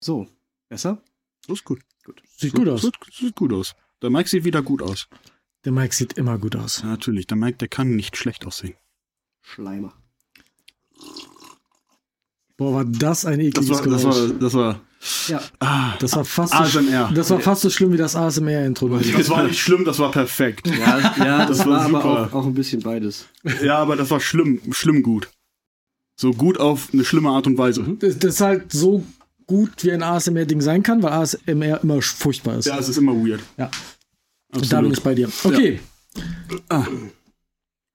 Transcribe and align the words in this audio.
So, 0.00 0.26
besser? 0.68 1.02
Das 1.46 1.58
ist 1.58 1.64
gut. 1.64 1.80
Gut. 2.04 2.22
Sieht 2.36 2.54
gut 2.54 2.68
aus. 2.68 2.82
Sieht, 2.82 2.94
sieht 3.12 3.34
gut 3.36 3.52
aus. 3.52 3.74
Der 4.02 4.10
Mike 4.10 4.28
sieht 4.28 4.44
wieder 4.44 4.62
gut 4.62 4.82
aus. 4.82 5.08
Der 5.64 5.72
Mike 5.72 5.94
sieht 5.94 6.12
immer 6.14 6.38
gut 6.38 6.54
aus. 6.54 6.82
Ja, 6.82 6.88
natürlich, 6.88 7.26
der 7.26 7.36
Mike, 7.36 7.58
der 7.58 7.68
kann 7.68 7.96
nicht 7.96 8.16
schlecht 8.16 8.46
aussehen. 8.46 8.74
Schleimer. 9.42 9.92
Boah, 12.56 12.72
war 12.74 12.84
das 12.84 13.24
ein 13.26 13.40
ekliges 13.40 13.68
Das 13.68 13.78
war, 13.84 13.90
das 13.92 14.02
Geräusch. 14.02 14.30
war, 14.30 14.38
das 14.38 14.54
war, 14.54 14.80
Ja, 15.28 15.40
ah, 15.60 15.96
Das 15.98 16.16
war 16.16 16.24
fast 16.24 16.52
so, 16.52 16.58
ASMR. 16.58 17.10
das 17.14 17.28
war 17.30 17.40
fast 17.40 17.62
so 17.62 17.70
schlimm 17.70 17.92
wie 17.92 17.96
das 17.98 18.16
ASMR-Intro. 18.16 18.88
Das 18.88 19.28
war 19.28 19.42
nicht 19.44 19.58
schlimm, 19.60 19.84
das 19.84 19.98
war 19.98 20.10
perfekt. 20.10 20.66
ja, 20.68 21.14
ja 21.22 21.38
das, 21.46 21.58
Das 21.58 21.66
war, 21.66 21.72
war 21.72 21.80
aber 21.84 22.02
super. 22.02 22.26
auch, 22.28 22.32
auch 22.42 22.46
ein 22.46 22.54
bisschen 22.54 22.82
beides. 22.82 23.26
Ja, 23.62 23.78
aber 23.78 23.96
das 23.96 24.10
war 24.10 24.20
schlimm, 24.20 24.60
schlimm 24.72 25.02
gut. 25.02 25.28
So 26.18 26.30
gut 26.32 26.58
auf 26.58 26.88
eine 26.94 27.04
schlimme 27.04 27.28
Art 27.30 27.46
und 27.46 27.58
Weise. 27.58 27.82
Das, 27.98 28.18
das 28.18 28.34
ist 28.36 28.40
halt 28.40 28.72
so 28.72 29.04
gut, 29.46 29.84
wie 29.84 29.92
ein 29.92 30.02
ASMR-Ding 30.02 30.60
sein 30.60 30.82
kann, 30.82 31.02
weil 31.02 31.12
ASMR 31.12 31.80
immer 31.82 32.02
furchtbar 32.02 32.58
ist. 32.58 32.66
Ja, 32.66 32.78
es 32.78 32.88
ist 32.88 32.96
immer 32.98 33.14
weird. 33.14 33.40
Ja. 33.56 33.70
Absolut. 34.50 34.72
Da 34.72 34.80
bin 34.80 34.92
ich 34.92 35.02
bei 35.02 35.14
dir. 35.14 35.28
Okay. 35.44 35.80
Ah, 36.68 36.86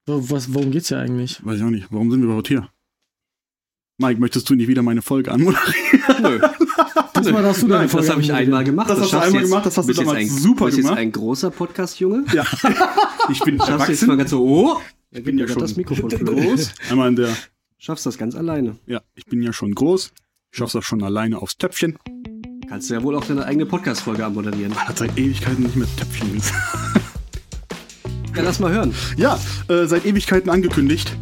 Wo- 0.06 0.30
Was, 0.30 0.52
worum 0.52 0.70
geht's 0.70 0.88
hier 0.88 0.98
eigentlich? 0.98 1.44
weiß 1.44 1.58
ich 1.58 1.62
auch 1.64 1.70
nicht. 1.70 1.86
Warum 1.90 2.10
sind 2.10 2.20
wir 2.20 2.26
überhaupt 2.26 2.48
hier? 2.48 2.68
Mike, 3.98 4.20
möchtest 4.20 4.48
du 4.50 4.54
nicht 4.54 4.68
wieder 4.68 4.82
meine 4.82 5.02
Folge 5.02 5.30
anmoderieren? 5.30 6.00
Nö, 6.22 6.40
Diesmal 7.16 7.44
hast 7.44 7.62
du 7.62 7.68
deine 7.68 7.80
Nein, 7.80 7.88
Folge 7.88 8.06
das 8.06 8.12
habe 8.12 8.22
ich 8.22 8.32
einmal 8.32 8.64
gemacht. 8.64 8.90
Das 8.90 8.98
hast 8.98 9.06
du 9.06 9.10
schaffst 9.10 9.26
einmal 9.26 9.42
jetzt- 9.42 9.50
gemacht, 9.50 9.66
das 9.66 9.78
hast 9.78 9.86
du 9.86 9.92
jetzt 9.92 10.00
damals 10.00 10.18
ein, 10.18 10.28
super 10.28 10.64
bist 10.66 10.76
jetzt 10.78 10.86
gemacht. 10.86 11.00
ein 11.00 11.12
großer 11.12 11.50
Podcast-Junge. 11.50 12.24
Ja. 12.32 12.44
Ich 13.30 13.40
bin 13.40 13.58
Schaffst 13.58 13.88
du 13.88 13.92
jetzt 13.92 14.02
mal 14.06 14.14
erwachsen. 14.14 14.18
ganz 14.18 14.30
so, 14.30 14.44
oh, 14.44 14.80
da 15.12 15.20
bin 15.20 15.38
ja 15.38 15.46
schon 15.46 15.60
das 15.60 15.76
Mikrofon 15.76 16.08
groß. 16.24 16.72
Einmal 16.90 17.08
in 17.10 17.16
der, 17.16 17.36
Schaffst 17.78 18.06
das 18.06 18.18
ganz 18.18 18.34
alleine. 18.34 18.76
ja, 18.86 19.02
ich 19.14 19.26
bin 19.26 19.42
ja 19.42 19.52
schon 19.52 19.74
groß. 19.74 20.12
Ich 20.52 20.58
schaff's 20.58 20.74
das 20.74 20.84
schon 20.84 21.02
alleine 21.02 21.40
aufs 21.40 21.56
Töpfchen. 21.56 21.96
Kannst 22.68 22.90
du 22.90 22.94
ja 22.94 23.02
wohl 23.02 23.16
auch 23.16 23.24
deine 23.24 23.46
eigene 23.46 23.64
Podcast-Folge 23.64 24.26
anmoderieren. 24.26 24.76
Hat 24.76 24.98
seit 24.98 25.16
Ewigkeiten 25.16 25.62
nicht 25.62 25.76
mehr 25.76 25.88
Töpfchen 25.96 26.36
ist. 26.36 26.52
Ja, 28.34 28.40
lass 28.40 28.60
mal 28.60 28.72
hören. 28.72 28.94
Ja, 29.18 29.38
äh, 29.68 29.84
seit 29.84 30.06
Ewigkeiten 30.06 30.48
angekündigt. 30.48 31.14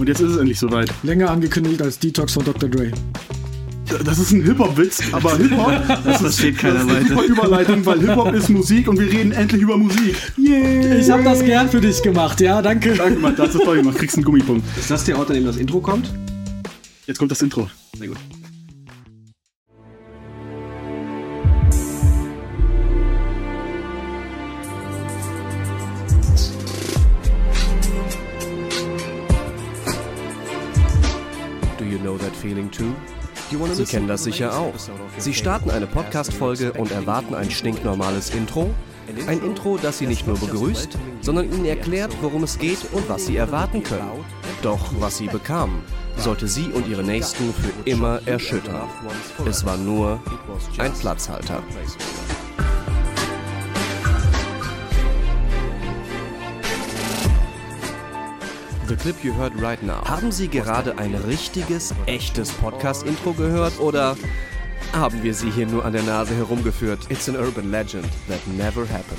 Und 0.00 0.08
jetzt 0.08 0.20
ist 0.20 0.32
es 0.32 0.36
endlich 0.38 0.58
soweit. 0.58 0.92
Länger 1.04 1.30
angekündigt 1.30 1.80
als 1.80 2.00
Detox 2.00 2.32
von 2.32 2.44
Dr. 2.44 2.68
Dre. 2.68 2.90
Das 4.04 4.18
ist 4.18 4.32
ein 4.32 4.42
Hip-Hop-Witz, 4.42 5.02
aber 5.12 5.36
Hip-Hop, 5.38 5.86
das, 5.86 6.16
ist, 6.16 6.20
versteht 6.20 6.58
keiner 6.58 6.84
das 6.84 7.04
ist 7.04 7.12
eine 7.12 7.22
Überleitung, 7.22 7.86
weil 7.86 8.00
Hip-Hop 8.00 8.34
ist 8.34 8.48
Musik 8.48 8.88
und 8.88 8.98
wir 8.98 9.06
reden 9.06 9.30
endlich 9.30 9.62
über 9.62 9.76
Musik. 9.76 10.16
Yay. 10.36 10.98
Ich 10.98 11.08
habe 11.08 11.22
das 11.22 11.44
gern 11.44 11.68
für 11.68 11.80
dich 11.80 12.02
gemacht, 12.02 12.40
ja, 12.40 12.60
danke. 12.60 12.94
Danke, 12.94 13.20
Mann, 13.20 13.36
das 13.36 13.54
ist 13.54 13.62
toll 13.62 13.76
gemacht. 13.76 13.96
Kriegst 13.96 14.16
einen 14.16 14.24
Gummipunkt. 14.24 14.66
Ist 14.76 14.90
das 14.90 15.04
der 15.04 15.16
Ort, 15.16 15.28
an 15.28 15.36
dem 15.36 15.44
das 15.44 15.58
Intro 15.58 15.78
kommt? 15.80 16.12
Jetzt 17.06 17.18
kommt 17.18 17.30
das 17.30 17.40
Intro. 17.40 17.70
Sehr 17.96 18.08
gut. 18.08 18.18
Sie 33.72 33.84
kennen 33.84 34.08
das 34.08 34.24
sicher 34.24 34.58
auch. 34.58 34.74
Sie 35.18 35.34
starten 35.34 35.70
eine 35.70 35.86
Podcast-Folge 35.86 36.72
und 36.72 36.90
erwarten 36.90 37.34
ein 37.34 37.50
stinknormales 37.50 38.30
Intro. 38.30 38.74
Ein 39.28 39.40
Intro, 39.42 39.78
das 39.80 39.98
Sie 39.98 40.06
nicht 40.06 40.26
nur 40.26 40.36
begrüßt, 40.36 40.98
sondern 41.20 41.52
Ihnen 41.52 41.64
erklärt, 41.64 42.12
worum 42.22 42.42
es 42.42 42.58
geht 42.58 42.78
und 42.92 43.08
was 43.08 43.26
Sie 43.26 43.36
erwarten 43.36 43.82
können. 43.82 44.10
Doch 44.62 44.92
was 44.98 45.18
Sie 45.18 45.28
bekamen, 45.28 45.80
sollte 46.16 46.48
Sie 46.48 46.70
und 46.70 46.88
Ihre 46.88 47.04
Nächsten 47.04 47.54
für 47.54 47.88
immer 47.88 48.20
erschüttern. 48.26 48.88
Es 49.48 49.64
war 49.64 49.76
nur 49.76 50.20
ein 50.78 50.92
Platzhalter. 50.92 51.62
The 58.86 58.94
clip 58.94 59.24
you 59.24 59.32
heard 59.32 59.60
right 59.60 59.82
now. 59.82 60.04
Haben 60.04 60.30
Sie 60.30 60.46
gerade 60.46 60.96
ein 60.96 61.12
richtiges, 61.16 61.92
echtes 62.06 62.52
Podcast-Intro 62.52 63.32
gehört 63.32 63.80
oder 63.80 64.16
haben 64.92 65.24
wir 65.24 65.34
Sie 65.34 65.50
hier 65.50 65.66
nur 65.66 65.84
an 65.84 65.92
der 65.92 66.04
Nase 66.04 66.36
herumgeführt? 66.36 67.10
It's 67.10 67.28
an 67.28 67.34
urban 67.34 67.72
legend 67.72 68.06
that 68.28 68.38
never 68.46 68.86
happened. 68.88 69.18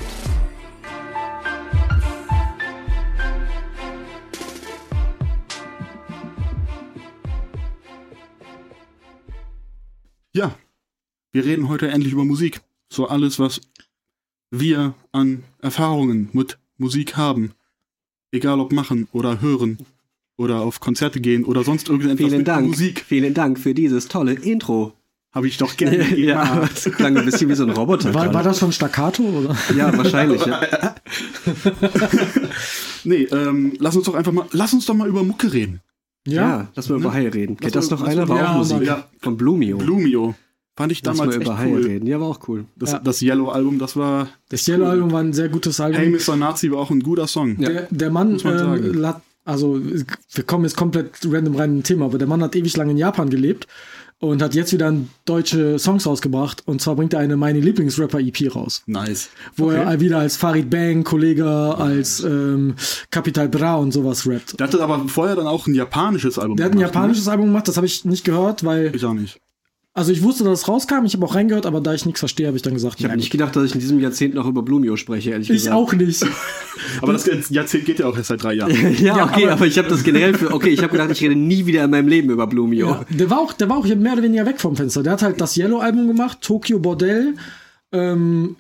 Ja, 10.32 10.56
wir 11.34 11.44
reden 11.44 11.68
heute 11.68 11.90
endlich 11.90 12.14
über 12.14 12.24
Musik. 12.24 12.62
So 12.90 13.10
alles, 13.10 13.38
was 13.38 13.60
wir 14.50 14.94
an 15.12 15.44
Erfahrungen 15.62 16.30
mit 16.32 16.58
Musik 16.78 17.18
haben. 17.18 17.54
Egal 18.32 18.60
ob 18.60 18.72
machen 18.72 19.08
oder 19.12 19.42
hören 19.42 19.78
oder 20.38 20.62
auf 20.62 20.80
Konzerte 20.80 21.20
gehen 21.20 21.44
oder 21.44 21.64
sonst 21.64 21.90
irgendetwas 21.90 22.28
Vielen 22.28 22.38
mit 22.40 22.48
Dank. 22.48 22.68
Musik. 22.68 23.04
Vielen 23.08 23.34
Dank 23.34 23.60
für 23.60 23.74
dieses 23.74 24.08
tolle 24.08 24.34
Intro. 24.34 24.94
Habe 25.34 25.48
ich 25.48 25.58
doch 25.58 25.78
gerne 25.78 26.16
ja, 26.18 26.44
gemacht. 26.44 26.72
das 26.86 26.94
klang 26.94 27.18
ein 27.18 27.26
bisschen 27.26 27.50
wie 27.50 27.56
so 27.56 27.64
ein 27.64 27.70
Roboter. 27.70 28.14
War, 28.14 28.34
war 28.34 28.44
das 28.44 28.60
schon 28.60 28.72
Staccato? 28.72 29.24
Oder? 29.24 29.56
Ja, 29.76 29.96
wahrscheinlich. 29.98 30.46
Ja. 30.46 30.62
Nee, 33.04 33.24
ähm, 33.32 33.74
lass 33.80 33.96
uns 33.96 34.06
doch 34.06 34.16
einfach 34.16 34.34
mal, 34.34 34.48
lass 34.52 34.74
uns 34.74 34.86
doch 34.86 34.94
mal 34.94 35.08
über 35.08 35.24
Mucke 35.24 35.54
reden. 35.54 35.80
ja, 36.26 36.68
lass 36.76 36.90
mal 36.90 37.00
über 37.00 37.14
Hai 37.14 37.30
reden. 37.30 37.56
Kennt 37.56 37.74
das 37.74 37.90
noch 37.90 38.02
einer? 38.02 38.28
War 38.28 38.38
ja, 38.38 38.52
auch 38.52 38.58
Musik. 38.58 38.82
Ja. 38.82 39.08
Von 39.22 39.38
Blumio. 39.38 39.78
Blumio. 39.78 40.36
Fand 40.78 40.92
ich 40.92 41.04
Lass 41.04 41.18
damals 41.18 41.36
mal 41.38 41.42
echt 41.42 41.52
über 41.52 41.66
cool. 41.78 41.82
reden. 41.86 42.06
Ja, 42.08 42.20
war 42.22 42.28
auch 42.28 42.40
cool. 42.48 42.66
Das, 42.76 42.92
Ja. 42.92 43.00
das 43.00 43.22
Yellow-Album, 43.22 43.80
das 43.80 43.98
war. 43.98 44.28
Das 44.50 44.66
Yellow-Album 44.68 45.12
war 45.12 45.22
ein 45.22 45.34
sehr 45.34 45.50
gutes 45.50 45.80
Album. 45.82 46.00
Hey 46.00 46.10
Mr. 46.10 46.36
Nazi 46.38 46.72
war 46.72 46.78
auch 46.80 46.92
ein 46.92 47.02
guter 47.02 47.28
Song. 47.28 47.60
Ja. 47.60 47.70
Der, 47.70 47.88
der 47.90 48.10
Mann, 48.12 48.34
Muss 48.34 48.44
man 48.44 48.58
sagen. 48.60 48.84
ähm, 48.86 48.94
lat- 48.94 49.22
also 49.44 49.82
wir 49.82 50.44
kommen 50.46 50.66
jetzt 50.66 50.78
komplett 50.78 51.12
random 51.26 51.56
rein 51.56 51.72
in 51.72 51.78
ein 51.80 51.84
Thema, 51.84 52.06
aber 52.06 52.18
der 52.18 52.28
Mann 52.28 52.42
hat 52.44 52.56
ewig 52.56 52.76
lang 52.78 52.90
in 52.90 52.98
Japan 52.98 53.30
gelebt 53.30 53.66
und 54.20 54.42
hat 54.42 54.54
jetzt 54.56 54.74
wieder 54.74 54.94
deutsche 55.26 55.80
Songs 55.80 56.06
rausgebracht. 56.06 56.64
Und 56.68 56.82
zwar 56.82 56.96
bringt 56.96 57.14
er 57.14 57.22
eine 57.22 57.38
Meine 57.38 57.60
Lieblingsrapper-EP 57.62 58.54
raus, 58.54 58.84
Nice. 58.88 59.30
wo 59.56 59.68
Okay. 59.68 59.78
er 59.78 60.00
wieder 60.00 60.20
als 60.20 60.36
Farid 60.38 60.70
Bang, 60.70 61.04
Kollege, 61.04 61.46
als 61.48 62.22
ähm, 62.24 62.76
Capital 63.10 63.48
Bra 63.50 63.78
und 63.78 63.94
sowas 63.94 64.28
rappt. 64.28 64.60
Der 64.60 64.68
hatte 64.68 64.84
aber 64.84 65.08
vorher 65.08 65.36
dann 65.38 65.48
auch 65.48 65.66
ein 65.66 65.74
japanisches 65.74 66.38
Album 66.38 66.58
Der 66.58 66.66
hat 66.66 66.74
ein 66.74 66.80
gemacht, 66.80 66.94
japanisches 66.94 67.28
Album 67.28 67.46
gemacht, 67.48 67.68
das 67.68 67.78
habe 67.78 67.88
ich 67.88 68.04
nicht 68.06 68.26
gehört, 68.26 68.64
weil, 68.64 68.92
Ne? 68.92 68.96
Ich 68.96 69.06
auch 69.06 69.14
nicht. 69.14 69.40
Also 69.98 70.12
ich 70.12 70.22
wusste, 70.22 70.44
dass 70.44 70.62
es 70.62 70.68
rauskam, 70.68 71.06
ich 71.06 71.16
habe 71.16 71.26
auch 71.26 71.34
reingehört, 71.34 71.66
aber 71.66 71.82
da 71.82 71.92
ich 71.92 72.06
nichts 72.06 72.20
verstehe, 72.20 72.46
habe 72.46 72.56
ich 72.56 72.62
dann 72.62 72.76
gesagt, 72.76 73.00
Ich 73.00 73.06
habe 73.06 73.18
nicht 73.18 73.32
gedacht, 73.32 73.56
dass 73.56 73.64
ich 73.64 73.74
in 73.74 73.80
diesem 73.80 74.00
Jahrzehnt 74.00 74.36
noch 74.36 74.46
über 74.46 74.62
Blumio 74.62 74.96
spreche, 74.96 75.32
ehrlich 75.32 75.50
ich 75.50 75.56
gesagt. 75.56 75.76
auch 75.76 75.92
nicht. 75.92 76.24
Aber 77.02 77.14
das 77.14 77.28
Jahrzehnt 77.50 77.86
geht 77.86 77.98
ja 77.98 78.06
auch 78.06 78.16
erst 78.16 78.28
seit 78.28 78.44
drei 78.44 78.54
Jahren. 78.54 78.72
Ja, 79.00 79.18
Ja, 79.18 79.26
okay, 79.26 79.46
aber- 79.46 79.54
aber, 79.54 79.66
ich 79.66 79.76
habe 79.80 79.88
das 79.88 80.04
generell 80.04 80.36
für. 80.36 80.54
Okay, 80.54 80.70
ich 80.70 80.84
habe 80.84 80.92
gedacht, 80.92 81.10
ich 81.10 81.22
rede 81.24 81.36
nie 81.36 81.66
wieder 81.66 81.84
in 81.84 81.90
meinem 81.90 82.08
Leben 82.08 82.30
über 82.30 82.46
Blumio. 82.46 82.90
Ja, 82.90 83.06
der 83.10 83.30
war 83.32 83.40
auch, 83.40 83.54
der 83.54 83.70
war 83.70 83.78
auch 83.78 83.86
mehr 83.86 84.14
oder 84.14 84.22
weniger 84.22 84.46
weg 84.46 84.62
vom 84.62 84.76
Fenster. 84.76 85.02
Der 85.02 85.14
hat 85.14 85.24
halt 85.24 85.42
das 85.42 85.58
Yellow-Album 85.58 86.08
gemacht, 86.08 86.42
Tokyo 86.42 86.78
Bordell. 86.78 87.34
Ähm, 87.92 88.56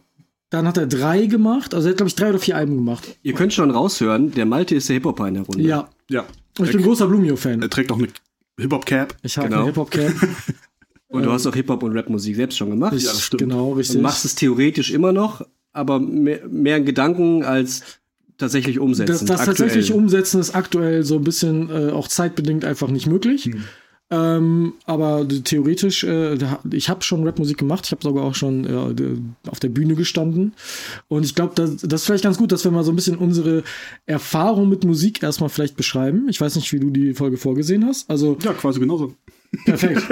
dann 0.49 0.67
hat 0.67 0.77
er 0.77 0.87
drei 0.87 1.27
gemacht. 1.27 1.75
Also 1.75 1.87
er 1.87 1.91
hat, 1.91 1.97
glaube 1.97 2.07
ich, 2.09 2.15
drei 2.15 2.29
oder 2.29 2.39
vier 2.39 2.57
Alben 2.57 2.75
gemacht. 2.77 3.15
Ihr 3.21 3.33
könnt 3.33 3.53
schon 3.53 3.69
raushören, 3.69 4.31
der 4.31 4.47
Malte 4.47 4.73
ist 4.73 4.89
der 4.89 4.95
Hip-Hopper 4.95 5.27
in 5.27 5.33
der 5.35 5.43
Runde. 5.43 5.61
Ja. 5.61 5.87
Ja. 6.09 6.25
Und 6.57 6.65
ich 6.65 6.71
bin 6.71 6.81
großer 6.81 7.07
Blumio-Fan. 7.07 7.61
Er 7.61 7.69
trägt 7.69 7.91
auch 7.91 7.99
eine 7.99 8.07
Hip-Hop-Cap. 8.59 9.15
Ich 9.21 9.37
habe 9.37 9.49
genau. 9.49 9.59
eine 9.59 9.67
Hip-Hop-Cap. 9.67 10.13
Und 11.09 11.23
du 11.23 11.31
hast 11.31 11.47
auch 11.47 11.55
Hip-Hop 11.55 11.83
und 11.83 11.93
Rap-Musik 11.93 12.35
selbst 12.35 12.57
schon 12.57 12.69
gemacht. 12.69 12.93
Ja, 12.93 12.99
das 12.99 13.21
stimmt. 13.21 13.41
Genau, 13.41 13.73
richtig. 13.73 13.97
Und 13.97 14.01
machst 14.03 14.25
es 14.25 14.35
theoretisch 14.35 14.91
immer 14.91 15.13
noch, 15.13 15.45
aber 15.71 15.99
mehr, 15.99 16.41
mehr 16.49 16.77
in 16.77 16.85
Gedanken 16.85 17.43
als 17.43 17.83
tatsächlich 18.37 18.79
umsetzen. 18.79 19.25
das 19.25 19.25
das 19.25 19.45
tatsächlich 19.45 19.93
umsetzen 19.93 20.39
ist 20.39 20.53
aktuell 20.53 21.03
so 21.03 21.15
ein 21.15 21.23
bisschen 21.23 21.69
äh, 21.69 21.91
auch 21.91 22.07
zeitbedingt 22.07 22.65
einfach 22.65 22.89
nicht 22.89 23.07
möglich. 23.07 23.45
Hm. 23.45 23.63
Ähm, 24.09 24.73
aber 24.85 25.27
theoretisch, 25.27 26.05
äh, 26.05 26.37
ich 26.71 26.87
habe 26.87 27.03
schon 27.03 27.25
Rapmusik 27.25 27.57
gemacht, 27.57 27.85
ich 27.85 27.91
habe 27.91 28.01
sogar 28.01 28.23
auch 28.23 28.35
schon 28.35 28.65
äh, 28.65 29.49
auf 29.49 29.59
der 29.59 29.67
Bühne 29.67 29.95
gestanden. 29.95 30.53
Und 31.09 31.25
ich 31.25 31.35
glaube, 31.35 31.53
das, 31.55 31.77
das 31.77 32.01
ist 32.01 32.05
vielleicht 32.05 32.23
ganz 32.23 32.37
gut, 32.37 32.53
dass 32.53 32.63
wir 32.63 32.71
mal 32.71 32.85
so 32.85 32.91
ein 32.93 32.95
bisschen 32.95 33.17
unsere 33.17 33.63
Erfahrung 34.05 34.69
mit 34.69 34.85
Musik 34.85 35.23
erstmal 35.23 35.49
vielleicht 35.49 35.75
beschreiben. 35.75 36.29
Ich 36.29 36.39
weiß 36.39 36.55
nicht, 36.55 36.71
wie 36.71 36.79
du 36.79 36.89
die 36.89 37.13
Folge 37.15 37.35
vorgesehen 37.35 37.85
hast. 37.85 38.09
Also 38.09 38.37
Ja, 38.41 38.53
quasi 38.53 38.79
genauso. 38.79 39.13
Perfekt. 39.65 40.03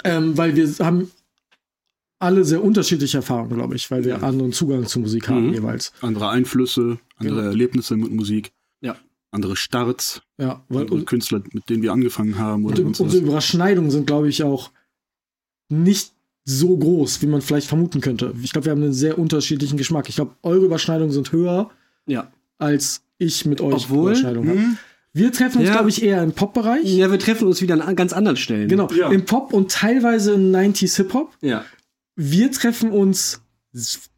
ähm, 0.04 0.36
weil 0.36 0.54
wir 0.56 0.66
haben 0.84 1.10
alle 2.18 2.44
sehr 2.44 2.62
unterschiedliche 2.64 3.18
Erfahrungen, 3.18 3.54
glaube 3.54 3.76
ich, 3.76 3.90
weil 3.90 4.04
wir 4.04 4.22
anderen 4.22 4.52
Zugang 4.52 4.86
zu 4.86 5.00
Musik 5.00 5.28
haben 5.28 5.48
Mhm. 5.48 5.54
jeweils. 5.54 5.92
Andere 6.00 6.28
Einflüsse, 6.30 6.98
andere 7.16 7.36
Genau. 7.36 7.48
Erlebnisse 7.50 7.96
mit 7.96 8.10
Musik, 8.12 8.52
Ja. 8.80 8.96
andere 9.30 9.54
Starts, 9.56 10.22
Ja, 10.38 10.64
weil 10.68 10.82
andere 10.84 11.04
Künstler, 11.04 11.42
mit 11.52 11.68
denen 11.68 11.82
wir 11.82 11.92
angefangen 11.92 12.38
haben 12.38 12.64
oder 12.64 12.82
Und 12.84 12.98
unsere. 13.00 13.22
Überschneidungen 13.22 13.90
sind, 13.90 14.06
glaube 14.06 14.28
ich, 14.28 14.42
auch 14.42 14.70
nicht 15.68 16.12
so 16.44 16.76
groß, 16.76 17.20
wie 17.22 17.26
man 17.26 17.42
vielleicht 17.42 17.66
vermuten 17.66 18.00
könnte. 18.00 18.32
Ich 18.42 18.52
glaube, 18.52 18.66
wir 18.66 18.70
haben 18.72 18.82
einen 18.82 18.92
sehr 18.92 19.18
unterschiedlichen 19.18 19.76
Geschmack. 19.76 20.08
Ich 20.08 20.14
glaube, 20.16 20.36
eure 20.42 20.64
Überschneidungen 20.64 21.12
sind 21.12 21.32
höher, 21.32 21.70
Ja. 22.06 22.30
als 22.58 23.02
ich 23.18 23.44
mit 23.46 23.60
euch 23.60 23.84
Obwohl, 23.84 24.12
Überschneidungen 24.12 24.48
habe. 24.50 24.78
Wir 25.16 25.32
treffen 25.32 25.58
uns, 25.60 25.68
Ja. 25.68 25.74
glaube 25.74 25.88
ich, 25.88 26.02
eher 26.02 26.22
im 26.22 26.32
Pop-Bereich. 26.32 26.84
Ja, 26.84 27.10
wir 27.10 27.18
treffen 27.18 27.46
uns 27.48 27.62
wieder 27.62 27.82
an 27.86 27.96
ganz 27.96 28.12
anderen 28.12 28.36
Stellen. 28.36 28.68
Genau, 28.68 28.88
Ja. 28.92 29.10
im 29.10 29.24
Pop 29.24 29.52
und 29.52 29.70
teilweise 29.70 30.34
in 30.34 30.50
90s 30.50 30.96
Hip-Hop. 30.96 31.32
Ja. 31.40 31.64
Wir 32.16 32.50
treffen 32.52 32.90
uns 32.90 33.40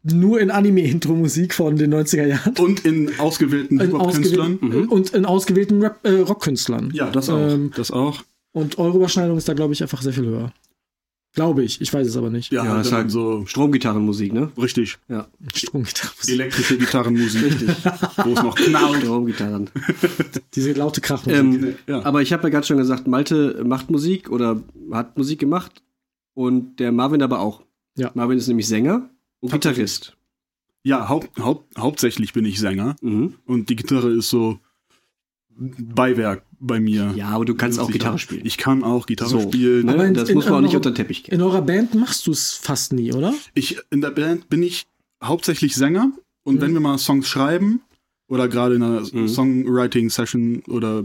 nur 0.03 0.39
in 0.39 0.51
Anime-Intro-Musik 0.51 1.53
von 1.53 1.75
den 1.77 1.89
90er 1.93 2.25
Jahren. 2.27 2.53
Und 2.57 2.85
in 2.85 3.17
ausgewählten 3.19 3.79
Hip-Hop-Künstlern. 3.79 4.53
ausgewählten- 4.59 4.87
Und 4.89 5.09
in 5.11 5.25
ausgewählten 5.25 5.81
äh, 6.03 6.09
Rockkünstlern. 6.11 6.91
Ja, 6.93 7.09
das 7.11 7.29
auch. 7.29 7.39
Ähm, 7.49 7.71
das 7.75 7.91
auch. 7.91 8.23
und 8.51 8.77
eure 8.77 8.97
Überschneidung 8.97 9.37
ist 9.37 9.47
da, 9.47 9.53
glaube 9.53 9.73
ich, 9.73 9.81
einfach 9.81 10.01
sehr 10.01 10.11
viel 10.13 10.25
höher. 10.25 10.51
Glaube 11.35 11.63
ich. 11.63 11.79
Ich 11.79 11.93
weiß 11.93 12.07
es 12.07 12.17
aber 12.17 12.29
nicht. 12.29 12.51
Ja, 12.51 12.65
Ja, 12.65 12.77
das 12.77 12.87
ist 12.87 12.93
halt 12.93 13.11
so 13.11 13.45
Stromgitarrenmusik, 13.45 14.33
ne? 14.33 14.51
richtig. 14.57 14.97
Ja. 15.07 15.27
Stromgitarre. 15.53 16.11
Elektrische 16.27 16.77
Gitarrenmusik. 16.79 17.43
Richtig. 17.43 17.69
Wo 18.23 18.33
es 18.33 18.41
noch 18.43 18.55
knallt. 18.55 19.03
Stromgitarren. 19.03 19.69
Diese 20.55 20.73
laute 20.73 21.01
Krachmusik. 21.01 21.39
ähm, 21.39 21.75
Ja. 21.87 22.03
Aber 22.03 22.21
ich 22.23 22.33
habe 22.33 22.43
ja 22.43 22.49
gerade 22.49 22.65
schon 22.65 22.77
gesagt, 22.77 23.07
Malte 23.07 23.61
macht 23.63 23.89
Musik 23.91 24.29
oder 24.31 24.61
hat 24.91 25.17
Musik 25.17 25.39
gemacht 25.39 25.83
und 26.33 26.79
der 26.79 26.91
Marvin 26.91 27.21
aber 27.21 27.39
auch. 27.41 27.63
Ja. 27.95 28.11
Marvin 28.15 28.37
ist 28.37 28.47
nämlich 28.47 28.67
Sänger 28.67 29.09
und. 29.39 29.51
Gitarrist. 29.51 30.15
Ja, 30.83 31.09
haupt, 31.09 31.37
haupt, 31.39 31.77
hauptsächlich 31.77 32.33
bin 32.33 32.45
ich 32.45 32.57
Sänger 32.59 32.95
Mhm. 33.01 33.35
und 33.45 33.69
die 33.69 33.75
Gitarre 33.75 34.09
ist 34.11 34.29
so 34.29 34.59
Beiwerk 35.59 36.43
bei 36.59 36.79
mir. 36.79 37.13
Ja, 37.15 37.29
aber 37.29 37.43
du 37.45 37.53
kannst 37.55 37.79
auch 37.79 37.91
Gitarre 37.91 38.17
spielen. 38.17 38.45
Ich 38.45 38.57
kann 38.57 38.83
auch 38.83 39.05
Gitarre 39.05 39.29
So, 39.29 39.41
spielen. 39.41 39.89
Aber 39.89 40.05
in- 40.05 40.13
das 40.13 40.29
in 40.29 40.35
muss 40.35 40.45
man 40.45 40.55
auch 40.55 40.61
nicht 40.61 40.69
eurer- 40.69 40.77
unter 40.77 40.91
den 40.91 40.95
Teppich 40.95 41.23
gehen. 41.23 41.35
in 41.35 41.41
eurer 41.41 41.61
Band 41.61 41.95
machst 41.95 42.25
du 42.27 42.31
es 42.31 42.53
fast 42.53 42.93
nie, 42.93 43.11
oder? 43.13 43.33
Ich, 43.53 43.77
in 43.91 44.01
der 44.01 44.11
Band 44.11 44.49
bin 44.49 44.63
ich 44.63 44.87
hauptsächlich 45.23 45.75
Sänger 45.75 46.11
und 46.43 46.55
Mhm. 46.55 46.61
wenn 46.61 46.73
wir 46.73 46.79
mal 46.79 46.97
Songs 46.97 47.27
schreiben 47.27 47.81
oder 48.29 48.47
gerade 48.47 48.75
in 48.75 48.83
einer 48.83 49.01
Mhm. 49.11 49.27
Songwriting-Session 49.27 50.63
oder 50.67 51.03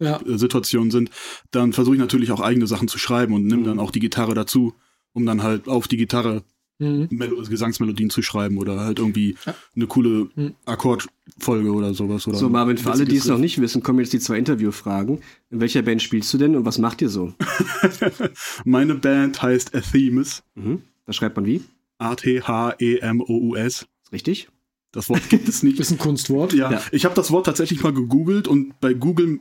Ja. 0.00 0.20
Situation 0.24 0.90
sind, 0.90 1.10
dann 1.50 1.72
versuche 1.72 1.94
ich 1.96 2.00
natürlich 2.00 2.30
auch 2.32 2.40
eigene 2.40 2.66
Sachen 2.66 2.88
zu 2.88 2.98
schreiben 2.98 3.34
und 3.34 3.46
nehme 3.46 3.62
Mhm. 3.62 3.66
dann 3.66 3.78
auch 3.80 3.90
die 3.90 4.00
Gitarre 4.00 4.34
dazu, 4.34 4.74
um 5.12 5.26
dann 5.26 5.42
halt 5.42 5.68
auf 5.68 5.88
die 5.88 5.96
Gitarre 5.96 6.42
Mhm. 6.78 7.08
Melo 7.10 7.36
Gesangsmelodien 7.42 8.10
zu 8.10 8.20
schreiben 8.22 8.58
oder 8.58 8.80
halt 8.80 8.98
irgendwie 8.98 9.36
Ja. 9.46 9.54
eine 9.74 9.86
coole 9.86 10.28
Mhm. 10.34 10.54
Akkordfolge 10.66 11.72
oder 11.72 11.94
sowas. 11.94 12.26
Oder 12.26 12.36
So, 12.36 12.48
Marvin, 12.50 12.76
für 12.76 12.90
alle, 12.92 13.04
die 13.06 13.16
es 13.16 13.24
noch 13.26 13.38
nicht 13.38 13.60
wissen, 13.60 13.82
kommen 13.82 14.00
jetzt 14.00 14.12
die 14.12 14.18
zwei 14.20 14.36
Interviewfragen. 14.38 15.20
In 15.50 15.60
welcher 15.60 15.82
Band 15.82 16.02
spielst 16.02 16.32
du 16.34 16.38
denn 16.38 16.54
und 16.54 16.64
was 16.66 16.78
macht 16.78 17.00
ihr 17.00 17.08
so? 17.08 17.32
Meine 18.64 18.94
Band 18.94 19.40
heißt 19.42 19.74
Athemus. 19.74 20.42
Mhm. 20.54 20.82
Das 21.06 21.16
schreibt 21.16 21.36
man 21.36 21.46
wie? 21.46 21.62
A-T-H-E-M-O-U-S. 21.98 23.86
Ist 24.04 24.12
richtig? 24.12 24.48
Das 24.92 25.08
Wort 25.08 25.28
gibt 25.28 25.48
es 25.48 25.62
nicht. 25.62 25.78
Ist 25.80 25.90
ein 25.90 25.98
Kunstwort. 25.98 26.52
Ja, 26.52 26.70
Ja. 26.72 26.82
ich 26.92 27.04
habe 27.04 27.14
das 27.14 27.30
Wort 27.30 27.46
tatsächlich 27.46 27.82
mal 27.82 27.92
gegoogelt 27.92 28.48
und 28.48 28.78
bei 28.80 28.94
Google 28.94 29.38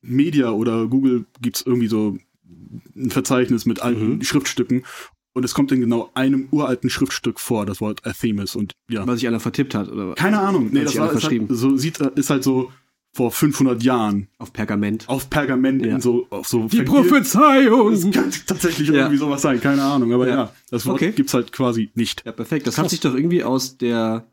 Media 0.00 0.50
oder 0.50 0.86
Google 0.86 1.24
gibt's 1.40 1.62
irgendwie 1.66 1.88
so 1.88 2.16
ein 2.96 3.10
Verzeichnis 3.10 3.66
mit 3.66 3.80
alten 3.82 4.16
Mhm. 4.16 4.22
Schriftstücken 4.22 4.84
und 5.38 5.44
es 5.44 5.54
kommt 5.54 5.72
in 5.72 5.80
genau 5.80 6.10
einem 6.14 6.48
uralten 6.50 6.90
Schriftstück 6.90 7.40
vor, 7.40 7.64
das 7.64 7.80
Wort 7.80 8.06
Athemus 8.06 8.54
und 8.56 8.72
ja. 8.90 9.06
Weil 9.06 9.16
sich 9.16 9.26
einer 9.26 9.40
vertippt 9.40 9.74
hat 9.74 9.88
oder 9.90 10.14
Keine 10.14 10.38
Ahnung, 10.40 10.68
nee, 10.70 10.84
das 10.84 10.96
war, 10.96 11.08
halt, 11.08 11.12
verschrieben. 11.20 11.46
so 11.50 11.76
sieht 11.76 11.98
ist 11.98 12.28
halt 12.30 12.44
so 12.44 12.70
vor 13.14 13.32
500 13.32 13.82
Jahren 13.82 14.28
auf 14.38 14.52
Pergament. 14.52 15.08
auf 15.08 15.30
Pergament 15.30 15.84
Ja. 15.84 15.94
in 15.94 16.00
so 16.02 16.26
auf 16.30 16.46
so 16.46 16.68
Die 16.68 16.82
Prophezeiung! 16.82 17.92
Das 17.92 18.10
kann 18.12 18.30
tatsächlich 18.46 18.88
Ja. 18.88 18.94
irgendwie 18.94 19.16
sowas 19.16 19.40
sein, 19.42 19.60
keine 19.60 19.82
Ahnung, 19.82 20.12
aber 20.12 20.28
Ja. 20.28 20.34
ja, 20.34 20.52
das 20.70 20.84
Wort 20.86 20.96
Okay. 20.96 21.12
gibt's 21.12 21.32
halt 21.34 21.50
quasi 21.52 21.90
nicht. 21.94 22.22
Ja, 22.26 22.32
perfekt. 22.32 22.66
Das 22.66 22.76
hat 22.78 22.90
sich 22.90 23.00
doch 23.00 23.14
irgendwie 23.14 23.42
aus 23.44 23.78
der 23.78 24.26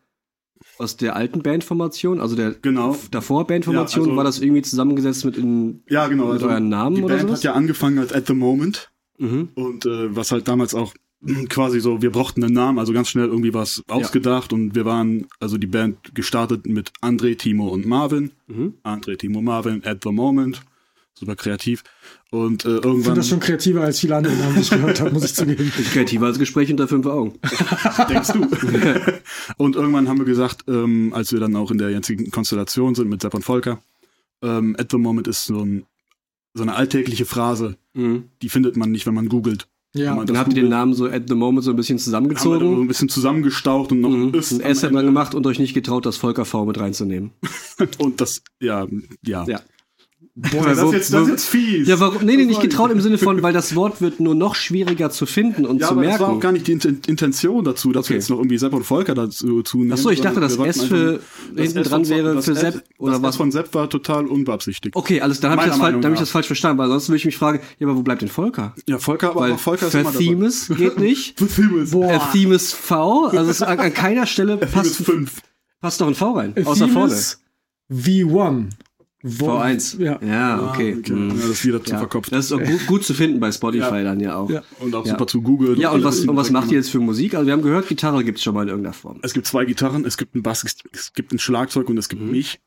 aus 0.78 0.98
der 0.98 1.16
alten 1.16 1.42
Bandformation, 1.42 2.20
also 2.20 2.36
der 2.36 2.52
Genau. 2.52 2.98
davor 3.12 3.46
Bandformation, 3.48 4.06
Ja, 4.06 4.10
also- 4.12 4.18
war 4.18 4.24
das 4.24 4.40
irgendwie 4.40 4.62
zusammengesetzt 4.62 5.24
mit 5.26 5.38
in 5.38 5.84
Ja, 5.90 6.08
genau. 6.08 6.34
Mit 6.34 6.44
euren 6.44 6.70
Namen 6.70 6.96
die 6.98 7.04
oder 7.04 7.16
Band 7.16 7.28
sowas? 7.30 7.40
hat 7.40 7.44
ja 7.46 7.54
angefangen 7.54 8.00
als 8.00 8.14
At 8.14 8.28
the 8.28 8.34
Moment 8.34 8.90
mhm. 9.18 9.50
und 9.56 9.86
äh, 9.86 10.16
was 10.16 10.32
halt 10.32 10.48
damals 10.48 10.74
auch 10.74 10.94
quasi 11.50 11.80
so, 11.80 12.02
wir 12.02 12.12
brauchten 12.12 12.44
einen 12.44 12.54
Namen, 12.54 12.80
also 12.80 12.94
ganz 12.94 13.10
schnell 13.10 13.28
irgendwie 13.28 13.54
was 13.54 13.84
ausgedacht 13.88 14.54
und 14.54 14.76
wir 14.76 14.86
waren, 14.86 15.28
also 15.40 15.58
die 15.58 15.68
Band 15.68 16.14
gestartet 16.14 16.66
mit 16.68 16.92
André, 17.02 17.38
Timo 17.38 17.68
und 17.70 17.86
Marvin. 17.86 18.32
Mhm. 18.48 18.76
André, 18.84 19.18
Timo, 19.18 19.42
Marvin, 19.42 19.84
At 19.86 20.00
the 20.04 20.12
Moment. 20.12 20.62
Super 21.18 21.38
kreativ. 21.38 21.84
Und 22.30 22.66
äh, 22.66 22.68
Ich 22.68 22.74
finde 22.74 22.88
irgendwann 22.90 23.16
das 23.16 23.30
schon 23.30 23.40
kreativer 23.40 23.82
als 23.82 24.02
viele 24.02 24.18
andere 24.18 24.36
Namen, 24.36 24.56
die 24.56 24.62
ich 24.62 24.70
gehört 24.70 25.00
habe, 25.00 25.12
muss 25.12 25.24
ich 25.24 25.34
zugeben. 25.34 25.72
kreativer 25.94 26.26
als 26.26 26.38
Gespräch 26.38 26.70
unter 26.70 26.90
fünf 26.90 27.06
Augen. 27.06 27.40
denkst 28.10 28.34
du. 28.34 28.46
und 29.58 29.78
irgendwann 29.78 30.10
haben 30.10 30.18
wir 30.18 30.26
gesagt, 30.26 30.66
ähm, 30.68 31.14
als 31.14 31.32
wir 31.32 31.40
dann 31.40 31.56
auch 31.56 31.72
in 31.72 31.78
der 31.78 31.90
jetzigen 31.90 32.30
Konstellation 32.32 32.96
sind 32.96 33.10
mit 33.10 33.22
Sepp 33.22 33.34
und 33.34 33.44
Volker, 33.44 33.80
ähm, 34.42 34.76
At 34.78 34.92
the 34.92 34.98
Moment 34.98 35.30
ist 35.30 35.46
so, 35.46 35.62
ein, 35.62 35.86
so 36.56 36.64
eine 36.64 36.74
alltägliche 36.76 37.26
Phrase, 37.26 37.78
Mhm. 37.94 38.24
die 38.42 38.50
findet 38.50 38.76
man 38.76 38.90
nicht, 38.92 39.06
wenn 39.06 39.14
man 39.14 39.30
googelt. 39.30 39.68
Ja, 39.94 40.14
man 40.16 40.26
Dann 40.28 40.38
habt 40.38 40.50
ihr 40.54 40.62
den 40.62 40.70
Namen 40.70 40.94
so 40.94 41.06
at 41.06 41.24
the 41.30 41.36
moment 41.36 41.64
so 41.64 41.70
ein 41.72 41.78
bisschen 41.78 41.98
haben 41.98 42.28
wir 42.30 42.36
zusammengezogen. 42.36 42.82
ein 42.82 42.88
bisschen 42.88 43.08
zusammengestaucht 43.08 43.92
und 43.94 44.02
noch 44.02 44.10
Mhm. 44.10 44.30
ein 44.30 44.34
Ist 44.34 44.52
Ein 44.54 44.60
S 44.62 44.84
hat 44.84 44.92
man 44.92 45.06
gemacht 45.06 45.34
und 45.36 45.46
euch 45.48 45.60
nicht 45.60 45.74
getraut, 45.74 46.06
das 46.06 46.18
Volker 46.18 46.44
V 46.44 46.66
mit 46.66 46.78
reinzunehmen. 46.80 47.32
Und 48.00 48.20
das, 48.20 48.42
ja, 48.60 48.88
ja. 49.26 49.46
Ja. 49.48 49.62
Boah, 50.38 50.66
das, 50.66 50.80
ist 50.84 50.92
jetzt, 50.92 51.14
das 51.14 51.22
ist 51.24 51.30
jetzt 51.30 51.46
fies. 51.48 51.88
Ja, 51.88 51.98
warum? 52.02 52.26
Nee, 52.26 52.36
nee, 52.36 52.44
nicht 52.44 52.58
Das 52.58 52.64
getraut 52.64 52.92
im 52.92 53.00
Sinne 53.00 53.18
von, 53.18 53.42
weil 53.42 53.54
das 53.54 53.74
Wort 53.74 54.02
wird 54.02 54.20
nur 54.20 54.36
noch 54.36 54.54
schwieriger 54.56 55.10
zu 55.10 55.26
finden 55.26 55.66
und 55.66 55.80
Ja, 55.80 55.88
zu 55.88 55.94
aber 55.94 56.02
das 56.02 56.10
merken. 56.10 56.24
war 56.26 56.30
auch 56.34 56.40
gar 56.42 56.52
nicht 56.52 56.68
die 56.68 56.74
Inten- 56.74 57.08
Intention 57.08 57.64
dazu, 57.64 57.94
dass 57.94 58.06
Okay. 58.08 58.10
wir 58.10 58.16
jetzt 58.18 58.30
noch 58.30 58.40
irgendwie 58.40 58.58
Sepp 58.58 58.74
und 58.74 58.84
Volker 58.84 59.16
dazu 59.16 59.62
zunehmen. 59.64 59.94
Ach 59.94 59.98
so, 59.98 60.10
ich 60.10 60.20
dachte, 60.20 60.42
das 60.42 60.58
S 60.58 60.84
für 60.84 61.22
das 61.54 61.64
hinten 61.64 61.78
S 61.80 61.88
dran 61.88 62.04
von- 62.04 62.14
wäre 62.14 62.36
das 62.36 62.44
für 62.46 62.52
S- 62.52 62.60
Sepp 62.60 62.84
oder 62.98 63.14
das 63.14 63.22
was? 63.22 63.30
S 63.30 63.38
von 63.38 63.52
Sepp 63.54 63.74
war 63.74 63.90
total 63.90 64.26
unbeabsichtigt. 64.28 64.94
Okay, 64.94 65.22
alles, 65.22 65.40
dann 65.40 65.52
habe 65.52 65.62
ich, 65.62 65.68
das 65.70 65.78
fal- 65.78 65.84
Meinung 65.84 66.02
dann 66.02 66.12
hab 66.12 66.16
ich 66.16 66.20
das 66.20 66.32
falsch 66.32 66.48
verstanden, 66.48 66.80
weil 66.80 66.90
sonst 66.90 67.08
würde 67.08 67.16
ich 67.18 67.26
mich 67.26 67.38
fragen, 67.38 67.62
ja, 67.80 67.88
aber 67.88 67.96
wo 67.96 68.02
bleibt 68.04 68.22
denn 68.22 68.28
Volker? 68.28 68.76
Ja, 68.90 68.98
Volker, 69.00 69.30
aber 69.30 69.40
Weil 69.40 69.52
auch 69.54 69.60
Volker 69.60 69.88
ist 69.88 69.96
immer. 69.96 70.12
Themis 70.12 70.68
geht 70.68 71.00
nicht. 71.00 71.38
Themis. 71.56 71.92
Boah. 71.92 72.30
Themis 72.34 72.74
V, 72.74 73.28
also 73.28 73.50
es, 73.50 73.62
an, 73.62 73.80
an 73.80 73.94
keiner 73.94 74.26
Stelle 74.26 74.60
Themis 74.60 74.74
passt, 74.74 74.96
5. 74.98 75.32
passt 75.80 76.02
doch 76.02 76.08
ein 76.08 76.16
V 76.16 76.32
rein, 76.34 76.54
außer 76.66 76.90
vorne. 76.90 77.14
Themis 77.14 77.40
V1. 77.90 78.66
Wo- 79.28 79.50
V1. 79.58 80.00
Ja. 80.00 80.20
Ja, 80.22 80.70
okay. 80.70 80.94
Ah, 80.96 81.00
okay. 81.00 81.12
Mhm. 81.14 81.30
Ja, 81.30 81.36
das 81.36 81.46
ist 81.46 81.66
wieder 81.66 81.84
zu 81.84 81.92
Ja. 81.94 81.98
verkopft. 81.98 82.32
Das 82.32 82.46
ist 82.46 82.52
auch 82.52 82.62
gut, 82.64 82.86
gut 82.86 83.04
zu 83.04 83.14
finden 83.16 83.40
bei 83.40 83.52
Spotify 83.52 83.80
Ja. 83.98 84.04
dann 84.04 84.20
ja 84.20 84.36
auch. 84.36 84.50
Ja. 84.50 84.58
Ja, 84.58 84.64
Und 84.80 84.94
auch 84.94 85.04
Ja. 85.06 85.14
super 85.14 85.26
zu 85.28 85.42
googeln. 85.42 85.84
und 85.84 86.04
was, 86.04 86.20
und 86.22 86.36
was 86.36 86.52
macht 86.52 86.70
ihr 86.72 86.78
jetzt? 86.78 86.90
für 86.92 87.00
Musik? 87.00 87.34
Also 87.34 87.48
wir 87.48 87.54
haben 87.54 87.64
gehört, 87.64 87.88
Gitarre 87.88 88.24
gibt's 88.24 88.44
schon 88.44 88.54
mal 88.54 88.62
in 88.64 88.70
irgendeiner 88.70 88.94
Form. 88.94 89.20
Es 89.24 89.34
gibt 89.34 89.48
zwei 89.48 89.66
Gitarren, 89.66 90.06
es 90.06 90.18
gibt 90.18 90.36
einen 90.36 90.44
Bass, 90.44 90.64
es- 90.64 90.78
es 90.94 91.14
gibt 91.14 91.32
ein 91.34 91.40
Schlagzeug 91.40 91.90
und 91.90 91.98
es 91.98 92.08
gibt 92.08 92.22
Mhm. 92.22 92.32
mich. 92.32 92.60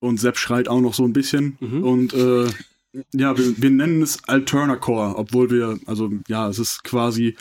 Und 0.00 0.18
Sepp 0.20 0.36
schreit 0.36 0.68
auch 0.68 0.80
noch 0.80 0.94
so 0.94 1.04
ein 1.04 1.12
bisschen. 1.14 1.56
Mhm. 1.60 1.82
Und 1.84 2.12
äh, 2.14 2.46
ja, 3.14 3.38
wir, 3.38 3.62
wir 3.62 3.70
nennen 3.70 4.02
es 4.02 4.18
Alternacore, 4.26 5.16
obwohl 5.16 5.50
wir, 5.50 5.78
also 5.86 6.10
ja, 6.28 6.48
es 6.48 6.58
ist 6.58 6.84
quasi 6.84 7.36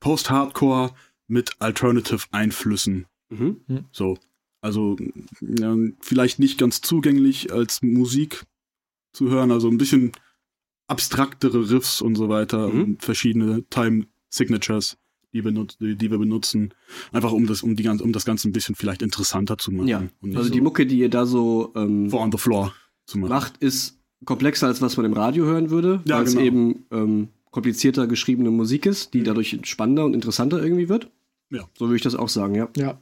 Post-Hardcore 0.00 0.92
mit 1.28 1.50
Alternative-Einflüssen. 1.58 3.06
Mhm. 3.30 3.56
So. 3.92 4.16
Also 4.64 4.96
ja, 5.40 5.76
vielleicht 6.00 6.38
nicht 6.38 6.58
ganz 6.58 6.80
zugänglich 6.80 7.52
als 7.52 7.82
Musik 7.82 8.44
zu 9.12 9.28
hören, 9.30 9.50
also 9.52 9.68
ein 9.68 9.78
bisschen 9.78 10.12
abstraktere 10.86 11.70
Riffs 11.70 12.00
und 12.02 12.14
so 12.16 12.28
weiter 12.28 12.68
Mhm. 12.68 12.82
und 12.82 13.02
verschiedene 13.02 13.64
Time 13.70 14.06
Signatures, 14.30 14.96
die 15.32 15.44
wir, 15.44 15.52
nut- 15.52 15.76
die, 15.80 15.96
die 15.96 16.10
wir 16.10 16.18
benutzen, 16.18 16.74
einfach 17.12 17.32
um 17.32 17.46
das, 17.46 17.62
um 17.62 17.76
die 17.76 17.82
ganze, 17.82 18.04
um 18.04 18.12
das 18.12 18.24
Ganze 18.24 18.48
ein 18.48 18.52
bisschen 18.52 18.74
vielleicht 18.74 19.02
interessanter 19.02 19.56
zu 19.58 19.70
machen. 19.72 19.88
Ja, 19.88 20.02
also 20.34 20.50
die 20.50 20.58
so 20.58 20.64
Mucke, 20.64 20.86
die 20.86 20.98
ihr 20.98 21.08
da 21.08 21.24
so 21.26 21.72
ähm, 21.76 22.10
Four 22.10 22.20
on 22.22 22.32
the 22.32 22.38
Floor 22.38 22.74
zu 23.06 23.18
machen. 23.18 23.30
macht, 23.30 23.56
ist 23.58 23.98
komplexer, 24.24 24.66
als 24.66 24.80
was 24.80 24.96
man 24.96 25.06
im 25.06 25.12
Radio 25.12 25.44
hören 25.44 25.70
würde, 25.70 26.02
Ja, 26.06 26.16
weil 26.18 26.24
es 26.24 26.32
genau. 26.32 26.44
eben 26.44 26.86
ähm, 26.90 27.28
komplizierter 27.50 28.06
geschriebene 28.06 28.50
Musik 28.50 28.86
ist, 28.86 29.14
die 29.14 29.22
dadurch 29.22 29.58
spannender 29.64 30.04
und 30.04 30.14
interessanter 30.14 30.62
irgendwie 30.62 30.88
wird. 30.88 31.10
Ja. 31.50 31.68
So 31.78 31.86
würde 31.86 31.96
ich 31.96 32.02
das 32.02 32.14
auch 32.16 32.28
sagen. 32.28 32.54
Ja. 32.54 32.68
Ja. 32.76 33.00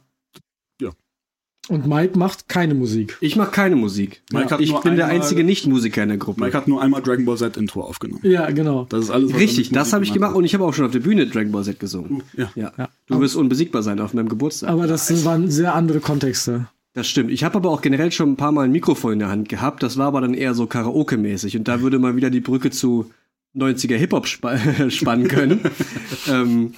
Und 1.69 1.87
Mike 1.87 2.19
macht 2.19 2.49
keine 2.49 2.73
Musik. 2.73 3.17
Ich 3.21 3.37
mache 3.37 3.51
keine 3.51 3.77
Musik. 3.77 4.21
Mike 4.33 4.49
hat 4.49 4.59
ich 4.59 4.71
nur 4.71 4.81
bin 4.81 4.97
der 4.97 5.05
einmal- 5.05 5.21
einzige 5.21 5.45
Nicht-Musiker 5.45 6.03
in 6.03 6.09
der 6.09 6.17
Gruppe. 6.17 6.41
Mike 6.41 6.57
hat 6.57 6.67
nur 6.67 6.81
einmal 6.81 7.01
Dragon 7.01 7.23
Ball 7.23 7.37
Z 7.37 7.55
Intro 7.55 7.81
aufgenommen. 7.81 8.19
Ja, 8.23 8.49
genau. 8.51 8.85
Das 8.89 9.05
ist 9.05 9.09
alles. 9.09 9.33
Richtig, 9.33 9.69
das 9.69 9.93
habe 9.93 10.03
ich 10.03 10.11
gemacht 10.11 10.31
hat. 10.31 10.37
und 10.37 10.43
ich 10.43 10.53
habe 10.53 10.65
auch 10.65 10.73
schon 10.73 10.85
auf 10.85 10.91
der 10.91 10.99
Bühne 10.99 11.25
Dragon 11.25 11.53
Ball 11.53 11.63
Z 11.63 11.79
gesungen. 11.79 12.21
Uh, 12.37 12.41
ja. 12.41 12.51
Ja. 12.55 12.73
Ja. 12.77 12.89
Du 13.07 13.19
wirst 13.21 13.37
unbesiegbar 13.37 13.81
sein 13.81 14.01
auf 14.01 14.13
meinem 14.13 14.27
Geburtstag. 14.27 14.69
Aber 14.69 14.87
das 14.87 15.23
waren 15.23 15.49
sehr 15.49 15.73
andere 15.73 16.01
Kontexte. 16.01 16.67
Das 16.95 17.07
stimmt. 17.07 17.31
Ich 17.31 17.43
habe 17.45 17.55
aber 17.55 17.69
auch 17.69 17.81
generell 17.81 18.11
schon 18.11 18.33
ein 18.33 18.37
paar 18.37 18.51
Mal 18.51 18.63
ein 18.65 18.71
Mikrofon 18.71 19.13
in 19.13 19.19
der 19.19 19.29
Hand 19.29 19.47
gehabt. 19.47 19.81
Das 19.83 19.97
war 19.97 20.07
aber 20.07 20.19
dann 20.21 20.33
eher 20.33 20.53
so 20.53 20.65
Karaoke-mäßig. 20.65 21.57
Und 21.57 21.67
da 21.69 21.79
würde 21.81 21.97
man 21.97 22.15
wieder 22.17 22.29
die 22.29 22.41
Brücke 22.41 22.71
zu 22.71 23.09
90er 23.55 23.95
Hip-Hop 23.95 24.27
spa 24.27 24.57
spannen 24.89 25.27
können. 25.29 25.61
ähm, 26.27 26.73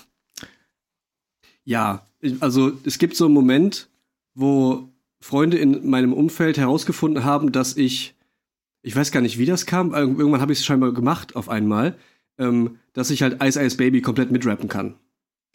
ja, 1.63 2.05
also 2.39 2.71
es 2.85 2.99
gibt 2.99 3.15
so 3.15 3.25
einen 3.25 3.33
Moment, 3.33 3.89
wo 4.35 4.89
Freunde 5.19 5.57
in 5.57 5.89
meinem 5.89 6.13
Umfeld 6.13 6.57
herausgefunden 6.57 7.23
haben, 7.23 7.51
dass 7.51 7.75
ich, 7.77 8.13
ich 8.83 8.95
weiß 8.95 9.11
gar 9.11 9.21
nicht, 9.21 9.39
wie 9.39 9.45
das 9.45 9.65
kam, 9.65 9.93
irg- 9.95 10.19
irgendwann 10.19 10.41
habe 10.41 10.53
ich 10.53 10.59
es 10.59 10.65
scheinbar 10.65 10.91
gemacht 10.93 11.35
auf 11.35 11.49
einmal, 11.49 11.95
ähm, 12.37 12.77
dass 12.93 13.09
ich 13.09 13.23
halt 13.23 13.41
Ice 13.43 13.59
Ice 13.61 13.77
Baby 13.77 14.01
komplett 14.01 14.29
mitrappen 14.31 14.69
kann. 14.69 14.95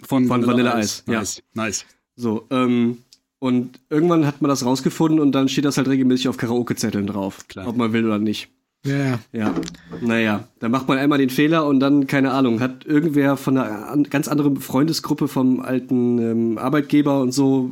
Von, 0.03 0.27
Von 0.27 0.47
Vanilla 0.47 0.79
Ice, 0.81 1.03
ja. 1.07 1.19
Nice. 1.21 1.43
nice. 1.55 1.85
So, 2.17 2.47
ähm, 2.51 2.99
und 3.39 3.81
irgendwann 3.91 4.27
hat 4.27 4.43
man 4.43 4.49
das 4.49 4.65
rausgefunden 4.65 5.21
und 5.21 5.33
dann 5.33 5.49
steht 5.49 5.65
das 5.67 5.77
halt 5.77 5.89
regelmäßig 5.89 6.29
auf 6.29 6.37
Karaoke-Zetteln 6.37 7.07
drauf. 7.07 7.47
Klar. 7.49 7.69
Ob 7.69 7.77
man 7.77 7.93
will 7.93 8.07
oder 8.07 8.19
nicht. 8.19 8.49
Ja, 8.85 8.97
ja. 8.97 9.19
Ja, 9.33 9.55
naja, 10.01 10.49
da 10.59 10.69
macht 10.71 10.89
man 10.89 10.97
einmal 10.97 11.19
den 11.19 11.29
Fehler 11.29 11.67
und 11.67 11.81
dann, 11.81 12.07
keine 12.07 12.33
Ahnung, 12.33 12.61
hat 12.61 12.87
irgendwer 12.87 13.37
von 13.37 13.59
einer 13.59 13.89
an, 13.89 14.05
ganz 14.05 14.27
anderen 14.27 14.57
Freundesgruppe 14.57 15.29
vom 15.29 15.61
alten 15.61 16.19
ähm, 16.19 16.59
Arbeitgeber 16.59 17.21
und 17.21 17.33
so, 17.33 17.71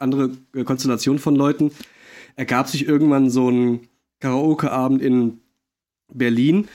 andere 0.00 0.30
äh, 0.54 0.64
Konstellation 0.64 1.20
von 1.20 1.36
Leuten, 1.36 1.70
ergab 2.34 2.68
sich 2.68 2.88
irgendwann 2.88 3.30
so 3.30 3.50
ein 3.50 3.88
Karaoke-Abend 4.18 5.00
in 5.00 5.38
Berlin 6.12 6.66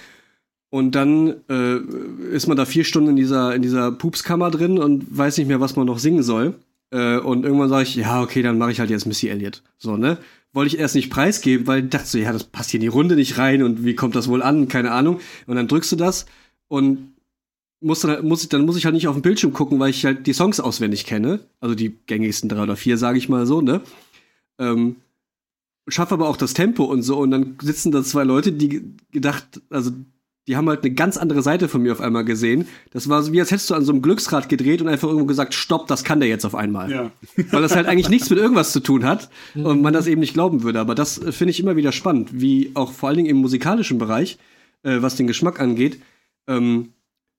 und 0.70 0.96
dann 0.96 1.36
äh, 1.50 1.78
ist 2.32 2.48
man 2.48 2.56
da 2.56 2.66
vier 2.66 2.86
Stunden 2.86 3.12
in 3.12 3.16
dieser, 3.18 3.54
in 3.54 3.62
dieser 3.62 3.92
Pupskammer 3.92 4.50
drin 4.50 4.78
und 4.78 5.06
weiß 5.18 5.38
nicht 5.38 5.48
mehr, 5.48 5.60
was 5.60 5.76
man 5.76 5.88
noch 5.88 6.00
singen 6.00 6.24
soll. 6.24 6.56
Äh, 6.92 7.18
und 7.18 7.44
irgendwann 7.44 7.70
sage 7.70 7.84
ich, 7.84 7.96
ja, 7.96 8.22
okay, 8.22 8.42
dann 8.42 8.58
mache 8.58 8.72
ich 8.72 8.80
halt 8.80 8.90
jetzt 8.90 9.06
Missy 9.06 9.28
Elliott. 9.28 9.62
So, 9.78 9.98
ne? 9.98 10.18
Wollte 10.54 10.76
ich 10.76 10.80
erst 10.80 10.96
nicht 10.96 11.10
preisgeben, 11.10 11.68
weil 11.68 11.84
ich 11.84 11.90
dachte 11.90 12.08
so, 12.08 12.18
ja, 12.18 12.32
das 12.32 12.46
passt 12.46 12.72
hier 12.72 12.80
in 12.80 12.84
die 12.84 12.88
Runde 12.88 13.16
nicht 13.16 13.38
rein 13.38 13.64
und 13.64 13.86
wie 13.86 13.96
kommt 13.96 14.16
das 14.16 14.28
wohl 14.28 14.42
an? 14.42 14.68
Keine 14.68 14.92
Ahnung. 14.92 15.20
Und 15.46 15.56
dann 15.56 15.68
drückst 15.68 15.92
du 15.92 15.96
das 15.96 16.26
und 16.68 17.14
muss 17.80 18.02
dann, 18.02 18.28
muss 18.28 18.44
ich, 18.44 18.50
dann 18.50 18.66
muss 18.66 18.78
ich 18.78 18.86
halt 18.86 18.96
nicht 18.96 19.08
auf 19.08 19.16
den 19.16 19.22
Bildschirm 19.22 19.54
gucken, 19.54 19.80
weil 19.80 19.92
ich 19.92 20.04
halt 20.06 20.26
die 20.26 20.34
Songs 20.34 20.60
auswendig 20.60 21.06
kenne. 21.06 21.42
Also 21.60 21.76
die 21.76 21.98
gängigsten 22.08 22.50
drei 22.50 22.64
oder 22.64 22.76
vier, 22.76 22.98
sage 22.98 23.18
ich 23.18 23.30
mal 23.30 23.46
so, 23.46 23.62
ne? 23.62 23.82
Ähm, 24.58 24.96
schaffe 25.88 26.16
aber 26.16 26.28
auch 26.28 26.38
das 26.38 26.54
Tempo 26.54 26.86
und 26.86 27.04
so. 27.04 27.18
Und 27.18 27.32
dann 27.32 27.58
sitzen 27.62 27.92
da 27.92 28.04
zwei 28.04 28.24
Leute, 28.24 28.52
die 28.52 28.96
gedacht, 29.12 29.62
also 29.70 29.92
die 30.48 30.56
haben 30.56 30.70
halt 30.70 30.84
eine 30.84 30.94
ganz 30.94 31.18
andere 31.18 31.42
Seite 31.42 31.68
von 31.68 31.82
mir 31.82 31.92
auf 31.92 32.00
einmal 32.00 32.24
gesehen. 32.24 32.68
Das 32.92 33.10
war 33.10 33.22
so 33.22 33.34
wie, 33.34 33.40
als 33.40 33.52
hättest 33.52 33.70
du 33.70 33.76
an 33.76 33.84
so 33.84 33.92
einem 33.92 34.02
Glücksrad 34.02 34.48
gedreht 34.48 34.82
und 34.82 34.88
einfach 34.88 35.08
irgendwo 35.10 35.26
gesagt, 35.26 35.54
stopp, 35.54 35.88
das 35.88 36.06
kann 36.06 36.22
der 36.22 36.30
jetzt 36.30 36.46
auf 36.46 36.56
einmal. 36.56 36.90
Ja. 36.90 37.12
Weil 37.52 37.62
das 37.62 37.76
halt 37.76 37.88
eigentlich 37.88 38.10
nichts 38.10 38.30
mit 38.30 38.40
irgendwas 38.40 38.72
zu 38.72 38.80
tun 38.80 39.04
hat 39.04 39.30
und 39.56 39.82
man 39.82 39.94
das 39.94 40.08
eben 40.08 40.22
nicht 40.22 40.34
glauben 40.34 40.64
würde. 40.64 40.80
Aber 40.80 40.96
das 40.96 41.18
äh, 41.18 41.34
finde 41.34 41.52
ich 41.52 41.60
immer 41.60 41.76
wieder 41.76 41.92
spannend, 41.92 42.30
wie 42.32 42.72
auch 42.76 42.94
vor 42.94 43.10
allen 43.10 43.18
Dingen 43.18 43.30
im 43.30 43.38
musikalischen 43.38 43.98
Bereich, 43.98 44.38
äh, 44.84 45.02
was 45.02 45.18
den 45.18 45.28
Geschmack 45.28 45.60
angeht, 45.60 46.02
ähm, 46.48 46.94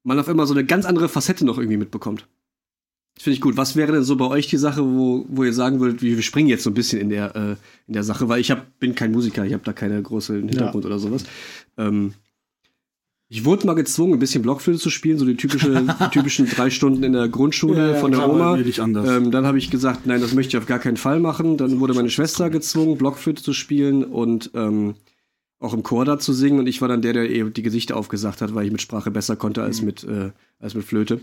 man 0.05 0.19
auf 0.19 0.29
einmal 0.29 0.47
so 0.47 0.55
eine 0.55 0.65
ganz 0.65 0.85
andere 0.85 1.09
Facette 1.09 1.47
noch 1.47 1.59
irgendwie 1.59 1.79
mitbekommt. 1.79 2.27
Das 3.15 3.25
finde 3.25 3.35
ich 3.35 3.41
gut. 3.41 3.57
Was 3.57 3.75
wäre 3.75 3.93
denn 3.93 4.05
so 4.05 4.17
bei 4.17 4.27
euch 4.27 4.49
die 4.49 4.59
Sache, 4.59 4.85
wo, 4.85 5.25
wo 5.29 5.45
ihr 5.45 5.55
sagen 5.55 5.81
würdet, 5.81 6.03
wir 6.03 6.15
wir 6.15 6.23
springen 6.23 6.49
jetzt 6.49 6.63
so 6.63 6.71
ein 6.71 6.75
bisschen 6.75 7.01
in 7.01 7.09
der, 7.09 7.35
äh, 7.35 7.57
in 7.87 7.95
der 7.95 8.05
Sache, 8.05 8.29
weil 8.29 8.41
ich 8.41 8.51
hab, 8.51 8.79
bin 8.79 8.95
kein 8.95 9.13
Musiker, 9.13 9.45
ich 9.47 9.55
habe 9.55 9.65
da 9.65 9.73
keine 9.73 10.01
großen 10.01 10.47
Hintergrund 10.47 10.85
oder 10.85 10.99
sowas. 10.99 11.25
Ähm, 11.79 12.13
ich 13.31 13.45
wurde 13.45 13.67
mal 13.67 13.75
gezwungen, 13.75 14.15
ein 14.15 14.19
bisschen 14.19 14.43
Blockflöte 14.43 14.79
zu 14.79 14.89
spielen, 14.89 15.19
so 15.19 15.27
die, 15.27 15.37
typische, 15.37 15.87
typischen 16.13 16.47
drei 16.47 16.71
Stunden 16.71 17.03
in 17.03 17.13
der 17.13 17.29
Grundschule 17.29 17.93
Ja, 17.93 17.95
von 17.97 18.13
der 18.13 18.29
Oma. 18.29 18.57
Ähm, 18.57 19.31
dann 19.31 19.47
habe 19.47 19.59
ich 19.59 19.71
gesagt, 19.71 20.07
nein, 20.07 20.21
das 20.21 20.33
möchte 20.33 20.57
ich 20.57 20.63
auf 20.63 20.67
gar 20.67 20.79
keinen 20.79 20.97
Fall 20.97 21.21
machen. 21.21 21.59
Dann 21.59 21.79
wurde 21.79 21.93
meine 21.93 22.09
Schwester 22.09 22.49
gezwungen, 22.49 22.97
Blockflöte 22.97 23.43
zu 23.43 23.53
spielen 23.53 24.03
und 24.03 24.51
ähm, 24.55 24.95
auch 25.59 25.75
im 25.75 25.83
Chor 25.83 26.07
da 26.07 26.19
zu 26.19 26.33
singen. 26.33 26.59
Und 26.59 26.69
ich 26.69 26.81
war 26.81 26.89
dann 26.89 27.03
der, 27.03 27.13
der 27.13 27.29
eben 27.31 27.53
die 27.53 27.63
Gesichter 27.63 27.97
aufgesagt 27.97 28.41
hat, 28.41 28.55
weil 28.55 28.65
ich 28.65 28.73
mit 28.73 28.81
Sprache 28.81 29.11
besser 29.11 29.37
konnte 29.37 29.63
als 29.63 29.83
mit, 29.83 30.05
äh, 30.05 30.31
als 30.59 30.75
mit 30.75 30.85
Flöte. 30.85 31.21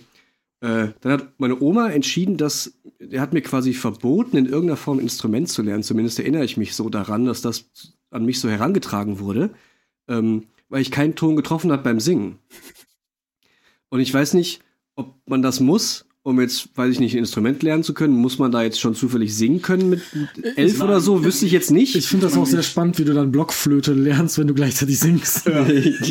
Äh, 0.62 0.90
dann 1.02 1.12
hat 1.12 1.40
meine 1.40 1.60
Oma 1.60 1.90
entschieden, 1.90 2.38
dass 2.38 2.74
er 3.00 3.22
hat 3.22 3.34
mir 3.34 3.42
quasi 3.42 3.74
verboten, 3.74 4.38
in 4.38 4.46
irgendeiner 4.46 4.78
Form 4.78 5.00
ein 5.00 5.02
Instrument 5.04 5.50
zu 5.50 5.64
lernen. 5.64 5.84
Zumindest 5.84 6.20
erinnere 6.20 6.46
ich 6.46 6.56
mich 6.56 6.76
so 6.76 6.90
daran, 6.90 7.26
dass 7.26 7.42
das 7.42 7.66
an 8.12 8.26
mich 8.26 8.40
so 8.40 8.48
herangetragen 8.48 9.20
wurde, 9.20 9.50
ähm, 10.08 10.44
weil 10.76 10.82
ich 10.82 10.92
keinen 10.92 11.16
Ton 11.16 11.38
getroffen 11.38 11.72
hat 11.72 11.86
beim 11.86 12.02
Singen. 12.02 12.38
Und 13.88 14.02
ich 14.02 14.14
weiß 14.14 14.34
nicht, 14.34 14.60
ob 14.98 15.14
man 15.26 15.42
das 15.42 15.62
muss, 15.62 16.04
um 16.22 16.42
jetzt, 16.42 16.68
weiß 16.76 16.92
ich 16.92 17.00
nicht, 17.00 17.14
ein 17.16 17.20
Instrument 17.20 17.64
lernen 17.64 17.82
zu 17.84 17.94
können. 17.94 18.14
Muss 18.14 18.40
man 18.40 18.52
da 18.52 18.62
jetzt 18.62 18.82
schon 18.82 18.94
zufällig 18.94 19.34
singen 19.34 19.62
können 19.62 19.90
mit 19.90 20.02
elf 20.58 20.82
oder 20.82 21.00
so? 21.00 21.24
Wüsste 21.24 21.46
ich 21.46 21.54
jetzt 21.54 21.72
nicht. 21.72 21.96
Ich 21.96 22.08
finde 22.08 22.26
das 22.26 22.36
auch 22.36 22.46
sehr 22.46 22.62
spannend, 22.62 23.00
wie 23.00 23.06
du 23.06 23.14
dann 23.14 23.32
Blockflöte 23.32 23.94
lernst, 23.94 24.38
wenn 24.38 24.48
du 24.48 24.54
gleichzeitig 24.54 25.00
singst. 25.00 25.46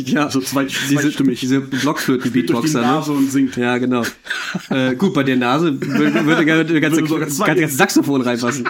ja, 0.07 0.31
So 0.31 0.41
zwei- 0.41 0.65
diese, 0.65 0.95
zweistimmig. 0.95 1.41
diese 1.41 1.59
Durch 1.61 1.69
die 1.71 1.77
Blockflöten-Beatboxer. 1.77 2.81
Nase 2.81 3.11
Ne? 3.13 3.19
und 3.19 3.31
singt. 3.31 3.57
Ja, 3.59 3.77
genau. 3.77 4.03
äh, 4.71 4.95
gut, 4.95 5.13
bei 5.13 5.25
der 5.25 5.37
Nase 5.37 5.79
würde, 5.79 6.65
der 6.65 6.81
ganze, 6.81 7.05
zwei. 7.29 7.55
ganze 7.55 7.77
Saxophon 7.77 8.23
reinpassen. 8.23 8.67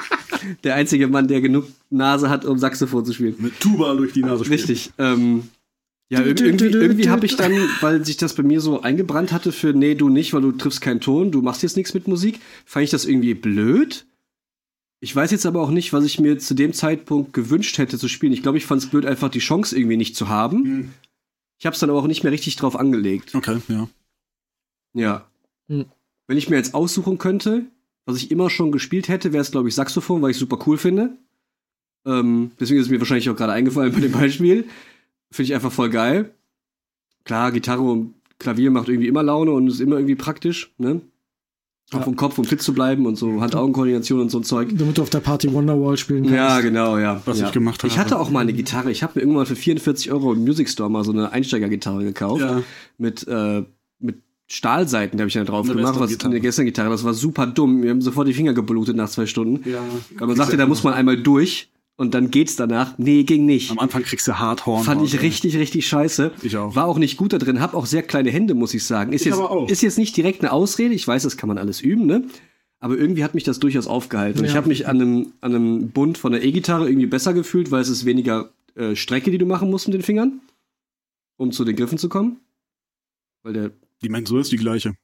Der 0.64 0.74
einzige 0.74 1.06
Mann, 1.06 1.28
der 1.28 1.40
genug 1.40 1.66
Nase 1.88 2.30
hat, 2.30 2.44
um 2.46 2.58
Saxophon 2.58 3.04
zu 3.04 3.12
spielen. 3.12 3.36
Mit 3.38 3.60
Tuba 3.60 3.94
durch 3.94 4.12
die 4.12 4.22
Nase 4.22 4.44
spielen. 4.44 4.58
Richtig. 4.58 4.90
Ähm, 4.98 5.44
ja, 6.10 6.22
irgendwie, 6.22 6.66
irgendwie 6.66 7.08
habe 7.08 7.24
ich 7.26 7.36
dann, 7.36 7.52
weil 7.80 8.04
sich 8.04 8.16
das 8.16 8.34
bei 8.34 8.42
mir 8.42 8.60
so 8.60 8.82
eingebrannt 8.82 9.32
hatte 9.32 9.52
für, 9.52 9.72
nee, 9.72 9.94
du 9.94 10.10
nicht, 10.10 10.34
weil 10.34 10.42
du 10.42 10.52
triffst 10.52 10.80
keinen 10.80 11.00
Ton, 11.00 11.30
du 11.30 11.40
machst 11.40 11.62
jetzt 11.62 11.76
nichts 11.76 11.94
mit 11.94 12.08
Musik, 12.08 12.40
fand 12.66 12.84
ich 12.84 12.90
das 12.90 13.06
irgendwie 13.06 13.34
blöd. 13.34 14.06
Ich 15.00 15.14
weiß 15.14 15.30
jetzt 15.30 15.46
aber 15.46 15.60
auch 15.60 15.70
nicht, 15.70 15.92
was 15.92 16.04
ich 16.04 16.20
mir 16.20 16.38
zu 16.38 16.54
dem 16.54 16.72
Zeitpunkt 16.72 17.32
gewünscht 17.32 17.78
hätte 17.78 17.98
zu 17.98 18.08
spielen. 18.08 18.32
Ich 18.32 18.42
glaube, 18.42 18.58
ich 18.58 18.66
fand 18.66 18.82
es 18.82 18.88
blöd, 18.88 19.06
einfach 19.06 19.30
die 19.30 19.38
Chance 19.38 19.76
irgendwie 19.76 19.96
nicht 19.96 20.16
zu 20.16 20.28
haben. 20.28 20.64
Hm. 20.64 20.90
Ich 21.58 21.66
habe 21.66 21.74
es 21.74 21.80
dann 21.80 21.90
aber 21.90 21.98
auch 21.98 22.06
nicht 22.06 22.22
mehr 22.22 22.32
richtig 22.32 22.56
drauf 22.56 22.76
angelegt. 22.76 23.34
Okay, 23.34 23.58
ja. 23.68 23.88
Ja. 24.94 25.26
Hm. 25.68 25.86
Wenn 26.26 26.38
ich 26.38 26.48
mir 26.48 26.56
jetzt 26.56 26.74
aussuchen 26.74 27.18
könnte, 27.18 27.66
was 28.06 28.16
ich 28.16 28.30
immer 28.30 28.50
schon 28.50 28.72
gespielt 28.72 29.08
hätte, 29.08 29.32
wäre 29.32 29.42
es, 29.42 29.50
glaube 29.50 29.68
ich, 29.68 29.74
Saxophon, 29.74 30.22
weil 30.22 30.30
ich 30.30 30.36
super 30.36 30.58
cool 30.66 30.78
finde. 30.78 31.16
Ähm, 32.06 32.52
deswegen 32.60 32.80
ist 32.80 32.86
es 32.86 32.90
mir 32.90 33.00
wahrscheinlich 33.00 33.28
auch 33.30 33.36
gerade 33.36 33.52
eingefallen 33.52 33.92
bei 33.92 34.00
dem 34.00 34.12
Beispiel. 34.12 34.66
Finde 35.34 35.48
ich 35.48 35.54
einfach 35.56 35.72
voll 35.72 35.90
geil. 35.90 36.30
Klar, 37.24 37.50
Gitarre 37.50 37.82
und 37.82 38.14
Klavier 38.38 38.70
macht 38.70 38.88
irgendwie 38.88 39.08
immer 39.08 39.24
Laune 39.24 39.50
und 39.50 39.66
ist 39.66 39.80
immer 39.80 39.96
irgendwie 39.96 40.14
praktisch, 40.14 40.72
ne? 40.78 41.00
Kopf 41.90 42.02
Ja. 42.02 42.06
um 42.06 42.14
Kopf, 42.14 42.38
um 42.38 42.44
fit 42.44 42.62
zu 42.62 42.72
bleiben 42.72 43.04
und 43.04 43.16
so 43.16 43.40
Hand-Augen-Koordination 43.40 44.20
und 44.20 44.30
so 44.30 44.38
ein 44.38 44.44
Zeug. 44.44 44.68
Damit 44.72 44.96
du 44.96 45.02
auf 45.02 45.10
der 45.10 45.18
Party 45.18 45.52
Wonderwall 45.52 45.96
spielen 45.96 46.22
kannst. 46.22 46.36
Ja, 46.36 46.60
genau, 46.60 46.98
ja. 46.98 47.20
Was 47.24 47.40
ja. 47.40 47.46
ich 47.46 47.52
gemacht 47.52 47.82
habe. 47.82 47.88
Ich 47.88 47.98
hatte 47.98 48.20
auch 48.20 48.30
mal 48.30 48.40
eine 48.40 48.52
Gitarre. 48.52 48.92
Ich 48.92 49.02
habe 49.02 49.14
mir 49.16 49.22
irgendwann 49.22 49.46
für 49.46 49.56
44 49.56 50.12
Euro 50.12 50.34
im 50.34 50.44
Music 50.44 50.68
Store 50.68 50.88
mal 50.88 51.02
so 51.02 51.10
eine 51.10 51.32
Einsteigergitarre 51.32 52.04
gekauft. 52.04 52.40
Ja. 52.40 52.62
Mit, 52.98 53.26
äh, 53.26 53.64
mit 53.98 54.22
Stahlseiten, 54.46 55.18
die 55.18 55.22
habe 55.22 55.28
ich 55.28 55.34
dann 55.34 55.46
drauf 55.46 55.66
Eine 55.68 55.74
gemacht. 55.74 55.98
Was, 55.98 56.24
eine 56.24 56.40
Gestern-Gitarre. 56.40 56.90
Das 56.90 57.02
war 57.02 57.12
super 57.12 57.48
dumm. 57.48 57.80
Mir 57.80 57.90
haben 57.90 58.00
sofort 58.00 58.28
die 58.28 58.34
Finger 58.34 58.54
geblutet 58.54 58.94
nach 58.94 59.10
zwei 59.10 59.26
Stunden. 59.26 59.68
Ja. 59.68 59.82
Weil 60.16 60.28
man 60.28 60.36
sagte, 60.36 60.56
da 60.56 60.66
muss 60.66 60.84
man 60.84 60.94
einmal 60.94 61.16
durch 61.16 61.70
und 61.96 62.14
dann 62.14 62.30
geht's 62.30 62.56
danach. 62.56 62.98
Nee, 62.98 63.22
ging 63.24 63.46
nicht. 63.46 63.70
Am 63.70 63.78
Anfang 63.78 64.02
kriegst 64.02 64.26
du 64.26 64.38
Hardhorn. 64.38 64.84
Fand 64.84 65.02
ich 65.02 65.20
richtig, 65.22 65.56
richtig 65.56 65.86
scheiße. 65.86 66.32
Ich 66.42 66.56
auch. 66.56 66.74
War 66.74 66.86
auch 66.86 66.98
nicht 66.98 67.16
gut 67.16 67.32
da 67.32 67.38
drin, 67.38 67.60
hab 67.60 67.74
auch 67.74 67.86
sehr 67.86 68.02
kleine 68.02 68.30
Hände, 68.30 68.54
muss 68.54 68.74
ich 68.74 68.84
sagen. 68.84 69.12
Ist, 69.12 69.22
Ich 69.22 69.26
jetzt, 69.26 69.34
aber 69.38 69.50
auch. 69.50 69.68
ist 69.68 69.82
jetzt 69.82 69.98
nicht 69.98 70.16
direkt 70.16 70.40
eine 70.42 70.52
Ausrede, 70.52 70.94
ich 70.94 71.06
weiß, 71.06 71.22
das 71.22 71.36
kann 71.36 71.48
man 71.48 71.58
alles 71.58 71.80
üben, 71.80 72.06
ne? 72.06 72.24
Aber 72.80 72.98
irgendwie 72.98 73.24
hat 73.24 73.34
mich 73.34 73.44
das 73.44 73.60
durchaus 73.60 73.86
aufgehalten. 73.86 74.40
Und 74.40 74.44
ich 74.44 74.50
Ja. 74.50 74.56
habe 74.56 74.68
mich 74.68 74.86
an 74.88 75.00
einem, 75.00 75.32
an 75.40 75.54
einem 75.54 75.90
Bund 75.90 76.18
von 76.18 76.32
der 76.32 76.44
E-Gitarre 76.44 76.88
irgendwie 76.88 77.06
besser 77.06 77.32
gefühlt, 77.32 77.70
weil 77.70 77.80
es 77.80 77.88
ist 77.88 78.04
weniger 78.04 78.50
äh, 78.74 78.94
Strecke, 78.96 79.30
die 79.30 79.38
du 79.38 79.46
machen 79.46 79.70
musst 79.70 79.86
mit 79.86 79.94
den 79.94 80.02
Fingern, 80.02 80.40
um 81.36 81.50
zu 81.52 81.64
den 81.64 81.76
Griffen 81.76 81.96
zu 81.96 82.08
kommen. 82.10 82.40
Weil 83.42 83.52
der, 83.54 83.70
Die 84.02 84.08
Mensur 84.10 84.40
ist 84.40 84.52
die 84.52 84.56
gleiche. 84.56 84.94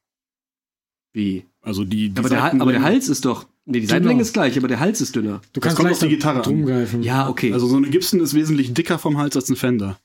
wie? 1.13 1.45
Also 1.63 1.85
die, 1.85 2.09
die 2.11 2.19
Aber 2.19 2.29
der, 2.29 2.43
aber 2.61 2.73
der 2.73 2.83
Hals 2.83 3.09
ist 3.09 3.25
doch, 3.25 3.47
nee, 3.71 3.81
die 3.81 3.87
Seitenlänge 3.87 4.19
Genau. 4.19 4.23
ist 4.23 4.33
gleich, 4.33 4.57
aber 4.59 4.69
der 4.69 4.81
Hals 4.81 5.01
ist 5.01 5.17
dünner. 5.17 5.41
Du 5.53 5.61
Das 5.61 5.63
kannst 5.63 5.77
kommt 5.77 5.89
gleich 5.89 5.93
auf 5.95 6.01
die 6.01 6.09
Gitarre 6.09 6.45
an. 6.45 7.03
Ja, 7.03 7.29
okay. 7.29 7.53
Also 7.53 7.67
so 7.67 7.77
eine 7.77 7.89
Gibson 7.89 8.21
ist 8.21 8.35
wesentlich 8.35 8.73
dicker 8.75 8.99
vom 8.99 9.17
Hals 9.19 9.37
als 9.37 9.49
ein 9.49 9.57
Fender. 9.57 9.99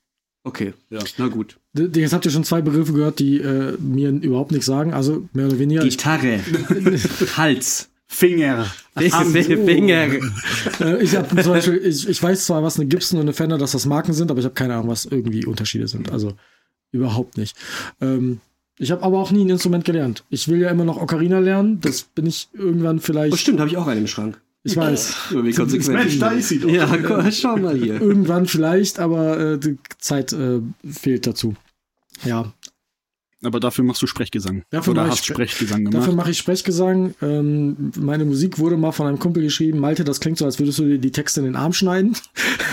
okay. 0.43 0.73
Ja. 0.89 0.99
Na 1.17 1.27
gut. 1.27 1.57
Jetzt 1.73 2.13
habt 2.13 2.25
ihr 2.25 2.31
schon 2.31 2.43
zwei 2.45 2.61
Begriffe 2.61 2.93
gehört, 2.93 3.19
die 3.19 3.39
äh, 3.39 3.75
mir 3.79 4.09
überhaupt 4.11 4.51
nichts 4.51 4.65
sagen. 4.67 4.93
Also 4.93 5.27
mehr 5.33 5.47
oder 5.47 5.59
weniger. 5.59 5.83
Gitarre. 5.83 6.39
Hals. 7.37 7.89
Finger. 8.07 8.65
Finger. 8.95 10.07
äh, 10.79 11.03
ich 11.03 11.15
habe 11.15 11.27
zum 11.41 11.51
Beispiel, 11.53 11.81
ich, 11.83 12.07
ich 12.07 12.21
weiß 12.23 12.45
zwar, 12.45 12.63
was 12.63 12.79
eine 12.79 12.87
Gibson 12.87 13.17
und 13.19 13.25
eine 13.25 13.33
Fender, 13.33 13.57
dass 13.57 13.71
das 13.73 13.85
Marken 13.85 14.13
sind, 14.13 14.29
aber 14.31 14.39
ich 14.39 14.45
habe 14.45 14.53
keine 14.55 14.75
Ahnung, 14.75 14.87
was 14.89 15.05
irgendwie 15.05 15.45
Unterschiede 15.45 15.87
sind. 15.87 16.11
Also 16.11 16.33
überhaupt 16.91 17.37
nicht. 17.37 17.57
Ähm, 17.99 18.39
ich 18.77 18.91
habe 18.91 19.03
aber 19.03 19.19
auch 19.19 19.31
nie 19.31 19.43
ein 19.45 19.49
Instrument 19.49 19.85
gelernt. 19.85 20.23
Ich 20.29 20.47
will 20.47 20.59
ja 20.59 20.69
immer 20.69 20.83
noch 20.85 21.01
Ocarina 21.01 21.39
lernen. 21.39 21.79
Das 21.81 22.03
bin 22.03 22.25
ich 22.25 22.49
irgendwann 22.53 22.97
Oh, 22.97 23.01
vielleicht. 23.01 23.37
stimmt, 23.37 23.59
habe 23.59 23.69
ich 23.69 23.77
auch 23.77 23.87
einen 23.87 24.01
im 24.01 24.07
Schrank. 24.07 24.39
Ich 24.63 24.75
weiß. 24.75 25.15
Wie 25.43 25.51
konsequent. 25.51 25.93
Mensch, 25.97 26.17
da 26.19 26.29
ist 26.29 26.49
sie 26.49 26.59
doch. 26.59 26.69
Ja, 26.69 26.97
komm, 27.05 27.31
schau 27.31 27.55
mal 27.57 27.75
hier. 27.77 28.01
Irgendwann 28.01 28.47
vielleicht, 28.47 28.99
aber 28.99 29.39
äh, 29.39 29.57
die 29.59 29.77
Zeit 29.99 30.33
äh, 30.33 30.59
fehlt 30.89 31.27
dazu. 31.27 31.53
Ja, 32.23 32.51
Aber 33.45 33.59
dafür 33.59 33.83
machst 33.85 34.01
du 34.01 34.07
Sprechgesang. 34.07 34.63
Dafür 34.69 34.91
Oder 34.91 35.07
hast 35.07 35.19
Spre- 35.23 35.33
Sprechgesang 35.33 35.85
gemacht. 35.85 35.95
Dafür 35.95 36.13
mache 36.13 36.31
ich 36.31 36.37
Sprechgesang. 36.37 37.13
Ähm, 37.21 37.91
meine 37.97 38.25
Musik 38.25 38.59
wurde 38.59 38.77
mal 38.77 38.91
von 38.91 39.07
einem 39.07 39.19
Kumpel 39.19 39.43
geschrieben. 39.43 39.79
Malte, 39.79 40.03
das 40.03 40.19
klingt 40.19 40.37
so, 40.37 40.45
als 40.45 40.59
würdest 40.59 40.79
du 40.79 40.83
dir 40.85 40.97
die 40.97 41.11
Texte 41.11 41.39
in 41.41 41.45
den 41.45 41.55
Arm 41.55 41.73
schneiden. 41.73 42.15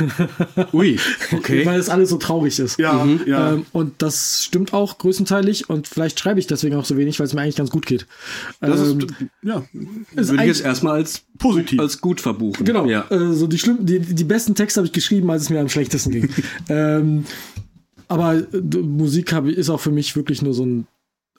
Ui, 0.73 0.99
okay. 1.33 1.67
Weil 1.67 1.79
es 1.79 1.89
alles 1.89 2.11
so 2.11 2.17
traurig 2.19 2.59
ist. 2.59 2.79
ja, 2.79 3.07
ja. 3.27 3.53
Ähm, 3.55 3.67
und 3.73 4.01
das 4.03 4.45
stimmt 4.45 4.73
auch 4.73 4.99
größtenteilig. 4.99 5.69
Und 5.71 5.89
vielleicht 5.89 6.19
schreibe 6.19 6.41
ich 6.41 6.47
deswegen 6.47 6.77
auch 6.77 6.85
so 6.85 6.97
wenig, 6.97 7.19
weil 7.19 7.27
es 7.27 7.35
mir 7.35 7.43
eigentlich 7.43 7.57
ganz 7.57 7.71
gut 7.71 7.87
geht. 7.87 8.07
das 8.61 8.81
ähm, 8.91 8.99
ist, 9.01 9.09
ja, 9.43 9.65
ist 10.17 10.31
Würde 10.31 10.43
ich 10.43 10.49
jetzt 10.49 10.65
erstmal 10.65 10.95
als, 10.95 11.23
positiv. 11.39 11.81
als 11.81 12.01
gut 12.01 12.21
verbuchen. 12.21 12.65
Genau. 12.65 12.87
Ja. 12.87 13.07
Äh, 13.11 13.33
so 13.33 13.47
die, 13.47 13.59
schlimm, 13.59 13.85
die, 13.85 14.01
die 14.01 14.25
besten 14.25 14.55
Texte 14.55 14.81
habe 14.81 14.87
ich 14.87 14.93
geschrieben, 14.93 15.31
als 15.31 15.43
es 15.43 15.51
mir 15.51 15.61
am 15.61 15.69
schlechtesten 15.69 16.13
ging. 16.13 16.29
ähm, 16.69 17.25
aber 18.13 18.35
äh, 18.37 18.61
Musik 18.79 19.33
hab, 19.33 19.47
ich- 19.47 19.57
ist 19.57 19.71
auch 19.71 19.81
für 19.81 19.91
mich 19.93 20.15
wirklich 20.17 20.43
nur 20.43 20.55
so 20.55 20.65
ein. 20.65 20.87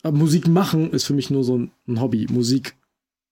äh, 0.02 0.10
Musik 0.12 0.46
machen 0.48 0.90
ist 0.92 1.04
für 1.04 1.14
mich 1.14 1.30
nur 1.30 1.44
so 1.44 1.56
ein, 1.58 1.70
ein 1.88 2.00
Hobby. 2.00 2.26
Musik 2.30 2.76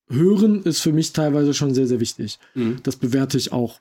hören 0.09 0.63
ist 0.65 0.81
für 0.81 0.93
mich 0.93 1.13
teilweise 1.13 1.55
schon 1.55 1.75
sehr, 1.75 1.87
sehr 1.87 2.01
wichtig. 2.01 2.39
Mhm. 2.55 2.77
Das 2.83 2.97
bewerte 2.97 3.39
ich 3.39 3.53
auch 3.53 3.81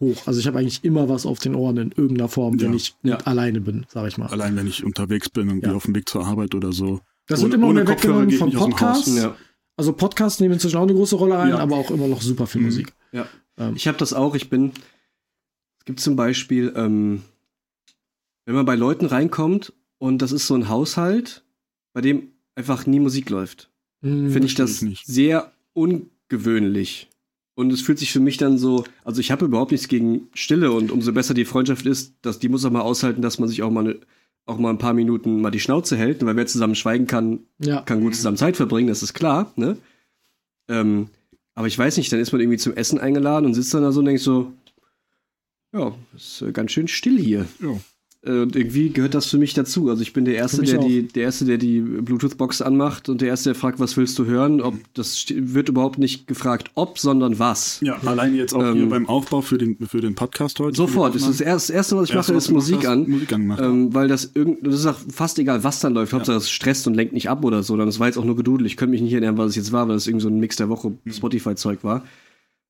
hoch. 0.00 0.26
Also 0.26 0.40
ich 0.40 0.46
habe 0.46 0.58
eigentlich 0.58 0.84
immer 0.84 1.08
was 1.08 1.26
auf 1.26 1.38
den 1.38 1.54
Ohren 1.54 1.76
in 1.76 1.92
irgendeiner 1.92 2.28
Form, 2.28 2.58
wenn 2.60 2.70
Ja. 2.70 2.76
ich 2.76 2.94
Ja. 3.02 3.16
alleine 3.18 3.60
bin, 3.60 3.84
sage 3.88 4.08
ich 4.08 4.16
mal. 4.18 4.28
Allein 4.28 4.56
wenn 4.56 4.66
ich 4.66 4.84
unterwegs 4.84 5.28
bin, 5.28 5.48
irgendwie 5.48 5.68
Ja. 5.68 5.74
auf 5.74 5.84
dem 5.84 5.94
Weg 5.94 6.08
zur 6.08 6.24
Arbeit 6.26 6.54
oder 6.54 6.72
so. 6.72 7.00
Das 7.26 7.40
Ohne- 7.40 7.52
wird 7.52 7.54
immer 7.62 7.72
mehr 7.72 7.84
Kopfhörer 7.84 8.22
weggenommen 8.26 8.52
von. 8.52 8.70
Podcasts. 8.70 9.16
Ja. 9.16 9.36
Also 9.76 9.92
Podcasts 9.92 10.40
nehmen 10.40 10.54
inzwischen 10.54 10.76
auch 10.76 10.82
eine 10.82 10.94
große 10.94 11.16
Rolle 11.16 11.38
ein, 11.38 11.50
Ja. 11.50 11.58
aber 11.58 11.76
auch 11.76 11.90
immer 11.90 12.06
noch 12.08 12.22
super 12.22 12.46
viel 12.46 12.60
Mhm. 12.62 12.66
Musik. 12.68 12.92
Ja. 13.12 13.26
Ähm. 13.58 13.74
Ich 13.76 13.86
habe 13.88 13.98
das 13.98 14.12
auch. 14.14 14.34
Ich 14.34 14.48
bin. 14.50 14.72
Es 15.78 15.84
gibt 15.84 16.00
zum 16.00 16.16
Beispiel, 16.16 16.72
ähm, 16.76 17.22
wenn 18.50 18.56
man 18.56 18.66
bei 18.66 18.74
Leuten 18.74 19.06
reinkommt 19.06 19.72
und 19.98 20.22
das 20.22 20.32
ist 20.32 20.48
so 20.48 20.56
ein 20.56 20.68
Haushalt, 20.68 21.44
bei 21.92 22.00
dem 22.00 22.32
einfach 22.56 22.84
nie 22.84 22.98
Musik 22.98 23.30
läuft, 23.30 23.70
Hm, 24.02 24.32
finde 24.32 24.48
ich 24.48 24.56
das 24.56 24.82
ich 24.82 25.04
sehr 25.06 25.52
ungewöhnlich. 25.72 27.08
Und 27.54 27.72
es 27.72 27.80
fühlt 27.80 28.00
sich 28.00 28.10
für 28.10 28.18
mich 28.18 28.38
dann 28.38 28.58
so, 28.58 28.82
also 29.04 29.20
ich 29.20 29.30
habe 29.30 29.44
überhaupt 29.44 29.70
nichts 29.70 29.86
gegen 29.86 30.30
Stille 30.34 30.72
und 30.72 30.90
umso 30.90 31.12
besser 31.12 31.32
die 31.32 31.44
Freundschaft 31.44 31.86
ist, 31.86 32.14
dass 32.22 32.40
die 32.40 32.48
muss 32.48 32.64
auch 32.64 32.72
mal 32.72 32.80
aushalten, 32.80 33.22
dass 33.22 33.38
man 33.38 33.48
sich 33.48 33.62
auch 33.62 33.70
mal, 33.70 33.84
ne, 33.84 34.00
auch 34.46 34.58
mal 34.58 34.70
ein 34.70 34.78
paar 34.78 34.94
Minuten 34.94 35.40
mal 35.40 35.52
die 35.52 35.60
Schnauze 35.60 35.96
hält. 35.96 36.26
Weil 36.26 36.34
wer 36.34 36.46
zusammen 36.48 36.74
schweigen 36.74 37.06
kann, 37.06 37.40
ja. 37.58 37.82
kann 37.82 38.00
gut 38.00 38.16
zusammen 38.16 38.36
Zeit 38.36 38.56
verbringen, 38.56 38.88
das 38.88 39.04
ist 39.04 39.14
klar, 39.14 39.52
ne? 39.54 39.76
Ähm, 40.68 41.08
aber 41.54 41.68
ich 41.68 41.78
weiß 41.78 41.98
nicht, 41.98 42.12
dann 42.12 42.18
ist 42.18 42.32
man 42.32 42.40
irgendwie 42.40 42.58
zum 42.58 42.74
Essen 42.74 42.98
eingeladen 42.98 43.46
und 43.46 43.54
sitzt 43.54 43.72
dann 43.74 43.82
da 43.82 43.92
so 43.92 44.00
und 44.00 44.06
denkt 44.06 44.22
so, 44.22 44.52
ja, 45.72 45.94
ist 46.16 46.42
äh, 46.42 46.50
ganz 46.50 46.72
schön 46.72 46.88
still 46.88 47.16
hier. 47.16 47.46
Ja. 47.60 47.78
Äh, 48.22 48.40
Und 48.42 48.54
irgendwie 48.54 48.90
gehört 48.90 49.14
das 49.14 49.26
für 49.26 49.38
mich 49.38 49.54
dazu. 49.54 49.88
Also 49.88 50.02
ich 50.02 50.12
bin 50.12 50.26
der 50.26 50.34
Erste, 50.34 50.60
der 50.62 50.78
auch. 50.78 50.86
die, 50.86 51.08
der 51.08 51.22
Erste, 51.22 51.46
der 51.46 51.56
die 51.56 51.80
Bluetooth-Box 51.80 52.60
anmacht 52.60 53.08
und 53.08 53.22
der 53.22 53.28
Erste, 53.28 53.50
der 53.50 53.54
fragt, 53.54 53.80
was 53.80 53.96
willst 53.96 54.18
du 54.18 54.26
hören? 54.26 54.60
Ob 54.60 54.74
das 54.92 55.24
wird 55.30 55.70
überhaupt 55.70 55.98
nicht 55.98 56.26
gefragt, 56.26 56.70
ob, 56.74 56.98
sondern 56.98 57.38
was. 57.38 57.80
Ja, 57.80 57.98
allein 58.04 58.34
jetzt 58.36 58.52
auch 58.54 58.62
Ähm, 58.62 58.74
hier 58.74 58.88
beim 58.90 59.08
Aufbau 59.08 59.40
für 59.40 59.56
den, 59.56 59.78
für 59.86 60.02
den 60.02 60.14
Podcast 60.14 60.60
heute. 60.60 60.76
Sofort. 60.76 61.14
Das, 61.14 61.22
Das 61.22 61.30
ist 61.30 61.40
das, 61.40 61.46
erste, 61.46 61.72
das 61.72 61.76
Erste, 61.76 61.96
was 61.96 62.08
ich 62.10 62.14
mache, 62.14 62.34
ist 62.34 62.50
Musik 62.50 62.86
an. 62.86 63.08
Musik 63.08 63.32
angemacht. 63.32 63.60
Ähm, 63.62 63.94
weil 63.94 64.08
das 64.08 64.32
irgend, 64.34 64.66
das 64.66 64.74
ist 64.74 64.86
auch 64.86 64.98
fast 65.10 65.38
egal, 65.38 65.64
was 65.64 65.80
dann 65.80 65.94
läuft. 65.94 66.12
Hauptsache 66.12 66.36
es 66.36 66.50
stresst 66.50 66.86
und 66.86 66.94
lenkt 66.94 67.14
nicht 67.14 67.30
ab 67.30 67.42
oder 67.42 67.62
so. 67.62 67.74
Dann 67.78 67.86
das 67.86 68.00
war 68.00 68.06
jetzt 68.06 68.18
auch 68.18 68.24
nur 68.26 68.36
gedudelt. 68.36 68.66
Ich 68.66 68.76
könnte 68.76 68.90
mich 68.90 69.00
nicht 69.00 69.12
erinnern, 69.14 69.38
was 69.38 69.50
es 69.50 69.56
jetzt 69.56 69.72
war, 69.72 69.88
weil 69.88 69.96
es 69.96 70.06
irgendwie 70.06 70.24
so 70.24 70.28
ein 70.28 70.38
Mix 70.40 70.56
der 70.56 70.68
Woche 70.68 70.92
Spotify-Zeug 71.10 71.84
war. 71.84 72.04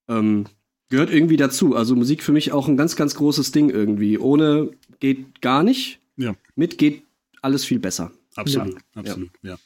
Ähm, 0.09 0.45
gehört 0.91 1.13
irgendwie 1.13 1.37
dazu. 1.37 1.75
Also 1.75 1.97
Musik 1.97 2.23
für 2.23 2.33
mich 2.33 2.53
auch 2.53 2.69
ein 2.69 2.77
ganz, 2.77 2.95
ganz 2.97 3.15
großes 3.15 3.53
Ding 3.53 3.71
irgendwie. 3.71 4.19
Ohne 4.19 4.71
geht 5.01 5.41
gar 5.41 5.63
nicht. 5.63 6.01
Ja. 6.17 6.35
Mit 6.55 6.79
geht 6.79 7.03
alles 7.43 7.65
viel 7.65 7.79
besser. 7.79 8.13
absolut, 8.37 8.77
absolut, 8.95 9.31
ja. 9.43 9.59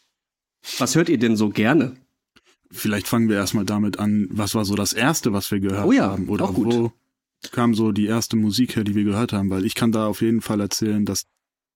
Was 0.79 0.95
hört 0.95 1.09
ihr 1.09 1.19
denn 1.19 1.37
so 1.37 1.51
gerne? 1.51 1.97
Vielleicht 2.71 3.07
fangen 3.07 3.29
wir 3.29 3.37
erstmal 3.37 3.65
damit 3.65 3.99
an, 3.99 4.27
was 4.31 4.55
war 4.55 4.65
so 4.65 4.75
das 4.75 4.93
erste, 4.93 5.33
was 5.33 5.51
wir 5.51 5.61
gehört 5.61 5.87
Oh 5.87 5.93
ja, 5.93 6.11
haben? 6.11 6.29
Oder 6.29 6.47
auch 6.47 6.55
gut. 6.55 6.73
wo 6.73 6.93
kam 7.53 7.75
so 7.75 7.93
die 7.93 8.07
erste 8.07 8.37
Musik 8.37 8.75
her, 8.77 8.85
die 8.85 8.95
wir 8.95 9.05
gehört 9.05 9.33
haben? 9.33 9.51
Weil 9.51 9.65
ich 9.67 9.75
kann 9.75 9.93
da 9.93 10.07
auf 10.07 10.23
jeden 10.23 10.41
Fall 10.41 10.61
erzählen, 10.61 11.05
dass 11.05 11.27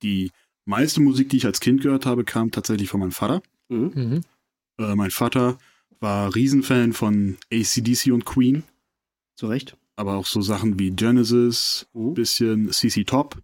die 0.02 0.30
meiste 0.64 1.00
Musik, 1.00 1.28
die 1.28 1.36
ich 1.36 1.46
als 1.46 1.60
Kind 1.60 1.82
gehört 1.82 2.06
habe, 2.06 2.24
kam 2.24 2.50
tatsächlich 2.50 2.88
von 2.88 3.00
meinem 3.00 3.12
Vater. 3.12 3.42
Mhm. 3.68 3.92
Mhm. 3.94 4.20
Äh, 4.78 4.94
mein 4.94 5.10
Vater 5.10 5.58
war 6.00 6.34
Riesenfan 6.34 6.92
von 6.94 7.36
ACDC 7.52 8.12
und 8.12 8.24
Queen, 8.24 8.62
Zu 9.36 9.48
Recht. 9.48 9.76
aber 9.96 10.16
auch 10.16 10.26
so 10.26 10.40
Sachen 10.40 10.78
wie 10.78 10.90
Genesis, 10.92 11.86
Mhm. 11.92 12.14
bisschen 12.14 12.72
CC 12.72 13.04
Top 13.04 13.36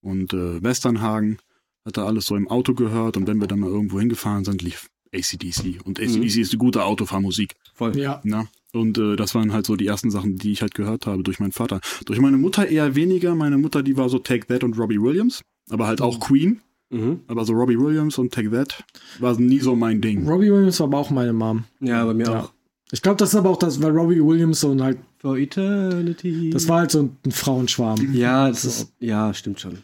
und 0.00 0.32
äh, 0.32 0.62
Westernhagen. 0.62 1.38
Hat 1.84 1.96
er 1.96 2.04
alles 2.06 2.26
so 2.26 2.36
im 2.36 2.46
Auto 2.48 2.74
gehört 2.74 3.16
und 3.16 3.26
wenn 3.26 3.38
wir 3.40 3.46
dann 3.46 3.60
mal 3.60 3.70
irgendwo 3.70 3.98
hingefahren 3.98 4.44
sind, 4.44 4.60
lief 4.62 4.90
ACDC. 5.14 5.80
Und 5.84 5.98
ACDC 5.98 6.36
ist 6.36 6.52
eine 6.52 6.58
gute 6.58 6.84
Autofahrmusik. 6.84 7.54
Voll. 7.74 7.96
Ja. 7.96 8.20
Na? 8.22 8.46
Und 8.72 8.98
äh, 8.98 9.16
das 9.16 9.34
waren 9.34 9.52
halt 9.52 9.66
so 9.66 9.76
die 9.76 9.86
ersten 9.86 10.10
Sachen, 10.10 10.36
die 10.36 10.52
ich 10.52 10.62
halt 10.62 10.74
gehört 10.74 11.06
habe 11.06 11.22
durch 11.22 11.40
meinen 11.40 11.52
Vater. 11.52 11.80
Durch 12.04 12.20
meine 12.20 12.36
Mutter 12.36 12.68
eher 12.68 12.94
weniger. 12.94 13.34
Meine 13.34 13.58
Mutter, 13.58 13.82
die 13.82 13.96
war 13.96 14.08
so 14.08 14.18
Take 14.18 14.46
That 14.46 14.62
und 14.62 14.78
Robbie 14.78 15.00
Williams. 15.00 15.42
Aber 15.70 15.86
halt 15.86 16.00
auch 16.02 16.20
Queen. 16.20 16.60
Mhm. 16.90 17.20
Aber 17.26 17.44
so 17.44 17.54
Robbie 17.54 17.78
Williams 17.78 18.18
und 18.18 18.32
Take 18.32 18.50
That 18.50 18.84
war 19.18 19.38
nie 19.40 19.60
so 19.60 19.74
mein 19.74 20.00
Ding. 20.00 20.28
Robbie 20.28 20.52
Williams 20.52 20.78
war 20.80 20.86
aber 20.88 20.98
auch 20.98 21.10
meine 21.10 21.32
Mom. 21.32 21.64
Ja, 21.80 22.04
bei 22.04 22.14
mir 22.14 22.26
Ja. 22.26 22.40
auch. 22.42 22.52
Ich 22.92 23.02
glaube, 23.02 23.16
das 23.18 23.30
ist 23.30 23.34
aber 23.36 23.50
auch 23.50 23.56
das, 23.58 23.80
weil 23.80 23.92
Robbie 23.92 24.20
Williams 24.24 24.60
so 24.60 24.70
ein 24.72 24.82
halt, 24.82 24.98
For 25.18 25.36
Eternity. 25.36 26.50
das 26.50 26.66
war 26.66 26.78
halt 26.80 26.90
so 26.90 27.10
ein 27.24 27.30
Frauenschwarm. 27.30 28.14
ja, 28.14 28.48
das 28.48 28.64
ist, 28.64 28.92
ja, 29.00 29.32
stimmt 29.34 29.60
schon. 29.60 29.78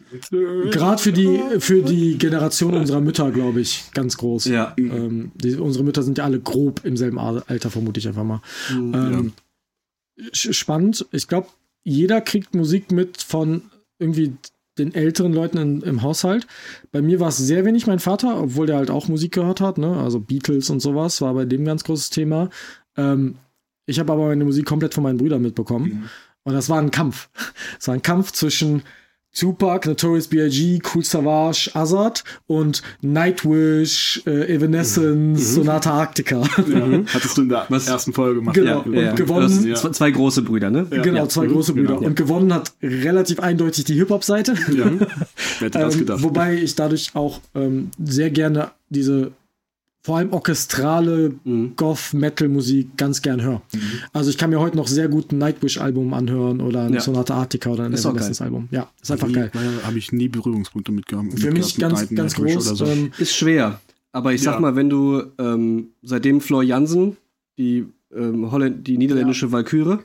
Gerade 0.71 1.01
für 1.01 1.13
die, 1.13 1.39
für 1.59 1.83
die 1.83 2.17
Generation 2.17 2.73
unserer 2.73 3.01
Mütter, 3.01 3.31
glaube 3.31 3.61
ich, 3.61 3.85
ganz 3.93 4.17
groß. 4.17 4.45
Ja. 4.45 4.73
Ähm, 4.77 5.31
die, 5.35 5.55
unsere 5.55 5.83
Mütter 5.85 6.03
sind 6.03 6.17
ja 6.17 6.23
alle 6.25 6.39
grob 6.39 6.81
im 6.83 6.97
selben 6.97 7.19
Al- 7.19 7.43
Alter, 7.47 7.69
vermute 7.69 7.99
ich 7.99 8.07
einfach 8.07 8.23
mal. 8.23 8.41
Ähm, 8.71 9.33
sch- 10.33 10.53
Spannend. 10.53 11.05
Ich 11.11 11.27
glaube, 11.27 11.47
jeder 11.83 12.19
kriegt 12.21 12.55
Musik 12.55 12.91
mit 12.91 13.21
von 13.21 13.61
irgendwie 13.99 14.33
den 14.77 14.93
älteren 14.93 15.33
Leuten 15.33 15.57
in, 15.57 15.81
im 15.81 16.01
Haushalt. 16.03 16.45
Bei 16.91 17.01
mir 17.01 17.19
war 17.19 17.29
es 17.29 17.37
sehr 17.37 17.65
wenig 17.65 17.87
mein 17.87 17.97
Vater, 17.97 18.39
obwohl 18.39 18.67
der 18.67 18.77
halt 18.77 18.91
auch 18.91 19.07
Musik 19.07 19.31
gehört 19.31 19.59
hat, 19.59 19.79
ne? 19.79 19.97
Also 19.97 20.19
Beatles 20.19 20.69
und 20.69 20.81
sowas 20.81 21.19
war 21.21 21.33
bei 21.33 21.45
dem 21.45 21.61
ein 21.63 21.65
ganz 21.65 21.83
großes 21.83 22.11
Thema. 22.11 22.49
Ähm, 22.97 23.35
ich 23.85 23.99
habe 23.99 24.11
aber 24.11 24.27
meine 24.27 24.43
Musik 24.43 24.65
komplett 24.65 24.93
von 24.93 25.03
meinen 25.03 25.17
Brüdern 25.17 25.41
mitbekommen. 25.41 26.09
Und 26.43 26.53
das 26.53 26.69
war 26.69 26.79
ein 26.79 26.91
Kampf. 26.91 27.29
Es 27.79 27.87
war 27.87 27.93
ein 27.95 28.01
Kampf 28.01 28.31
zwischen 28.31 28.81
Tupac, 29.37 29.87
Notorious 29.87 30.27
B.I.G., 30.29 30.81
Cool 30.93 31.03
Savage, 31.03 31.69
Azad 31.73 32.23
und 32.47 32.81
Nightwish, 33.01 34.21
äh, 34.25 34.53
Evanescence, 34.53 35.53
Sonata 35.55 35.91
Arctica. 35.91 36.41
Ja. 36.67 37.03
Hattest 37.13 37.37
du 37.37 37.41
in 37.43 37.49
der 37.49 37.65
Was- 37.69 37.87
ersten 37.87 38.13
Folge 38.13 38.35
gemacht. 38.39 38.55
Genau. 38.55 38.83
Ja. 38.91 39.09
Und 39.11 39.15
gewonnen- 39.15 39.69
Das, 39.69 39.81
zwei, 39.81 39.89
zwei 39.91 40.11
große 40.11 40.41
Brüder, 40.41 40.69
ne? 40.69 40.87
Ja. 40.89 41.01
Genau, 41.01 41.27
zwei 41.27 41.45
Mhm, 41.47 41.51
große 41.51 41.73
Brüder. 41.73 41.95
genau. 41.95 42.07
Und 42.07 42.15
gewonnen 42.15 42.53
hat 42.53 42.73
relativ 42.81 43.39
eindeutig 43.39 43.83
die 43.85 43.93
Hip-Hop-Seite. 43.95 44.53
Ja. 44.75 44.85
Wer 45.59 45.67
hätte 45.67 45.79
das 45.79 45.93
Ähm, 45.93 45.99
gedacht? 45.99 46.23
wobei 46.23 46.55
ich 46.55 46.75
dadurch 46.75 47.11
auch 47.13 47.41
ähm, 47.53 47.91
sehr 48.03 48.31
gerne 48.31 48.71
diese 48.89 49.31
vor 50.07 50.19
allem 50.19 50.31
orchestrale 50.31 51.33
Mhm. 51.43 51.73
Goth-Metal-Musik 51.75 52.95
ganz 52.95 53.21
gern 53.21 53.41
höre. 53.41 53.61
Also 54.13 54.29
ich 54.29 54.37
kann 54.37 54.49
mir 54.51 54.59
heute 54.61 54.77
noch 54.77 54.87
sehr 54.87 55.09
gut 55.09 55.33
ein 55.33 55.37
Nightwish-Album 55.37 56.13
anhören 56.13 56.61
oder 56.61 56.83
ein 56.83 56.93
Ja. 56.93 57.01
Sonata 57.01 57.35
Arctica 57.35 57.71
oder 57.71 57.83
ein. 57.83 57.93
Evanescence-Album. 57.93 58.69
Ja, 58.71 58.89
ist 59.01 59.11
einfach 59.11 59.27
nie, 59.27 59.33
geil. 59.33 59.51
Habe 59.83 59.97
ich 59.97 60.13
nie 60.13 60.29
Berührungspunkte 60.29 60.93
mit 60.93 61.07
gehabt. 61.07 61.37
Für 61.37 61.51
mich 61.51 61.75
ganz, 61.75 62.07
ganz 62.15 62.35
groß. 62.35 62.79
Ähm, 62.81 63.11
Ist 63.17 63.35
schwer. 63.35 63.81
Aber 64.13 64.31
ich 64.31 64.41
sag 64.41 64.53
Ja. 64.53 64.59
mal, 64.61 64.77
wenn 64.77 64.89
du 64.89 65.23
ähm, 65.39 65.87
seitdem 66.03 66.39
Flor 66.39 66.63
Jansen, 66.63 67.17
die, 67.57 67.85
ähm, 68.15 68.49
Holland, 68.49 68.87
die 68.87 68.97
niederländische 68.97 69.51
Walküre, 69.51 69.95
äh, 69.95 69.99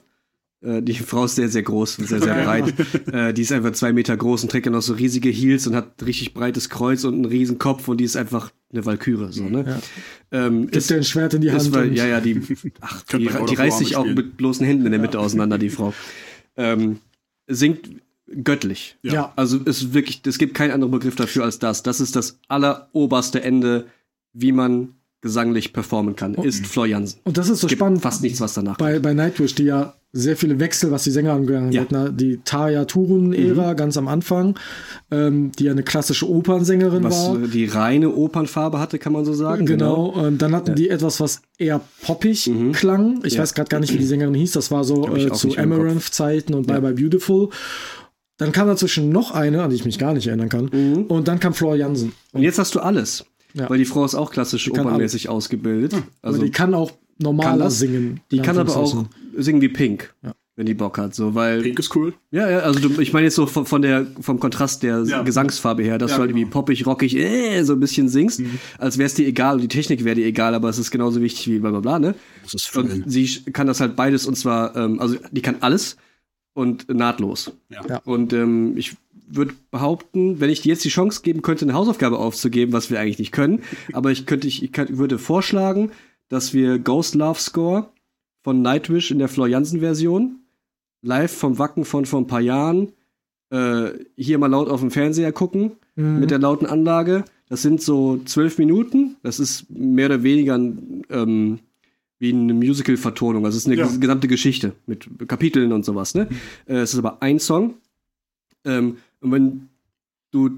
die 0.63 0.95
Frau 0.95 1.25
ist 1.25 1.35
sehr, 1.35 1.49
sehr 1.49 1.63
groß 1.63 1.99
und 1.99 2.09
sehr, 2.09 2.21
sehr 2.23 2.45
breit. 2.45 2.73
äh, 3.13 3.35
die 3.35 3.43
ist 3.43 3.51
einfach 3.53 3.73
zwei 3.73 3.93
Meter 3.93 4.17
groß 4.17 4.45
und 4.45 4.51
trägt 4.51 4.67
dann 4.67 4.75
noch 4.75 4.83
so 4.83 4.95
riesige 4.95 5.29
Heels 5.29 5.67
und 5.67 5.75
hat 5.75 6.01
ein 6.01 6.05
richtig 6.05 6.35
breites 6.35 6.69
Kreuz 6.69 7.05
und 7.05 7.15
einen 7.15 7.25
riesen 7.25 7.59
Kopf 7.59 7.89
und 7.89 7.99
die 7.99 8.05
ist 8.05 8.17
einfach 8.17 8.53
eine 8.73 8.87
Walküre. 8.87 9.33
So, 9.33 9.43
ne? 9.45 9.81
Ja. 10.31 10.47
Ähm, 10.47 10.63
gibt 10.63 10.77
ist, 10.77 10.91
dir 10.91 10.97
ein 10.97 11.05
Schwert 11.05 11.35
in 11.35 11.41
die 11.41 11.51
Hand. 11.51 11.63
ist, 11.63 11.73
weil, 11.75 11.89
und- 11.89 11.95
ja, 11.97 12.07
ja, 12.07 12.21
die, 12.21 12.41
ach, 12.81 13.03
die, 13.13 13.29
die 13.51 13.55
reißt 13.55 13.79
sich 13.79 13.97
auch 13.97 14.07
mit 14.07 14.37
bloßen 14.37 14.65
Händen 14.65 14.87
in 14.87 14.93
der 14.93 15.01
Mitte 15.01 15.19
auseinander, 15.19 15.59
die 15.59 15.71
Frau. 15.71 15.93
Ähm, 16.57 16.99
singt 17.49 17.91
göttlich. 18.45 18.97
Ja. 19.03 19.13
ja. 19.13 19.33
Also 19.37 19.59
es 19.65 19.83
ist 19.83 19.95
wirklich, 19.95 20.23
es 20.27 20.39
gibt 20.39 20.55
keinen 20.55 20.71
anderen 20.71 20.93
Begriff 20.93 21.17
dafür 21.17 21.45
als 21.45 21.59
das. 21.59 21.83
Das 21.83 22.01
ist 22.01 22.17
das 22.17 22.39
alleroberste 22.49 23.43
Ende, 23.43 23.87
wie 24.33 24.53
man 24.53 24.95
gesanglich 25.21 25.73
performen 25.73 26.17
kann, 26.17 26.35
ist 26.35 26.67
Flor 26.67 26.87
Jansen. 26.87 27.21
Und 27.25 27.37
das 27.37 27.49
ist 27.49 27.61
so 27.61 27.69
Gibt 27.69 27.79
spannend. 27.79 28.03
fast 28.03 28.23
nichts, 28.23 28.41
was 28.41 28.55
danach 28.55 28.77
bei, 28.77 28.99
bei 28.99 29.15
Nightwish, 29.15 29.55
die 29.55 29.65
ja 29.65 29.95
sehr 30.15 30.37
viele 30.37 30.61
Wechsel, 30.61 30.91
was 30.91 31.05
die 31.05 31.11
Sänger 31.11 31.33
angegangen 31.33 31.73
Ja. 31.73 31.81
hat. 31.83 31.91
Ne? 31.93 32.13
Die 32.13 32.41
Tarja 32.45 32.85
Turun-Ära 32.85 33.73
ganz 33.73 33.97
am 33.97 34.09
Anfang, 34.09 34.59
ähm, 35.11 35.53
die 35.59 35.65
ja 35.65 35.73
eine 35.73 35.83
klassische 35.83 36.29
Opernsängerin 36.29 37.03
was 37.03 37.29
war. 37.29 37.43
äh, 37.43 37.49
die 37.49 37.65
reine 37.65 38.11
Opernfarbe 38.15 38.79
hatte, 38.79 38.99
kann 38.99 39.15
man 39.15 39.25
so 39.25 39.33
sagen. 39.33 39.65
Genau, 39.65 40.15
ähm, 40.27 40.37
dann 40.37 40.55
hatten 40.55 40.75
die 40.75 40.91
etwas, 40.91 41.19
was 41.21 41.41
eher 41.57 41.81
poppig 42.03 42.51
klang. 42.73 43.21
Ich 43.25 43.33
Mhm. 43.33 43.37
Ja. 43.37 43.43
weiß 43.43 43.55
gerade 43.55 43.69
gar 43.71 43.81
nicht, 43.81 43.93
wie 43.95 43.99
die 43.99 44.05
Sängerin 44.07 44.35
hieß. 44.35 44.53
Das 44.53 44.71
war 44.71 44.85
so 44.85 45.09
äh, 45.17 45.33
zu. 45.33 45.57
Amaranth-Zeiten 45.57 46.53
und 46.55 46.67
Bye 46.67 46.81
Bye 46.83 46.93
Beautiful. 46.95 47.49
Dann 48.37 48.53
kam 48.53 48.67
dazwischen 48.67 49.11
noch 49.11 49.31
eine, 49.31 49.63
an 49.63 49.71
die 49.71 49.77
ich 49.77 49.85
mich 49.85 49.99
gar 49.99 50.13
nicht 50.15 50.27
erinnern 50.27 50.49
kann. 50.49 50.69
Mhm. 50.73 51.05
Und 51.05 51.29
dann 51.29 51.39
kam 51.41 51.55
Flor 51.55 51.77
Jansen. 51.77 52.13
Und 52.33 52.43
jetzt 52.43 52.59
hast 52.59 52.75
du 52.75 52.81
alles. 52.81 53.25
Ja. 53.55 53.69
Weil 53.71 53.79
die 53.79 53.85
Frau 53.85 54.05
ist 54.05 54.15
auch 54.15 54.31
klassisch 54.31 54.71
opernmäßig 54.71 55.29
ausgebildet. 55.29 55.93
Also 55.93 56.05
Also 56.23 56.43
die 56.43 56.51
kann 56.51 56.75
auch 56.75 56.91
normaler 57.23 57.59
kann 57.65 57.71
singen. 57.71 58.21
die 58.31 58.39
kann 58.41 58.59
aber 58.59 58.77
auch 58.77 59.05
singen 59.37 59.61
wie 59.61 59.69
Pink, 59.69 60.15
Ja. 60.23 60.35
wenn 60.57 60.67
die 60.67 60.75
Bock 60.75 60.99
hat. 60.99 61.15
So, 61.15 61.35
weil 61.35 61.63
Pink 61.63 61.79
ist 61.79 61.95
cool. 61.97 62.13
Ja, 62.31 62.51
ja, 62.51 62.59
also 62.61 62.81
du, 62.89 63.01
ich 63.01 63.13
meine 63.13 63.25
jetzt 63.25 63.37
so 63.37 63.47
von, 63.47 63.65
von 63.67 63.81
der, 63.83 64.07
vom 64.21 64.39
Kontrast 64.41 64.83
der 64.83 65.03
Ja. 65.05 65.23
Gesangsfarbe 65.23 65.83
her, 65.83 65.99
dass 65.99 66.11
Ja, 66.13 66.17
du 66.17 66.21
halt 66.23 66.29
genau. 66.31 66.41
irgendwie 66.41 66.53
poppig, 66.53 66.87
rockig, 66.87 67.17
äh, 67.17 67.63
so 67.63 67.73
ein 67.73 67.81
bisschen 67.81 68.09
singst, 68.09 68.43
als 68.79 68.99
wär's 68.99 69.15
dir 69.15 69.27
egal 69.27 69.55
und 69.57 69.63
die 69.63 69.69
Technik 69.69 70.05
wäre 70.05 70.17
dir 70.17 70.27
egal, 70.27 70.55
aber 70.55 70.69
es 70.69 70.79
ist 70.79 70.91
genauso 70.91 71.21
wichtig 71.21 71.49
wie 71.49 71.59
bla 71.59 71.71
bla 71.71 71.81
bla, 71.81 71.99
ne? 71.99 72.15
Das 72.43 72.55
ist 72.55 72.77
Und 72.77 73.11
sie 73.11 73.27
kann 73.53 73.67
das 73.67 73.81
halt 73.81 73.97
beides 73.97 74.27
und 74.27 74.37
zwar, 74.37 74.77
ähm, 74.77 75.01
also 75.01 75.17
die 75.31 75.43
kann 75.43 75.57
alles 75.61 75.97
und 76.55 76.93
nahtlos. 76.93 77.53
Ja. 77.71 77.81
Ja. 77.89 78.01
Und 78.05 78.33
ähm, 78.35 78.77
ich 78.77 78.95
würde 79.35 79.55
behaupten, 79.71 80.41
wenn 80.41 80.51
ich 80.51 80.61
dir 80.61 80.75
jetzt 80.75 80.85
die 80.85 80.91
Chance 80.91 81.23
geben 81.23 81.41
könnte, 81.41 81.65
eine 81.65 81.73
Hausaufgabe 81.73 82.19
aufzugeben, 82.19 82.75
was 82.75 82.91
wir 82.91 83.01
eigentlich 83.01 83.19
nicht 83.19 83.33
können, 83.33 83.63
aber 83.95 84.11
ich 84.11 84.27
könnte, 84.27 84.47
ich, 84.47 84.63
ich 84.63 84.73
kann, 84.73 84.99
würde 84.99 85.19
vorschlagen, 85.19 85.91
dass 86.33 86.55
wir 86.55 86.79
Ghost 86.79 87.15
Love 87.15 87.39
Score 87.39 87.89
von 88.43 88.63
Nightwish 88.63 89.11
in 89.11 89.19
der 89.19 89.29
Flor 89.29 89.47
Jansen 89.49 89.81
Version 89.81 90.37
live 91.03 91.33
vom 91.33 91.59
Wacken 91.59 91.85
von 91.85 92.07
vor 92.07 92.21
ein 92.21 92.27
paar 92.27 92.41
Jahren 92.41 92.93
äh, 93.51 93.91
hier 94.17 94.39
mal 94.39 94.47
laut 94.47 94.69
auf 94.69 94.81
dem 94.81 94.91
Fernseher 94.91 95.33
gucken 95.33 95.73
Mhm. 95.95 96.21
mit 96.21 96.31
der 96.31 96.39
lauten 96.39 96.65
Anlage. 96.65 97.23
Das 97.51 97.61
sind 97.61 97.83
so 97.83 98.17
zwölf 98.25 98.57
Minuten. 98.57 99.17
Das 99.23 99.39
ist 99.39 99.69
mehr 99.69 100.07
oder 100.07 100.23
weniger 100.23 100.55
ähm, 100.55 101.59
wie 102.19 102.33
eine 102.33 102.55
Musical-Vertonung. 102.55 103.45
Also 103.45 103.57
es 103.59 103.65
ist 103.65 103.71
eine 103.71 103.77
Ja. 103.79 103.87
ges- 103.87 104.01
gesamte 104.01 104.27
Geschichte 104.27 104.73
mit 104.87 105.07
Kapiteln 105.29 105.71
und 105.73 105.85
sowas. 105.85 106.15
Ne? 106.15 106.29
Äh, 106.67 106.77
es 106.77 106.95
ist 106.95 106.99
aber 106.99 107.21
ein 107.21 107.39
Song. 107.41 107.75
Ähm, 108.65 108.97
und 109.21 109.33
wenn 109.33 109.69
du 110.31 110.49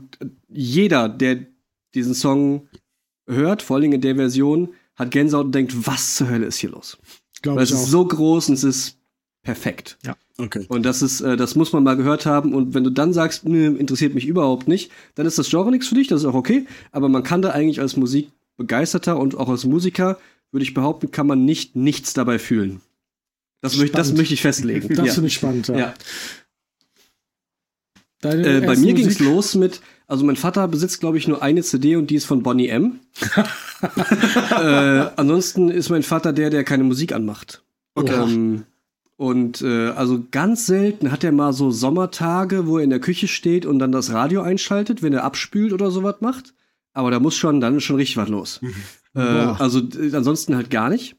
jeder, 0.49 1.09
der 1.09 1.41
diesen 1.95 2.15
Song 2.15 2.69
hört, 3.27 3.63
vor 3.63 3.79
allem 3.79 3.93
in 3.93 4.01
der 4.03 4.15
Version, 4.15 4.69
hat 4.97 5.11
Gänsehaut 5.11 5.47
und 5.47 5.55
denkt, 5.55 5.87
was 5.87 6.17
zur 6.17 6.29
Hölle 6.29 6.47
ist 6.47 6.59
hier 6.59 6.71
los? 6.71 6.99
Glaube 7.43 7.57
Weil 7.57 7.65
es 7.65 7.71
ist 7.71 7.87
so 7.87 8.07
groß 8.07 8.49
und 8.49 8.55
es 8.55 8.65
ist 8.65 8.99
perfekt. 9.43 9.99
Okay. 10.39 10.65
Und 10.69 10.85
das 10.85 11.03
ist, 11.03 11.21
äh, 11.21 11.37
das 11.37 11.55
muss 11.55 11.73
man 11.73 11.85
mal 11.85 11.97
gehört 11.97 12.27
haben. 12.27 12.55
Und 12.55 12.75
wenn 12.75 12.83
du 12.83 12.91
dann 12.91 13.13
sagst, 13.13 13.45
nö, 13.45 13.77
interessiert 13.77 14.15
mich 14.15 14.27
überhaupt 14.27 14.67
nicht, 14.67 14.91
dann 15.15 15.27
ist 15.27 15.39
das 15.39 15.51
Genre 15.51 15.71
nichts 15.71 15.87
für 15.89 15.95
dich, 15.95 16.09
das 16.09 16.23
ist 16.23 16.27
auch 16.27 16.35
okay. 16.35 16.67
Aber 16.91 17.09
man 17.09 17.23
kann 17.23 17.43
da 17.43 17.51
eigentlich 17.51 17.81
als 17.81 17.97
Musikbegeisterter 17.97 19.17
und 19.19 19.37
auch 19.37 19.49
als 19.49 19.65
Musiker, 19.65 20.19
würde 20.51 20.65
ich 20.65 20.75
behaupten, 20.75 21.11
kann 21.11 21.27
man 21.27 21.45
nicht 21.45 21.77
nichts 21.77 22.15
dabei 22.15 22.39
fühlen. 22.39 22.81
Das, 23.61 23.77
möchte, 23.77 23.97
das 23.97 24.13
möchte 24.13 24.35
ich 24.35 24.43
festlegen. 24.43 24.89
Das 24.95 25.07
ja. 25.07 25.13
finde 25.15 25.29
ich 25.29 25.35
spannend, 25.35 25.69
ja. 25.69 25.77
ja. 25.77 25.95
Äh, 28.31 28.61
bei 28.61 28.77
mir 28.77 28.95
ging 28.95 29.07
es 29.07 29.19
los 29.19 29.55
mit, 29.55 29.81
also 30.07 30.25
mein 30.25 30.37
Vater 30.37 30.69
besitzt, 30.69 31.01
glaube 31.01 31.19
ich, 31.19 31.29
nur 31.29 31.43
eine 31.43 31.63
CD 31.63 31.97
und 31.97 32.11
die 32.11 32.17
ist 32.17 32.27
von 32.27 32.43
Bonnie 32.43 32.69
M. 32.69 33.01
äh, 34.51 35.07
ansonsten 35.17 35.71
ist 35.71 35.89
mein 35.89 36.03
Vater 36.03 36.33
der, 36.33 36.51
der 36.51 36.65
keine 36.65 36.85
Musik 36.85 37.13
anmacht. 37.13 37.63
Okay. 37.95 38.15
Ähm, 38.15 38.65
und 39.17 39.63
äh, 39.63 39.91
also 39.91 40.25
ganz 40.31 40.67
selten 40.67 41.13
hat 41.13 41.25
er 41.25 41.33
mal 41.33 41.53
so 41.53 41.71
Sommertage, 41.71 42.67
wo 42.67 42.79
er 42.79 42.85
in 42.85 42.91
der 42.91 43.01
Küche 43.01 43.29
steht 43.29 43.65
und 43.65 43.79
dann 43.79 43.93
das 43.93 44.13
Radio 44.13 44.43
einschaltet, 44.43 45.03
wenn 45.03 45.13
er 45.13 45.25
abspült 45.25 45.73
oder 45.73 45.91
sowas 45.91 46.17
macht. 46.21 46.53
Aber 46.93 47.11
da 47.11 47.21
muss 47.21 47.37
schon, 47.37 47.61
dann 47.61 47.77
ist 47.77 47.85
schon 47.85 47.97
richtig 47.97 48.17
was 48.17 48.29
los. 48.29 48.61
äh, 48.63 48.71
Boah. 49.15 49.57
also 49.59 49.81
äh, 49.81 50.15
ansonsten 50.15 50.57
halt 50.57 50.71
gar 50.71 50.91
nicht. 50.91 51.17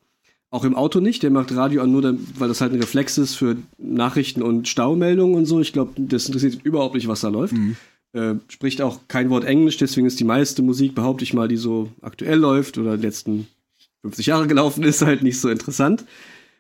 Auch 0.52 0.64
im 0.64 0.76
Auto 0.76 1.00
nicht. 1.00 1.24
Der 1.24 1.32
macht 1.32 1.56
Radio 1.56 1.82
an, 1.82 1.92
nur 1.92 2.04
weil 2.38 2.48
das 2.48 2.62
halt 2.62 2.72
ein 2.72 2.80
Reflex 2.80 3.18
ist 3.18 3.36
für 3.36 3.58
Nachrichten 3.78 4.42
und 4.42 4.68
Staumeldungen 4.68 5.36
und 5.36 5.46
so. 5.46 5.60
Ich 5.60 5.74
glaube, 5.74 5.94
das 5.98 6.28
interessiert 6.28 6.64
überhaupt 6.64 6.96
nicht, 6.96 7.08
was 7.08 7.22
da 7.22 7.30
läuft. 7.30 7.56
Äh, 8.16 8.36
spricht 8.48 8.82
auch 8.82 9.02
kein 9.10 9.30
Wort 9.30 9.44
Englisch, 9.44 9.76
deswegen 9.76 10.08
ist 10.08 10.22
die 10.22 10.24
meiste 10.24 10.62
Musik, 10.62 10.96
behaupte 10.96 11.26
ich 11.26 11.34
mal, 11.34 11.50
die 11.50 11.58
so 11.58 11.92
aktuell 12.02 12.40
läuft 12.40 12.78
oder 12.78 12.96
die 12.96 13.04
letzten 13.04 13.48
50 14.04 14.28
Jahre 14.28 14.48
gelaufen 14.48 14.84
ist, 14.84 15.02
halt 15.02 15.22
nicht 15.22 15.38
so 15.42 15.50
interessant, 15.50 16.06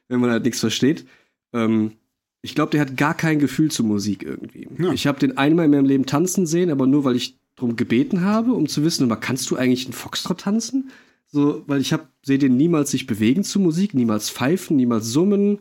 wenn 0.10 0.20
man 0.20 0.32
halt 0.32 0.44
nichts 0.44 0.60
versteht. 0.60 1.06
Ähm, 1.54 1.94
ich 2.42 2.56
glaube, 2.56 2.72
der 2.72 2.82
hat 2.82 2.98
gar 2.98 3.14
kein 3.14 3.40
Gefühl 3.40 3.72
zu 3.72 3.86
Musik 3.86 4.24
irgendwie. 4.24 4.68
Ja. 4.78 4.92
Ich 4.92 5.08
habe 5.08 5.18
den 5.18 5.38
einmal 5.38 5.64
in 5.66 5.72
meinem 5.72 5.86
Leben 5.86 6.06
tanzen 6.06 6.46
sehen, 6.46 6.70
aber 6.70 6.88
nur, 6.88 7.06
weil 7.06 7.16
ich 7.16 7.38
darum 7.56 7.78
gebeten 7.78 8.22
habe, 8.22 8.52
um 8.52 8.68
zu 8.68 8.84
wissen, 8.84 9.06
aber 9.06 9.16
kannst 9.16 9.50
du 9.50 9.56
eigentlich 9.56 9.86
einen 9.86 9.94
Foxtrot 9.94 10.42
tanzen? 10.42 10.92
So, 11.28 11.64
weil 11.68 11.80
ich 11.80 11.94
habe 11.94 12.08
sehe 12.22 12.38
den 12.38 12.58
niemals 12.58 12.92
sich 12.92 13.08
bewegen 13.08 13.46
zu 13.46 13.62
Musik, 13.62 13.94
niemals 13.94 14.30
pfeifen, 14.30 14.76
niemals 14.76 15.08
summen. 15.08 15.60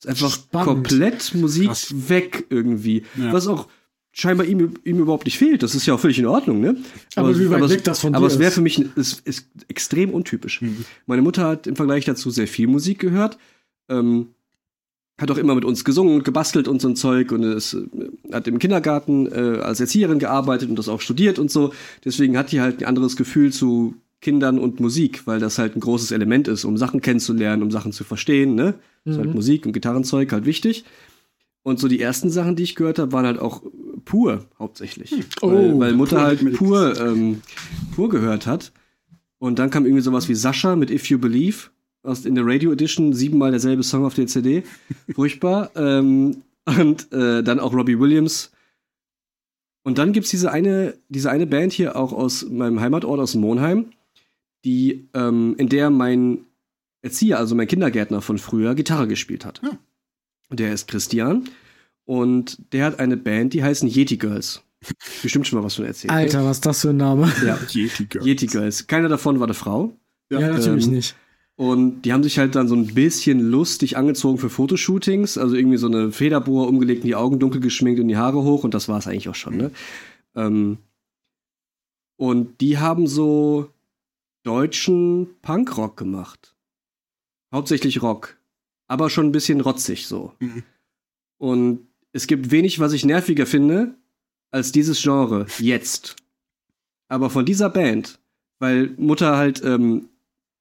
Ist 0.00 0.08
einfach 0.08 0.32
Spannend. 0.32 0.66
komplett 0.66 1.32
Musik 1.34 1.68
Krass. 1.68 2.08
weg 2.08 2.46
irgendwie. 2.50 3.04
Ja. 3.16 3.32
Was 3.32 3.46
auch 3.46 3.68
scheinbar 4.18 4.46
ihm, 4.46 4.74
ihm 4.84 4.98
überhaupt 4.98 5.26
nicht 5.26 5.38
fehlt. 5.38 5.62
Das 5.62 5.74
ist 5.74 5.86
ja 5.86 5.94
auch 5.94 6.00
völlig 6.00 6.18
in 6.18 6.26
Ordnung, 6.26 6.60
ne? 6.60 6.76
Aber 7.14 7.38
wie 7.38 7.48
weit 7.50 7.62
es- 7.62 7.70
weg 7.70 7.84
das 7.84 8.00
von 8.00 8.14
Aber 8.14 8.26
dir 8.26 8.34
es 8.34 8.38
wäre 8.40 8.50
für 8.50 8.60
mich 8.60 8.80
ist, 8.96 9.20
ist 9.26 9.46
extrem 9.68 10.10
untypisch. 10.10 10.60
Mhm. 10.60 10.84
Meine 11.06 11.22
Mutter 11.22 11.44
hat 11.46 11.66
im 11.66 11.76
Vergleich 11.76 12.04
dazu 12.04 12.30
sehr 12.30 12.48
viel 12.48 12.66
Musik 12.66 12.98
gehört. 12.98 13.38
Ähm, 13.88 14.28
hat 15.20 15.30
auch 15.30 15.36
immer 15.38 15.54
mit 15.54 15.64
uns 15.64 15.84
gesungen 15.84 16.14
und 16.16 16.24
gebastelt 16.24 16.68
und 16.68 16.80
so 16.80 16.88
ein 16.88 16.94
Zeug 16.96 17.32
und 17.32 17.42
es 17.42 17.74
äh, 17.74 17.86
hat 18.32 18.46
im 18.48 18.58
Kindergarten 18.58 19.26
äh, 19.26 19.60
als 19.60 19.80
Erzieherin 19.80 20.18
gearbeitet 20.18 20.68
und 20.68 20.78
das 20.78 20.88
auch 20.88 21.00
studiert 21.00 21.38
und 21.38 21.50
so. 21.50 21.72
Deswegen 22.04 22.36
hat 22.36 22.50
die 22.52 22.60
halt 22.60 22.80
ein 22.82 22.86
anderes 22.86 23.16
Gefühl 23.16 23.52
zu 23.52 23.94
Kindern 24.20 24.58
und 24.58 24.80
Musik, 24.80 25.26
weil 25.28 25.38
das 25.38 25.58
halt 25.58 25.76
ein 25.76 25.80
großes 25.80 26.10
Element 26.10 26.48
ist, 26.48 26.64
um 26.64 26.76
Sachen 26.76 27.00
kennenzulernen, 27.00 27.62
um 27.62 27.70
Sachen 27.70 27.92
zu 27.92 28.02
verstehen. 28.04 28.56
Ne? 28.56 28.74
Ist 29.04 29.16
halt 29.18 29.32
Musik 29.34 29.64
und 29.64 29.72
Gitarrenzeug 29.72 30.32
halt 30.32 30.44
wichtig. 30.44 30.84
Und 31.62 31.78
so 31.78 31.86
die 31.88 32.00
ersten 32.00 32.30
Sachen, 32.30 32.56
die 32.56 32.62
ich 32.64 32.74
gehört 32.74 32.98
habe, 32.98 33.12
waren 33.12 33.26
halt 33.26 33.38
auch 33.38 33.62
pur 34.08 34.46
hauptsächlich. 34.58 35.12
Oh, 35.42 35.52
weil, 35.52 35.78
weil 35.78 35.92
Mutter 35.92 36.22
halt 36.22 36.54
pur, 36.54 36.98
ähm, 36.98 37.42
pur 37.94 38.08
gehört 38.08 38.46
hat. 38.46 38.72
Und 39.38 39.58
dann 39.58 39.70
kam 39.70 39.84
irgendwie 39.84 40.02
sowas 40.02 40.28
wie 40.30 40.34
Sascha 40.34 40.76
mit 40.76 40.90
If 40.90 41.10
You 41.10 41.18
Believe 41.18 41.68
aus, 42.02 42.24
in 42.24 42.34
der 42.34 42.46
Radio 42.46 42.72
Edition, 42.72 43.12
siebenmal 43.12 43.50
derselbe 43.50 43.82
Song 43.82 44.06
auf 44.06 44.14
der 44.14 44.26
CD. 44.26 44.64
Furchtbar. 45.14 45.70
ähm, 45.76 46.42
und 46.64 47.12
äh, 47.12 47.42
dann 47.42 47.60
auch 47.60 47.74
Robbie 47.74 48.00
Williams. 48.00 48.50
Und 49.84 49.98
dann 49.98 50.12
gibt's 50.12 50.30
diese 50.30 50.50
eine, 50.52 50.94
diese 51.10 51.30
eine 51.30 51.46
Band 51.46 51.74
hier 51.74 51.94
auch 51.94 52.12
aus 52.12 52.46
meinem 52.48 52.80
Heimatort, 52.80 53.20
aus 53.20 53.34
Monheim, 53.34 53.92
die, 54.64 55.08
ähm, 55.12 55.54
in 55.58 55.68
der 55.68 55.90
mein 55.90 56.46
Erzieher, 57.02 57.38
also 57.38 57.54
mein 57.54 57.68
Kindergärtner 57.68 58.22
von 58.22 58.38
früher, 58.38 58.74
Gitarre 58.74 59.06
gespielt 59.06 59.44
hat. 59.44 59.60
Ja. 59.62 59.78
Der 60.50 60.72
ist 60.72 60.88
Christian. 60.88 61.48
Und 62.08 62.72
der 62.72 62.86
hat 62.86 63.00
eine 63.00 63.18
Band, 63.18 63.52
die 63.52 63.62
heißen 63.62 63.86
Yeti 63.86 64.16
Girls. 64.16 64.62
Bestimmt 65.22 65.46
schon 65.46 65.58
mal 65.58 65.64
was 65.66 65.74
von 65.74 65.84
erzählt. 65.84 66.10
ne? 66.10 66.16
Alter, 66.16 66.42
was 66.42 66.56
ist 66.56 66.64
das 66.64 66.80
für 66.80 66.88
ein 66.88 66.96
Name? 66.96 67.30
Ja. 67.44 67.58
Yeti 67.68 68.06
Girl. 68.06 68.26
Yeti 68.26 68.46
Girls. 68.46 68.86
Keiner 68.86 69.10
davon 69.10 69.38
war 69.40 69.46
eine 69.46 69.52
Frau. 69.52 69.92
Ja, 70.30 70.40
Ja, 70.40 70.48
natürlich 70.48 70.86
ähm, 70.86 70.94
nicht. 70.94 71.16
Und 71.56 72.00
die 72.02 72.14
haben 72.14 72.22
sich 72.22 72.38
halt 72.38 72.54
dann 72.54 72.66
so 72.66 72.74
ein 72.74 72.94
bisschen 72.94 73.40
lustig 73.40 73.98
angezogen 73.98 74.38
für 74.38 74.48
Fotoshootings. 74.48 75.36
Also 75.36 75.54
irgendwie 75.54 75.76
so 75.76 75.86
eine 75.86 76.10
Federbohr 76.10 76.66
umgelegt, 76.68 77.04
die 77.04 77.14
Augen 77.14 77.40
dunkel 77.40 77.60
geschminkt 77.60 78.00
und 78.00 78.08
die 78.08 78.16
Haare 78.16 78.42
hoch. 78.42 78.64
Und 78.64 78.72
das 78.72 78.88
war 78.88 78.98
es 78.98 79.06
eigentlich 79.06 79.28
auch 79.28 79.34
schon. 79.34 79.58
Ne? 79.58 79.70
Ähm, 80.34 80.78
und 82.16 82.62
die 82.62 82.78
haben 82.78 83.06
so 83.06 83.68
deutschen 84.44 85.28
Punkrock 85.42 85.98
gemacht. 85.98 86.56
Hauptsächlich 87.52 88.00
Rock. 88.00 88.38
Aber 88.86 89.10
schon 89.10 89.26
ein 89.26 89.32
bisschen 89.32 89.60
rotzig 89.60 90.06
so. 90.06 90.32
Mhm. 90.38 90.62
Und 91.36 91.87
es 92.12 92.26
gibt 92.26 92.50
wenig, 92.50 92.80
was 92.80 92.92
ich 92.92 93.04
nerviger 93.04 93.46
finde, 93.46 93.94
als 94.50 94.72
dieses 94.72 95.02
Genre 95.02 95.46
jetzt. 95.58 96.16
Aber 97.08 97.30
von 97.30 97.44
dieser 97.44 97.70
Band, 97.70 98.18
weil 98.58 98.90
Mutter 98.96 99.36
halt 99.36 99.62
ähm, 99.64 100.08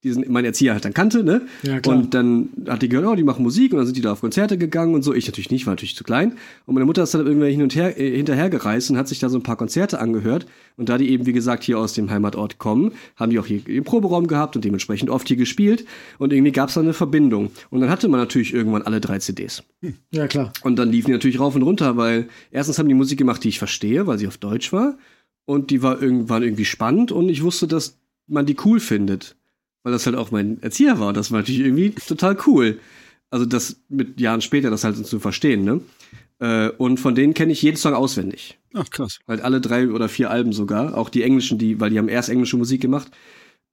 diesen, 0.08 0.26
mein 0.30 0.46
Erzieher 0.46 0.74
halt 0.74 0.86
dann 0.86 0.94
kannte, 0.94 1.24
ne? 1.24 1.42
Ja, 1.64 1.80
klar. 1.80 1.98
Und 1.98 2.14
dann 2.14 2.50
hat 2.68 2.82
die 2.82 2.90
gehört, 2.90 3.08
oh, 3.08 3.16
die 3.16 3.24
machen 3.24 3.44
Musik 3.44 3.72
und 3.72 3.78
dann 3.78 3.86
sind 3.86 3.98
die 3.98 4.02
da 4.02 4.14
auf 4.14 4.22
Konzerte 4.22 4.58
gegangen 4.58 4.96
und 4.96 5.04
so. 5.04 5.14
Ich 5.14 5.28
natürlich 5.28 5.52
nicht, 5.52 5.66
war 5.66 5.74
natürlich 5.74 5.96
zu 5.96 6.04
klein. 6.04 6.34
Und 6.66 6.76
meine 6.76 6.86
Mutter 6.86 7.04
ist 7.04 7.14
dann 7.14 7.26
irgendwie 7.26 7.52
hin 7.52 7.62
und 7.62 7.76
her, 7.76 8.00
äh, 8.00 8.16
hinterhergereist 8.16 8.90
und 8.90 8.98
hat 8.98 9.08
sich 9.08 9.20
da 9.20 9.30
so 9.30 9.38
ein 9.38 9.44
paar 9.44 9.56
Konzerte 9.56 10.00
angehört. 10.00 10.46
Und 10.78 10.90
da 10.90 10.98
die 10.98 11.10
eben, 11.10 11.26
wie 11.26 11.34
gesagt, 11.34 11.64
hier 11.64 11.80
aus 11.80 11.94
dem 11.94 12.10
Heimatort 12.10 12.58
kommen, 12.60 12.92
haben 13.16 13.32
die 13.32 13.40
auch 13.40 13.46
hier 13.46 13.60
den 13.60 13.84
Proberaum 13.84 14.28
gehabt 14.28 14.56
und 14.56 14.64
dementsprechend 14.64 15.10
oft 15.10 15.28
hier 15.28 15.38
gespielt. 15.38 15.86
Und 16.18 16.34
irgendwie 16.34 16.52
gab 16.52 16.70
es 16.70 16.76
da 16.76 16.82
eine 16.82 16.94
Verbindung. 16.94 17.52
Und 17.70 17.82
dann 17.82 17.90
hatte 17.90 18.08
man 18.08 18.20
natürlich 18.20 18.54
irgendwann 18.54 18.84
alle 18.84 19.02
drei 19.02 19.20
CDs. 19.20 19.64
ja, 20.12 20.28
klar. 20.28 20.54
Und 20.64 20.78
dann 20.78 20.92
liefen 20.92 21.08
die 21.08 21.14
natürlich 21.14 21.40
rauf 21.40 21.56
und 21.56 21.64
runter, 21.64 21.98
weil 21.98 22.30
erstens 22.52 22.80
haben 22.80 22.88
die 22.88 22.96
Musik 22.96 23.18
gemacht, 23.18 23.44
die 23.44 23.50
ich 23.50 23.60
verstehe, 23.60 24.08
weil 24.08 24.18
sie 24.18 24.28
auf 24.28 24.38
Deutsch 24.38 24.72
war. 24.72 24.98
Und 25.46 25.72
die 25.72 25.82
war 25.82 26.02
irgendwann 26.02 26.44
irgendwie 26.44 26.66
spannend 26.66 27.12
und 27.12 27.30
ich 27.30 27.42
wusste, 27.42 27.68
dass 27.68 27.98
man 28.28 28.46
die 28.46 28.58
cool 28.66 28.80
findet. 28.80 29.36
Weil 29.84 29.94
das 29.94 30.06
halt 30.06 30.16
auch 30.16 30.32
mein 30.32 30.62
Erzieher 30.62 31.00
war. 31.00 31.10
Und 31.10 31.18
das 31.18 31.32
war 31.32 31.40
natürlich 31.40 31.62
irgendwie 31.62 31.92
total 31.92 32.38
cool. 32.46 32.80
Also 33.30 33.46
das 33.46 33.82
mit 33.90 34.20
Jahren 34.20 34.42
später 34.42 34.70
das 34.70 34.84
halt 34.84 35.06
zu 35.06 35.20
verstehen, 35.20 35.64
ne? 35.64 35.82
Äh, 36.40 36.70
und 36.78 37.00
von 37.00 37.16
denen 37.16 37.34
kenne 37.34 37.52
ich 37.52 37.62
jeden 37.62 37.78
Song 37.78 37.94
auswendig. 37.94 38.60
Ach, 38.74 38.90
krass. 38.90 39.20
Halt 39.28 39.42
alle 39.42 39.60
drei 39.60 39.90
oder 39.90 40.08
vier 40.08 40.30
Alben 40.30 40.54
sogar. 40.54 40.96
Auch 40.96 41.10
die 41.10 41.24
englischen, 41.24 41.58
die, 41.58 41.80
weil 41.80 41.90
die 41.90 41.98
haben 41.98 42.10
erst 42.10 42.30
englische 42.30 42.58
Musik 42.58 42.82
gemacht. 42.82 43.12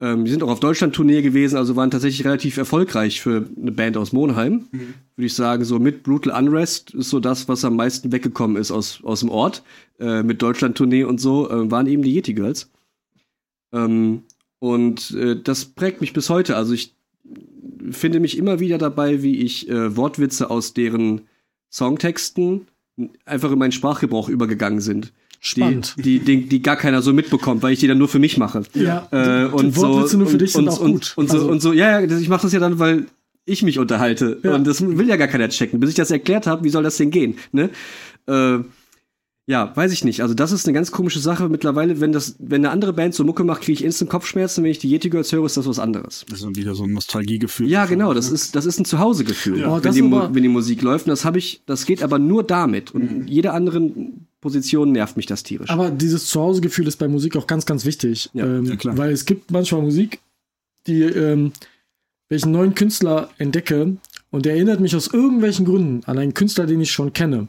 Ähm, 0.00 0.24
die 0.24 0.30
sind 0.30 0.42
auch 0.42 0.50
auf 0.50 0.60
Deutschland-Tournee 0.60 1.22
gewesen, 1.22 1.56
also 1.56 1.76
waren 1.76 1.90
tatsächlich 1.90 2.26
relativ 2.26 2.56
erfolgreich 2.56 3.20
für 3.20 3.48
eine 3.60 3.70
Band 3.70 3.96
aus 3.96 4.12
Monheim. 4.12 4.66
Würde 4.72 5.26
ich 5.26 5.34
sagen, 5.34 5.64
so 5.64 5.78
mit 5.78 6.02
Brutal 6.02 6.36
Unrest 6.36 6.92
ist 6.94 7.10
so 7.10 7.20
das, 7.20 7.48
was 7.48 7.64
am 7.64 7.76
meisten 7.76 8.10
weggekommen 8.10 8.56
ist 8.56 8.72
aus, 8.72 9.00
aus 9.04 9.20
dem 9.20 9.28
Ort. 9.28 9.62
Äh, 10.00 10.22
mit 10.22 10.42
Deutschland-Tournee 10.42 11.04
und 11.04 11.20
so, 11.20 11.48
äh, 11.48 11.70
waren 11.70 11.86
eben 11.86 12.02
die 12.02 12.12
Yeti 12.12 12.34
Girls. 12.34 12.70
Ähm, 13.72 14.24
und 14.64 15.10
äh, 15.10 15.36
das 15.36 15.66
prägt 15.66 16.00
mich 16.00 16.14
bis 16.14 16.30
heute. 16.30 16.56
Also 16.56 16.72
ich 16.72 16.94
finde 17.90 18.18
mich 18.18 18.38
immer 18.38 18.60
wieder 18.60 18.78
dabei, 18.78 19.22
wie 19.22 19.42
ich 19.42 19.68
äh, 19.68 19.94
Wortwitze 19.94 20.48
aus 20.48 20.72
deren 20.72 21.20
Songtexten 21.70 22.62
einfach 23.26 23.52
in 23.52 23.58
meinen 23.58 23.72
Sprachgebrauch 23.72 24.30
übergegangen 24.30 24.80
sind. 24.80 25.12
Spannend. 25.38 25.96
Die, 25.98 26.18
die, 26.18 26.20
die, 26.20 26.48
die 26.48 26.62
gar 26.62 26.76
keiner 26.76 27.02
so 27.02 27.12
mitbekommt, 27.12 27.62
weil 27.62 27.74
ich 27.74 27.80
die 27.80 27.88
dann 27.88 27.98
nur 27.98 28.08
für 28.08 28.18
mich 28.18 28.38
mache. 28.38 28.62
Ja, 28.72 29.06
Äh, 29.10 29.44
und 29.48 29.66
die 29.66 29.76
Wortwitze 29.76 30.08
so, 30.12 30.16
nur 30.16 30.28
für 30.28 30.32
und, 30.32 30.40
dich 30.40 30.52
sind 30.52 30.62
und, 30.62 30.68
auch 30.70 30.80
und, 30.80 30.92
gut. 30.92 31.12
Und 31.16 31.28
so, 31.28 31.36
Also- 31.36 31.50
und 31.50 31.60
so, 31.60 31.72
ja, 31.74 32.00
ja, 32.00 32.18
ich 32.18 32.30
mache 32.30 32.42
das 32.42 32.54
ja 32.54 32.60
dann, 32.60 32.78
weil 32.78 33.04
ich 33.44 33.62
mich 33.62 33.78
unterhalte. 33.78 34.40
Ja. 34.42 34.54
Und 34.54 34.66
das 34.66 34.80
will 34.80 35.06
ja 35.06 35.16
gar 35.16 35.28
keiner 35.28 35.50
checken. 35.50 35.78
Bis 35.78 35.90
ich 35.90 35.96
das 35.96 36.10
erklärt 36.10 36.46
habe, 36.46 36.64
wie 36.64 36.70
soll 36.70 36.84
das 36.84 36.96
denn 36.96 37.10
gehen? 37.10 37.36
Ne? 37.52 37.68
Äh, 38.26 38.60
ja, 39.46 39.76
weiß 39.76 39.92
ich 39.92 40.04
nicht. 40.04 40.22
Also 40.22 40.32
das 40.32 40.52
ist 40.52 40.66
eine 40.66 40.72
ganz 40.72 40.90
komische 40.90 41.20
Sache. 41.20 41.50
Mittlerweile, 41.50 42.00
wenn 42.00 42.12
das, 42.12 42.36
wenn 42.38 42.62
eine 42.64 42.70
andere 42.70 42.94
Band 42.94 43.14
so 43.14 43.24
Mucke 43.24 43.44
macht, 43.44 43.62
kriege 43.62 43.74
ich 43.74 43.84
instant 43.84 44.10
Kopfschmerzen. 44.10 44.64
Wenn 44.64 44.70
ich 44.70 44.78
die 44.78 44.88
Yeti 44.88 45.10
Girls 45.10 45.32
höre, 45.32 45.44
ist 45.44 45.58
das 45.58 45.66
was 45.66 45.78
anderes. 45.78 46.24
Das 46.28 46.38
ist 46.38 46.44
dann 46.44 46.56
wieder 46.56 46.74
so 46.74 46.84
ein 46.84 46.92
Nostalgiegefühl. 46.92 47.68
Ja, 47.68 47.84
genau. 47.84 48.14
Das 48.14 48.30
ist, 48.30 48.56
das 48.56 48.64
ist 48.64 48.78
ein 48.78 48.86
Zuhausegefühl, 48.86 49.60
Ja. 49.60 49.68
Oh, 49.68 49.74
wenn, 49.76 49.82
das 49.82 49.94
die, 49.96 50.02
wenn 50.02 50.42
die 50.42 50.48
Musik 50.48 50.80
läuft. 50.80 51.06
Und 51.06 51.10
das 51.10 51.26
habe 51.26 51.38
ich, 51.38 51.60
das 51.66 51.84
geht 51.84 52.02
aber 52.02 52.18
nur 52.18 52.42
damit. 52.42 52.94
Und 52.94 53.02
in 53.02 53.28
jeder 53.28 53.52
anderen 53.52 54.26
Position 54.40 54.92
nervt 54.92 55.18
mich 55.18 55.26
das 55.26 55.42
tierisch. 55.42 55.68
Aber 55.68 55.90
dieses 55.90 56.26
Zuhausegefühl 56.26 56.86
ist 56.86 56.96
bei 56.96 57.08
Musik 57.08 57.36
auch 57.36 57.46
ganz, 57.46 57.66
ganz 57.66 57.84
wichtig. 57.84 58.30
Ja, 58.32 58.46
ähm, 58.46 58.64
ja, 58.64 58.76
klar. 58.76 58.96
Weil 58.96 59.12
es 59.12 59.26
gibt 59.26 59.50
manchmal 59.50 59.82
Musik, 59.82 60.20
die, 60.86 61.02
ähm, 61.02 61.52
wenn 62.30 62.38
ich 62.38 62.44
einen 62.44 62.52
neuen 62.52 62.74
Künstler 62.74 63.28
entdecke 63.36 63.98
und 64.30 64.46
der 64.46 64.54
erinnert 64.54 64.80
mich 64.80 64.96
aus 64.96 65.08
irgendwelchen 65.08 65.66
Gründen 65.66 66.02
an 66.06 66.18
einen 66.18 66.32
Künstler, 66.32 66.64
den 66.64 66.80
ich 66.80 66.92
schon 66.92 67.12
kenne. 67.12 67.48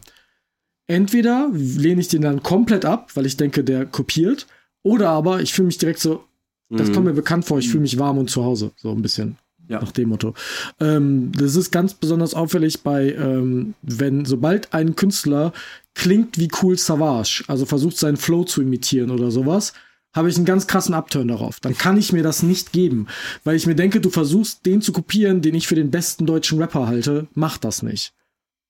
Entweder 0.87 1.49
lehne 1.53 2.01
ich 2.01 2.07
den 2.09 2.21
dann 2.21 2.43
komplett 2.43 2.85
ab, 2.85 3.11
weil 3.15 3.25
ich 3.25 3.37
denke, 3.37 3.63
der 3.63 3.85
kopiert, 3.85 4.45
oder 4.83 5.09
aber 5.09 5.41
ich 5.41 5.53
fühle 5.53 5.67
mich 5.67 5.77
direkt 5.79 5.99
so, 5.99 6.23
das 6.69 6.89
Mhm. 6.89 6.93
kommt 6.93 7.05
mir 7.07 7.13
bekannt 7.13 7.45
vor, 7.45 7.57
ich 7.59 7.69
fühle 7.69 7.81
mich 7.81 7.97
warm 7.97 8.17
und 8.17 8.29
zu 8.29 8.43
Hause, 8.43 8.71
so 8.77 8.91
ein 8.91 9.01
bisschen. 9.01 9.37
Ja. 9.67 9.81
Nach 9.81 9.91
dem 9.91 10.09
Motto. 10.09 10.35
Ähm, 10.79 11.31
das 11.35 11.55
ist 11.55 11.71
ganz 11.71 11.95
besonders 11.95 12.35
auffällig 12.35 12.81
bei, 12.81 13.13
ähm, 13.13 13.73
wenn 13.81 14.23
sobald 14.25 14.75
ein 14.75 14.95
Künstler 14.95 15.53
klingt 15.95 16.37
wie 16.37 16.49
Cool 16.61 16.77
Savage, 16.77 17.43
also 17.47 17.65
versucht 17.65 17.97
seinen 17.97 18.17
Flow 18.17 18.43
zu 18.43 18.61
imitieren 18.61 19.09
oder 19.09 19.31
sowas, 19.31 19.73
habe 20.13 20.29
ich 20.29 20.35
einen 20.35 20.45
ganz 20.45 20.67
krassen 20.67 20.93
Upturn 20.93 21.29
darauf. 21.29 21.59
Dann 21.61 21.75
kann 21.75 21.97
ich 21.97 22.13
mir 22.13 22.21
das 22.21 22.43
nicht 22.43 22.73
geben, 22.73 23.07
weil 23.43 23.55
ich 23.55 23.65
mir 23.65 23.73
denke, 23.75 24.01
du 24.01 24.11
versuchst 24.11 24.67
den 24.67 24.83
zu 24.83 24.93
kopieren, 24.93 25.41
den 25.41 25.55
ich 25.55 25.65
für 25.67 25.73
den 25.75 25.89
besten 25.89 26.27
deutschen 26.27 26.59
Rapper 26.59 26.85
halte, 26.85 27.27
mach 27.33 27.57
das 27.57 27.81
nicht. 27.81 28.13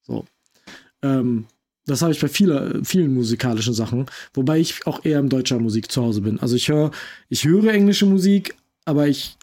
So. 0.03 0.23
Ähm, 1.01 1.45
das 1.85 2.01
habe 2.01 2.11
ich 2.13 2.19
bei 2.19 2.27
viele, 2.27 2.81
vielen 2.83 3.13
musikalischen 3.13 3.73
Sachen, 3.73 4.05
wobei 4.33 4.59
ich 4.59 4.85
auch 4.87 5.05
eher 5.05 5.19
im 5.19 5.29
deutscher 5.29 5.59
Musik 5.59 5.91
zu 5.91 6.01
Hause 6.01 6.21
bin. 6.21 6.39
Also 6.39 6.55
ich 6.55 6.67
höre, 6.69 6.91
ich 7.29 7.45
höre 7.45 7.73
englische 7.73 8.05
Musik, 8.05 8.55
aber 8.85 9.07
ich 9.07 9.37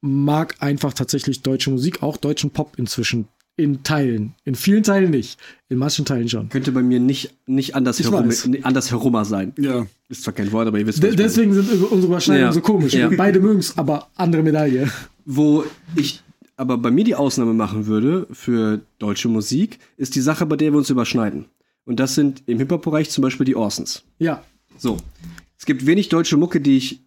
mag 0.00 0.56
einfach 0.60 0.92
tatsächlich 0.92 1.42
deutsche 1.42 1.70
Musik, 1.70 2.02
auch 2.02 2.16
deutschen 2.16 2.50
Pop 2.50 2.74
inzwischen. 2.78 3.28
In 3.54 3.82
Teilen. 3.82 4.34
In 4.44 4.54
vielen 4.54 4.82
Teilen 4.82 5.10
nicht. 5.10 5.38
In 5.68 5.76
manchen 5.76 6.06
Teilen 6.06 6.26
schon. 6.26 6.48
Könnte 6.48 6.72
bei 6.72 6.82
mir 6.82 6.98
nicht, 6.98 7.34
nicht 7.46 7.74
anders, 7.76 8.00
Ich 8.00 8.10
herum, 8.10 8.26
weiß. 8.28 8.48
anders 8.62 8.90
herummer 8.90 9.26
sein. 9.26 9.52
Ja. 9.58 9.86
Ist 10.08 10.22
zwar 10.24 10.32
kein 10.32 10.50
Wort, 10.52 10.66
aber 10.68 10.78
ihr 10.78 10.86
wisst, 10.86 10.98
was 10.98 11.02
De 11.02 11.10
ich 11.10 11.16
meine. 11.16 11.28
deswegen 11.28 11.52
sind 11.52 11.70
unsere 11.90 12.06
Überschneidungen 12.12 12.48
Ja. 12.48 12.52
so 12.54 12.60
komisch. 12.62 12.94
Ja. 12.94 13.10
Beide 13.14 13.40
mögen 13.40 13.58
es, 13.58 13.76
aber 13.76 14.08
andere 14.16 14.42
Medaille. 14.42 14.90
Wo 15.26 15.64
ich 15.94 16.22
aber 16.56 16.78
bei 16.78 16.90
mir 16.90 17.04
die 17.04 17.14
Ausnahme 17.14 17.52
machen 17.52 17.86
würde 17.86 18.26
für 18.32 18.80
deutsche 18.98 19.28
Musik, 19.28 19.78
ist 19.98 20.14
die 20.14 20.20
Sache, 20.22 20.46
bei 20.46 20.56
der 20.56 20.72
wir 20.72 20.78
uns 20.78 20.88
überschneiden. 20.88 21.44
Und 21.84 21.98
das 21.98 22.14
sind 22.14 22.42
im 22.46 22.58
Hip-Hop-Bereich 22.58 23.10
zum 23.10 23.22
Beispiel 23.22 23.46
die 23.46 23.56
Orsons. 23.56 24.04
Ja. 24.18 24.44
So. 24.78 24.98
Es 25.58 25.66
gibt 25.66 25.86
wenig 25.86 26.08
deutsche 26.08 26.36
Mucke, 26.36 26.60
die 26.60 26.76
ich 26.76 27.02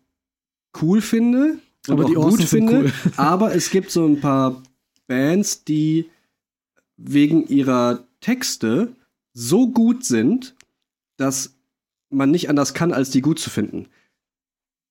cool 0.82 1.02
finde 1.02 1.60
und 1.88 1.94
Aber 1.94 2.04
auch 2.04 2.10
die 2.10 2.16
gut 2.16 2.24
Orsons 2.26 2.50
sind 2.50 2.70
finde. 2.70 2.86
cool. 2.86 2.94
aber 3.18 3.56
es 3.56 3.70
gibt 3.70 3.92
so 3.92 4.06
ein 4.06 4.20
paar 4.20 4.62
Bands, 5.08 5.64
die 5.64 6.10
wegen 6.98 7.48
ihrer 7.48 8.06
Texte 8.22 8.96
so 9.34 9.70
gut 9.70 10.04
sind, 10.06 10.56
dass 11.18 11.56
man 12.10 12.32
nicht 12.32 12.50
anders 12.50 12.74
kann, 12.74 12.94
als 12.94 13.10
die 13.10 13.22
gut 13.22 13.40
zu 13.40 13.50
finden. 13.50 13.88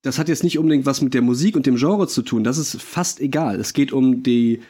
Das 0.03 0.19
hat 0.19 0.29
jetzt 0.29 0.45
nicht 0.45 0.59
unbedingt 0.59 0.85
was 0.85 1.01
mit 1.01 1.15
der 1.15 1.23
Musik 1.23 1.57
und 1.57 1.67
dem 1.67 1.77
Genre 1.77 2.07
zu 2.07 2.23
tun. 2.23 2.45
Das 2.45 2.59
ist 2.59 2.81
fast 2.81 3.21
egal. 3.21 3.59
Es 3.59 3.73
geht 3.73 3.93
um 3.93 4.23
die 4.23 4.61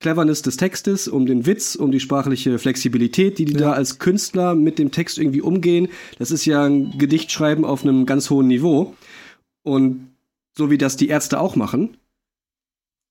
Cleverness 0.00 0.42
des 0.42 0.56
Textes, 0.56 1.08
um 1.08 1.26
den 1.26 1.44
Witz, 1.46 1.76
um 1.76 1.92
die 1.92 2.00
sprachliche 2.00 2.58
Flexibilität, 2.58 3.38
die 3.38 3.44
die 3.44 3.52
da 3.52 3.72
als 3.72 3.98
Künstler 3.98 4.54
mit 4.54 4.78
dem 4.78 4.90
Text 4.90 5.18
irgendwie 5.18 5.42
umgehen. 5.42 5.88
Das 6.18 6.30
ist 6.30 6.46
ja 6.46 6.64
ein 6.64 6.96
Gedichtschreiben 6.98 7.64
auf 7.66 7.82
einem 7.84 8.06
ganz 8.06 8.30
hohen 8.30 8.48
Niveau. 8.48 8.94
Und 9.62 10.08
so 10.56 10.70
wie 10.70 10.78
das 10.78 10.96
die 10.96 11.08
Ärzte 11.08 11.38
auch 11.38 11.54
machen, 11.54 11.96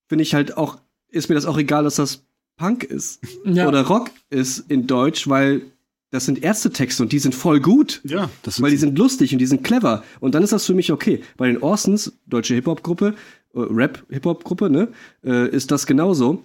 finde 0.08 0.22
ich 0.22 0.34
halt 0.34 0.56
auch, 0.56 0.78
ist 1.08 1.28
mir 1.28 1.36
das 1.36 1.46
auch 1.46 1.58
egal, 1.58 1.84
dass 1.84 1.94
das 1.94 2.24
Punk 2.56 2.82
ist 2.84 3.20
Ja. 3.44 3.68
oder 3.68 3.82
Rock 3.86 4.10
ist 4.28 4.64
in 4.68 4.86
Deutsch, 4.88 5.28
weil 5.28 5.62
das 6.10 6.24
sind 6.26 6.42
Ärztetexte 6.42 7.04
und 7.04 7.12
die 7.12 7.20
sind 7.20 7.36
voll 7.36 7.60
gut. 7.60 8.00
Ja, 8.04 8.28
das 8.42 8.56
ist 8.56 8.62
Weil 8.62 8.72
die 8.72 8.76
sind 8.76 8.98
lustig 8.98 9.32
und 9.32 9.38
die 9.38 9.46
sind 9.46 9.62
clever. 9.62 10.02
Und 10.18 10.34
dann 10.34 10.42
ist 10.42 10.52
das 10.52 10.66
für 10.66 10.74
mich 10.74 10.90
okay. 10.90 11.22
Bei 11.36 11.46
den 11.46 11.62
Orsons, 11.62 12.12
deutsche 12.26 12.54
Hip-Hop-Gruppe, 12.54 13.14
äh, 13.54 13.60
Rap-Hip-Hop-Gruppe, 13.60 14.70
ne, 14.70 14.88
äh, 15.24 15.48
ist 15.50 15.70
das 15.70 15.86
genauso. 15.86 16.42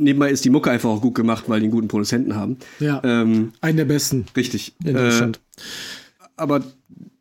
Nebenbei 0.00 0.30
ist 0.30 0.44
die 0.44 0.50
Mucke 0.50 0.70
einfach 0.70 0.88
auch 0.90 1.00
gut 1.02 1.14
gemacht, 1.14 1.44
weil 1.48 1.60
die 1.60 1.64
einen 1.66 1.72
guten 1.72 1.88
Produzenten 1.88 2.34
haben. 2.34 2.56
ja. 2.78 3.00
Ähm, 3.04 3.52
Einen 3.60 3.76
der 3.76 3.84
besten 3.84 4.26
richtig. 4.36 4.74
in 4.84 4.96
Äh, 4.96 5.10
Deutschland. 5.10 5.40
aber 6.36 6.64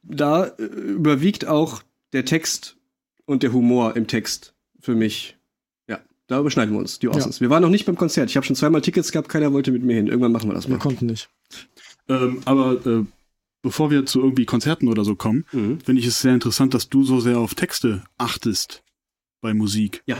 da 0.03 0.45
äh, 0.45 0.63
überwiegt 0.63 1.45
auch 1.45 1.83
der 2.13 2.25
Text 2.25 2.77
und 3.25 3.43
der 3.43 3.53
Humor 3.53 3.95
im 3.95 4.07
Text 4.07 4.53
für 4.79 4.95
mich. 4.95 5.37
Ja, 5.87 5.99
da 6.27 6.39
überschneiden 6.39 6.73
wir 6.73 6.79
uns, 6.79 6.99
die 6.99 7.07
Orsons. 7.09 7.41
Wir 7.41 7.49
waren 7.49 7.61
noch 7.61 7.69
nicht 7.69 7.85
beim 7.85 7.95
Konzert. 7.97 8.29
Ich 8.29 8.37
habe 8.37 8.45
schon 8.45 8.55
zweimal 8.55 8.81
Tickets 8.81 9.11
gehabt, 9.11 9.29
keiner 9.29 9.53
wollte 9.53 9.71
mit 9.71 9.83
mir 9.83 9.95
hin. 9.95 10.07
Irgendwann 10.07 10.31
machen 10.31 10.49
wir 10.49 10.53
das 10.55 10.67
Wir 10.67 10.75
mal. 10.77 10.79
konnten 10.81 11.05
nicht. 11.07 11.29
Ähm, 12.07 12.41
aber 12.45 12.83
äh, 12.87 13.05
bevor 13.61 13.91
wir 13.91 14.05
zu 14.05 14.21
irgendwie 14.21 14.45
Konzerten 14.45 14.87
oder 14.87 15.03
so 15.03 15.15
kommen, 15.15 15.45
Mhm. 15.51 15.79
finde 15.81 15.99
ich 16.01 16.07
es 16.07 16.21
sehr 16.21 16.33
interessant, 16.33 16.73
dass 16.73 16.89
du 16.89 17.03
so 17.03 17.19
sehr 17.19 17.37
auf 17.37 17.53
Texte 17.55 18.03
achtest 18.17 18.83
bei 19.41 19.53
Musik. 19.53 20.01
Ja. 20.07 20.17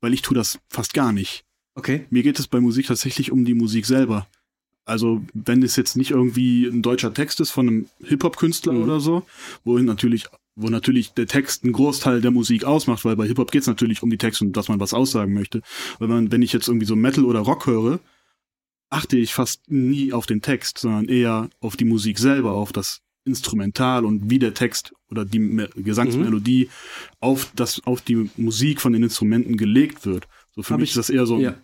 Weil 0.00 0.14
ich 0.14 0.22
tue 0.22 0.34
das 0.36 0.58
fast 0.70 0.94
gar 0.94 1.12
nicht. 1.12 1.44
Okay. 1.76 2.06
Mir 2.10 2.22
geht 2.24 2.38
es 2.38 2.48
bei 2.48 2.60
Musik 2.60 2.86
tatsächlich 2.86 3.30
um 3.30 3.44
die 3.44 3.54
Musik 3.54 3.86
selber. 3.86 4.26
Also, 4.84 5.22
wenn 5.34 5.62
es 5.62 5.76
jetzt 5.76 5.96
nicht 5.96 6.10
irgendwie 6.12 6.66
ein 6.66 6.82
deutscher 6.82 7.12
Text 7.12 7.40
ist 7.40 7.50
von 7.50 7.68
einem 7.68 7.86
Hip-Hop-Künstler 8.04 8.72
Mhm. 8.72 8.82
oder 8.82 9.00
so, 9.00 9.24
wo 9.64 9.78
natürlich, 9.78 10.26
wo 10.54 10.68
natürlich 10.68 11.12
der 11.12 11.26
Text 11.26 11.64
einen 11.64 11.72
Großteil 11.72 12.20
der 12.20 12.30
Musik 12.30 12.64
ausmacht, 12.64 13.04
weil 13.04 13.16
bei 13.16 13.26
Hip-Hop 13.26 13.50
geht 13.50 13.62
es 13.62 13.66
natürlich 13.66 14.02
um 14.02 14.10
die 14.10 14.16
Texte 14.18 14.44
und 14.44 14.56
dass 14.56 14.68
man 14.68 14.80
was 14.80 14.94
aussagen 14.94 15.32
möchte. 15.34 15.60
Wenn 15.98 16.08
man, 16.08 16.32
wenn 16.32 16.42
ich 16.42 16.52
jetzt 16.52 16.68
irgendwie 16.68 16.86
so 16.86 16.96
Metal 16.96 17.24
oder 17.24 17.40
Rock 17.40 17.66
höre, 17.66 18.00
achte 18.88 19.18
ich 19.18 19.34
fast 19.34 19.68
nie 19.70 20.12
auf 20.12 20.26
den 20.26 20.40
Text, 20.40 20.78
sondern 20.78 21.06
eher 21.06 21.50
auf 21.60 21.76
die 21.76 21.84
Musik 21.84 22.18
selber, 22.20 22.52
auf 22.52 22.72
das 22.72 23.00
Instrumental 23.24 24.04
und 24.04 24.30
wie 24.30 24.38
der 24.38 24.54
Text 24.54 24.92
oder 25.10 25.24
die 25.24 25.40
Me 25.40 25.68
Gesangsmelodie 25.74 26.68
auf 27.18 27.50
das, 27.56 27.82
auf 27.84 28.00
die 28.02 28.30
Musik 28.36 28.80
von 28.80 28.92
den 28.92 29.02
Instrumenten 29.02 29.56
gelegt 29.56 30.06
wird. 30.06 30.28
So 30.54 30.62
für 30.62 30.74
Hab 30.74 30.80
mich 30.80 30.90
ich- 30.90 30.96
ist 30.96 31.08
das 31.08 31.10
eher 31.10 31.26
so 31.26 31.34
ein 31.34 31.40
Ja. 31.40 31.54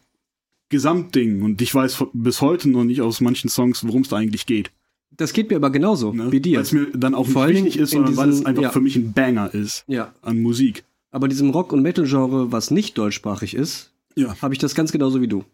Gesamtding 0.73 1.43
und 1.43 1.63
ich 1.63 1.73
weiß 1.73 2.05
bis 2.13 2.41
heute 2.41 2.69
noch 2.69 2.83
nicht 2.83 3.01
aus 3.01 3.21
manchen 3.21 3.49
Songs, 3.49 3.87
worum 3.87 4.03
es 4.03 4.09
da 4.09 4.17
eigentlich 4.17 4.47
geht. 4.47 4.73
Das 5.17 5.33
geht 5.33 5.51
mir 5.51 5.57
aber 5.57 5.71
genauso 5.71 6.13
Ne? 6.13 6.33
wie 6.33 6.41
dir. 6.41 6.57
Weil 6.57 6.63
es 6.63 6.73
mir 6.73 6.87
dann 6.95 7.15
auch 7.15 7.29
Vor 7.29 7.47
nicht 7.47 7.65
wichtig 7.65 7.77
ist, 7.83 7.91
sondern 7.91 8.17
weil 8.17 8.31
es 8.31 8.45
einfach 8.45 8.63
ja. 8.63 8.71
für 8.71 8.81
mich 8.81 8.97
ein 8.97 9.13
Banger 9.13 9.53
ist 9.55 9.85
Ja, 9.87 10.13
an 10.23 10.41
Musik. 10.43 10.85
aber 11.13 11.29
diesem 11.29 11.51
Rock- 11.51 11.73
und 11.73 11.83
Metal-Genre, 11.83 12.51
was 12.51 12.71
nicht 12.71 12.97
deutschsprachig 12.99 13.55
ist, 13.55 13.93
Ja. 14.17 14.35
habe 14.43 14.55
ich 14.55 14.59
das 14.59 14.75
ganz 14.75 14.91
genauso 14.91 15.21
wie 15.21 15.29
du. 15.29 15.45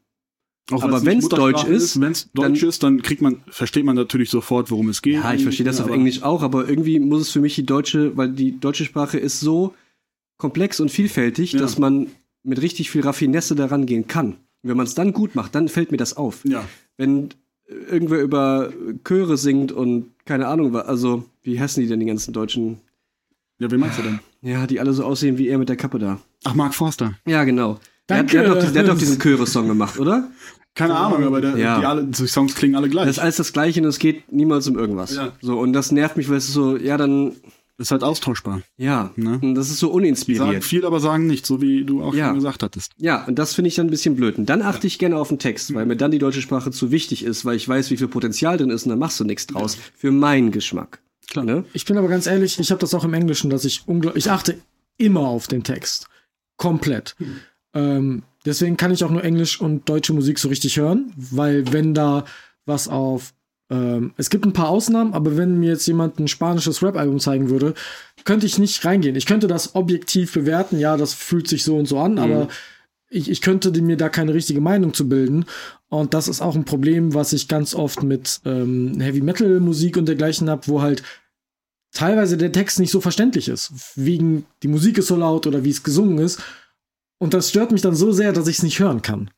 Auch 0.70 0.82
Aber 0.84 1.04
wenn's 1.04 1.24
nicht 1.24 1.32
Deutsch 1.36 1.64
ist, 1.64 2.00
wenn 2.00 2.12
es 2.12 2.30
Deutsch 2.34 2.60
dann- 2.60 2.68
ist, 2.68 2.82
dann 2.82 3.02
kriegt 3.02 3.20
man, 3.22 3.38
versteht 3.48 3.84
man 3.84 3.96
natürlich 3.96 4.28
sofort, 4.30 4.70
worum 4.70 4.90
es 4.90 5.00
geht. 5.02 5.14
Ja, 5.14 5.32
ich 5.34 5.42
verstehe 5.42 5.64
das 5.66 5.80
auf 5.80 5.86
Aber- 5.86 5.94
Englisch 5.94 6.22
auch, 6.22 6.42
aber 6.42 6.68
irgendwie 6.68 7.00
muss 7.00 7.22
es 7.22 7.30
für 7.30 7.40
mich 7.40 7.54
die 7.54 7.64
deutsche, 7.66 8.16
weil 8.16 8.30
die 8.30 8.60
deutsche 8.60 8.84
Sprache 8.84 9.18
ist 9.18 9.40
so 9.40 9.74
komplex 10.36 10.78
und 10.78 10.90
vielfältig, 10.90 11.52
Ja. 11.52 11.58
dass 11.58 11.78
man 11.78 12.06
mit 12.44 12.60
richtig 12.62 12.90
viel 12.90 13.00
Raffinesse 13.00 13.54
daran 13.56 13.86
gehen 13.86 14.06
kann. 14.06 14.36
Und 14.68 14.72
wenn 14.72 14.76
man 14.76 14.86
es 14.86 14.94
dann 14.94 15.14
gut 15.14 15.34
macht, 15.34 15.54
dann 15.54 15.68
fällt 15.68 15.90
mir 15.92 15.96
das 15.96 16.14
auf. 16.18 16.40
Ja, 16.44 16.62
Wenn 16.98 17.30
äh, 17.68 17.72
irgendwer 17.90 18.20
über 18.20 18.70
Chöre 19.02 19.38
singt 19.38 19.72
und 19.72 20.10
keine 20.26 20.46
Ahnung, 20.46 20.76
also 20.76 21.24
wie 21.42 21.58
heißen 21.58 21.82
die 21.82 21.88
denn 21.88 22.00
die 22.00 22.06
ganzen 22.06 22.34
Deutschen? 22.34 22.76
ja, 23.58 23.70
wen 23.70 23.80
meinst 23.80 23.98
du 23.98 24.02
denn? 24.02 24.18
Ja, 24.42 24.66
die 24.66 24.78
alle 24.78 24.92
so 24.92 25.04
aussehen 25.04 25.38
wie 25.38 25.48
er 25.48 25.56
mit 25.56 25.70
der 25.70 25.76
Kappe 25.76 25.98
da. 25.98 26.20
Ach, 26.44 26.54
Mark 26.54 26.74
Forster. 26.74 27.14
Ja, 27.26 27.44
genau. 27.44 27.78
Der 28.10 28.18
hat, 28.18 28.32
Danke. 28.32 28.32
der, 28.32 28.42
hat 28.42 28.48
doch, 28.56 28.60
diesen- 28.60 28.74
der 28.74 28.82
hat 28.84 28.90
doch 28.90 28.98
diesen 28.98 29.18
Chöre-Song 29.18 29.66
gemacht, 29.68 29.98
oder? 29.98 30.28
Keine 30.74 30.94
Ahnung, 30.96 31.24
aber 31.24 31.40
der, 31.40 31.56
Ja. 31.56 31.80
die, 31.80 31.86
alle, 31.86 32.04
die 32.04 32.26
Songs 32.28 32.54
klingen 32.54 32.76
alle 32.76 32.88
gleich. 32.90 33.06
Das 33.06 33.16
ist 33.16 33.22
alles 33.22 33.36
das 33.36 33.52
Gleiche 33.54 33.80
und 33.80 33.86
es 33.88 33.98
geht 33.98 34.30
niemals 34.30 34.68
um 34.68 34.78
irgendwas. 34.78 35.16
Ja. 35.16 35.32
So, 35.40 35.58
und 35.58 35.72
das 35.72 35.90
nervt 35.92 36.16
mich, 36.18 36.28
weil 36.28 36.36
es 36.36 36.52
so, 36.52 36.76
ja, 36.76 36.96
dann, 36.98 37.32
ist 37.78 37.90
halt 37.92 38.02
austauschbar. 38.02 38.60
ja, 38.76 39.12
Ne? 39.16 39.38
und 39.40 39.54
das 39.54 39.70
ist 39.70 39.78
so 39.78 39.86
Die 39.86 39.90
sagen 39.92 39.96
uninspiriert. 39.96 40.64
viel, 40.64 40.84
aber 40.84 41.00
sagen 41.00 41.26
nicht, 41.26 41.46
so 41.46 41.60
wie 41.62 41.84
du 41.84 42.02
auch 42.02 42.14
Ja. 42.14 42.26
schon 42.26 42.34
gesagt 42.36 42.62
hattest. 42.62 42.92
Ja, 42.98 43.24
und 43.26 43.38
das 43.38 43.54
finde 43.54 43.68
ich 43.68 43.76
dann 43.76 43.86
ein 43.86 43.90
bisschen 43.90 44.16
blöd. 44.16 44.36
Und 44.36 44.46
dann 44.46 44.62
achte 44.62 44.86
ich 44.86 44.98
gerne 44.98 45.16
auf 45.16 45.28
den 45.28 45.38
Text, 45.38 45.72
weil 45.74 45.86
mir 45.86 45.96
dann 45.96 46.10
die 46.10 46.18
deutsche 46.18 46.42
Sprache 46.42 46.70
zu 46.72 46.90
wichtig 46.90 47.24
ist, 47.24 47.44
weil 47.44 47.56
ich 47.56 47.68
weiß, 47.68 47.90
wie 47.90 47.96
viel 47.96 48.08
Potenzial 48.08 48.56
drin 48.58 48.70
ist 48.70 48.84
und 48.84 48.90
dann 48.90 48.98
machst 48.98 49.18
du 49.20 49.24
nichts 49.24 49.46
draus. 49.46 49.76
Für 49.96 50.10
meinen 50.10 50.50
Geschmack. 50.50 51.00
Klar. 51.30 51.44
Ne? 51.44 51.64
Ich 51.72 51.84
bin 51.84 51.96
aber 51.98 52.08
ganz 52.08 52.26
ehrlich, 52.26 52.58
ich 52.58 52.70
habe 52.70 52.80
das 52.80 52.94
auch 52.94 53.04
im 53.04 53.14
Englischen, 53.14 53.48
dass 53.50 53.64
ich 53.64 53.82
unglaublich, 53.86 54.24
ich 54.26 54.30
achte 54.30 54.58
immer 54.96 55.20
auf 55.28 55.46
den 55.46 55.62
Text. 55.62 56.08
Komplett. 56.56 57.14
Ähm, 57.74 58.22
deswegen 58.44 58.76
kann 58.76 58.90
ich 58.90 59.04
auch 59.04 59.10
nur 59.10 59.22
Englisch 59.22 59.60
und 59.60 59.88
deutsche 59.88 60.12
Musik 60.12 60.38
so 60.38 60.48
richtig 60.48 60.76
hören, 60.78 61.12
weil 61.16 61.72
wenn 61.72 61.94
da 61.94 62.24
was 62.66 62.88
auf 62.88 63.34
ähm, 63.70 64.12
es 64.16 64.30
gibt 64.30 64.46
ein 64.46 64.52
paar 64.52 64.68
Ausnahmen, 64.68 65.12
aber 65.12 65.36
wenn 65.36 65.58
mir 65.58 65.70
jetzt 65.70 65.86
jemand 65.86 66.18
ein 66.18 66.28
spanisches 66.28 66.82
Rap-Album 66.82 67.20
zeigen 67.20 67.50
würde, 67.50 67.74
könnte 68.24 68.46
ich 68.46 68.58
nicht 68.58 68.84
reingehen. 68.84 69.16
Ich 69.16 69.26
könnte 69.26 69.46
das 69.46 69.74
objektiv 69.74 70.32
bewerten, 70.32 70.78
ja, 70.78 70.96
das 70.96 71.14
fühlt 71.14 71.48
sich 71.48 71.64
so 71.64 71.76
und 71.76 71.86
so 71.86 71.98
an, 71.98 72.18
aber 72.18 72.48
ich, 73.10 73.30
ich 73.30 73.40
könnte 73.40 73.70
mir 73.80 73.96
da 73.96 74.08
keine 74.08 74.34
richtige 74.34 74.60
Meinung 74.60 74.94
zu 74.94 75.08
bilden. 75.08 75.46
Und 75.88 76.12
das 76.12 76.28
ist 76.28 76.42
auch 76.42 76.54
ein 76.54 76.64
Problem, 76.64 77.14
was 77.14 77.32
ich 77.32 77.48
ganz 77.48 77.74
oft 77.74 78.02
mit 78.02 78.40
ähm, 78.44 79.00
Heavy 79.00 79.22
Metal 79.22 79.60
Musik 79.60 79.96
und 79.96 80.06
dergleichen 80.06 80.50
habe, 80.50 80.66
wo 80.66 80.82
halt 80.82 81.02
teilweise 81.92 82.36
der 82.36 82.52
Text 82.52 82.78
nicht 82.78 82.90
so 82.90 83.00
verständlich 83.00 83.48
ist. 83.48 83.72
Wegen 83.96 84.44
die 84.62 84.68
Musik 84.68 84.98
ist 84.98 85.06
so 85.06 85.16
laut 85.16 85.46
oder 85.46 85.64
wie 85.64 85.70
es 85.70 85.82
gesungen 85.82 86.18
ist. 86.18 86.42
Und 87.18 87.34
das 87.34 87.50
stört 87.50 87.72
mich 87.72 87.80
dann 87.80 87.94
so 87.94 88.12
sehr, 88.12 88.32
dass 88.32 88.46
ich 88.46 88.58
es 88.58 88.62
nicht 88.62 88.78
hören 88.78 89.02
kann. 89.02 89.30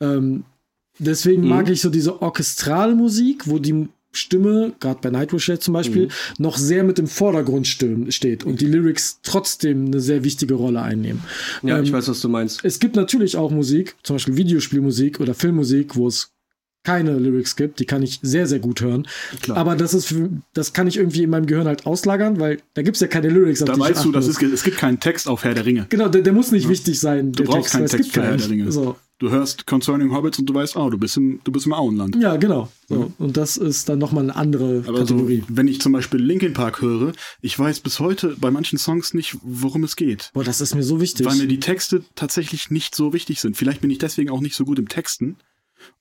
Ähm, 0.00 0.44
deswegen 0.98 1.42
mhm. 1.42 1.48
mag 1.48 1.70
ich 1.70 1.80
so 1.80 1.90
diese 1.90 2.20
Orchestralmusik, 2.22 3.48
wo 3.48 3.58
die 3.58 3.88
Stimme, 4.12 4.74
gerade 4.78 4.98
bei 5.00 5.10
Nightwish 5.10 5.50
zum 5.60 5.74
Beispiel, 5.74 6.06
mhm. 6.06 6.10
noch 6.38 6.58
sehr 6.58 6.84
mit 6.84 6.98
im 6.98 7.06
Vordergrund 7.06 7.66
steht 7.66 8.44
und 8.44 8.60
die 8.60 8.66
Lyrics 8.66 9.20
trotzdem 9.22 9.86
eine 9.86 10.00
sehr 10.00 10.22
wichtige 10.22 10.54
Rolle 10.54 10.82
einnehmen. 10.82 11.22
Ja, 11.62 11.78
ähm, 11.78 11.84
ich 11.84 11.92
weiß, 11.92 12.08
was 12.08 12.20
du 12.20 12.28
meinst. 12.28 12.62
Es 12.62 12.78
gibt 12.78 12.94
natürlich 12.94 13.36
auch 13.36 13.50
Musik, 13.50 13.96
zum 14.02 14.16
Beispiel 14.16 14.36
Videospielmusik 14.36 15.18
oder 15.20 15.34
Filmmusik, 15.34 15.96
wo 15.96 16.08
es 16.08 16.30
keine 16.84 17.16
Lyrics 17.16 17.54
gibt, 17.56 17.78
die 17.78 17.84
kann 17.84 18.02
ich 18.02 18.18
sehr, 18.22 18.46
sehr 18.46 18.58
gut 18.58 18.80
hören. 18.80 19.06
Klar. 19.40 19.56
Aber 19.56 19.76
das 19.76 19.94
ist, 19.94 20.06
für, 20.06 20.30
das 20.52 20.72
kann 20.72 20.88
ich 20.88 20.96
irgendwie 20.96 21.22
in 21.22 21.30
meinem 21.30 21.46
Gehirn 21.46 21.66
halt 21.66 21.86
auslagern, 21.86 22.40
weil 22.40 22.58
da 22.74 22.82
gibt 22.82 22.96
es 22.96 23.00
ja 23.00 23.06
keine 23.06 23.28
Lyrics. 23.28 23.62
Auf 23.62 23.68
da 23.68 23.78
weißt 23.78 24.04
du, 24.04 24.12
das 24.12 24.26
ist, 24.26 24.42
es 24.42 24.64
gibt 24.64 24.78
keinen 24.78 24.98
Text 24.98 25.28
auf 25.28 25.44
Herr 25.44 25.54
der 25.54 25.64
Ringe. 25.64 25.86
Genau, 25.90 26.08
der, 26.08 26.22
der 26.22 26.32
muss 26.32 26.50
nicht 26.50 26.64
ja. 26.64 26.70
wichtig 26.70 26.98
sein. 26.98 27.32
Du 27.32 27.44
brauchst 27.44 27.72
Text, 27.72 27.72
keinen 27.72 27.86
Text 27.86 28.12
für 28.12 28.22
Herr 28.22 28.36
der 28.36 28.50
Ringe. 28.50 28.72
So 28.72 28.96
du 29.22 29.30
hörst 29.30 29.66
Concerning 29.66 30.12
Hobbits 30.12 30.40
und 30.40 30.46
du 30.46 30.54
weißt, 30.54 30.76
oh, 30.76 30.90
du 30.90 30.98
bist 30.98 31.16
im, 31.16 31.40
du 31.44 31.52
bist 31.52 31.64
im 31.64 31.72
Auenland. 31.72 32.16
Ja, 32.16 32.36
genau. 32.36 32.68
So. 32.88 32.96
Mhm. 32.96 33.14
Und 33.18 33.36
das 33.36 33.56
ist 33.56 33.88
dann 33.88 34.00
nochmal 34.00 34.24
eine 34.24 34.34
andere 34.34 34.82
Aber 34.86 34.98
Kategorie. 34.98 35.44
So, 35.48 35.56
wenn 35.56 35.68
ich 35.68 35.80
zum 35.80 35.92
Beispiel 35.92 36.20
Linkin 36.20 36.54
Park 36.54 36.82
höre, 36.82 37.12
ich 37.40 37.56
weiß 37.56 37.80
bis 37.80 38.00
heute 38.00 38.36
bei 38.40 38.50
manchen 38.50 38.78
Songs 38.78 39.14
nicht, 39.14 39.36
worum 39.42 39.84
es 39.84 39.94
geht. 39.94 40.30
Boah, 40.34 40.42
das 40.42 40.60
ist 40.60 40.74
mir 40.74 40.82
so 40.82 41.00
wichtig. 41.00 41.24
Weil 41.24 41.36
mir 41.36 41.46
die 41.46 41.60
Texte 41.60 42.04
tatsächlich 42.16 42.70
nicht 42.70 42.96
so 42.96 43.12
wichtig 43.12 43.40
sind. 43.40 43.56
Vielleicht 43.56 43.80
bin 43.80 43.90
ich 43.90 43.98
deswegen 43.98 44.30
auch 44.30 44.40
nicht 44.40 44.56
so 44.56 44.64
gut 44.64 44.80
im 44.80 44.88
Texten. 44.88 45.36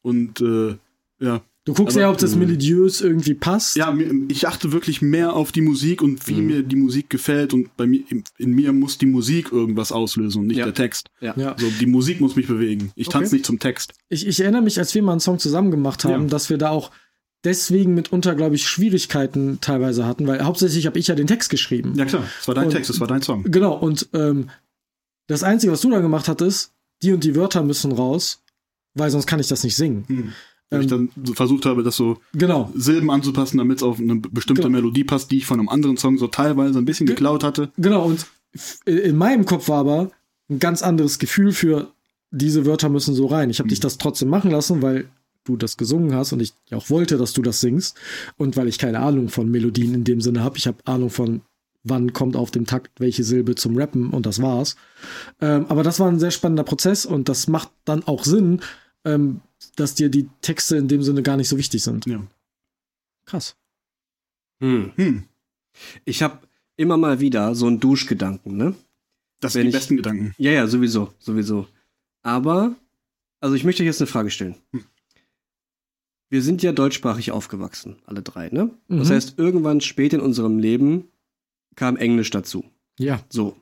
Und 0.02 0.42
äh, 0.42 0.78
ja, 1.20 1.42
Du 1.64 1.76
guckst 1.76 1.96
aber, 1.96 2.06
ja, 2.06 2.12
ob 2.12 2.18
das 2.18 2.36
melodiös 2.36 3.02
irgendwie 3.02 3.36
passt. 3.36 3.76
Ja, 3.76 3.96
ich 4.30 4.48
achte 4.48 4.72
wirklich 4.72 5.04
mehr 5.04 5.34
auf 5.34 5.52
die 5.52 5.62
Musik 5.62 6.02
und 6.02 6.28
wie 6.28 6.42
mhm. 6.42 6.48
mir 6.48 6.64
die 6.64 6.76
Musik 6.76 7.12
gefällt. 7.12 7.54
Und 7.54 7.76
bei 7.78 7.86
mir, 7.86 8.02
in, 8.10 8.52
mir 8.52 8.74
muss 8.74 8.98
die 8.98 9.06
Musik 9.06 9.52
irgendwas 9.52 9.92
auslösen 9.92 10.42
und 10.42 10.48
nicht 10.48 10.58
ja. 10.58 10.66
der 10.66 10.74
Text. 10.74 11.10
Ja. 11.20 11.36
ja. 11.38 11.56
So, 11.60 11.68
die 11.80 11.86
Musik 11.86 12.20
muss 12.20 12.36
mich 12.36 12.48
bewegen. 12.48 12.92
Ich 12.96 13.08
okay. 13.08 13.20
tanze 13.20 13.36
nicht 13.36 13.46
zum 13.46 13.60
Text. 13.60 13.94
Ich, 14.10 14.26
ich 14.26 14.40
erinnere 14.40 14.64
mich, 14.64 14.80
als 14.80 14.96
wir 14.96 15.04
mal 15.04 15.12
einen 15.12 15.22
Song 15.22 15.38
zusammen 15.38 15.70
gemacht 15.70 16.04
haben, 16.04 16.24
ja. 16.24 16.30
dass 16.30 16.50
wir 16.50 16.58
da 16.58 16.72
auch 16.72 16.90
deswegen 17.44 17.94
mitunter, 17.94 18.34
glaube 18.34 18.56
ich, 18.56 18.68
Schwierigkeiten 18.68 19.60
teilweise 19.62 20.06
hatten, 20.06 20.26
weil 20.26 20.44
hauptsächlich 20.44 20.88
habe 20.88 20.98
ich 20.98 21.08
ja 21.08 21.16
den 21.16 21.28
Text 21.28 21.52
geschrieben. 21.52 21.94
Ja, 21.96 22.06
klar. 22.06 22.24
Es 22.40 22.48
war 22.48 22.56
dein 22.56 22.66
und, 22.66 22.72
Text, 22.72 22.90
es 22.90 23.00
war 23.00 23.08
dein 23.08 23.22
Song. 23.22 23.44
Genau. 23.44 23.78
Und 23.78 24.10
ähm, 24.14 24.50
das 25.28 25.44
Einzige, 25.44 25.72
was 25.72 25.82
du 25.82 25.92
dann 25.92 26.02
gemacht 26.02 26.28
hattest, 26.28 26.74
die 27.04 27.12
und 27.14 27.24
die 27.24 27.36
Wörter 27.36 27.62
müssen 27.62 27.92
raus, 27.92 28.44
weil 28.96 29.12
sonst 29.12 29.28
kann 29.28 29.40
ich 29.40 29.48
das 29.48 29.64
nicht 29.64 29.76
singen. 29.76 30.06
Hm. 30.08 30.34
Weil 30.72 30.80
ähm, 30.80 30.82
ich 30.82 30.90
dann 30.90 31.10
so 31.24 31.34
versucht 31.34 31.66
habe, 31.66 31.84
das 31.84 31.96
so 31.96 32.18
genau. 32.34 32.72
Silben 32.74 33.12
anzupassen, 33.12 33.60
damit 33.60 33.78
es 33.78 33.84
auf 33.84 34.00
eine 34.00 34.16
bestimmte 34.16 34.64
genau. 34.64 34.78
Melodie 34.78 35.04
passt, 35.04 35.30
die 35.30 35.38
ich 35.38 35.46
von 35.46 35.60
einem 35.60 35.70
anderen 35.70 35.98
Song 35.98 36.18
so 36.18 36.28
teilweise 36.28 36.80
ein 36.80 36.86
bisschen 36.86 37.06
geklaut 37.06 37.44
hatte. 37.44 37.72
Genau, 37.78 38.06
und 38.06 38.26
in 38.86 39.16
meinem 39.18 39.46
Kopf 39.46 39.70
war 39.70 39.80
aber 39.80 40.12
ein 40.50 40.60
ganz 40.60 40.82
anderes 40.82 41.20
Gefühl 41.20 41.52
für 41.52 41.92
diese 42.32 42.66
Wörter 42.66 42.90
müssen 42.90 43.14
so 43.14 43.28
rein. 43.28 43.50
Ich 43.50 43.60
habe 43.60 43.68
mhm. 43.68 43.72
dich 43.72 43.80
das 43.82 43.98
trotzdem 43.98 44.30
machen 44.30 44.52
lassen, 44.52 44.82
weil 44.82 45.10
du 45.44 45.58
das 45.58 45.78
gesungen 45.78 46.16
hast 46.16 46.34
und 46.34 46.40
ich 46.40 46.54
auch 46.72 46.90
wollte, 46.90 47.18
dass 47.18 47.34
du 47.34 47.42
das 47.42 47.60
singst 47.60 47.98
und 48.38 48.56
weil 48.56 48.68
ich 48.68 48.78
keine 48.78 49.00
Ahnung 49.00 49.30
von 49.30 49.50
Melodien 49.50 49.94
in 49.94 50.04
dem 50.04 50.22
Sinne 50.22 50.44
habe. 50.44 50.58
Ich 50.58 50.68
habe 50.68 50.78
Ahnung 50.86 51.10
von 51.10 51.42
wann 51.84 52.14
kommt 52.14 52.36
auf 52.36 52.52
dem 52.52 52.66
Takt 52.66 53.00
welche 53.00 53.24
Silbe 53.24 53.56
zum 53.56 53.76
Rappen 53.76 54.12
und 54.12 54.26
das 54.26 54.42
war's. 54.42 54.76
Ähm, 55.42 55.66
aber 55.68 55.84
das 55.84 56.00
war 56.00 56.08
ein 56.08 56.20
sehr 56.20 56.32
spannender 56.32 56.64
Prozess 56.64 57.06
und 57.06 57.28
das 57.28 57.48
macht 57.48 57.72
dann 57.86 58.04
auch 58.04 58.24
Sinn, 58.24 58.62
ähm, 59.04 59.42
dass 59.76 59.96
dir 59.96 60.10
die 60.10 60.30
Texte 60.42 60.78
in 60.78 60.88
dem 60.88 61.04
Sinne 61.04 61.24
gar 61.24 61.38
nicht 61.38 61.50
so 61.50 61.58
wichtig 61.58 61.84
sind. 61.84 62.06
Ja. 62.06 62.22
Krass. 63.26 63.56
Hm. 64.60 64.92
Hm. 64.96 65.24
Ich 66.06 66.22
habe 66.22 66.40
immer 66.78 66.98
mal 66.98 67.20
wieder 67.20 67.56
so 67.56 67.68
einen 67.68 67.80
Duschgedanken, 67.80 68.58
ne? 68.58 68.76
Das 69.40 69.54
sind 69.54 69.64
die 69.64 69.70
ich, 69.70 69.74
besten 69.74 69.98
Gedanken. 69.98 70.34
Ja, 70.38 70.52
ja, 70.52 70.68
sowieso, 70.68 71.14
sowieso. 71.20 71.68
Aber, 72.22 72.76
also 73.40 73.56
ich 73.56 73.64
möchte 73.64 73.82
euch 73.82 73.88
jetzt 73.88 74.02
eine 74.02 74.08
Frage 74.08 74.30
stellen. 74.30 74.56
Hm. 74.72 74.84
Wir 76.30 76.42
sind 76.42 76.64
ja 76.64 76.72
deutschsprachig 76.72 77.32
aufgewachsen, 77.32 77.98
alle 78.06 78.22
drei, 78.22 78.50
ne? 78.50 78.72
Mhm. 78.88 79.00
Das 79.00 79.10
heißt, 79.10 79.38
irgendwann 79.38 79.82
spät 79.82 80.14
in 80.14 80.22
unserem 80.22 80.60
Leben 80.60 81.10
kam 81.76 81.98
Englisch 81.98 82.30
dazu. 82.30 82.64
Ja. 82.98 83.22
So. 83.30 83.58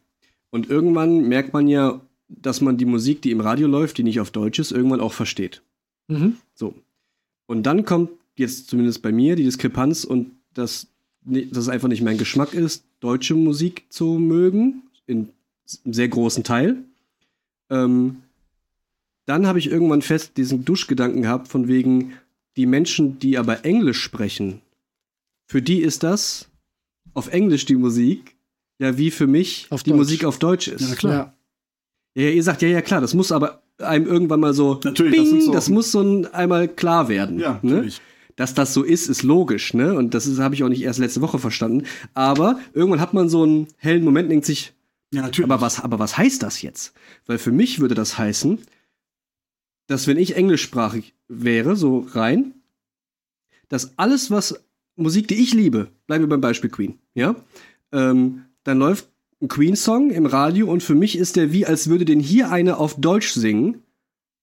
Und 0.52 0.70
irgendwann 0.70 1.28
merkt 1.28 1.52
man 1.52 1.68
ja, 1.68 2.02
dass 2.28 2.62
man 2.62 2.78
die 2.78 2.86
Musik, 2.86 3.24
die 3.24 3.32
im 3.32 3.42
Radio 3.42 3.68
läuft, 3.68 3.98
die 3.98 4.04
nicht 4.04 4.20
auf 4.20 4.30
Deutsch 4.30 4.60
ist, 4.60 4.72
irgendwann 4.72 5.00
auch 5.00 5.14
versteht. 5.14 5.64
Mhm. 6.10 6.36
So. 6.54 6.76
Und 7.46 7.64
dann 7.64 7.86
kommt 7.86 8.10
jetzt 8.36 8.70
zumindest 8.70 9.02
bei 9.02 9.12
mir 9.12 9.36
die 9.36 9.44
Diskrepanz 9.44 10.04
und 10.04 10.32
das, 10.54 10.88
dass 11.22 11.58
es 11.58 11.70
einfach 11.70 11.88
nicht 11.88 12.02
mein 12.02 12.18
Geschmack 12.18 12.54
ist, 12.54 12.84
deutsche 13.00 13.36
Musik 13.36 13.86
zu 13.90 14.06
mögen, 14.20 14.84
in 15.08 15.30
einem 15.86 15.94
sehr 15.94 16.10
großen 16.10 16.44
Teil. 16.44 16.84
Ähm, 17.70 18.18
dann 19.26 19.46
habe 19.48 19.60
ich 19.60 19.70
irgendwann 19.70 20.02
fest 20.02 20.38
diesen 20.38 20.66
Duschgedanken 20.66 21.22
gehabt, 21.22 21.48
von 21.48 21.68
wegen, 21.68 22.14
die 22.56 22.66
Menschen, 22.66 23.20
die 23.20 23.38
aber 23.38 23.64
Englisch 23.64 24.02
sprechen, 24.02 24.62
für 25.46 25.62
die 25.62 25.82
ist 25.82 26.04
das 26.04 26.50
auf 27.14 27.28
Englisch 27.32 27.66
die 27.66 27.76
Musik, 27.76 28.36
ja, 28.80 28.98
wie 28.98 29.12
für 29.12 29.28
mich 29.28 29.68
auf 29.70 29.84
die 29.84 29.92
Deutsch. 29.92 29.98
Musik 29.98 30.26
auf 30.26 30.40
Deutsch 30.40 30.68
ist. 30.68 30.90
Ja, 30.90 30.96
klar. 30.96 31.34
Ja. 32.16 32.24
ja, 32.24 32.30
ihr 32.32 32.44
sagt, 32.44 32.62
ja, 32.62 32.68
ja, 32.68 32.82
klar, 32.82 33.02
das 33.02 33.14
muss 33.14 33.32
aber 33.32 33.62
einem 33.80 34.08
irgendwann 34.08 34.40
mal 34.40 34.54
so, 34.54 34.80
natürlich, 34.84 35.14
bing, 35.14 35.36
das, 35.36 35.46
so 35.46 35.52
das, 35.52 35.70
muss 35.70 35.92
so 35.92 36.02
ein, 36.02 36.26
einmal 36.28 36.68
klar 36.68 37.10
werden. 37.10 37.40
Ja, 37.40 37.60
ne? 37.62 37.74
natürlich. 37.74 38.02
Dass 38.36 38.54
das 38.54 38.74
so 38.74 38.84
ist, 38.84 39.10
ist 39.10 39.24
logisch, 39.24 39.74
ne? 39.74 39.96
Und 39.96 40.14
das 40.14 40.40
habe 40.40 40.56
ich 40.56 40.64
auch 40.64 40.70
nicht 40.70 40.82
erst 40.82 41.00
letzte 41.00 41.20
Woche 41.20 41.40
verstanden. 41.40 41.86
Aber 42.14 42.58
irgendwann 42.74 43.02
hat 43.02 43.14
man 43.14 43.28
so 43.28 43.44
einen 43.44 43.68
hellen 43.78 44.04
Moment 44.04 44.28
und 44.28 44.30
denkt 44.30 44.46
sich, 44.46 44.74
ja, 45.14 45.24
natürlich. 45.24 45.52
Aber 45.52 45.62
was, 45.62 45.82
aber 45.82 46.00
was 46.00 46.18
heißt 46.18 46.42
das 46.42 46.62
jetzt? 46.62 46.94
Weil 47.26 47.38
für 47.38 47.52
mich 47.52 47.80
würde 47.80 47.96
das 47.96 48.18
heißen, 48.18 48.60
dass 49.88 50.08
wenn 50.08 50.18
ich 50.18 50.36
englischsprachig 50.36 51.16
wäre, 51.28 51.76
so 51.76 52.06
rein, 52.12 52.54
dass 53.68 53.98
alles, 53.98 54.32
was 54.32 54.64
Musik, 54.96 55.28
die 55.28 55.36
ich 55.36 55.54
liebe, 55.54 55.90
bleiben 56.08 56.24
wir 56.24 56.30
beim 56.30 56.42
Beispiel 56.42 56.70
Queen, 56.70 57.00
ja, 57.14 57.36
ähm, 57.92 58.46
dann 58.64 58.78
läuft 58.78 59.10
Queen-Song 59.48 60.12
im 60.12 60.26
Radio 60.26 60.70
und 60.70 60.84
für 60.84 60.96
mich 60.96 61.18
ist 61.18 61.36
der 61.36 61.54
wie, 61.54 61.66
als 61.66 61.90
würde 61.90 62.06
den 62.06 62.20
hier 62.20 62.52
eine 62.52 62.78
auf 62.78 63.00
Deutsch 63.00 63.32
singen, 63.32 63.84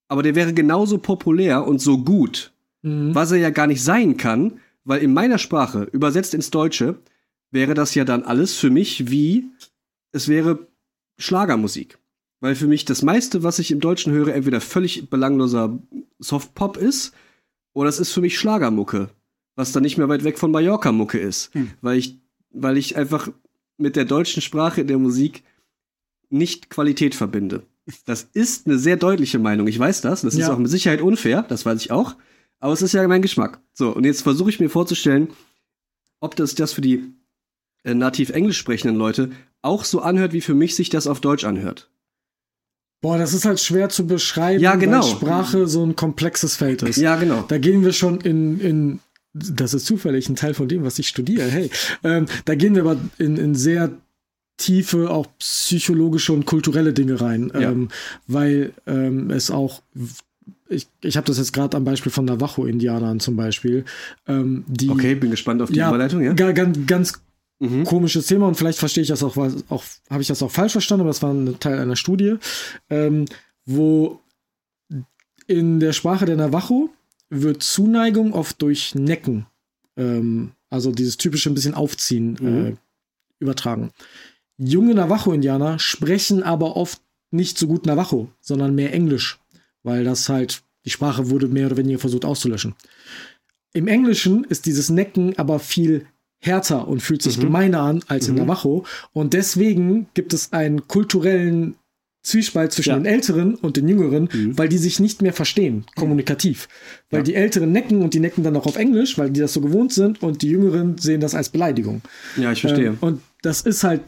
aber 0.08 0.22
der 0.22 0.34
wäre 0.34 0.54
genauso 0.54 0.98
populär 0.98 1.66
und 1.66 1.80
so 1.80 1.98
gut, 1.98 2.52
mhm. 2.82 3.14
was 3.14 3.32
er 3.32 3.38
ja 3.38 3.50
gar 3.50 3.66
nicht 3.66 3.82
sein 3.82 4.16
kann, 4.16 4.60
weil 4.84 5.02
in 5.02 5.12
meiner 5.12 5.38
Sprache, 5.38 5.82
übersetzt 5.92 6.32
ins 6.32 6.50
Deutsche, 6.50 6.98
wäre 7.50 7.74
das 7.74 7.94
ja 7.94 8.04
dann 8.04 8.22
alles 8.22 8.56
für 8.56 8.70
mich 8.70 9.10
wie, 9.10 9.50
es 10.12 10.28
wäre 10.28 10.66
Schlagermusik. 11.18 11.98
Weil 12.40 12.54
für 12.54 12.66
mich 12.66 12.84
das 12.84 13.02
meiste, 13.02 13.42
was 13.42 13.58
ich 13.58 13.70
im 13.70 13.80
Deutschen 13.80 14.12
höre, 14.12 14.34
entweder 14.34 14.60
völlig 14.60 15.08
belangloser 15.08 15.78
Softpop 16.18 16.76
ist, 16.76 17.12
oder 17.72 17.88
es 17.88 17.98
ist 17.98 18.12
für 18.12 18.20
mich 18.20 18.38
Schlagermucke, 18.38 19.08
was 19.54 19.72
dann 19.72 19.82
nicht 19.82 19.98
mehr 19.98 20.08
weit 20.08 20.24
weg 20.24 20.38
von 20.38 20.50
Mallorca-Mucke 20.50 21.18
ist. 21.18 21.52
Hm. 21.54 21.72
Weil 21.80 21.98
ich, 21.98 22.18
weil 22.50 22.76
ich 22.76 22.96
einfach 22.96 23.30
mit 23.78 23.96
der 23.96 24.04
deutschen 24.04 24.42
Sprache 24.42 24.80
in 24.80 24.86
der 24.86 24.98
Musik 24.98 25.42
nicht 26.28 26.70
Qualität 26.70 27.14
verbinde. 27.14 27.62
Das 28.04 28.28
ist 28.32 28.66
eine 28.66 28.78
sehr 28.78 28.96
deutliche 28.96 29.38
Meinung. 29.38 29.68
Ich 29.68 29.78
weiß 29.78 30.00
das. 30.00 30.22
Das 30.22 30.34
ja. 30.34 30.46
ist 30.46 30.50
auch 30.50 30.58
mit 30.58 30.70
Sicherheit 30.70 31.00
unfair. 31.00 31.44
Das 31.48 31.64
weiß 31.64 31.80
ich 31.80 31.90
auch. 31.92 32.16
Aber 32.58 32.72
es 32.72 32.82
ist 32.82 32.94
ja 32.94 33.06
mein 33.06 33.22
Geschmack. 33.22 33.60
So, 33.72 33.94
und 33.94 34.04
jetzt 34.04 34.22
versuche 34.22 34.50
ich 34.50 34.58
mir 34.58 34.70
vorzustellen, 34.70 35.28
ob 36.20 36.34
das 36.34 36.54
das 36.54 36.72
für 36.72 36.80
die 36.80 37.04
äh, 37.84 37.94
nativ 37.94 38.30
englisch 38.30 38.58
sprechenden 38.58 38.96
Leute 38.96 39.30
auch 39.62 39.84
so 39.84 40.00
anhört, 40.00 40.32
wie 40.32 40.40
für 40.40 40.54
mich 40.54 40.74
sich 40.74 40.88
das 40.88 41.06
auf 41.06 41.20
Deutsch 41.20 41.44
anhört. 41.44 41.90
Boah, 43.02 43.18
das 43.18 43.34
ist 43.34 43.44
halt 43.44 43.60
schwer 43.60 43.88
zu 43.88 44.06
beschreiben, 44.06 44.62
ja, 44.62 44.74
genau. 44.74 45.02
weil 45.02 45.10
Sprache 45.10 45.66
so 45.66 45.84
ein 45.84 45.94
komplexes 45.96 46.56
Feld 46.56 46.82
ist. 46.82 46.96
Ja, 46.96 47.16
genau. 47.16 47.44
Da 47.46 47.58
gehen 47.58 47.84
wir 47.84 47.92
schon 47.92 48.20
in, 48.20 48.58
in 48.58 49.00
das 49.38 49.74
ist 49.74 49.86
zufällig 49.86 50.28
ein 50.28 50.36
Teil 50.36 50.54
von 50.54 50.68
dem, 50.68 50.84
was 50.84 50.98
ich 50.98 51.08
studiere. 51.08 51.48
Hey, 51.48 51.70
ähm, 52.04 52.26
da 52.44 52.54
gehen 52.54 52.74
wir 52.74 52.82
aber 52.82 52.96
in, 53.18 53.36
in 53.36 53.54
sehr 53.54 53.90
tiefe, 54.56 55.10
auch 55.10 55.26
psychologische 55.38 56.32
und 56.32 56.46
kulturelle 56.46 56.92
Dinge 56.92 57.20
rein, 57.20 57.50
ja. 57.54 57.72
ähm, 57.72 57.88
weil 58.26 58.72
ähm, 58.86 59.30
es 59.30 59.50
auch 59.50 59.82
ich, 60.68 60.88
ich 61.00 61.16
habe 61.16 61.26
das 61.26 61.38
jetzt 61.38 61.52
gerade 61.52 61.76
am 61.76 61.84
Beispiel 61.84 62.10
von 62.10 62.24
Navajo-Indianern 62.24 63.20
zum 63.20 63.36
Beispiel. 63.36 63.84
Ähm, 64.26 64.64
die, 64.66 64.90
okay, 64.90 65.14
bin 65.14 65.30
gespannt 65.30 65.62
auf 65.62 65.70
die 65.70 65.78
ja, 65.78 65.88
Überleitung, 65.88 66.22
ja. 66.22 66.32
Ganz, 66.32 66.78
ganz 66.86 67.20
mhm. 67.58 67.84
komisches 67.84 68.26
Thema 68.26 68.48
und 68.48 68.56
vielleicht 68.56 68.78
verstehe 68.78 69.02
ich 69.02 69.08
das 69.08 69.22
auch, 69.22 69.36
auch 69.36 69.84
habe 70.10 70.22
ich 70.22 70.28
das 70.28 70.42
auch 70.42 70.50
falsch 70.50 70.72
verstanden, 70.72 71.02
aber 71.02 71.10
das 71.10 71.22
war 71.22 71.32
ein 71.32 71.58
Teil 71.60 71.78
einer 71.78 71.96
Studie, 71.96 72.36
ähm, 72.90 73.26
wo 73.64 74.20
in 75.46 75.78
der 75.78 75.92
Sprache 75.92 76.26
der 76.26 76.36
Navajo 76.36 76.90
wird 77.30 77.62
Zuneigung 77.62 78.32
oft 78.32 78.60
durch 78.62 78.94
Necken, 78.94 79.46
ähm, 79.96 80.52
also 80.70 80.92
dieses 80.92 81.16
typische 81.16 81.50
ein 81.50 81.54
bisschen 81.54 81.74
Aufziehen, 81.74 82.36
mhm. 82.40 82.66
äh, 82.66 82.76
übertragen. 83.38 83.90
Junge 84.58 84.94
Navajo-Indianer 84.94 85.78
sprechen 85.78 86.42
aber 86.42 86.76
oft 86.76 87.00
nicht 87.30 87.58
so 87.58 87.66
gut 87.66 87.86
Navajo, 87.86 88.30
sondern 88.40 88.74
mehr 88.74 88.92
Englisch, 88.92 89.38
weil 89.82 90.04
das 90.04 90.28
halt, 90.28 90.62
die 90.84 90.90
Sprache 90.90 91.30
wurde 91.30 91.48
mehr 91.48 91.66
oder 91.66 91.76
weniger 91.76 91.98
versucht 91.98 92.24
auszulöschen. 92.24 92.74
Im 93.72 93.88
Englischen 93.88 94.44
ist 94.44 94.64
dieses 94.64 94.88
Necken 94.88 95.38
aber 95.38 95.58
viel 95.58 96.06
härter 96.38 96.88
und 96.88 97.00
fühlt 97.00 97.22
sich 97.22 97.36
mhm. 97.38 97.42
gemeiner 97.42 97.80
an 97.80 98.02
als 98.08 98.28
mhm. 98.28 98.36
in 98.36 98.46
Navajo. 98.46 98.84
Und 99.12 99.34
deswegen 99.34 100.08
gibt 100.14 100.32
es 100.32 100.52
einen 100.52 100.88
kulturellen 100.88 101.76
Zwiespalt 102.26 102.72
zwischen 102.72 102.90
ja. 102.90 102.96
den 102.96 103.06
Älteren 103.06 103.54
und 103.54 103.76
den 103.76 103.86
Jüngeren, 103.86 104.28
mhm. 104.32 104.58
weil 104.58 104.68
die 104.68 104.78
sich 104.78 104.98
nicht 104.98 105.22
mehr 105.22 105.32
verstehen, 105.32 105.84
kommunikativ. 105.94 106.66
Weil 107.08 107.20
ja. 107.20 107.24
die 107.24 107.34
Älteren 107.36 107.70
necken 107.70 108.02
und 108.02 108.14
die 108.14 108.20
necken 108.20 108.42
dann 108.42 108.56
auch 108.56 108.66
auf 108.66 108.76
Englisch, 108.76 109.16
weil 109.16 109.30
die 109.30 109.38
das 109.38 109.52
so 109.52 109.60
gewohnt 109.60 109.92
sind 109.92 110.24
und 110.24 110.42
die 110.42 110.50
Jüngeren 110.50 110.98
sehen 110.98 111.20
das 111.20 111.36
als 111.36 111.50
Beleidigung. 111.50 112.02
Ja, 112.36 112.50
ich 112.50 112.62
verstehe. 112.62 112.88
Ähm, 112.88 112.98
und 113.00 113.20
das 113.42 113.60
ist 113.60 113.84
halt 113.84 114.00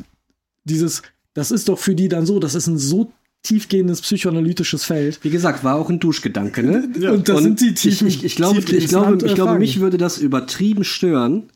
dieses, 0.65 1.03
das 1.33 1.53
ist 1.53 1.69
doch 1.69 1.79
für 1.79 1.95
die 1.95 2.09
dann 2.09 2.27
so, 2.27 2.41
das 2.41 2.57
ist 2.57 2.67
ein 2.67 2.77
so 2.77 3.13
tiefgehendes 3.45 4.01
psychoanalytisches 4.01 4.85
Feld. 4.85 5.21
Wie 5.23 5.31
gesagt, 5.31 5.63
war 5.63 5.77
auch 5.77 5.89
ein 5.89 6.01
Duschgedanke, 6.01 6.65
ne? 6.65 6.89
Ja. 6.99 7.13
Und 7.13 7.29
das 7.29 7.37
und 7.37 7.43
sind 7.45 7.61
die 7.61 7.75
tiefen. 7.75 8.09
Ich, 8.09 8.17
ich, 8.17 8.25
ich 8.25 8.35
glaube, 8.35 8.59
ich 8.59 8.89
glaube, 8.89 9.25
ich 9.25 9.35
glaube, 9.37 9.61
mich 9.61 9.79
würde 9.79 9.97
das 9.97 10.19
übertrieben 10.19 10.83
stören, 10.83 11.51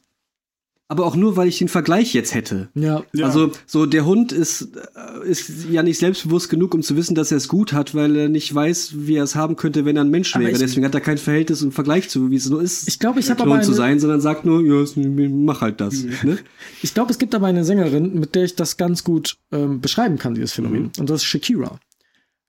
aber 0.93 1.07
auch 1.07 1.17
nur, 1.17 1.39
weil 1.39 1.49
ich 1.49 1.57
den 1.57 1.69
Vergleich 1.69 2.13
jetzt 2.13 2.35
hätte. 2.35 2.69
Ja. 2.75 3.03
Also 3.23 3.51
so 3.65 3.87
der 3.87 4.05
Hund 4.05 4.31
ist, 4.31 4.77
äh, 4.85 5.27
ist 5.27 5.51
ja 5.71 5.83
nicht 5.83 5.99
selbstbewusst 5.99 6.51
genug, 6.51 6.75
um 6.75 6.83
zu 6.83 6.97
wissen, 6.97 7.15
dass 7.15 7.31
er 7.31 7.39
es 7.39 7.49
gut 7.49 7.73
hat, 7.73 7.95
weil 7.95 8.15
er 8.15 8.29
nicht 8.29 8.55
weiß, 8.55 8.93
wie 8.97 9.15
er 9.15 9.25
es 9.25 9.35
haben 9.35 9.57
könnte, 9.57 9.87
wenn 9.87 9.97
er 9.97 10.05
ein 10.05 10.11
Mensch 10.11 10.37
wäre. 10.37 10.53
Deswegen 10.53 10.85
hat 10.85 10.95
er 10.95 11.01
kein 11.01 11.17
Verhältnis 11.17 11.63
und 11.63 11.73
Vergleich 11.73 12.11
zu, 12.11 12.31
wie 12.31 12.37
es 12.37 12.51
nur 12.51 12.61
ist. 12.61 12.89
Ich 12.89 12.99
glaube, 12.99 13.21
ich 13.21 13.31
habe 13.31 13.43
aber 13.43 13.55
eine, 13.55 13.63
zu 13.63 13.73
sein, 13.73 14.01
sondern 14.01 14.21
sagt 14.21 14.45
nur, 14.45 14.61
ja, 14.61 14.85
mach 15.31 15.63
halt 15.63 15.81
das. 15.81 15.95
Mhm. 15.95 16.13
Ne? 16.25 16.39
Ich 16.83 16.93
glaube, 16.93 17.11
es 17.11 17.17
gibt 17.17 17.35
aber 17.35 17.47
eine 17.47 17.65
Sängerin, 17.65 18.21
mit 18.21 18.35
der 18.35 18.45
ich 18.45 18.55
das 18.55 18.77
ganz 18.77 19.03
gut 19.03 19.39
ähm, 19.51 19.81
beschreiben 19.81 20.19
kann, 20.19 20.35
dieses 20.35 20.53
Phänomen. 20.53 20.83
Mhm. 20.83 20.91
Und 20.99 21.09
das 21.09 21.23
ist 21.23 21.25
Shakira. 21.25 21.81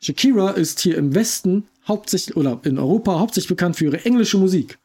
Shakira 0.01 0.49
ist 0.49 0.81
hier 0.81 0.97
im 0.97 1.15
Westen 1.15 1.63
hauptsächlich 1.87 2.35
oder 2.35 2.59
in 2.65 2.77
Europa 2.77 3.21
hauptsächlich 3.21 3.47
bekannt 3.47 3.77
für 3.77 3.85
ihre 3.85 4.03
englische 4.03 4.37
Musik. 4.37 4.79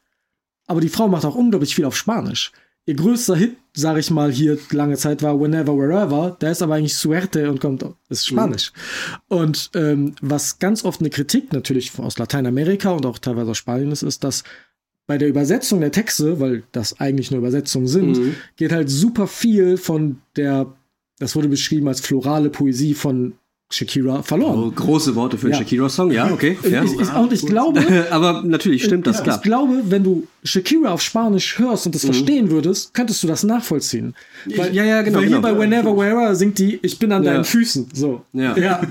Aber 0.65 0.79
die 0.79 0.87
Frau 0.87 1.09
macht 1.09 1.25
auch 1.25 1.35
unglaublich 1.35 1.75
viel 1.75 1.83
auf 1.83 1.97
Spanisch 1.97 2.53
ihr 2.89 2.95
größter 2.95 3.35
Hit, 3.35 3.55
sag 3.75 3.99
ich 3.99 4.09
mal, 4.09 4.31
hier 4.31 4.57
lange 4.71 4.97
Zeit 4.97 5.21
war 5.21 5.39
Whenever, 5.39 5.77
Wherever. 5.77 6.35
Der 6.41 6.51
ist 6.51 6.63
aber 6.63 6.73
eigentlich 6.73 6.97
Suerte 6.97 7.49
und 7.51 7.61
kommt, 7.61 7.85
ist 8.09 8.25
Spanisch. 8.25 8.73
Mhm. 8.73 9.37
Und 9.37 9.71
ähm, 9.75 10.15
was 10.21 10.57
ganz 10.57 10.83
oft 10.83 10.99
eine 10.99 11.11
Kritik 11.11 11.53
natürlich 11.53 11.97
aus 11.99 12.17
Lateinamerika 12.17 12.89
und 12.89 13.05
auch 13.05 13.19
teilweise 13.19 13.51
aus 13.51 13.59
Spanien 13.59 13.91
ist, 13.91 14.01
ist, 14.01 14.23
dass 14.23 14.43
bei 15.05 15.19
der 15.19 15.27
Übersetzung 15.27 15.81
der 15.81 15.91
Texte, 15.91 16.39
weil 16.39 16.63
das 16.71 16.99
eigentlich 16.99 17.29
nur 17.29 17.41
Übersetzungen 17.41 17.87
sind, 17.87 18.17
mhm. 18.17 18.35
geht 18.55 18.71
halt 18.71 18.89
super 18.89 19.27
viel 19.27 19.77
von 19.77 20.17
der, 20.35 20.73
das 21.19 21.35
wurde 21.35 21.47
beschrieben 21.47 21.87
als 21.87 22.01
florale 22.01 22.49
Poesie 22.49 22.95
von 22.95 23.33
Shakira 23.71 24.23
verloren. 24.23 24.63
Oh, 24.63 24.71
große 24.71 25.15
Worte 25.15 25.37
für 25.37 25.45
einen 25.45 25.53
ja. 25.53 25.59
Shakira-Song, 25.59 26.11
ja, 26.11 26.31
okay. 26.31 26.57
Ja. 26.67 26.83
Ich, 26.83 26.99
ich, 26.99 27.13
und 27.13 27.31
ich 27.31 27.45
glaube. 27.45 28.07
Aber 28.09 28.41
natürlich 28.43 28.83
stimmt 28.83 29.05
das, 29.05 29.17
ja, 29.17 29.23
klar. 29.23 29.35
Ich 29.35 29.41
glaube, 29.43 29.83
wenn 29.85 30.03
du 30.03 30.27
Shakira 30.43 30.89
auf 30.91 31.01
Spanisch 31.01 31.59
hörst 31.59 31.85
und 31.85 31.93
das 31.93 32.03
mhm. 32.03 32.07
verstehen 32.07 32.49
würdest, 32.49 32.95
könntest 32.95 33.21
du 33.21 33.27
das 33.27 33.43
nachvollziehen. 33.43 34.15
Weil, 34.55 34.73
ja, 34.73 34.83
ja, 34.83 35.03
genau. 35.03 35.19
Weil 35.19 35.27
hier 35.27 35.35
genau. 35.35 35.53
bei 35.53 35.59
Whenever, 35.59 35.95
Wherever 35.95 36.33
singt 36.33 36.57
die, 36.57 36.79
ich 36.81 36.97
bin 36.97 37.11
an 37.11 37.23
deinen 37.23 37.43
Füßen. 37.43 37.89
So. 37.93 38.23
Ja. 38.33 38.57
ja. 38.57 38.81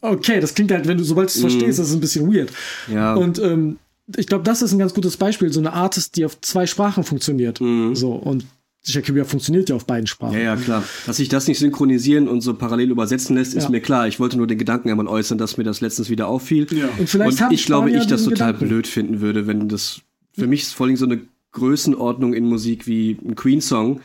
Okay, 0.00 0.40
das 0.40 0.54
klingt 0.54 0.72
halt, 0.72 0.88
wenn 0.88 0.96
du, 0.96 1.04
sobald 1.04 1.28
du 1.28 1.32
es 1.32 1.36
mhm. 1.36 1.50
verstehst, 1.50 1.78
das 1.78 1.88
ist 1.88 1.94
ein 1.94 2.00
bisschen 2.00 2.32
weird. 2.32 2.50
Ja. 2.90 3.14
Und 3.14 3.38
ähm, 3.38 3.76
ich 4.16 4.26
glaube, 4.26 4.44
das 4.44 4.62
ist 4.62 4.72
ein 4.72 4.78
ganz 4.78 4.94
gutes 4.94 5.18
Beispiel, 5.18 5.52
so 5.52 5.60
eine 5.60 5.74
Artist, 5.74 6.16
die 6.16 6.24
auf 6.24 6.40
zwei 6.40 6.66
Sprachen 6.66 7.04
funktioniert. 7.04 7.60
Mhm. 7.60 7.94
So. 7.94 8.12
Und 8.12 8.46
Shakira 8.84 9.24
funktioniert 9.24 9.68
ja 9.68 9.76
auf 9.76 9.86
beiden 9.86 10.06
Sprachen. 10.06 10.34
Ja, 10.34 10.40
ja, 10.40 10.56
klar. 10.56 10.82
Dass 11.06 11.18
sich 11.18 11.28
das 11.28 11.46
nicht 11.46 11.58
synchronisieren 11.58 12.26
und 12.26 12.40
so 12.40 12.54
parallel 12.54 12.90
übersetzen 12.90 13.36
lässt, 13.36 13.54
ist 13.54 13.64
ja. 13.64 13.70
mir 13.70 13.80
klar. 13.80 14.08
Ich 14.08 14.18
wollte 14.18 14.36
nur 14.36 14.48
den 14.48 14.58
Gedanken 14.58 14.90
einmal 14.90 15.06
äußern, 15.06 15.38
dass 15.38 15.56
mir 15.56 15.64
das 15.64 15.80
letztens 15.80 16.10
wieder 16.10 16.26
auffiel. 16.26 16.66
Ja. 16.72 16.88
Und, 16.98 17.08
vielleicht 17.08 17.42
und 17.42 17.52
ich 17.52 17.64
glaube, 17.64 17.90
ich 17.90 18.06
das 18.06 18.24
total 18.24 18.52
Gedanken. 18.54 18.68
blöd 18.68 18.86
finden 18.88 19.20
würde, 19.20 19.46
wenn 19.46 19.68
das 19.68 20.00
für 20.32 20.46
mich 20.46 20.62
ist 20.62 20.74
vor 20.74 20.86
allem 20.86 20.96
so 20.96 21.04
eine 21.04 21.20
Größenordnung 21.52 22.34
in 22.34 22.46
Musik 22.46 22.86
wie 22.86 23.18
ein 23.24 23.34
Queen-Song 23.34 24.00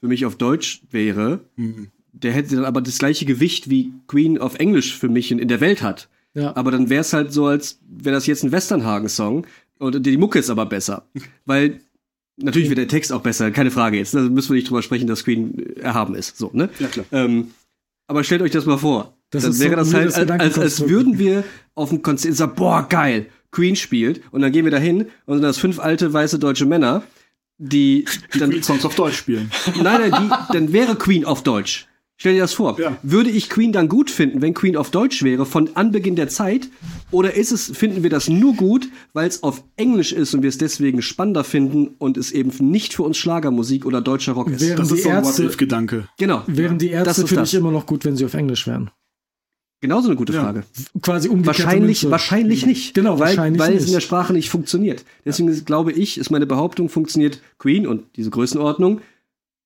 für 0.00 0.08
mich 0.08 0.26
auf 0.26 0.36
Deutsch 0.36 0.82
wäre. 0.90 1.40
Mhm. 1.56 1.88
Der 2.12 2.32
hätte 2.32 2.56
dann 2.56 2.64
aber 2.64 2.80
das 2.80 2.98
gleiche 2.98 3.24
Gewicht 3.24 3.70
wie 3.70 3.92
Queen 4.06 4.38
auf 4.38 4.56
Englisch 4.56 4.96
für 4.96 5.08
mich 5.08 5.30
in, 5.30 5.38
in 5.38 5.48
der 5.48 5.60
Welt 5.60 5.82
hat. 5.82 6.08
Ja. 6.34 6.54
Aber 6.56 6.70
dann 6.70 6.90
wäre 6.90 7.00
es 7.00 7.12
halt 7.12 7.32
so, 7.32 7.46
als 7.46 7.80
wäre 7.88 8.14
das 8.14 8.26
jetzt 8.26 8.42
ein 8.42 8.52
Westernhagen-Song 8.52 9.46
und 9.78 10.04
die 10.04 10.16
Mucke 10.16 10.38
ist 10.38 10.50
aber 10.50 10.66
besser. 10.66 11.06
Weil 11.46 11.80
Natürlich 12.42 12.68
wird 12.68 12.78
der 12.78 12.88
Text 12.88 13.12
auch 13.12 13.20
besser, 13.20 13.50
keine 13.50 13.70
Frage 13.70 13.98
jetzt. 13.98 14.14
Da 14.14 14.20
müssen 14.20 14.50
wir 14.50 14.56
nicht 14.56 14.68
drüber 14.68 14.82
sprechen, 14.82 15.06
dass 15.06 15.24
Queen 15.24 15.76
erhaben 15.76 16.14
ist. 16.14 16.36
So, 16.38 16.50
ne? 16.52 16.70
Ja, 16.78 16.88
klar. 16.88 17.06
Ähm, 17.12 17.50
aber 18.06 18.24
stellt 18.24 18.42
euch 18.42 18.50
das 18.50 18.66
mal 18.66 18.78
vor. 18.78 19.14
Das 19.30 19.44
dann 19.44 19.58
wäre 19.58 19.84
so, 19.84 19.92
das 19.92 20.16
halt, 20.16 20.30
als, 20.30 20.40
als, 20.40 20.58
als 20.58 20.88
würden 20.88 21.18
wir 21.18 21.44
auf 21.74 21.90
dem 21.90 22.02
Konzert 22.02 22.34
sagen, 22.34 22.54
boah, 22.56 22.86
geil, 22.88 23.26
Queen 23.52 23.76
spielt. 23.76 24.22
Und 24.32 24.42
dann 24.42 24.52
gehen 24.52 24.64
wir 24.64 24.72
da 24.72 24.78
hin 24.78 25.06
und 25.26 25.36
sind 25.36 25.42
das 25.42 25.58
fünf 25.58 25.78
alte 25.78 26.12
weiße 26.12 26.38
deutsche 26.38 26.66
Männer, 26.66 27.02
die, 27.58 28.06
die 28.34 28.38
dann 28.38 28.50
Queen 28.50 28.62
Songs 28.62 28.84
auf 28.84 28.94
Deutsch 28.94 29.16
spielen. 29.16 29.50
Nein, 29.80 30.10
nein, 30.10 30.12
die, 30.12 30.52
dann 30.52 30.72
wäre 30.72 30.96
Queen 30.96 31.24
auf 31.24 31.42
Deutsch. 31.42 31.86
Stell 32.20 32.34
dir 32.34 32.40
das 32.40 32.52
vor. 32.52 32.78
Ja. 32.78 32.98
Würde 33.02 33.30
ich 33.30 33.48
Queen 33.48 33.72
dann 33.72 33.88
gut 33.88 34.10
finden, 34.10 34.42
wenn 34.42 34.52
Queen 34.52 34.76
auf 34.76 34.90
Deutsch 34.90 35.22
wäre, 35.22 35.46
von 35.46 35.70
Anbeginn 35.74 36.16
der 36.16 36.28
Zeit? 36.28 36.68
Oder 37.10 37.34
ist 37.34 37.50
es, 37.50 37.74
finden 37.74 38.02
wir 38.02 38.10
das 38.10 38.28
nur 38.28 38.52
gut, 38.56 38.90
weil 39.14 39.26
es 39.26 39.42
auf 39.42 39.64
Englisch 39.76 40.12
ist 40.12 40.34
und 40.34 40.42
wir 40.42 40.50
es 40.50 40.58
deswegen 40.58 41.00
spannender 41.00 41.44
finden 41.44 41.94
und 41.96 42.18
es 42.18 42.30
eben 42.30 42.50
nicht 42.70 42.92
für 42.92 43.04
uns 43.04 43.16
Schlagermusik 43.16 43.86
oder 43.86 44.02
deutscher 44.02 44.32
Rock 44.32 44.50
ist? 44.50 44.60
Wären 44.60 44.76
das 44.76 44.92
ist 44.92 45.04
so 45.04 45.08
ein 45.08 45.24
What-If-Gedanke. 45.24 46.08
Genau. 46.18 46.42
Wären 46.46 46.76
die 46.76 46.90
Ärzte 46.90 47.26
für 47.26 47.40
mich 47.40 47.54
immer 47.54 47.72
noch 47.72 47.86
gut, 47.86 48.04
wenn 48.04 48.18
sie 48.18 48.26
auf 48.26 48.34
Englisch 48.34 48.66
wären? 48.66 48.90
Genauso 49.80 50.08
eine 50.08 50.16
gute 50.16 50.34
Frage. 50.34 50.64
Ja. 50.76 51.00
Quasi 51.00 51.30
umgekehrt. 51.30 51.64
Wahrscheinlich, 51.64 52.10
wahrscheinlich 52.10 52.66
nicht. 52.66 52.92
Genau, 52.92 53.18
weil, 53.18 53.28
wahrscheinlich 53.28 53.62
weil 53.62 53.76
es 53.76 53.86
in 53.86 53.94
der 53.94 54.00
Sprache 54.00 54.34
nicht 54.34 54.50
funktioniert. 54.50 55.06
Deswegen 55.24 55.50
ja. 55.50 55.60
glaube 55.64 55.92
ich, 55.92 56.18
ist 56.18 56.28
meine 56.28 56.44
Behauptung, 56.44 56.90
funktioniert 56.90 57.40
Queen 57.56 57.86
und 57.86 58.04
diese 58.16 58.28
Größenordnung 58.28 59.00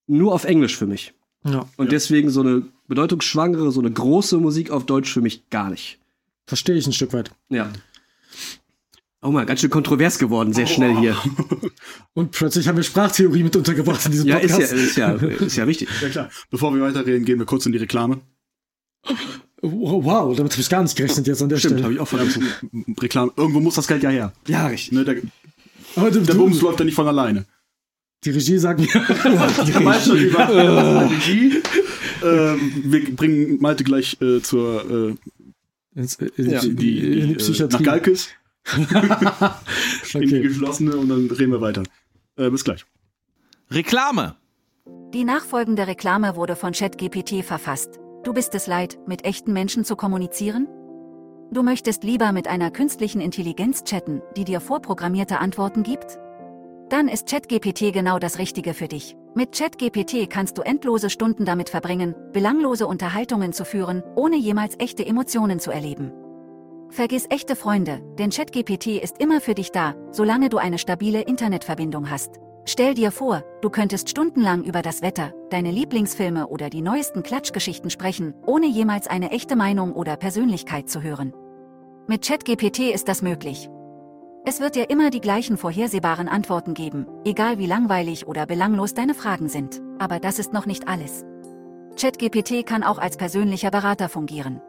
nur 0.06 0.32
auf 0.32 0.44
Englisch 0.44 0.76
für 0.76 0.86
mich. 0.86 1.14
Ja. 1.46 1.68
Und 1.76 1.92
deswegen 1.92 2.30
so 2.30 2.40
eine 2.40 2.62
bedeutungsschwangere, 2.88 3.70
so 3.70 3.80
eine 3.80 3.90
große 3.90 4.38
Musik 4.38 4.70
auf 4.70 4.86
Deutsch 4.86 5.12
für 5.12 5.20
mich 5.20 5.48
gar 5.50 5.70
nicht. 5.70 5.98
Verstehe 6.46 6.76
ich 6.76 6.86
ein 6.86 6.92
Stück 6.92 7.12
weit. 7.12 7.30
Ja. 7.48 7.70
Oh 9.22 9.30
mal, 9.30 9.46
ganz 9.46 9.60
schön 9.60 9.70
kontrovers 9.70 10.18
geworden, 10.18 10.52
sehr 10.52 10.66
schnell 10.66 10.96
hier. 10.98 11.16
Und 12.14 12.32
plötzlich 12.32 12.68
haben 12.68 12.76
wir 12.76 12.82
Sprachtheorie 12.82 13.42
mit 13.42 13.56
untergebracht 13.56 14.04
in 14.04 14.12
diesem 14.12 14.28
ja, 14.28 14.38
Podcast. 14.38 14.72
Ist 14.72 14.96
ja, 14.96 15.12
ist 15.12 15.22
ja, 15.22 15.28
ist 15.28 15.56
ja 15.56 15.66
wichtig. 15.66 15.88
Ja 16.02 16.08
klar. 16.10 16.30
Bevor 16.50 16.74
wir 16.74 16.82
weiterreden, 16.82 17.24
gehen 17.24 17.38
wir 17.38 17.46
kurz 17.46 17.64
in 17.64 17.72
die 17.72 17.78
Reklame. 17.78 18.20
Wow, 19.62 20.36
damit 20.36 20.52
habe 20.52 20.60
ich 20.60 20.68
gar 20.68 20.82
nicht 20.82 20.94
gerechnet 20.94 21.26
jetzt 21.26 21.42
an 21.42 21.48
der 21.48 21.56
Stimmt, 21.56 21.72
Stelle. 21.72 21.84
habe 21.84 21.94
ich 21.94 22.00
auch 22.00 22.08
vergessen. 22.08 22.46
Reklame. 23.00 23.32
Irgendwo 23.34 23.60
muss 23.60 23.76
das 23.76 23.88
Geld 23.88 24.02
ja 24.02 24.10
her. 24.10 24.32
Ja, 24.46 24.66
richtig. 24.66 24.92
Ne, 24.92 25.04
der 25.04 25.16
Aber 25.96 26.10
du, 26.10 26.20
der 26.20 26.34
Bums 26.34 26.60
läuft 26.60 26.80
ja 26.80 26.84
nicht 26.84 26.94
von 26.94 27.08
alleine. 27.08 27.46
Die 28.24 28.30
Regie 28.30 28.58
sagt 28.58 28.80
mir. 28.80 28.86
die 28.88 29.72
Regie. 29.72 30.30
die 30.30 31.14
Regie. 31.14 31.62
ähm, 32.22 32.82
wir 32.84 33.16
bringen 33.16 33.60
Malte 33.60 33.84
gleich 33.84 34.20
äh, 34.20 34.40
zur 34.40 35.10
äh, 35.10 35.14
Ins, 35.94 36.16
äh, 36.16 36.30
ja, 36.36 36.60
die, 36.60 36.74
die, 36.74 37.00
die, 37.00 37.26
die 37.28 37.34
Psychiatrie. 37.34 37.84
nach 37.84 37.92
Galkes. 37.92 38.28
okay. 38.66 40.14
In 40.14 40.28
die 40.28 40.40
geschlossene 40.42 40.96
und 40.96 41.08
dann 41.08 41.30
reden 41.30 41.52
wir 41.52 41.60
weiter. 41.60 41.84
Äh, 42.36 42.50
bis 42.50 42.64
gleich. 42.64 42.84
Reklame. 43.70 44.36
Die 45.12 45.24
nachfolgende 45.24 45.86
Reklame 45.86 46.34
wurde 46.34 46.56
von 46.56 46.72
ChatGPT 46.72 47.44
verfasst. 47.44 48.00
Du 48.24 48.32
bist 48.32 48.54
es 48.54 48.66
leid, 48.66 48.98
mit 49.06 49.24
echten 49.24 49.52
Menschen 49.52 49.84
zu 49.84 49.96
kommunizieren? 49.96 50.66
Du 51.52 51.62
möchtest 51.62 52.02
lieber 52.02 52.32
mit 52.32 52.48
einer 52.48 52.70
künstlichen 52.70 53.20
Intelligenz 53.20 53.84
chatten, 53.84 54.22
die 54.36 54.44
dir 54.44 54.60
vorprogrammierte 54.60 55.38
Antworten 55.38 55.82
gibt? 55.82 56.18
Dann 56.88 57.08
ist 57.08 57.28
ChatGPT 57.28 57.92
genau 57.92 58.18
das 58.18 58.38
Richtige 58.38 58.74
für 58.74 58.88
dich. 58.88 59.16
Mit 59.34 59.52
ChatGPT 59.52 60.28
kannst 60.28 60.58
du 60.58 60.62
endlose 60.62 61.10
Stunden 61.10 61.44
damit 61.44 61.70
verbringen, 61.70 62.14
belanglose 62.32 62.86
Unterhaltungen 62.86 63.52
zu 63.52 63.64
führen, 63.64 64.02
ohne 64.14 64.36
jemals 64.36 64.76
echte 64.78 65.04
Emotionen 65.04 65.58
zu 65.58 65.70
erleben. 65.70 66.12
Vergiss 66.90 67.26
echte 67.30 67.56
Freunde, 67.56 68.00
denn 68.18 68.30
ChatGPT 68.30 69.02
ist 69.02 69.18
immer 69.18 69.40
für 69.40 69.54
dich 69.54 69.72
da, 69.72 69.94
solange 70.12 70.50
du 70.50 70.58
eine 70.58 70.78
stabile 70.78 71.22
Internetverbindung 71.22 72.10
hast. 72.10 72.38
Stell 72.66 72.94
dir 72.94 73.10
vor, 73.10 73.42
du 73.62 73.70
könntest 73.70 74.08
stundenlang 74.10 74.62
über 74.62 74.80
das 74.80 75.02
Wetter, 75.02 75.32
deine 75.50 75.70
Lieblingsfilme 75.70 76.46
oder 76.46 76.70
die 76.70 76.82
neuesten 76.82 77.22
Klatschgeschichten 77.22 77.90
sprechen, 77.90 78.34
ohne 78.46 78.66
jemals 78.66 79.06
eine 79.06 79.32
echte 79.32 79.56
Meinung 79.56 79.92
oder 79.92 80.16
Persönlichkeit 80.16 80.88
zu 80.88 81.02
hören. 81.02 81.32
Mit 82.06 82.26
ChatGPT 82.26 82.92
ist 82.92 83.08
das 83.08 83.22
möglich. 83.22 83.68
Es 84.46 84.60
wird 84.60 84.74
dir 84.74 84.90
immer 84.90 85.08
die 85.08 85.22
gleichen 85.22 85.56
vorhersehbaren 85.56 86.28
Antworten 86.28 86.74
geben, 86.74 87.06
egal 87.24 87.56
wie 87.56 87.66
langweilig 87.66 88.26
oder 88.26 88.44
belanglos 88.44 88.92
deine 88.92 89.14
Fragen 89.14 89.48
sind. 89.48 89.80
Aber 89.98 90.18
das 90.20 90.38
ist 90.38 90.52
noch 90.52 90.66
nicht 90.66 90.86
alles. 90.86 91.24
ChatGPT 91.96 92.66
kann 92.66 92.82
auch 92.82 92.98
als 92.98 93.16
persönlicher 93.16 93.70
Berater 93.70 94.10
fungieren. 94.10 94.60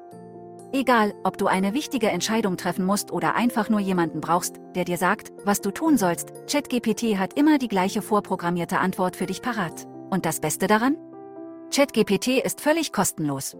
Egal, 0.72 1.14
ob 1.26 1.38
du 1.38 1.48
eine 1.48 1.74
wichtige 1.74 2.10
Entscheidung 2.10 2.56
treffen 2.56 2.86
musst 2.86 3.12
oder 3.12 3.36
einfach 3.36 3.70
nur 3.70 3.82
jemanden 3.82 4.22
brauchst, 4.22 4.62
der 4.76 4.86
dir 4.86 4.98
sagt, 4.98 5.34
was 5.44 5.60
du 5.60 5.72
tun 5.72 5.98
sollst, 5.98 6.32
ChatGPT 6.50 7.18
hat 7.18 7.38
immer 7.38 7.58
die 7.58 7.68
gleiche 7.68 8.02
vorprogrammierte 8.02 8.80
Antwort 8.80 9.18
für 9.18 9.26
dich 9.26 9.42
parat. 9.42 9.88
Und 10.10 10.26
das 10.26 10.40
Beste 10.40 10.68
daran? 10.68 10.96
ChatGPT 11.74 12.40
ist 12.46 12.62
völlig 12.62 12.94
kostenlos. 12.94 13.58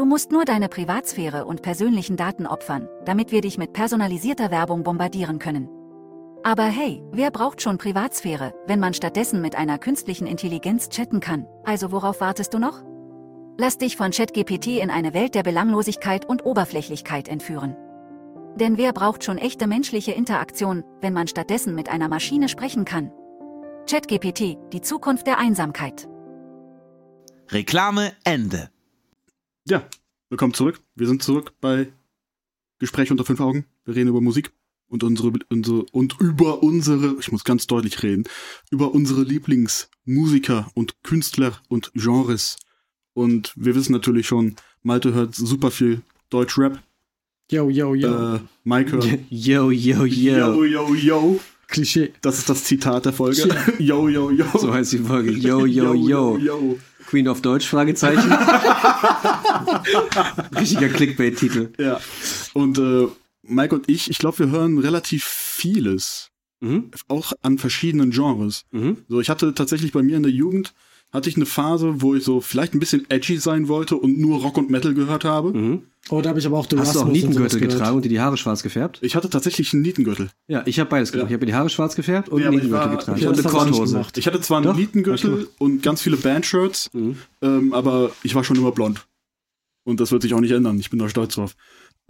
Du 0.00 0.06
musst 0.06 0.32
nur 0.32 0.46
deine 0.46 0.70
Privatsphäre 0.70 1.44
und 1.44 1.60
persönlichen 1.60 2.16
Daten 2.16 2.46
opfern, 2.46 2.88
damit 3.04 3.32
wir 3.32 3.42
dich 3.42 3.58
mit 3.58 3.74
personalisierter 3.74 4.50
Werbung 4.50 4.82
bombardieren 4.82 5.38
können. 5.38 5.68
Aber 6.42 6.62
hey, 6.62 7.02
wer 7.12 7.30
braucht 7.30 7.60
schon 7.60 7.76
Privatsphäre, 7.76 8.54
wenn 8.66 8.80
man 8.80 8.94
stattdessen 8.94 9.42
mit 9.42 9.56
einer 9.56 9.76
künstlichen 9.76 10.26
Intelligenz 10.26 10.88
chatten 10.88 11.20
kann? 11.20 11.44
Also 11.64 11.92
worauf 11.92 12.22
wartest 12.22 12.54
du 12.54 12.58
noch? 12.58 12.82
Lass 13.58 13.76
dich 13.76 13.98
von 13.98 14.10
ChatGPT 14.10 14.68
in 14.68 14.88
eine 14.88 15.12
Welt 15.12 15.34
der 15.34 15.42
Belanglosigkeit 15.42 16.24
und 16.24 16.46
Oberflächlichkeit 16.46 17.28
entführen. 17.28 17.76
Denn 18.54 18.78
wer 18.78 18.94
braucht 18.94 19.22
schon 19.22 19.36
echte 19.36 19.66
menschliche 19.66 20.12
Interaktion, 20.12 20.82
wenn 21.02 21.12
man 21.12 21.28
stattdessen 21.28 21.74
mit 21.74 21.90
einer 21.90 22.08
Maschine 22.08 22.48
sprechen 22.48 22.86
kann? 22.86 23.12
ChatGPT, 23.86 24.56
die 24.72 24.80
Zukunft 24.80 25.26
der 25.26 25.36
Einsamkeit. 25.36 26.08
Reklame 27.50 28.12
Ende. 28.24 28.70
Ja, 29.70 29.86
willkommen 30.30 30.52
zurück. 30.52 30.80
Wir 30.96 31.06
sind 31.06 31.22
zurück 31.22 31.52
bei 31.60 31.92
Gespräch 32.80 33.12
unter 33.12 33.24
fünf 33.24 33.38
Augen. 33.38 33.66
Wir 33.84 33.94
reden 33.94 34.08
über 34.08 34.20
Musik 34.20 34.50
und 34.88 35.04
unsere, 35.04 35.30
unsere 35.48 35.84
und 35.92 36.16
über 36.18 36.64
unsere, 36.64 37.14
ich 37.20 37.30
muss 37.30 37.44
ganz 37.44 37.68
deutlich 37.68 38.02
reden, 38.02 38.24
über 38.72 38.92
unsere 38.92 39.22
Lieblingsmusiker 39.22 40.72
und 40.74 41.04
Künstler 41.04 41.52
und 41.68 41.92
Genres. 41.94 42.56
Und 43.12 43.52
wir 43.54 43.76
wissen 43.76 43.92
natürlich 43.92 44.26
schon, 44.26 44.56
Malte 44.82 45.14
hört 45.14 45.36
super 45.36 45.70
viel 45.70 46.02
Deutschrap. 46.30 46.82
Yo, 47.52 47.70
yo, 47.70 47.94
yo. 47.94 48.34
Äh, 48.34 48.40
Mike 48.64 48.90
hört 48.90 49.04
Yo, 49.30 49.70
yo, 49.70 50.04
yo. 50.04 50.04
Yo, 50.04 50.64
yo, 50.64 50.94
yo. 50.96 51.40
Klischee. 51.68 52.12
Das 52.22 52.38
ist 52.38 52.48
das 52.48 52.64
Zitat 52.64 53.04
der 53.04 53.12
Folge. 53.12 53.48
Yo, 53.78 54.08
yo, 54.08 54.32
yo. 54.32 54.46
So 54.58 54.74
heißt 54.74 54.94
die 54.94 54.98
Folge. 54.98 55.30
Yo, 55.30 55.64
yo, 55.64 55.94
yo. 55.94 56.36
yo. 56.38 56.76
Queen 57.10 57.26
of 57.26 57.42
Deutsch, 57.42 57.66
Fragezeichen. 57.66 58.32
Richtiger 60.56 60.88
Clickbait-Titel. 60.88 61.72
Ja. 61.76 62.00
Und 62.54 62.78
äh, 62.78 63.08
Mike 63.42 63.74
und 63.74 63.88
ich, 63.88 64.08
ich 64.10 64.18
glaube, 64.18 64.38
wir 64.38 64.50
hören 64.50 64.78
relativ 64.78 65.24
vieles. 65.24 66.30
Mhm. 66.60 66.92
Auch 67.08 67.32
an 67.42 67.58
verschiedenen 67.58 68.12
Genres. 68.12 68.64
Mhm. 68.70 68.98
So, 69.08 69.20
ich 69.20 69.28
hatte 69.28 69.54
tatsächlich 69.54 69.90
bei 69.90 70.04
mir 70.04 70.18
in 70.18 70.22
der 70.22 70.30
Jugend, 70.30 70.72
hatte 71.12 71.28
ich 71.28 71.36
eine 71.36 71.46
Phase, 71.46 72.00
wo 72.02 72.14
ich 72.14 72.22
so 72.24 72.40
vielleicht 72.40 72.72
ein 72.74 72.78
bisschen 72.80 73.04
edgy 73.10 73.36
sein 73.38 73.66
wollte 73.68 73.96
und 73.96 74.18
nur 74.18 74.40
Rock 74.40 74.56
und 74.58 74.70
Metal 74.70 74.94
gehört 74.94 75.24
habe. 75.24 75.52
Mhm. 75.52 75.82
Oh, 76.08 76.20
da 76.22 76.30
habe 76.30 76.38
ich 76.38 76.46
aber 76.46 76.56
auch 76.58 76.66
Hast 76.76 76.94
du 76.94 77.00
auch 77.00 77.08
Nietengürtel 77.08 77.60
getragen 77.60 77.96
und 77.96 78.04
dir 78.04 78.08
die 78.08 78.20
Haare 78.20 78.36
schwarz 78.36 78.62
gefärbt? 78.62 78.98
Ich 79.02 79.16
hatte 79.16 79.28
tatsächlich 79.28 79.72
einen 79.72 79.82
Nietengürtel. 79.82 80.30
Ja, 80.48 80.62
ich 80.66 80.78
habe 80.80 80.88
beides 80.88 81.12
gemacht. 81.12 81.24
Ja. 81.24 81.28
Ich 81.28 81.34
habe 81.34 81.40
mir 81.46 81.52
die 81.52 81.54
Haare 81.54 81.68
schwarz 81.68 81.94
gefärbt 81.96 82.28
und 82.28 82.40
Ja, 82.40 82.46
einen 82.48 82.56
Nietengürtel 82.56 82.88
war- 82.90 82.96
getragen. 82.96 83.20
eine 83.24 83.30
ich 83.32 83.36
nicht 83.36 83.48
Korthose. 83.48 83.92
gemacht. 83.92 84.18
Ich 84.18 84.26
hatte 84.26 84.40
zwar 84.40 84.58
einen 84.58 84.66
Doch, 84.66 84.76
Nietengürtel 84.76 85.48
und 85.58 85.82
ganz 85.82 86.00
viele 86.00 86.16
Bandshirts, 86.16 86.90
Mhm. 86.92 87.16
ähm, 87.42 87.72
aber 87.72 88.12
ich 88.22 88.34
war 88.34 88.44
schon 88.44 88.56
immer 88.56 88.72
blond. 88.72 89.06
Und 89.84 89.98
das 90.00 90.12
wird 90.12 90.22
sich 90.22 90.34
auch 90.34 90.40
nicht 90.40 90.52
ändern. 90.52 90.78
Ich 90.78 90.90
bin 90.90 90.98
da 90.98 91.08
stolz 91.08 91.34
drauf. 91.34 91.56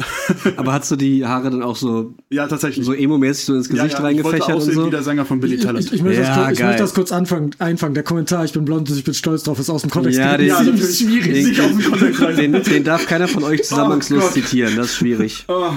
Aber 0.56 0.72
hast 0.72 0.90
du 0.90 0.96
die 0.96 1.24
Haare 1.26 1.50
dann 1.50 1.62
auch 1.62 1.76
so, 1.76 2.14
Ja, 2.30 2.46
tatsächlich. 2.46 2.84
so 2.84 2.92
emo-mäßig 2.94 3.44
so 3.44 3.54
ins 3.54 3.68
Gesicht 3.68 3.94
ja, 3.98 4.02
ja, 4.04 4.10
ich 4.10 4.24
wollte 4.24 4.36
reingefächert 4.38 4.48
und 4.48 4.54
aussehen 4.62 4.74
so? 4.74 4.86
wie 4.86 4.90
der 4.90 5.02
Sänger 5.02 5.24
von 5.24 5.40
Billy 5.40 5.56
Ich, 5.56 5.62
Talent. 5.62 5.86
ich, 5.86 5.92
ich, 5.92 6.02
möchte 6.02 6.22
Ja, 6.22 6.28
das, 6.28 6.36
kurz- 6.46 6.58
ich 6.58 6.64
möchte 6.64 6.82
das 6.82 6.94
kurz 6.94 7.12
anfangen, 7.12 7.50
einfangen. 7.58 7.94
Der 7.94 8.02
Kommentar, 8.02 8.44
ich 8.44 8.52
bin 8.52 8.64
blond 8.64 8.90
und 8.90 8.96
ich 8.96 9.04
bin 9.04 9.14
stolz 9.14 9.42
drauf, 9.44 9.58
ist 9.58 9.70
aus 9.70 9.82
dem 9.82 9.90
Kontext 9.90 10.18
Ja, 10.18 10.36
den- 10.36 10.48
das 10.48 10.66
ist 10.66 11.00
schwierig. 11.00 11.54
Den, 11.54 11.60
aus 11.64 11.70
dem 11.72 11.82
Kontext 11.90 12.22
rein. 12.22 12.36
den, 12.36 12.62
den 12.62 12.84
darf 12.84 13.06
keiner 13.06 13.28
von 13.28 13.44
euch 13.44 13.64
zusammenhangslos 13.64 14.24
Oh 14.28 14.30
zitieren, 14.32 14.76
das 14.76 14.86
ist 14.86 14.96
schwierig. 14.96 15.44
Ah, 15.48 15.74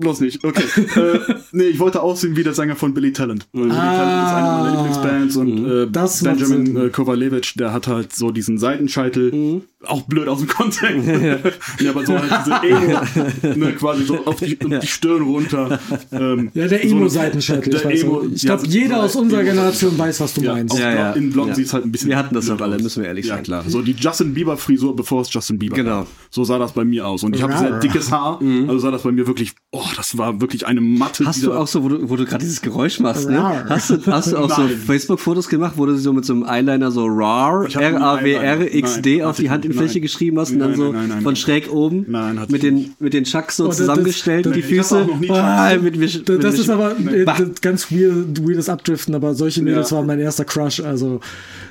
bloß 0.00 0.20
nicht, 0.20 0.44
okay. 0.44 0.62
äh, 0.96 1.18
nee, 1.50 1.64
ich 1.64 1.80
wollte 1.80 2.00
aussehen 2.02 2.36
wie 2.36 2.44
der 2.44 2.54
Sänger 2.54 2.76
von 2.76 2.94
Billy 2.94 3.12
Talent. 3.12 3.48
Weil 3.52 3.62
Billy 3.64 3.74
Ah. 3.74 3.96
Talent 3.96 4.26
ist 4.26 4.32
eine 4.32 4.62
meiner 4.62 4.76
Lieblingsbands 4.76 5.36
und 5.36 5.66
äh, 5.66 5.86
Benjamin 6.22 6.76
äh, 6.86 6.88
Kovalevich, 6.90 7.54
der 7.54 7.72
hat 7.72 7.88
halt 7.88 8.14
so 8.14 8.30
diesen 8.30 8.58
Seitenscheitel, 8.58 9.32
Mhm. 9.32 9.62
Auch 9.86 10.02
blöd 10.02 10.26
aus 10.28 10.38
dem 10.40 10.48
Kontext. 10.48 11.08
ja, 11.80 11.90
aber 11.90 12.04
so 12.04 12.18
halt 12.18 12.32
diese 12.44 12.56
Emo, 12.68 13.56
ne, 13.66 13.72
quasi 13.74 14.04
so 14.04 14.24
auf 14.26 14.36
die, 14.40 14.58
auf 14.60 14.78
die 14.80 14.86
Stirn 14.86 15.22
runter. 15.22 15.78
Ähm, 16.10 16.50
Ja, 16.54 16.66
der 16.66 16.80
so- 16.80 16.88
Emo-Seitenscheitel. 16.96 17.70
der 17.72 17.90
ich 17.90 18.02
Emo- 18.04 18.22
ich 18.34 18.42
ja, 18.42 18.54
glaube, 18.56 18.62
so- 18.70 18.76
jeder 18.78 18.96
so- 18.96 19.00
aus 19.02 19.16
unserer 19.16 19.40
Emo- 19.42 19.50
Generation 19.50 19.96
weiß, 19.98 20.20
was 20.20 20.34
du 20.34 20.40
Ja, 20.42 20.54
meinst. 20.54 20.76
Ja, 20.78 20.92
ja. 20.92 21.12
in 21.12 21.30
Blond 21.30 21.50
Ja. 21.50 21.54
sieht's 21.54 21.72
halt 21.72 21.84
ein 21.84 21.92
bisschen 21.92 22.08
Wir 22.10 22.16
hatten 22.16 22.34
das 22.34 22.46
doch 22.46 22.60
alle, 22.60 22.78
müssen 22.78 23.02
wir 23.02 23.08
ehrlich 23.08 23.26
ja, 23.26 23.34
sein. 23.36 23.44
klar. 23.44 23.64
So 23.68 23.80
die 23.82 23.92
Justin 23.92 24.34
Bieber 24.34 24.56
Frisur, 24.56 24.96
bevor 24.96 25.22
es 25.22 25.32
Justin 25.32 25.58
Bieber 25.58 25.76
Genau. 25.76 25.90
war. 25.90 26.06
So 26.30 26.42
sah 26.44 26.58
das 26.58 26.72
bei 26.72 26.84
mir 26.84 27.06
aus. 27.06 27.22
Und 27.22 27.36
ich 27.36 27.42
habe 27.42 27.56
sehr 27.56 27.78
dickes 27.78 28.10
Haar, 28.10 28.40
also 28.42 28.78
sah 28.78 28.90
das 28.90 29.02
bei 29.02 29.12
mir 29.12 29.26
wirklich, 29.28 29.52
oh, 29.70 29.84
das 29.96 30.18
war 30.18 30.40
wirklich 30.40 30.66
eine 30.66 30.80
Matte. 30.80 31.24
Hast 31.24 31.42
du 31.44 31.52
auch 31.52 31.68
so, 31.68 31.84
wo 31.84 31.88
du, 31.88 32.10
wo 32.10 32.16
du 32.16 32.24
gerade 32.24 32.42
dieses 32.44 32.62
Geräusch 32.62 32.98
machst, 33.00 33.28
ne? 33.30 33.64
Hast 33.68 33.90
du, 33.90 33.98
hast 34.06 34.32
du 34.32 34.36
auch 34.38 34.50
so 34.54 34.62
Nein. 34.62 34.76
Facebook-Fotos 34.86 35.48
gemacht, 35.48 35.74
wo 35.76 35.86
du 35.86 35.96
so 35.96 36.12
mit 36.12 36.24
so 36.24 36.32
einem 36.32 36.42
Eyeliner 36.44 36.90
so 36.90 37.06
RAR, 37.06 37.66
R-A-W-R-X-D 37.72 39.22
auf 39.22 39.36
die 39.36 39.50
Hand 39.50 39.67
in 39.68 39.74
Fläche 39.74 39.94
nein. 39.94 40.02
geschrieben 40.02 40.38
hast 40.38 40.50
und 40.52 40.58
dann 40.58 40.70
Nein, 40.70 40.76
so 40.78 40.84
nein, 40.84 40.92
nein, 40.92 41.08
nein, 41.08 41.20
von 41.22 41.32
nein. 41.32 41.36
schräg 41.36 41.72
oben 41.72 42.06
mit 42.48 42.62
den, 42.62 42.94
mit 42.98 43.12
den 43.14 43.24
Chucks 43.24 43.56
so 43.56 43.66
Oh, 43.68 43.70
zusammengestellt, 43.70 44.46
das- 44.46 44.52
die 44.54 44.62
Füße. 44.62 45.08
Ah, 45.30 45.72
mit, 45.80 45.96
mit, 45.96 46.14
Das, 46.14 46.34
mit, 46.36 46.44
das 46.44 46.58
ist 46.58 46.68
aber 46.70 46.94
das 47.24 47.60
ganz 47.60 47.90
weird, 47.92 48.46
weirdes 48.46 48.68
Abdriften, 48.68 49.14
aber 49.14 49.34
solche 49.34 49.62
Mädels 49.62 49.90
Ja. 49.90 49.96
waren 49.96 50.06
mein 50.06 50.20
erster 50.20 50.44
Crush. 50.44 50.80
Also 50.80 51.20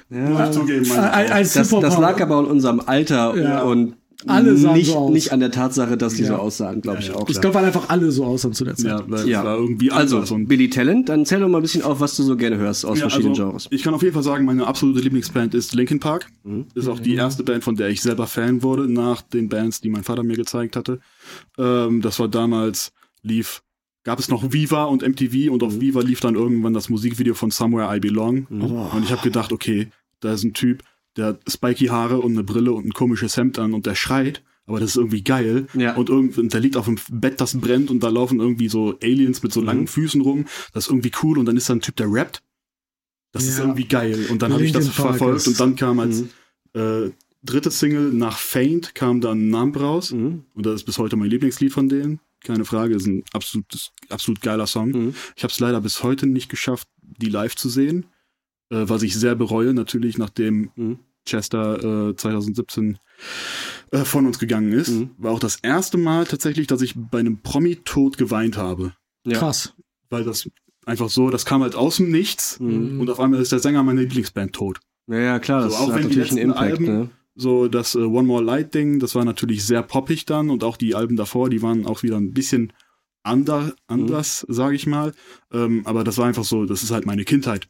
ich 0.09 0.51
zugeben, 0.51 0.85
das, 0.87 1.53
das 1.53 1.97
lag 1.97 2.21
aber 2.21 2.37
an 2.37 2.45
unserem 2.45 2.79
Alter 2.85 3.35
Ja. 3.37 3.61
und 3.63 3.93
Alle 4.25 4.57
sahen 4.57 4.73
nicht, 4.77 4.87
so 4.91 4.95
aus. 4.97 5.11
nicht 5.13 5.31
an 5.31 5.39
der 5.39 5.51
Tatsache, 5.51 5.95
dass 5.95 6.15
die 6.15 6.23
so 6.23 6.33
Ja. 6.33 6.39
aussahen, 6.39 6.81
glaube 6.81 6.99
ich 7.01 7.09
Ja, 7.09 7.15
auch. 7.15 7.29
ich 7.29 7.39
glaube, 7.39 7.53
weil 7.53 7.65
einfach 7.65 7.89
alle 7.89 8.11
so 8.11 8.25
aussahen 8.25 8.53
zu 8.53 8.65
der 8.65 8.75
Zeit. 8.75 9.03
Ja, 9.09 9.25
Ja. 9.25 9.43
war 9.43 9.57
irgendwie 9.57 9.91
Also, 9.91 10.17
und 10.33 10.47
Billy 10.47 10.69
Talent, 10.71 11.07
dann 11.09 11.23
zähl 11.25 11.39
doch 11.39 11.47
mal 11.47 11.59
ein 11.59 11.61
bisschen 11.61 11.83
auf, 11.83 11.99
was 11.99 12.15
du 12.15 12.23
so 12.23 12.35
gerne 12.35 12.57
hörst 12.57 12.83
aus 12.83 12.97
Ja, 12.97 13.03
verschiedenen 13.03 13.33
also, 13.33 13.43
Genres. 13.45 13.67
Ich 13.69 13.83
kann 13.83 13.93
auf 13.93 14.01
jeden 14.01 14.15
Fall 14.15 14.23
sagen, 14.23 14.45
meine 14.45 14.65
absolute 14.65 15.01
Lieblingsband 15.01 15.53
ist 15.53 15.75
Linkin 15.75 15.99
Park. 15.99 16.27
Mhm. 16.43 16.65
Ist 16.73 16.87
auch 16.87 16.99
die 16.99 17.13
erste 17.13 17.43
Band, 17.43 17.63
von 17.63 17.75
der 17.75 17.89
ich 17.89 18.01
selber 18.01 18.25
Fan 18.25 18.63
wurde, 18.63 18.91
nach 18.91 19.21
den 19.21 19.49
Bands, 19.49 19.81
die 19.81 19.89
mein 19.89 20.03
Vater 20.03 20.23
mir 20.23 20.35
gezeigt 20.35 20.75
hatte. 20.75 20.99
Ähm, 21.59 22.01
das 22.01 22.19
war 22.19 22.27
damals, 22.27 22.91
lief, 23.21 23.61
gab 24.03 24.17
es 24.19 24.29
noch 24.29 24.51
Viva 24.51 24.85
und 24.85 25.03
MTV 25.03 25.51
und 25.51 25.61
Mhm. 25.61 25.67
auf 25.67 25.79
Viva 25.79 26.01
lief 26.01 26.21
dann 26.21 26.33
irgendwann 26.33 26.73
das 26.73 26.89
Musikvideo 26.89 27.35
von 27.35 27.51
Somewhere 27.51 27.95
I 27.95 27.99
Belong. 27.99 28.47
Mhm. 28.49 28.61
Und 28.63 29.03
ich 29.03 29.11
habe 29.11 29.21
gedacht, 29.21 29.51
okay, 29.51 29.89
da 30.21 30.33
ist 30.33 30.43
ein 30.43 30.53
Typ, 30.53 30.81
der 31.17 31.25
hat 31.27 31.41
spiky 31.51 31.87
Haare 31.87 32.19
und 32.19 32.33
eine 32.33 32.43
Brille 32.43 32.71
und 32.71 32.85
ein 32.85 32.93
komisches 32.93 33.35
Hemd 33.37 33.59
an 33.59 33.73
und 33.73 33.85
der 33.85 33.95
schreit. 33.95 34.43
Aber 34.65 34.79
das 34.79 34.91
ist 34.91 34.95
irgendwie 34.97 35.23
geil. 35.23 35.67
Ja. 35.73 35.95
Und 35.95 36.09
irgendwie, 36.09 36.47
der 36.47 36.59
liegt 36.59 36.75
auf 36.77 36.85
dem 36.85 36.97
Bett, 37.09 37.39
das 37.39 37.57
brennt 37.57 37.89
und 37.89 38.01
da 38.03 38.09
laufen 38.09 38.39
irgendwie 38.41 38.67
so 38.67 38.97
Aliens 39.01 39.41
mit 39.41 39.53
so 39.53 39.61
langen 39.61 39.81
Mhm. 39.81 39.87
Füßen 39.87 40.21
rum. 40.21 40.45
Das 40.73 40.85
ist 40.85 40.89
irgendwie 40.91 41.11
cool. 41.23 41.37
Und 41.37 41.45
dann 41.45 41.55
ist 41.55 41.69
da 41.69 41.73
ein 41.73 41.79
Typ, 41.81 41.95
der 41.95 42.11
rappt. 42.11 42.43
Das 43.31 43.45
ist 43.45 43.57
Ja. 43.59 43.63
irgendwie 43.63 43.85
geil. 43.87 44.27
Und 44.29 44.41
dann 44.41 44.51
habe 44.53 44.65
ich 44.65 44.71
das 44.73 44.89
verfolgt 44.89 45.37
ist- 45.37 45.47
und 45.47 45.59
dann 45.59 45.75
kam 45.75 45.99
als 45.99 46.21
Mhm. 46.21 46.29
äh, 46.73 47.11
dritte 47.43 47.71
Single 47.71 48.11
nach 48.11 48.37
Faint 48.37 48.93
kam 48.93 49.21
dann 49.21 49.49
Numb 49.49 49.79
raus. 49.79 50.11
Mhm. 50.11 50.43
Und 50.53 50.65
das 50.65 50.75
ist 50.75 50.83
bis 50.83 50.97
heute 50.97 51.15
mein 51.15 51.29
Lieblingslied 51.29 51.71
von 51.71 51.87
denen. 51.87 52.19
Keine 52.43 52.65
Frage, 52.65 52.93
ist 52.95 53.07
ein 53.07 53.23
absolutes, 53.33 53.91
absolut 54.09 54.41
geiler 54.41 54.67
Song. 54.67 54.89
Mhm. 54.91 55.13
Ich 55.37 55.43
habe 55.43 55.51
es 55.53 55.59
leider 55.59 55.79
bis 55.81 56.03
heute 56.03 56.27
nicht 56.27 56.49
geschafft, 56.49 56.87
die 57.01 57.29
live 57.29 57.55
zu 57.55 57.69
sehen. 57.69 58.05
Äh, 58.69 58.89
was 58.89 59.01
ich 59.01 59.15
sehr 59.15 59.35
bereue, 59.35 59.73
natürlich, 59.73 60.17
nachdem 60.17 60.71
Mhm. 60.75 60.99
Chester 61.27 62.09
äh, 62.09 62.15
2017 62.15 62.97
äh, 63.91 63.99
von 64.05 64.25
uns 64.25 64.39
gegangen 64.39 64.71
ist. 64.73 64.89
Mhm. 64.89 65.11
War 65.17 65.31
auch 65.31 65.39
das 65.39 65.57
erste 65.57 65.97
Mal 65.97 66.25
tatsächlich, 66.25 66.67
dass 66.67 66.81
ich 66.81 66.95
bei 66.95 67.19
einem 67.19 67.41
Promi-Tod 67.41 68.17
geweint 68.17 68.57
habe. 68.57 68.93
Ja. 69.25 69.37
Krass. 69.39 69.73
Weil 70.09 70.23
das 70.23 70.49
einfach 70.85 71.09
so, 71.09 71.29
das 71.29 71.45
kam 71.45 71.61
halt 71.63 71.75
aus 71.75 71.97
dem 71.97 72.09
Nichts. 72.11 72.59
Mhm. 72.59 72.99
Und 72.99 73.09
auf 73.09 73.19
einmal 73.19 73.41
ist 73.41 73.51
der 73.51 73.59
Sänger 73.59 73.83
meiner 73.83 74.01
Lieblingsband 74.01 74.53
tot. 74.53 74.79
Ja, 75.07 75.19
ja, 75.19 75.39
klar, 75.39 75.61
das 75.61 75.73
So, 75.73 75.79
auch 75.79 75.87
hat 75.93 75.95
wenn 76.03 76.09
die 76.09 76.17
natürlich 76.17 76.31
einen 76.31 76.49
letzten 76.49 76.51
Impact, 76.63 76.71
Alben- 76.79 76.85
ne? 76.85 77.09
So, 77.39 77.67
das 77.67 77.93
äh, 77.93 77.99
One 77.99 78.25
More 78.27 78.43
Light 78.43 78.73
Ding, 78.73 78.99
das 78.99 79.13
war 79.13 79.23
natürlich 79.23 79.63
sehr 79.63 79.83
poppig 79.83 80.25
dann 80.25 80.49
und 80.49 80.63
auch 80.63 80.75
die 80.75 80.95
Alben 80.95 81.15
davor, 81.17 81.49
die 81.51 81.61
waren 81.61 81.85
auch 81.85 82.01
wieder 82.01 82.17
ein 82.17 82.33
bisschen 82.33 82.73
ander, 83.23 83.73
anders, 83.87 84.43
Mhm. 84.47 84.53
sage 84.53 84.75
ich 84.75 84.87
mal. 84.87 85.13
Ähm, 85.53 85.81
aber 85.85 86.03
das 86.03 86.17
war 86.17 86.25
einfach 86.25 86.45
so, 86.45 86.65
das 86.65 86.81
ist 86.81 86.89
halt 86.91 87.05
meine 87.05 87.25
Kindheit. 87.25 87.67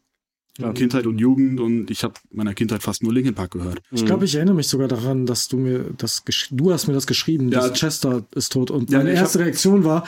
Ja. 0.57 0.71
Kindheit 0.73 1.05
und 1.05 1.19
Jugend 1.19 1.59
und 1.59 1.91
ich 1.91 2.03
habe 2.03 2.15
meiner 2.31 2.53
Kindheit 2.53 2.81
fast 2.83 3.03
nur 3.03 3.13
Linkin 3.13 3.35
Park 3.35 3.51
gehört. 3.51 3.79
Ich 3.91 4.05
glaube, 4.05 4.25
ich 4.25 4.35
erinnere 4.35 4.55
mich 4.55 4.67
sogar 4.67 4.87
daran, 4.87 5.25
dass 5.25 5.47
du 5.47 5.57
mir 5.57 5.91
das 5.97 6.25
gesch- 6.25 6.47
du 6.51 6.71
hast 6.71 6.87
mir 6.87 6.93
das 6.93 7.05
geschrieben, 7.07 7.49
Ja. 7.49 7.67
dass 7.67 7.73
Chester 7.79 8.25
ist 8.33 8.51
tot. 8.53 8.71
Und 8.71 8.89
Ja, 8.89 8.97
meine 8.99 9.11
hab- 9.11 9.17
erste 9.17 9.39
Reaktion 9.39 9.83
war, 9.83 10.07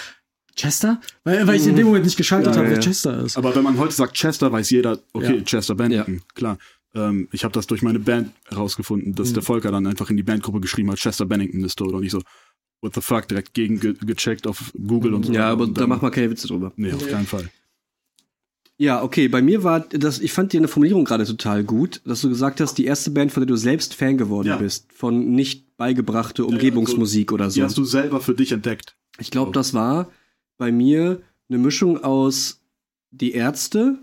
Chester? 0.56 1.00
Weil, 1.24 1.46
weil 1.48 1.56
ich 1.56 1.68
in 1.68 1.76
dem 1.76 1.86
Moment 1.86 2.06
nicht 2.06 2.18
geschaltet 2.18 2.54
Ja, 2.54 2.58
habe, 2.58 2.66
ja, 2.66 2.72
wer 2.72 2.80
ja. 2.80 2.84
Chester 2.84 3.24
ist. 3.24 3.38
Aber 3.38 3.56
wenn 3.56 3.64
man 3.64 3.78
heute 3.78 3.94
sagt 3.94 4.14
Chester, 4.16 4.52
weiß 4.52 4.70
jeder, 4.72 5.00
okay, 5.14 5.38
Ja. 5.38 5.44
Chester 5.44 5.76
Bennington, 5.76 6.22
klar. 6.36 6.58
Ähm, 6.96 7.28
ich 7.32 7.44
habe 7.44 7.54
das 7.54 7.68
durch 7.68 7.82
meine 7.84 8.00
Band 8.00 8.32
herausgefunden, 8.48 9.14
dass 9.14 9.30
Mhm. 9.30 9.34
der 9.36 9.44
Volker 9.44 9.72
dann 9.72 9.86
einfach 9.86 10.10
in 10.10 10.18
die 10.18 10.24
Bandgruppe 10.24 10.60
geschrieben 10.60 10.90
hat, 10.92 10.98
Chester 10.98 11.26
Bennington 11.28 11.64
ist 11.64 11.78
tot 11.78 11.94
und 11.94 12.04
ich 12.04 12.12
so, 12.12 12.22
what 12.82 12.96
the 12.96 13.02
fuck, 13.02 13.28
direkt 13.28 13.54
gegen 13.54 13.80
ge 13.80 13.94
gecheckt 14.04 14.48
auf 14.48 14.72
Google 14.88 15.14
und 15.14 15.28
so. 15.28 15.32
Ja, 15.34 15.50
aber 15.52 15.66
und 15.66 15.78
da 15.78 15.86
macht 15.86 16.02
man 16.02 16.12
keine 16.12 16.32
Witze 16.32 16.48
drüber. 16.48 16.74
Nee, 16.76 16.92
auf 16.94 17.06
Nee. 17.06 17.12
keinen 17.12 17.28
Fall. 17.28 17.50
Ja, 18.82 19.04
okay, 19.04 19.28
bei 19.28 19.42
mir 19.42 19.64
war 19.66 19.82
das, 19.82 20.20
ich 20.20 20.32
fand 20.32 20.54
dir 20.54 20.60
eine 20.62 20.70
Formulierung 20.70 21.04
gerade 21.04 21.26
total 21.26 21.66
gut, 21.66 22.02
dass 22.06 22.22
du 22.22 22.30
gesagt 22.30 22.62
hast, 22.62 22.76
die 22.78 22.86
erste 22.86 23.12
Band, 23.12 23.32
von 23.34 23.42
der 23.42 23.48
du 23.48 23.58
selbst 23.58 23.94
Fan 23.94 24.18
geworden 24.18 24.48
Ja. 24.48 24.56
bist, 24.56 24.92
von 24.94 25.32
nicht 25.32 25.76
beigebrachte 25.76 26.46
Umgebungsmusik 26.46 27.34
oder 27.34 27.50
so. 27.50 27.56
Die 27.56 27.64
hast 27.64 27.78
du 27.78 27.84
selber 27.84 28.22
für 28.22 28.34
dich 28.36 28.54
entdeckt. 28.54 28.96
Ich 29.20 29.32
glaube, 29.32 29.52
das 29.52 29.74
war 29.74 30.10
bei 30.58 30.72
mir 30.72 31.22
eine 31.50 31.58
Mischung 31.58 32.02
aus 32.04 32.62
Die 33.12 33.34
Ärzte 33.34 33.98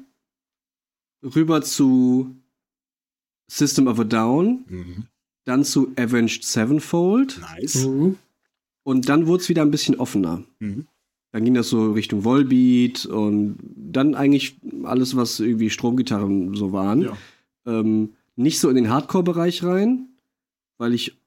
rüber 1.22 1.62
zu 1.62 2.36
System 3.50 3.86
of 3.86 3.98
a 4.00 4.04
Down 4.04 5.06
dann 5.44 5.64
zu 5.64 5.92
Avenged 5.96 6.44
Sevenfold 6.44 7.40
Nice. 7.40 7.86
Mhm. 7.86 8.16
und 8.82 9.08
dann 9.08 9.26
wurde 9.26 9.42
es 9.42 9.48
wieder 9.48 9.62
ein 9.62 9.70
bisschen 9.70 9.94
offener. 9.96 10.42
Mhm. 10.58 10.86
Dann 11.32 11.44
ging 11.44 11.54
das 11.54 11.68
so 11.68 11.92
Richtung 11.92 12.24
Volbeat 12.24 13.04
und 13.06 13.56
dann 13.76 14.14
eigentlich 14.14 14.56
alles, 14.84 15.16
was 15.16 15.40
irgendwie 15.40 15.70
Stromgitarren 15.70 16.54
so 16.54 16.72
waren. 16.72 17.02
Ja. 17.02 17.16
Ähm, 17.66 18.10
nicht 18.36 18.58
so 18.60 18.68
in 18.68 18.76
den 18.76 18.90
Hardcore-Bereich 18.90 19.64
rein, 19.64 20.08
weil 20.78 20.94
ich 20.94 21.18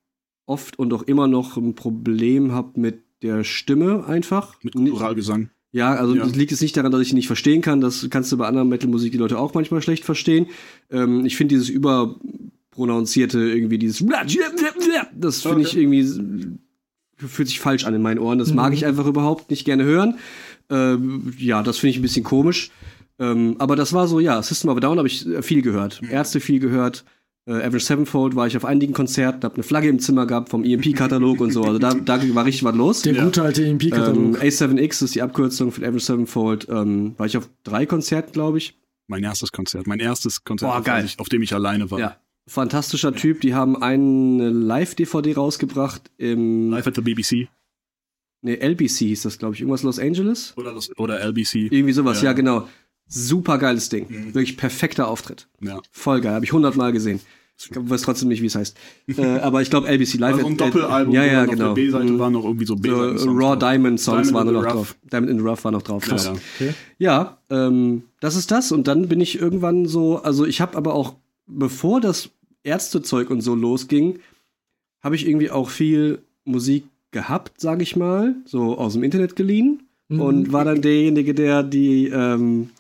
oft 0.45 0.79
und 0.79 0.93
auch 0.93 1.03
immer 1.03 1.27
noch 1.27 1.57
ein 1.57 1.75
Problem 1.75 2.51
habe 2.51 2.79
mit 2.79 3.03
der 3.21 3.43
Stimme 3.43 4.05
einfach. 4.05 4.55
Mit 4.63 4.73
Choralgesang. 4.73 5.49
Ja, 5.71 5.93
also 5.93 6.15
Ja. 6.15 6.23
das 6.23 6.35
liegt 6.35 6.51
jetzt 6.51 6.61
nicht 6.61 6.75
daran, 6.75 6.91
dass 6.91 7.01
ich 7.01 7.11
ihn 7.11 7.15
nicht 7.15 7.27
verstehen 7.27 7.61
kann. 7.61 7.81
Das 7.81 8.07
kannst 8.09 8.31
du 8.31 8.37
bei 8.37 8.47
anderen 8.47 8.69
Metal-Musik 8.69 9.11
die 9.11 9.17
Leute 9.17 9.37
auch 9.37 9.53
manchmal 9.53 9.81
schlecht 9.81 10.03
verstehen. 10.03 10.47
Ähm, 10.89 11.25
ich 11.25 11.35
finde 11.37 11.53
dieses 11.55 11.69
überprononzierte 11.69 13.39
irgendwie 13.39 13.77
dieses 13.77 14.03
das 15.13 15.41
finde 15.41 15.61
ich 15.61 15.77
irgendwie 15.77 16.57
fühlt 17.27 17.47
sich 17.47 17.59
falsch 17.59 17.85
an 17.85 17.93
in 17.93 18.01
meinen 18.01 18.19
Ohren. 18.19 18.39
Das 18.39 18.53
mag 18.53 18.73
ich 18.73 18.85
einfach 18.85 19.05
überhaupt 19.05 19.49
nicht 19.49 19.65
gerne 19.65 19.83
hören. 19.83 20.15
Ähm, 20.69 21.33
ja, 21.37 21.63
das 21.63 21.77
finde 21.77 21.91
ich 21.91 21.97
ein 21.99 22.01
bisschen 22.01 22.23
komisch. 22.23 22.71
Ähm, 23.19 23.55
aber 23.59 23.75
das 23.75 23.91
war 23.93 24.07
so, 24.07 24.19
ja, 24.19 24.41
System 24.41 24.69
of 24.69 24.77
a 24.77 24.79
Down 24.79 24.97
habe 24.97 25.07
ich 25.07 25.27
äh, 25.27 25.41
viel 25.41 25.61
gehört. 25.61 26.01
Ärzte 26.09 26.39
viel 26.39 26.59
gehört. 26.59 27.03
Äh, 27.45 27.53
Avenged 27.53 27.81
Sevenfold 27.81 28.35
war 28.35 28.47
ich 28.47 28.55
auf 28.55 28.63
einigen 28.63 28.93
Konzerten, 28.93 29.43
habe 29.43 29.55
eine 29.55 29.63
Flagge 29.63 29.89
im 29.89 29.99
Zimmer 29.99 30.25
gehabt 30.25 30.49
vom 30.49 30.63
EMP-Katalog 30.63 31.41
und 31.41 31.51
so. 31.51 31.63
Also 31.63 31.79
da, 31.79 31.93
da 31.93 32.35
war 32.35 32.45
richtig 32.45 32.63
was 32.63 32.75
los. 32.75 33.01
Der 33.01 33.13
Ja. 33.15 33.23
gute 33.25 33.41
alte 33.43 33.63
Ähm, 33.63 33.71
EMP-Katalog. 33.79 34.37
A7X 34.41 35.03
ist 35.03 35.15
die 35.15 35.21
Abkürzung 35.21 35.71
von 35.71 35.83
Avenged 35.83 36.01
Sevenfold. 36.05 36.67
Ähm, 36.69 37.15
war 37.17 37.25
ich 37.25 37.35
auf 37.37 37.49
drei 37.63 37.85
Konzerten, 37.85 38.31
glaube 38.31 38.59
ich. 38.59 38.77
Mein 39.07 39.23
erstes 39.23 39.51
Konzert. 39.51 39.87
Mein 39.87 39.99
erstes 39.99 40.43
Konzert, 40.43 40.71
Boah, 40.71 40.77
auf, 40.79 40.85
geil. 40.85 41.01
das 41.01 41.13
ich, 41.13 41.19
auf 41.19 41.27
dem 41.29 41.41
ich 41.41 41.53
alleine 41.53 41.89
war. 41.89 41.99
Ja. 41.99 42.15
Fantastischer 42.49 43.13
Typ. 43.13 43.41
Die 43.41 43.53
haben 43.53 43.81
eine 43.81 44.49
Live-DVD 44.49 45.35
rausgebracht 45.35 46.09
im. 46.17 46.71
Live 46.71 46.87
at 46.87 46.95
the 46.95 47.01
BBC. 47.01 47.47
Ne, 48.41 48.55
LBC 48.61 48.99
hieß 49.07 49.23
das, 49.23 49.37
glaube 49.37 49.55
ich. 49.55 49.61
Irgendwas 49.61 49.83
Los 49.83 49.99
Angeles? 49.99 50.53
Oder, 50.57 50.73
das, 50.73 50.97
oder 50.97 51.19
LBC. 51.19 51.67
Irgendwie 51.71 51.91
sowas, 51.93 52.21
ja, 52.21 52.29
Ja. 52.29 52.33
genau. 52.33 52.67
Super 53.07 53.57
geiles 53.57 53.89
Ding. 53.89 54.05
Mhm. 54.09 54.33
Wirklich 54.33 54.55
perfekter 54.55 55.07
Auftritt. 55.07 55.47
Ja. 55.61 55.81
Voll 55.91 56.21
geil. 56.21 56.33
Habe 56.33 56.45
ich 56.45 56.53
hundertmal 56.53 56.91
gesehen. 56.91 57.19
Ich 57.57 57.69
weiß 57.73 58.03
trotzdem 58.03 58.29
nicht, 58.29 58.41
wie 58.41 58.45
es 58.45 58.55
heißt. 58.55 58.77
äh, 59.17 59.39
aber 59.39 59.61
ich 59.61 59.69
glaube, 59.69 59.87
LBC 59.89 60.13
Live. 60.17 60.35
Also 60.35 60.47
ein 60.47 60.55
Doppelalbum. 60.55 61.13
Ja, 61.13 61.25
ja, 61.25 61.33
dann 61.41 61.49
auf 61.49 61.51
genau. 61.55 61.73
der 61.73 61.73
B-Seite 61.81 62.13
Mhm. 62.13 62.19
waren 62.19 62.33
noch 62.33 62.45
irgendwie 62.45 62.65
so 62.65 62.75
So, 62.75 62.81
B-Seiten. 62.81 63.29
Raw 63.37 63.57
Diamond 63.59 63.99
Songs 63.99 64.29
Diamond 64.29 64.47
waren 64.47 64.53
noch 64.63 64.71
drauf. 64.71 64.95
Diamond 65.11 65.31
in 65.31 65.39
the 65.39 65.43
Rough 65.43 65.63
war 65.65 65.71
noch 65.71 65.81
drauf. 65.81 66.03
Krass. 66.05 66.25
Ja. 66.25 66.31
Okay. 66.31 66.73
Ja, 66.99 67.37
ähm, 67.49 68.03
das 68.21 68.35
ist 68.37 68.51
das. 68.51 68.71
Und 68.71 68.87
dann 68.87 69.09
bin 69.09 69.19
ich 69.19 69.37
irgendwann 69.41 69.85
so, 69.87 70.17
also 70.21 70.45
ich 70.45 70.61
habe 70.61 70.77
aber 70.77 70.93
auch, 70.93 71.15
bevor 71.47 71.99
das 71.99 72.29
Ärztezeug 72.63 73.29
und 73.29 73.41
so 73.41 73.55
losging, 73.55 74.19
habe 75.01 75.15
ich 75.15 75.27
irgendwie 75.27 75.51
auch 75.51 75.69
viel 75.69 76.19
Musik 76.45 76.85
gehabt, 77.11 77.59
sage 77.59 77.83
ich 77.83 77.95
mal, 77.95 78.35
so 78.45 78.77
aus 78.77 78.93
dem 78.93 79.03
Internet 79.03 79.35
geliehen. 79.35 79.83
Mhm. 80.09 80.19
Und 80.19 80.53
war 80.53 80.65
dann 80.65 80.81
derjenige, 80.81 81.33
der 81.33 81.63
die, 81.63 82.07
ähm, 82.07 82.71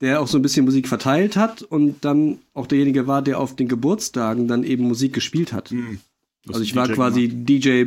der 0.00 0.20
auch 0.20 0.26
so 0.26 0.38
ein 0.38 0.42
bisschen 0.42 0.64
Musik 0.64 0.88
verteilt 0.88 1.36
hat 1.36 1.62
und 1.62 2.04
dann 2.04 2.38
auch 2.54 2.66
derjenige 2.66 3.06
war, 3.06 3.22
der 3.22 3.38
auf 3.38 3.54
den 3.54 3.68
Geburtstagen 3.68 4.48
dann 4.48 4.64
eben 4.64 4.84
Musik 4.84 5.12
gespielt 5.12 5.52
hat. 5.52 5.70
Mhm. 5.70 6.00
Also 6.48 6.60
ich 6.60 6.74
war 6.74 6.88
DJ 6.88 6.94
quasi 6.94 7.28
gemacht. 7.28 7.48
DJ 7.48 7.84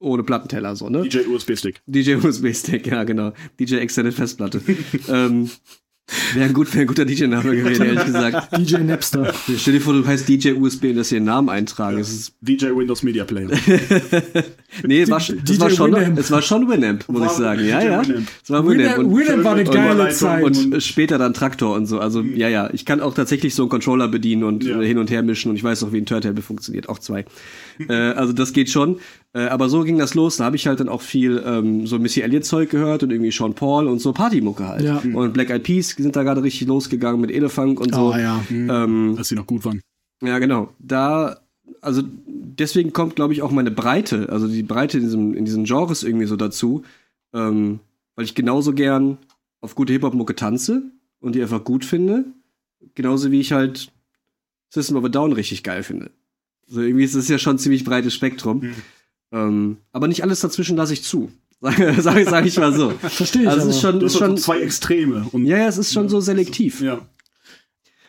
ohne 0.00 0.22
Plattenteller, 0.22 0.76
so, 0.76 0.88
ne? 0.88 1.02
DJ 1.02 1.26
USB-Stick. 1.28 1.80
DJ 1.86 2.14
USB-Stick, 2.14 2.86
ja, 2.86 3.04
genau. 3.04 3.32
DJ 3.58 3.76
Extended 3.76 4.14
Festplatte. 4.14 4.60
ähm, 5.08 5.50
Wäre 6.32 6.46
ein, 6.46 6.54
gut, 6.54 6.72
wär 6.74 6.80
ein 6.82 6.86
guter 6.86 7.04
DJ-Name 7.04 7.54
gewesen, 7.54 7.84
ehrlich 7.84 8.04
gesagt. 8.06 8.56
DJ 8.58 8.78
Napster. 8.78 9.34
Stell 9.58 9.74
dir 9.74 9.80
vor, 9.80 9.92
du 9.92 10.06
heißt 10.06 10.26
DJ 10.28 10.52
USB 10.52 10.84
und 10.84 10.96
das 10.96 11.10
hier 11.10 11.16
einen 11.16 11.26
Namen 11.26 11.50
eintragen. 11.50 11.98
Das 11.98 12.08
ist, 12.10 12.32
DJ 12.40 12.66
Windows 12.68 13.02
Media 13.02 13.24
Player. 13.24 13.48
nee, 14.84 15.02
es 15.02 15.10
war, 15.10 15.18
das 15.18 15.28
DJ 15.44 15.60
war 15.60 15.70
schon, 15.70 15.92
Winamp. 15.94 16.18
es 16.18 16.30
war 16.30 16.40
schon 16.42 16.68
Winamp, 16.68 17.08
muss 17.08 17.24
ich 17.26 17.32
sagen. 17.32 17.64
Ja, 17.66 17.80
DJ 17.80 17.86
ja. 17.86 18.08
Winamp. 18.08 18.28
Es 18.42 18.50
war 18.50 18.66
Winamp. 18.66 18.96
Winamp, 18.96 18.98
Und, 18.98 19.18
Winamp 19.18 19.44
war 19.44 19.54
eine 19.54 19.64
geile 19.64 20.08
Zeit. 20.10 20.44
und 20.44 20.82
später 20.82 21.18
dann 21.18 21.34
Traktor 21.34 21.76
und 21.76 21.84
so. 21.86 21.98
Also, 22.00 22.22
ja, 22.22 22.48
ja. 22.48 22.70
Ich 22.72 22.86
kann 22.86 23.00
auch 23.00 23.12
tatsächlich 23.14 23.54
so 23.54 23.64
einen 23.64 23.70
Controller 23.70 24.08
bedienen 24.08 24.44
und 24.44 24.64
Ja. 24.64 24.80
hin 24.80 24.96
und 24.98 25.10
her 25.10 25.22
mischen 25.22 25.50
und 25.50 25.56
ich 25.56 25.64
weiß 25.64 25.82
auch, 25.84 25.92
wie 25.92 25.98
ein 25.98 26.06
Turntable 26.06 26.42
funktioniert. 26.42 26.88
Auch 26.88 26.98
zwei. 26.98 27.26
äh, 27.88 27.92
also, 27.92 28.32
das 28.32 28.52
geht 28.52 28.70
schon. 28.70 28.98
Äh, 29.34 29.46
aber 29.46 29.68
so 29.68 29.82
ging 29.82 29.98
das 29.98 30.14
los. 30.14 30.38
Da 30.38 30.44
habe 30.44 30.56
ich 30.56 30.66
halt 30.66 30.80
dann 30.80 30.88
auch 30.88 31.02
viel 31.02 31.42
ähm, 31.44 31.86
so 31.86 31.98
Missy 31.98 32.20
Elliott-Zeug 32.22 32.70
gehört 32.70 33.02
und 33.02 33.10
irgendwie 33.10 33.30
Sean 33.30 33.54
Paul 33.54 33.86
und 33.86 34.00
so 34.00 34.12
Partymucke 34.12 34.66
halt. 34.66 34.82
Ja. 34.82 35.02
Und 35.12 35.32
Black 35.32 35.50
Eyed 35.50 35.62
Peas 35.62 35.90
sind 35.90 36.16
da 36.16 36.22
gerade 36.22 36.42
richtig 36.42 36.66
losgegangen 36.66 37.20
mit 37.20 37.30
Elefunk 37.30 37.80
und 37.80 37.94
so. 37.94 38.12
Oh 38.12 38.16
ja. 38.16 38.42
Ähm, 38.50 39.14
Als 39.18 39.28
sie 39.28 39.34
noch 39.34 39.46
gut 39.46 39.64
waren. 39.64 39.80
ja, 40.22 40.38
genau. 40.38 40.72
Da, 40.78 41.38
also 41.80 42.02
deswegen 42.26 42.92
kommt, 42.92 43.16
glaube 43.16 43.32
ich, 43.32 43.42
auch 43.42 43.50
meine 43.50 43.70
Breite, 43.70 44.28
also 44.30 44.48
die 44.48 44.62
Breite 44.62 44.98
in, 44.98 45.04
diesem, 45.04 45.34
in 45.34 45.44
diesen 45.44 45.64
Genres 45.64 46.02
irgendwie 46.02 46.26
so 46.26 46.36
dazu, 46.36 46.82
ähm, 47.32 47.80
weil 48.16 48.24
ich 48.24 48.34
genauso 48.34 48.72
gern 48.72 49.18
auf 49.60 49.74
gute 49.74 49.92
Hip-Hop-Mucke 49.92 50.34
tanze 50.34 50.82
und 51.20 51.34
die 51.34 51.42
einfach 51.42 51.64
gut 51.64 51.84
finde, 51.84 52.24
genauso 52.94 53.30
wie 53.30 53.40
ich 53.40 53.52
halt 53.52 53.90
System 54.70 54.96
of 54.96 55.04
a 55.04 55.08
Down 55.08 55.32
richtig 55.32 55.62
geil 55.62 55.82
finde. 55.82 56.10
Also 56.68 56.82
irgendwie 56.82 57.04
ist 57.04 57.14
das 57.14 57.28
ja 57.28 57.38
schon 57.38 57.56
ein 57.56 57.58
ziemlich 57.58 57.84
breites 57.84 58.14
Spektrum. 58.14 58.60
Mhm. 58.60 58.74
Ähm, 59.32 59.76
aber 59.92 60.08
nicht 60.08 60.22
alles 60.22 60.40
dazwischen 60.40 60.76
lasse 60.76 60.92
ich 60.92 61.02
zu. 61.02 61.30
Sage 61.60 61.94
sag, 62.00 62.24
sag 62.28 62.46
ich 62.46 62.56
mal 62.58 62.72
so. 62.72 62.90
Verstehe 62.90 63.42
ich. 63.42 63.48
Also 63.48 63.68
es 63.68 63.76
ist 63.76 63.82
schon, 63.82 63.98
Du 64.00 64.06
ist 64.06 64.16
schon 64.16 64.36
zwei 64.36 64.60
Extreme. 64.60 65.26
Und 65.32 65.44
ja, 65.44 65.58
ja, 65.58 65.66
es 65.66 65.76
ist 65.78 65.92
schon 65.92 66.08
so 66.08 66.20
selektiv. 66.20 66.80
ja. 66.80 67.00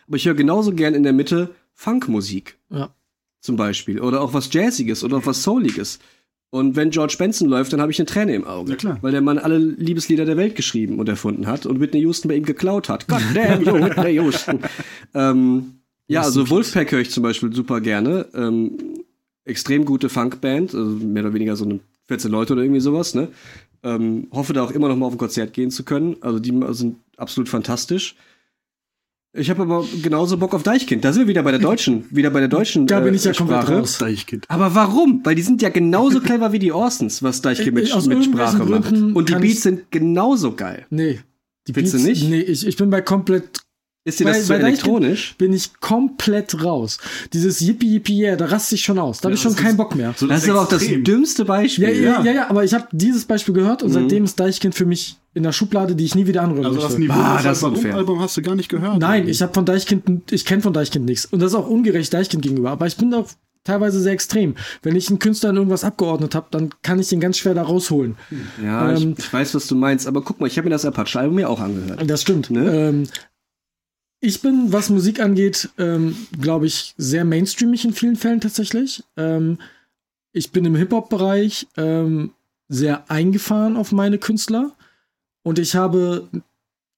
Aber 0.06 0.16
ich 0.16 0.26
höre 0.26 0.34
genauso 0.34 0.72
gern 0.72 0.94
in 0.94 1.02
der 1.04 1.12
Mitte 1.12 1.50
Funkmusik. 1.74 2.58
Ja. 2.70 2.94
Zum 3.40 3.56
Beispiel. 3.56 4.00
Oder 4.00 4.20
auch 4.20 4.34
was 4.34 4.52
Jazziges 4.52 5.02
oder 5.02 5.16
auch 5.18 5.26
was 5.26 5.42
Souliges. 5.42 5.98
Und 6.50 6.74
wenn 6.74 6.90
George 6.90 7.14
Benson 7.16 7.48
läuft, 7.48 7.72
dann 7.72 7.80
habe 7.80 7.92
ich 7.92 7.98
eine 8.00 8.06
Träne 8.06 8.34
im 8.34 8.44
Auge. 8.44 8.72
Ja, 8.72 8.76
klar. 8.76 8.98
Weil 9.02 9.12
der 9.12 9.20
Mann 9.20 9.38
alle 9.38 9.58
Liebeslieder 9.58 10.24
der 10.24 10.36
Welt 10.36 10.56
geschrieben 10.56 10.98
und 10.98 11.08
erfunden 11.08 11.46
hat 11.46 11.64
und 11.64 11.78
Whitney 11.80 12.00
Houston 12.00 12.28
bei 12.28 12.34
ihm 12.34 12.44
geklaut 12.44 12.88
hat. 12.88 13.06
God 13.08 13.22
damn 13.34 13.64
Whitney 13.66 14.14
Houston. 14.14 14.58
ähm, 15.14 15.79
ja, 16.10 16.22
also 16.22 16.48
Wolfpack 16.50 16.92
höre 16.92 17.00
ich 17.00 17.10
zum 17.10 17.22
Beispiel 17.22 17.52
super 17.54 17.80
gerne. 17.80 18.26
Ähm, 18.34 18.72
extrem 19.44 19.84
gute 19.84 20.08
Funkband, 20.08 20.74
also 20.74 20.90
mehr 20.90 21.24
oder 21.24 21.34
weniger 21.34 21.56
so 21.56 21.64
eine 21.64 21.80
14 22.08 22.30
Leute 22.30 22.52
oder 22.54 22.62
irgendwie 22.62 22.80
sowas, 22.80 23.14
ne? 23.14 23.28
Ähm, 23.82 24.28
hoffe 24.32 24.52
da 24.52 24.62
auch 24.62 24.70
immer 24.72 24.88
noch 24.88 24.96
mal 24.96 25.06
auf 25.06 25.12
ein 25.14 25.18
Konzert 25.18 25.52
gehen 25.54 25.70
zu 25.70 25.84
können. 25.84 26.16
Also 26.20 26.38
die 26.38 26.52
sind 26.72 26.96
absolut 27.16 27.48
fantastisch. 27.48 28.14
Ich 29.32 29.48
habe 29.48 29.62
aber 29.62 29.84
genauso 30.02 30.36
Bock 30.38 30.54
auf 30.54 30.64
Deichkind. 30.64 31.04
Da 31.04 31.12
sind 31.12 31.22
wir 31.22 31.28
wieder 31.28 31.44
bei 31.44 31.52
der 31.52 31.60
deutschen, 31.60 32.04
wieder 32.10 32.30
bei 32.30 32.40
der 32.40 32.48
deutschen. 32.48 32.86
Da 32.88 32.98
bin 33.00 33.14
äh, 33.14 33.16
ich 33.16 33.24
ja 33.24 33.32
komplett 33.32 33.62
Sprache. 33.62 33.78
raus. 33.78 33.98
Deichkind. 33.98 34.44
Aber 34.48 34.74
warum? 34.74 35.20
Weil 35.24 35.36
die 35.36 35.42
sind 35.42 35.62
ja 35.62 35.68
genauso 35.68 36.20
clever 36.20 36.52
wie 36.52 36.58
die 36.58 36.72
Orsons, 36.72 37.22
was 37.22 37.40
Deichkind 37.40 37.74
mit, 37.74 37.88
Äh, 37.88 37.92
Aus 37.92 38.06
mit 38.06 38.24
Sprache 38.24 38.64
macht. 38.64 38.92
Und 38.92 39.28
die 39.28 39.34
Beats 39.34 39.44
ich- 39.54 39.60
sind 39.60 39.90
genauso 39.92 40.52
geil. 40.56 40.84
Nee. 40.90 41.20
Die 41.68 41.72
Findest 41.72 41.94
du 41.94 41.98
Beats- 41.98 42.08
nicht? 42.20 42.28
Nee, 42.28 42.40
ich, 42.40 42.66
ich 42.66 42.76
bin 42.76 42.90
bei 42.90 43.00
komplett 43.02 43.59
Ist 44.02 44.18
dir 44.18 44.24
Bei- 44.24 44.32
das 44.32 44.42
zu 44.44 44.48
bei 44.48 44.54
Deichkind- 44.58 44.68
elektronisch? 44.88 45.34
bin 45.36 45.52
ich 45.52 45.74
komplett 45.78 46.64
raus. 46.64 46.98
Dieses 47.34 47.60
Yippie 47.60 47.92
Yippie 47.94 48.18
Yeah, 48.22 48.36
da 48.36 48.46
raste 48.46 48.74
ich 48.74 48.80
schon 48.82 48.98
aus. 48.98 49.20
Da 49.20 49.24
habe 49.26 49.34
ich 49.34 49.40
schon 49.42 49.52
das 49.52 49.60
keinen 49.62 49.76
Bock 49.76 49.94
mehr. 49.94 50.14
So 50.16 50.26
Das 50.26 50.42
ist 50.42 50.48
aber 50.48 50.62
auch 50.62 50.68
das 50.68 50.82
dümmste 50.86 51.44
Beispiel. 51.44 51.84
Ja, 52.02 52.20
ja, 52.20 52.22
ja, 52.24 52.32
ja, 52.32 52.50
aber 52.50 52.64
ich 52.64 52.72
habe 52.72 52.86
dieses 52.92 53.26
Beispiel 53.26 53.52
gehört 53.52 53.82
und 53.82 53.90
Mhm. 53.90 53.94
seitdem 53.94 54.24
ist 54.24 54.40
Deichkind 54.40 54.74
für 54.74 54.86
mich 54.86 55.18
in 55.34 55.42
der 55.42 55.52
Schublade, 55.52 55.94
die 55.94 56.04
ich 56.06 56.14
nie 56.14 56.26
wieder 56.26 56.42
anrühren 56.42 56.64
Also 56.64 56.76
das 56.80 56.84
möchte. 56.96 57.00
Niveau 57.02 57.12
Ah, 57.20 57.42
das 57.42 57.58
ist 57.58 57.64
Album- 57.64 58.20
hast 58.20 58.36
du 58.38 58.42
gar 58.42 58.54
nicht 58.54 58.70
gehört. 58.70 58.98
Nein, 58.98 59.28
ich 59.28 59.42
habe 59.42 59.52
von 59.52 59.66
Deichkind, 59.66 60.32
ich 60.32 60.46
kenne 60.46 60.62
von 60.62 60.72
Deichkind 60.72 61.04
nichts. 61.04 61.26
Und 61.26 61.40
das 61.40 61.52
ist 61.52 61.58
auch 61.58 61.68
ungerecht 61.68 62.12
Deichkind 62.14 62.42
gegenüber. 62.42 62.70
Aber 62.70 62.86
ich 62.86 62.96
bin 62.96 63.12
auch 63.12 63.28
teilweise 63.64 64.00
sehr 64.00 64.12
extrem. 64.12 64.54
Wenn 64.82 64.96
ich 64.96 65.10
einen 65.10 65.18
Künstler 65.18 65.50
in 65.50 65.56
irgendwas 65.56 65.84
abgeordnet 65.84 66.34
habe, 66.34 66.46
dann 66.50 66.70
kann 66.82 66.98
ich 66.98 67.10
den 67.10 67.20
ganz 67.20 67.36
schwer 67.36 67.52
da 67.52 67.62
rausholen. 67.62 68.16
Ja, 68.64 68.92
Ähm, 68.92 69.14
ich, 69.18 69.26
ich 69.26 69.32
weiß, 69.32 69.54
was 69.54 69.66
du 69.66 69.74
meinst. 69.76 70.06
Aber 70.08 70.22
guck 70.22 70.40
mal, 70.40 70.46
ich 70.46 70.56
habe 70.56 70.64
mir 70.64 70.70
das 70.70 70.86
Apache-Album 70.86 71.38
ja 71.38 71.48
auch 71.48 71.60
angehört. 71.60 72.02
Das 72.08 72.22
stimmt. 72.22 72.50
Ne? 72.50 72.64
Ähm, 72.88 73.02
ich 74.20 74.42
bin, 74.42 74.72
was 74.72 74.90
Musik 74.90 75.20
angeht, 75.20 75.70
ähm, 75.78 76.14
glaube 76.40 76.66
ich, 76.66 76.94
sehr 76.98 77.24
mainstreamig 77.24 77.84
in 77.84 77.92
vielen 77.94 78.16
Fällen 78.16 78.40
tatsächlich. 78.40 79.02
Ähm, 79.16 79.58
ich 80.32 80.52
bin 80.52 80.64
im 80.64 80.76
Hip-Hop-Bereich 80.76 81.66
ähm, 81.76 82.32
sehr 82.68 83.10
eingefahren 83.10 83.76
auf 83.76 83.92
meine 83.92 84.18
Künstler 84.18 84.76
und 85.42 85.58
ich 85.58 85.74
habe 85.74 86.28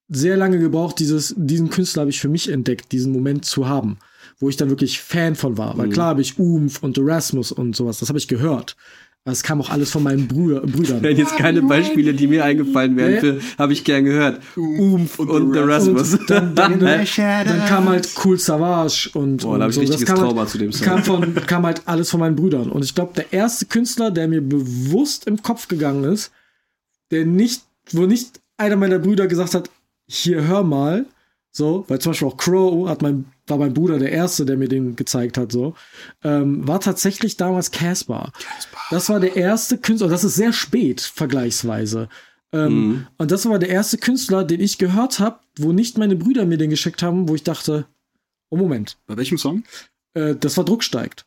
sehr 0.09 0.37
lange 0.37 0.59
gebraucht, 0.59 0.99
dieses, 0.99 1.35
diesen 1.39 1.70
Künstler 1.70 2.03
habe 2.03 2.11
ich 2.11 2.20
für 2.20 2.29
mich 2.29 2.51
entdeckt, 2.51 2.93
diesen 2.93 3.12
Moment 3.12 3.45
zu 3.47 3.66
haben, 3.66 3.99
wo 4.39 4.49
ich 4.51 4.57
dann 4.57 4.68
wirklich 4.68 5.01
Fan 5.01 5.37
von 5.37 5.57
war. 5.57 5.79
Weil 5.79 5.87
Mhm. 5.87 5.93
klar 5.93 6.09
habe 6.09 6.20
ich 6.20 6.39
Umf 6.39 6.83
und 6.83 6.99
Erasmus 6.99 7.53
und 7.53 7.75
sowas, 7.75 7.99
das 7.99 8.09
habe 8.11 8.18
ich 8.18 8.29
gehört. 8.29 8.77
Es 9.25 9.45
kam 9.45 9.61
auch 9.61 9.70
alles 9.70 9.91
von 9.93 10.03
meinen 10.03 10.27
Brüder, 10.27 10.61
Brüdern. 10.62 11.01
Wenn 11.01 11.16
jetzt 11.16 11.37
keine 11.37 11.62
Beispiele, 11.62 12.12
die 12.12 12.27
mir 12.27 12.45
eingefallen 12.45 12.97
wären, 12.97 13.14
Ja. 13.14 13.20
für, 13.20 13.41
habe 13.57 13.73
ich 13.73 13.85
gern 13.85 14.05
gehört. 14.05 14.41
Umf 14.57 15.20
und, 15.20 15.31
und 15.31 15.55
Erasmus. 15.55 16.14
Und 16.14 16.29
dann, 16.29 16.55
dann, 16.57 16.81
dann 16.81 17.07
kam 17.68 17.89
halt 17.89 18.09
Cool 18.25 18.37
Savage 18.37 19.11
und, 19.14 19.43
Boah, 19.43 19.53
und 19.53 19.59
da 19.61 19.64
hab 19.64 19.70
ich 19.70 19.77
so. 19.77 19.81
richtiges 19.83 20.07
kam 20.07 20.16
Trauma 20.18 20.41
halt, 20.41 20.49
zu 20.51 20.59
dem 20.59 20.73
Song. 20.73 20.85
Kam, 20.85 21.05
von, 21.05 21.35
kam 21.47 21.64
halt 21.64 21.83
alles 21.87 22.11
von 22.11 22.18
meinen 22.18 22.35
Brüdern. 22.35 22.68
Und 22.68 22.85
ich 22.85 22.97
glaube, 22.97 23.12
der 23.14 23.33
erste 23.33 23.66
Künstler, 23.66 24.11
der 24.11 24.27
mir 24.27 24.41
bewusst 24.43 25.29
im 25.29 25.41
Kopf 25.41 25.68
gegangen 25.68 26.03
ist, 26.03 26.33
der 27.12 27.25
nicht, 27.25 27.62
wo 27.93 28.07
nicht 28.07 28.41
einer 28.57 28.75
meiner 28.75 28.99
Brüder 28.99 29.29
gesagt 29.29 29.55
hat, 29.55 29.70
hier 30.09 30.43
hör 30.49 30.64
mal, 30.64 31.07
so, 31.53 31.85
weil 31.87 32.01
zum 32.01 32.11
Beispiel 32.11 32.27
auch 32.29 32.37
Crow 32.37 32.89
hat 32.89 33.03
mein 33.03 33.27
war 33.47 33.59
mein 33.59 33.74
Bruder 33.74 33.99
der 33.99 34.12
Erste, 34.12 34.45
der 34.47 34.57
mir 34.57 34.68
den 34.68 34.95
gezeigt 34.97 35.36
hat, 35.36 35.51
so, 35.53 35.74
ähm, 36.22 36.66
war 36.66 36.80
tatsächlich 36.80 37.36
damals 37.36 37.70
Casper. 37.70 38.32
Das 38.90 39.09
war 39.09 39.18
der 39.20 39.36
erste 39.36 39.78
Künstler, 39.78 40.09
das 40.09 40.24
ist 40.24 40.36
sehr 40.36 40.53
spät, 40.53 41.01
vergleichsweise. 41.01 42.09
Ähm, 42.53 42.88
Mhm. 42.88 43.07
Und 43.18 43.30
das 43.30 43.47
war 43.49 43.59
der 43.59 43.70
erste 43.70 43.99
Künstler, 43.99 44.45
den 44.45 44.61
ich 44.61 44.78
gehört 44.78 45.18
habe, 45.18 45.40
wo 45.59 45.72
nicht 45.72 45.99
meine 45.99 46.16
Brüder 46.16 46.45
mir 46.45 46.59
den 46.59 46.70
geschickt 46.70 47.03
haben, 47.03 47.28
wo 47.28 47.34
ich 47.34 47.43
dachte, 47.43 47.86
oh 48.51 48.57
Moment, 48.57 48.99
Bei 49.07 49.16
welchem 49.16 49.38
Song? 49.38 49.64
äh, 50.14 50.34
das 50.36 50.57
war 50.57 50.64
Druck 50.64 50.84
steigt. 50.84 51.24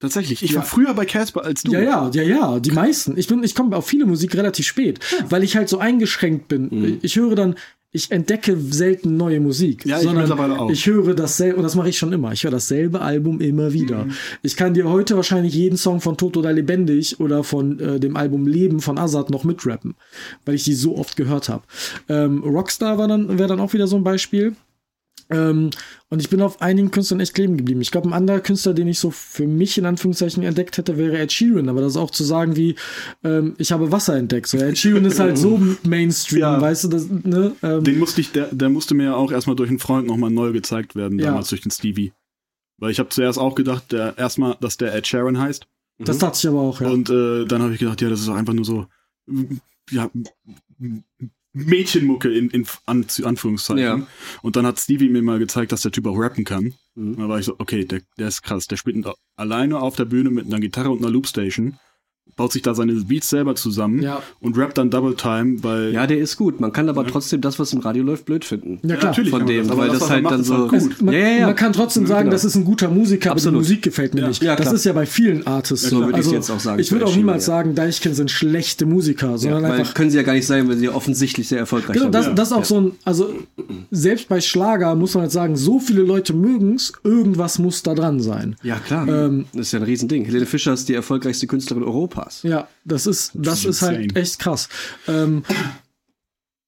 Tatsächlich. 0.00 0.42
Ich 0.42 0.50
Ja. 0.50 0.56
war 0.56 0.64
früher 0.64 0.94
bei 0.94 1.04
Casper 1.06 1.44
als 1.44 1.62
du. 1.62 1.70
Ja, 1.72 1.80
ja, 1.80 2.10
ja, 2.12 2.22
ja, 2.22 2.60
die 2.60 2.72
meisten. 2.72 3.16
Ich 3.16 3.28
bin, 3.28 3.44
ich 3.44 3.54
komme 3.54 3.76
auf 3.76 3.86
viele 3.86 4.04
Musik 4.04 4.34
relativ 4.34 4.66
spät, 4.66 4.98
weil 5.30 5.44
ich 5.44 5.56
halt 5.56 5.68
so 5.68 5.78
eingeschränkt 5.78 6.48
bin. 6.48 6.68
Mhm. 6.72 6.98
Ich 7.02 7.14
höre 7.14 7.36
dann, 7.36 7.54
ich 7.94 8.10
entdecke 8.10 8.56
selten 8.58 9.16
neue 9.18 9.38
Musik, 9.38 9.84
Ja, 9.84 9.98
ich 9.98 10.04
sondern 10.04 10.22
mittlerweile 10.26 10.58
auch. 10.58 10.70
ich 10.70 10.86
höre 10.86 11.14
dasselbe, 11.14 11.56
und 11.58 11.62
das 11.62 11.74
mache 11.74 11.90
ich 11.90 11.98
schon 11.98 12.12
immer. 12.12 12.32
Ich 12.32 12.42
höre 12.44 12.50
dasselbe 12.50 13.02
Album 13.02 13.40
immer 13.40 13.72
wieder. 13.74 14.06
Mhm. 14.06 14.12
Ich 14.42 14.56
kann 14.56 14.72
dir 14.72 14.88
heute 14.88 15.14
wahrscheinlich 15.16 15.54
jeden 15.54 15.76
Song 15.76 16.00
von 16.00 16.16
Toto 16.16 16.40
oder 16.40 16.52
Lebendig 16.52 17.20
oder 17.20 17.44
von 17.44 17.78
äh, 17.78 18.00
dem 18.00 18.16
Album 18.16 18.46
Leben 18.46 18.80
von 18.80 18.96
Azad 18.98 19.28
noch 19.30 19.44
mitrappen, 19.44 19.94
weil 20.46 20.54
ich 20.54 20.64
die 20.64 20.74
so 20.74 20.96
oft 20.96 21.16
gehört 21.16 21.48
habe. 21.50 21.64
Ähm, 22.08 22.42
Rockstar 22.42 22.96
war 22.96 23.08
dann, 23.08 23.38
wäre 23.38 23.48
dann 23.48 23.60
auch 23.60 23.74
wieder 23.74 23.86
so 23.86 23.96
ein 23.96 24.04
Beispiel. 24.04 24.56
Ähm, 25.32 25.70
und 26.10 26.20
ich 26.20 26.28
bin 26.28 26.42
auf 26.42 26.60
einigen 26.60 26.90
Künstlern 26.90 27.20
echt 27.20 27.34
kleben 27.34 27.56
geblieben. 27.56 27.80
Ich 27.80 27.90
glaube, 27.90 28.08
ein 28.08 28.12
anderer 28.12 28.40
Künstler, 28.40 28.74
den 28.74 28.86
ich 28.88 28.98
so 28.98 29.10
für 29.10 29.46
mich 29.46 29.78
in 29.78 29.86
Anführungszeichen 29.86 30.42
entdeckt 30.42 30.76
hätte, 30.76 30.98
wäre 30.98 31.18
Ed 31.18 31.32
Sheeran. 31.32 31.68
Aber 31.70 31.80
das 31.80 31.92
ist 31.92 31.96
auch 31.96 32.10
zu 32.10 32.22
sagen 32.24 32.54
wie, 32.56 32.74
ähm, 33.24 33.54
ich 33.58 33.72
habe 33.72 33.90
Wasser 33.92 34.16
entdeckt. 34.16 34.46
So, 34.48 34.58
Ed 34.58 34.76
Sheeran 34.76 35.04
ist 35.06 35.18
halt 35.18 35.38
so 35.38 35.58
Mainstream, 35.84 36.40
Ja. 36.40 36.60
weißt 36.60 36.84
du, 36.84 36.88
das, 36.88 37.08
ne? 37.08 37.56
Ähm, 37.62 37.82
Den 37.84 37.98
musste 37.98 38.20
ich, 38.20 38.30
der, 38.32 38.46
der 38.54 38.68
musste 38.68 38.94
mir 38.94 39.04
ja 39.04 39.14
auch 39.14 39.32
erstmal 39.32 39.56
durch 39.56 39.70
einen 39.70 39.78
Freund 39.78 40.06
nochmal 40.06 40.30
neu 40.30 40.52
gezeigt 40.52 40.94
werden, 40.96 41.18
Ja. 41.18 41.26
damals 41.26 41.48
durch 41.48 41.62
den 41.62 41.70
Stevie. 41.70 42.12
Weil 42.78 42.90
ich 42.90 42.98
habe 42.98 43.08
zuerst 43.08 43.38
auch 43.38 43.54
gedacht, 43.54 43.92
der 43.92 44.18
erstmal, 44.18 44.56
dass 44.60 44.76
der 44.76 44.94
Ed 44.94 45.06
Sheeran 45.06 45.38
heißt. 45.38 45.66
das 45.98 46.18
dachte 46.18 46.38
ich 46.42 46.48
aber 46.48 46.60
auch, 46.60 46.80
ja. 46.80 46.88
Und 46.90 47.08
äh, 47.10 47.44
dann 47.46 47.62
habe 47.62 47.72
ich 47.72 47.78
gedacht, 47.78 48.02
ja, 48.02 48.10
das 48.10 48.20
ist 48.20 48.28
einfach 48.28 48.52
nur 48.54 48.64
so, 48.64 48.86
ja, 49.90 50.10
Mädchenmucke 51.52 52.30
in, 52.30 52.50
in 52.50 52.66
An 52.86 53.06
Anführungszeichen. 53.22 53.82
Ja. 53.82 54.06
Und 54.42 54.56
dann 54.56 54.66
hat 54.66 54.80
Stevie 54.80 55.08
mir 55.08 55.22
mal 55.22 55.38
gezeigt, 55.38 55.72
dass 55.72 55.82
der 55.82 55.92
Typ 55.92 56.06
auch 56.06 56.16
rappen 56.16 56.44
kann. 56.44 56.74
Mhm. 56.94 57.16
Dann 57.16 57.28
war 57.28 57.38
ich 57.38 57.46
so, 57.46 57.56
okay, 57.58 57.84
der, 57.84 58.00
der 58.18 58.28
ist 58.28 58.42
krass. 58.42 58.66
Der 58.68 58.76
spielt 58.76 59.06
alleine 59.36 59.78
auf 59.78 59.96
der 59.96 60.06
Bühne 60.06 60.30
mit 60.30 60.46
einer 60.46 60.60
Gitarre 60.60 60.90
und 60.90 60.98
einer 60.98 61.10
Loopstation, 61.10 61.78
baut 62.34 62.50
sich 62.50 62.62
da 62.62 62.74
seine 62.74 62.94
Beats 62.94 63.28
selber 63.28 63.54
zusammen 63.56 64.00
Ja. 64.02 64.22
und 64.40 64.56
rappt 64.56 64.78
dann 64.78 64.90
Double 64.90 65.14
Time, 65.14 65.62
weil 65.62 65.92
Ja, 65.92 66.06
der 66.06 66.16
ist 66.18 66.38
gut. 66.38 66.60
Man 66.60 66.72
kann 66.72 66.88
aber 66.88 67.06
trotzdem 67.06 67.42
das, 67.42 67.58
was 67.58 67.74
im 67.74 67.80
Radio 67.80 68.02
läuft, 68.02 68.24
blöd 68.24 68.42
finden. 68.46 68.78
Ja, 68.82 68.96
klar. 68.96 69.10
natürlich 69.10 69.30
Von 69.30 69.44
dem, 69.44 69.64
das, 69.64 69.70
aber 69.70 69.82
weil 69.82 69.88
das, 69.90 69.98
das 69.98 70.10
halt 70.10 70.22
macht, 70.22 70.32
dann 70.32 70.40
ist 70.40 70.46
so- 70.46 70.56
halt 70.56 70.72
Es, 70.72 70.82
gut. 70.88 71.02
man, 71.02 71.14
Ja, 71.14 71.20
ja, 71.20 71.28
ja. 71.40 71.46
man 71.48 71.56
kann 71.56 71.74
trotzdem 71.74 72.06
sagen, 72.06 72.22
genau. 72.24 72.32
das 72.32 72.46
ist 72.46 72.54
ein 72.54 72.64
guter 72.64 72.88
Musiker, 72.88 73.30
aber 73.32 73.36
Absolut. 73.36 73.56
die 73.56 73.58
Musik 73.64 73.82
gefällt 73.82 74.14
mir 74.14 74.22
Ja. 74.22 74.28
nicht. 74.28 74.42
Ja, 74.42 74.56
das 74.56 74.72
ist 74.72 74.84
ja 74.86 74.94
bei 74.94 75.04
vielen 75.04 75.46
Artists 75.46 75.90
So 75.90 75.98
so. 75.98 76.04
würde 76.06 76.14
Also, 76.14 76.32
jetzt 76.32 76.50
auch 76.50 76.58
sagen 76.58 76.80
Ich 76.80 76.90
würde 76.90 77.04
auch 77.04 77.14
niemals 77.14 77.44
sagen, 77.44 77.74
Deichkind 77.74 78.16
sind 78.16 78.30
schlechte 78.30 78.86
Musiker, 78.86 79.36
sondern 79.36 79.64
Weil 79.64 79.72
einfach 79.72 79.92
können 79.92 80.10
sie 80.10 80.16
ja 80.16 80.22
gar 80.22 80.32
nicht 80.32 80.46
sein, 80.46 80.66
weil 80.70 80.78
sie 80.78 80.86
ja 80.86 80.94
offensichtlich 80.94 81.48
sehr 81.48 81.58
erfolgreich 81.58 81.92
Genau, 81.92 82.04
sind. 82.06 82.14
das, 82.14 82.26
ja. 82.28 82.32
das 82.32 82.48
ist 82.50 82.54
auch 82.56 82.64
so 82.64 82.80
ein, 82.80 82.92
also 83.04 83.28
selbst 83.90 84.28
bei 84.30 84.40
Schlager 84.40 84.94
muss 84.94 85.12
man 85.14 85.22
halt 85.24 85.32
sagen, 85.32 85.54
so 85.56 85.78
viele 85.78 86.00
Leute 86.02 86.32
mögen's, 86.32 86.94
irgendwas 87.04 87.58
muss 87.58 87.82
da 87.82 87.94
dran 87.94 88.20
sein. 88.20 88.56
ja, 88.62 88.76
klar. 88.76 89.06
Ähm, 89.06 89.44
das 89.52 89.66
ist 89.66 89.72
ja 89.72 89.80
ein 89.80 89.84
Riesending. 89.84 90.24
Helene 90.24 90.46
Fischer 90.46 90.72
ist 90.72 90.88
die 90.88 90.94
erfolgreichste 90.94 91.46
Künstlerin 91.46 91.82
Europas. 91.84 92.11
Ja, 92.42 92.68
das 92.84 93.06
ist, 93.06 93.32
das 93.34 93.64
ist 93.64 93.82
halt 93.82 94.16
echt 94.16 94.38
krass. 94.38 94.68
Ähm, 95.08 95.44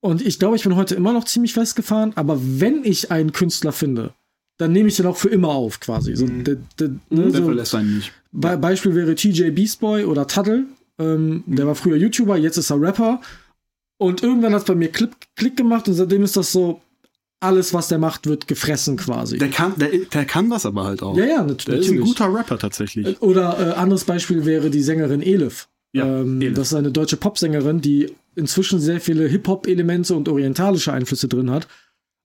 und 0.01 0.21
ich 0.21 0.39
glaube, 0.39 0.57
ich 0.57 0.65
bin 0.65 0.77
heute 0.77 0.95
immer 0.95 1.13
noch 1.13 1.25
ziemlich 1.25 1.55
festgefahren, 1.55 2.13
aber 2.15 2.39
wenn 2.41 2.85
ich 2.85 3.11
einen 3.11 3.33
Künstler 3.33 3.73
finde, 3.73 4.13
dann 4.59 4.73
nehme 4.73 4.89
ich 4.89 4.97
den 4.97 5.07
auch 5.07 5.17
für 5.17 5.29
immer 5.29 5.49
auf, 5.49 5.81
quasi. 5.81 6.15
So, 6.15 6.27
der, 6.27 6.57
der, 6.79 6.89
ne, 6.89 7.31
der 7.31 7.31
so, 7.31 7.45
verlässt 7.45 7.75
einen 7.75 7.97
nicht. 7.97 8.13
Be 8.31 8.57
Beispiel 8.57 8.95
wäre 8.95 9.15
TJ 9.15 9.51
Beastboy 9.51 10.05
oder 10.05 10.27
Tuttle. 10.27 10.65
Ähm, 10.99 11.43
Der 11.47 11.67
war 11.67 11.75
früher 11.75 11.97
YouTuber, 11.97 12.37
jetzt 12.37 12.57
ist 12.57 12.71
er 12.71 12.81
Rapper. 12.81 13.21
Und 13.97 14.23
irgendwann 14.23 14.53
hat 14.53 14.61
es 14.61 14.67
bei 14.67 14.75
mir 14.75 14.91
Klick, 14.91 15.13
Klick 15.37 15.57
gemacht 15.57 15.89
und 15.89 15.95
seitdem 15.95 16.23
ist 16.23 16.37
das 16.37 16.53
so, 16.53 16.81
alles, 17.45 17.73
was 17.75 17.89
der 17.89 17.99
macht, 17.99 18.27
wird 18.27 18.49
gefressen 18.49 18.97
quasi. 18.97 19.39
Der 19.39 19.51
kann, 19.51 19.75
der, 19.77 19.91
der 20.13 20.25
kann 20.25 20.51
das 20.51 20.67
aber 20.67 20.85
halt 20.85 21.03
auch. 21.03 21.17
ja, 21.17 21.25
ja, 21.25 21.43
nat 21.43 21.67
Der 21.67 21.75
natürlich. 21.77 21.81
ist 21.87 21.91
ein 21.93 22.01
guter 22.01 22.35
Rapper 22.35 22.59
tatsächlich. 22.59 23.21
Oder 23.23 23.59
äh, 23.61 23.73
anderes 23.75 24.05
Beispiel 24.05 24.45
wäre 24.45 24.71
die 24.71 24.83
Sängerin 24.83 25.23
Elif. 25.23 25.69
Ja, 25.93 26.21
ähm, 26.23 26.41
Elif. 26.41 26.55
Das 26.55 26.69
ist 26.69 26.75
eine 26.75 26.91
deutsche 26.91 27.17
Popsängerin, 27.17 27.81
die 27.81 28.11
inzwischen 28.35 28.81
sehr 28.81 29.01
viele 29.01 29.29
Hip-Hop-Elemente 29.29 30.15
und 30.15 30.29
orientalische 30.29 30.93
Einflüsse 30.93 31.29
drin 31.29 31.51
hat. 31.51 31.69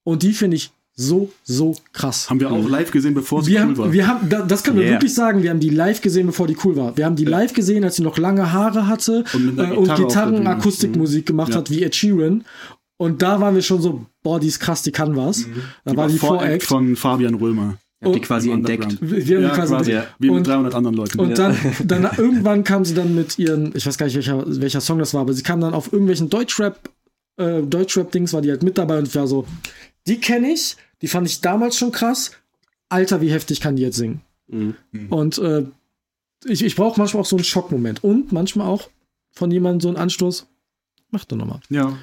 Und 0.03 0.23
die 0.23 0.33
finde 0.33 0.55
ich 0.57 0.71
so, 0.95 1.31
so 1.43 1.75
krass. 1.93 2.29
Haben 2.29 2.41
wir 2.41 2.51
auch 2.51 2.67
live 2.67 2.91
gesehen, 2.91 3.13
bevor 3.13 3.45
Wir 3.47 3.59
cool 3.59 3.61
haben, 3.61 3.77
war. 3.77 3.93
wir 3.93 4.07
haben, 4.07 4.27
da- 4.27 4.41
das 4.41 4.63
können 4.63 4.77
wir 4.77 4.83
Yeah. 4.85 4.93
wirklich 4.95 5.13
sagen, 5.13 5.43
wir 5.43 5.49
haben 5.51 5.61
die 5.61 5.69
live 5.69 6.01
gesehen, 6.01 6.25
bevor 6.27 6.45
die 6.47 6.57
cool 6.65 6.75
war. 6.75 6.97
Wir 6.97 7.05
haben 7.05 7.15
die 7.15 7.23
live 7.25 7.53
gesehen, 7.53 7.85
als 7.85 7.95
sie 7.95 8.01
noch 8.03 8.17
lange 8.17 8.51
Haare 8.51 8.87
hatte 8.87 9.23
Und 9.33 9.57
äh, 9.57 9.95
Gitarren, 9.95 10.35
Bühne. 10.37 10.49
Akustikmusik 10.49 11.25
gemacht 11.25 11.51
Ja. 11.51 11.57
hat, 11.57 11.69
wie 11.69 11.83
Ed 11.83 11.95
Sheeran. 11.95 12.43
Und 13.01 13.21
da 13.21 13.39
waren 13.39 13.55
wir 13.55 13.61
schon 13.61 13.81
so, 13.81 14.05
boah, 14.23 14.41
die 14.41 14.47
ist 14.47 14.59
krass, 14.59 14.81
die 14.83 14.91
kann 14.91 15.15
was. 15.15 15.45
Da 15.85 15.95
war 15.95 16.09
die 16.09 16.17
Voract. 16.17 16.63
von 16.63 16.97
Fabian 16.97 17.35
Römer. 17.35 17.77
Habt 18.03 18.15
Und- 18.15 18.21
quasi 18.21 18.51
entdeckt. 18.51 18.97
Wir 19.01 19.39
Ja, 19.39 19.49
die 19.49 19.55
quasi 19.55 19.73
quasi. 19.73 19.91
entdeckt. 19.91 20.15
Wie 20.19 20.27
mit 20.29 20.37
Und- 20.39 20.47
300 20.47 20.75
anderen 20.75 20.95
Leuten. 20.97 21.17
Und 21.19 21.37
dann, 21.37 21.55
dann 21.85 22.03
irgendwann 22.17 22.63
kam 22.65 22.83
sie 22.83 22.93
dann 22.93 23.15
mit 23.15 23.39
ihren, 23.39 23.73
ich 23.75 23.85
weiß 23.85 23.97
gar 23.97 24.05
nicht, 24.05 24.15
welcher, 24.15 24.43
welcher 24.45 24.81
Song 24.81 24.99
das 24.99 25.13
war, 25.13 25.21
aber 25.21 25.33
sie 25.33 25.43
kam 25.43 25.61
dann 25.61 25.73
auf 25.73 25.91
irgendwelchen 25.93 26.29
Deutschrap, 26.29 26.89
äh, 27.37 27.61
Deutschrap-Dings, 27.61 28.33
war 28.33 28.41
die 28.41 28.49
halt 28.51 28.63
mit 28.63 28.77
dabei 28.77 28.97
und 28.99 29.07
ich 29.07 29.15
war 29.15 29.27
so, 29.27 29.45
die 30.07 30.19
kenne 30.19 30.51
ich, 30.51 30.75
die 31.01 31.07
fand 31.07 31.25
ich 31.27 31.39
damals 31.39 31.77
schon 31.77 31.91
krass. 31.93 32.31
Alter, 32.89 33.21
wie 33.21 33.31
heftig 33.31 33.61
kann 33.61 33.77
die 33.77 33.83
jetzt 33.83 33.95
singen? 33.97 34.21
Mhm. 34.47 34.75
Und 35.09 35.37
äh, 35.37 35.65
ich, 36.45 36.63
ich 36.65 36.75
brauche 36.75 36.99
manchmal 36.99 37.21
auch 37.21 37.25
so 37.27 37.37
einen 37.37 37.45
Schockmoment 37.45 38.03
und 38.03 38.31
manchmal 38.33 38.67
auch 38.67 38.89
von 39.31 39.51
jemandem 39.51 39.79
so 39.81 39.87
einen 39.89 39.97
Anstoß. 39.97 40.47
Mach 41.11 41.23
doch 41.25 41.37
nochmal. 41.37 41.59
Ja. 41.69 41.97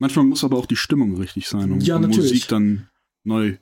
Manchmal 0.00 0.24
muss 0.24 0.42
aber 0.42 0.56
auch 0.56 0.66
die 0.66 0.76
Stimmung 0.76 1.16
richtig 1.16 1.46
sein, 1.46 1.70
um, 1.70 1.80
Ja, 1.80 1.96
um. 1.96 2.06
Musik 2.08 2.48
dann 2.48 2.88
neu 3.22 3.56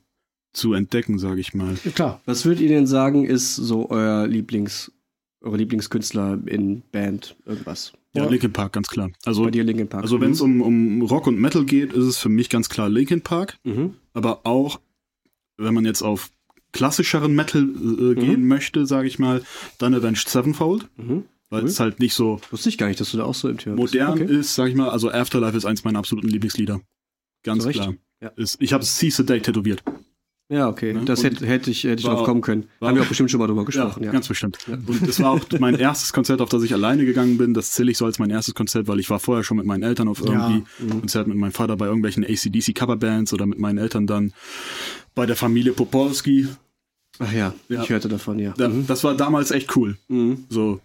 zu 0.54 0.72
entdecken, 0.72 1.18
sage 1.18 1.40
ich 1.40 1.52
mal. 1.52 1.76
Ja, 1.84 1.90
klar. 1.90 2.20
Was 2.24 2.46
würdet 2.46 2.62
ihr 2.62 2.68
denn 2.68 2.86
sagen, 2.86 3.24
ist 3.26 3.54
so 3.56 3.90
euer 3.90 4.26
Lieblings, 4.26 4.90
eure 5.42 5.56
Lieblingskünstler 5.58 6.38
in 6.46 6.82
Band, 6.90 7.36
irgendwas? 7.44 7.92
Ja. 8.14 8.26
Linkin 8.26 8.52
Park, 8.52 8.72
ganz 8.72 8.88
klar. 8.88 9.10
Also, 9.26 9.44
Bei 9.44 9.50
dir 9.50 9.62
Linkin 9.64 9.88
Park. 9.88 10.02
also 10.02 10.20
wenn 10.20 10.30
es 10.30 10.40
um, 10.40 10.62
um 10.62 11.02
Rock 11.02 11.26
und 11.26 11.38
Metal 11.38 11.64
geht, 11.64 11.92
ist 11.92 12.04
es 12.04 12.16
für 12.18 12.30
mich 12.30 12.48
ganz 12.48 12.68
klar 12.70 12.88
Linkin 12.88 13.20
Park. 13.20 13.58
Mhm. 13.64 13.94
Aber 14.14 14.46
auch, 14.46 14.80
wenn 15.58 15.74
man 15.74 15.84
jetzt 15.84 16.02
auf 16.02 16.30
klassischeren 16.72 17.34
Metal 17.34 17.62
äh, 17.62 18.14
gehen 18.14 18.46
möchte, 18.46 18.86
sage 18.86 19.08
ich 19.08 19.18
mal, 19.18 19.42
dann 19.78 19.94
Avenged 19.94 20.28
Sevenfold, 20.28 20.88
Mhm. 20.96 21.24
Weil 21.50 21.62
Cool. 21.62 21.68
es 21.68 21.80
halt 21.80 21.98
nicht 22.00 22.14
so 22.14 22.40
Wusste 22.50 22.68
ich 22.68 22.78
gar 22.78 22.88
nicht, 22.88 23.00
dass 23.00 23.10
du 23.10 23.16
da 23.18 23.24
auch 23.24 23.34
so 23.34 23.48
im 23.48 23.58
Thema 23.58 23.76
bist. 23.76 23.94
modern 23.94 24.12
Okay. 24.22 24.24
ist, 24.38 24.54
sage 24.54 24.70
ich 24.70 24.76
mal. 24.76 24.88
Also 24.90 25.10
Afterlife 25.10 25.56
ist 25.56 25.64
eins 25.64 25.84
meiner 25.84 25.98
absoluten 25.98 26.28
Lieblingslieder. 26.28 26.80
Ganz 27.44 27.64
Recht. 27.66 27.80
klar. 27.80 27.94
Ja. 28.20 28.28
Ist, 28.36 28.56
ich 28.60 28.72
habe 28.72 28.84
Cease 28.84 29.22
a 29.22 29.26
Day 29.26 29.40
tätowiert. 29.40 29.82
Ja, 30.50 30.66
okay. 30.68 30.94
Ne? 30.94 31.04
Das 31.04 31.22
hätte, 31.22 31.46
hätte 31.46 31.70
ich, 31.70 31.84
hätte 31.84 32.00
ich 32.00 32.06
drauf 32.06 32.24
kommen 32.24 32.40
können. 32.40 32.68
Haben 32.80 32.96
wir 32.96 33.02
auch- 33.02 33.06
bestimmt 33.08 33.30
schon 33.30 33.38
mal 33.38 33.46
drüber 33.46 33.64
gesprochen, 33.66 34.02
ja. 34.02 34.10
Ganz 34.10 34.28
bestimmt. 34.28 34.58
Und 34.66 35.02
es 35.06 35.20
war 35.20 35.32
auch 35.32 35.40
mein 35.60 35.74
erstes 35.74 36.12
Konzert, 36.14 36.40
auf 36.40 36.48
das 36.48 36.62
ich 36.62 36.72
alleine 36.72 37.04
gegangen 37.04 37.36
bin. 37.36 37.52
Das 37.52 37.72
zähle 37.72 37.90
ich 37.90 37.98
so 37.98 38.06
als 38.06 38.18
mein 38.18 38.30
erstes 38.30 38.54
Konzert, 38.54 38.88
weil 38.88 38.98
ich 38.98 39.10
war 39.10 39.20
vorher 39.20 39.44
schon 39.44 39.58
mit 39.58 39.66
meinen 39.66 39.82
Eltern 39.82 40.08
auf 40.08 40.20
irgendwie 40.24 40.64
Mhm. 40.78 41.00
Konzert 41.00 41.26
mit 41.28 41.36
meinem 41.36 41.52
Vater 41.52 41.76
bei 41.76 41.84
irgendwelchen 41.86 42.24
ACDC 42.24 42.74
Coverbands 42.74 43.32
oder 43.34 43.44
mit 43.46 43.58
meinen 43.58 43.76
Eltern 43.78 44.06
dann 44.06 44.32
bei 45.14 45.26
der 45.26 45.36
Familie 45.36 45.72
Popolski. 45.72 46.48
Ach 47.18 47.32
ja, 47.32 47.52
Ja. 47.68 47.82
ich 47.82 47.90
hörte 47.90 48.08
davon, 48.08 48.38
ja. 48.38 48.54
Mhm. 48.58 48.86
Das 48.86 49.04
war 49.04 49.14
damals 49.14 49.50
echt 49.50 49.76
cool. 49.76 49.98
Mhm. 50.08 50.44
So. 50.48 50.80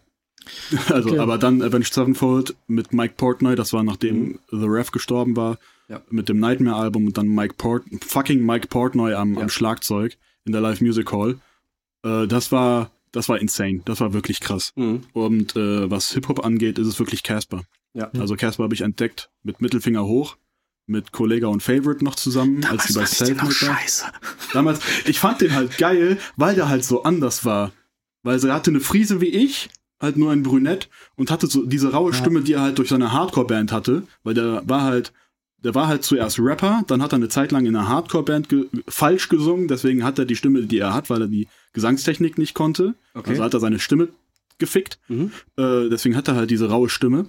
Also, 0.89 1.09
Okay. 1.09 1.19
aber 1.19 1.37
dann 1.37 1.61
Avenged 1.61 1.93
Sevenfold 1.93 2.55
mit 2.67 2.93
Mike 2.93 3.15
Portnoy, 3.17 3.55
das 3.55 3.73
war 3.73 3.83
nachdem 3.83 4.39
The 4.51 4.65
Rev 4.65 4.91
gestorben 4.91 5.35
war, 5.35 5.57
Ja. 5.87 6.01
mit 6.09 6.29
dem 6.29 6.39
Nightmare-Album 6.39 7.07
und 7.07 7.17
dann 7.17 7.27
Mike 7.27 7.55
Port, 7.57 7.83
fucking 8.05 8.45
Mike 8.45 8.67
Portnoy 8.67 9.13
am, 9.13 9.35
Ja. 9.35 9.41
am 9.41 9.49
Schlagzeug 9.49 10.17
in 10.45 10.51
der 10.51 10.61
Live 10.61 10.81
Music 10.81 11.11
Hall. 11.11 11.39
Äh, 12.03 12.27
das 12.27 12.51
war, 12.51 12.91
das 13.11 13.29
war 13.29 13.39
insane. 13.39 13.81
Das 13.85 13.99
war 13.99 14.13
wirklich 14.13 14.39
krass. 14.39 14.71
Mhm. 14.75 15.03
Und 15.13 15.55
äh, 15.55 15.89
was 15.89 16.11
Hip-Hop 16.13 16.43
angeht, 16.45 16.77
ist 16.79 16.87
es 16.87 16.99
wirklich 16.99 17.23
Casper. 17.23 17.63
Ja. 17.93 18.09
Also 18.19 18.35
Casper 18.35 18.63
habe 18.63 18.73
ich 18.73 18.81
entdeckt 18.81 19.29
mit 19.43 19.61
Mittelfinger 19.61 20.03
hoch, 20.05 20.35
mit 20.87 21.11
Kollega 21.11 21.47
und 21.47 21.61
Favorite 21.63 22.03
noch 22.03 22.15
zusammen, 22.15 22.65
als 22.65 22.85
sie 22.87 22.93
bei 22.99 23.05
Selfmade 23.05 23.53
war. 23.67 23.77
Damals, 24.51 24.81
ich 25.05 25.19
fand 25.19 25.41
den 25.41 25.53
halt 25.53 25.77
geil, 25.77 26.17
weil 26.35 26.55
der 26.55 26.67
halt 26.69 26.83
so 26.83 27.03
anders 27.03 27.45
war. 27.45 27.71
Weil 28.23 28.43
er 28.43 28.53
hatte 28.53 28.71
eine 28.71 28.79
Friese 28.79 29.21
wie 29.21 29.27
ich, 29.27 29.69
halt 30.03 30.17
nur 30.17 30.31
ein 30.31 30.43
Brünett 30.43 30.89
und 31.15 31.31
hatte 31.31 31.47
so 31.47 31.65
diese 31.65 31.91
raue 31.91 32.11
Ja. 32.11 32.17
Stimme, 32.17 32.41
die 32.41 32.53
er 32.53 32.61
halt 32.61 32.77
durch 32.77 32.89
seine 32.89 33.11
Hardcore-Band 33.11 33.71
hatte, 33.71 34.03
weil 34.23 34.35
der 34.35 34.61
war 34.67 34.83
halt, 34.83 35.13
der 35.63 35.73
war 35.73 35.87
halt 35.87 36.03
zuerst 36.03 36.39
Rapper, 36.39 36.83
dann 36.87 37.01
hat 37.01 37.13
er 37.13 37.15
eine 37.15 37.29
Zeit 37.29 37.51
lang 37.51 37.65
in 37.65 37.75
einer 37.75 37.87
Hardcore-Band 37.87 38.49
ge 38.49 38.67
falsch 38.87 39.29
gesungen, 39.29 39.67
deswegen 39.67 40.03
hat 40.03 40.19
er 40.19 40.25
die 40.25 40.35
Stimme, 40.35 40.63
die 40.63 40.77
er 40.77 40.93
hat, 40.93 41.09
weil 41.09 41.21
er 41.21 41.27
die 41.27 41.47
Gesangstechnik 41.73 42.37
nicht 42.37 42.53
konnte. 42.53 42.93
Okay. 43.15 43.31
Also 43.31 43.43
hat 43.43 43.53
er 43.53 43.59
seine 43.59 43.79
Stimme 43.79 44.09
gefickt. 44.59 44.99
Mhm. 45.07 45.31
Äh, 45.57 45.89
deswegen 45.89 46.15
hat 46.15 46.27
er 46.27 46.35
halt 46.35 46.51
diese 46.51 46.69
raue 46.69 46.89
Stimme. 46.89 47.27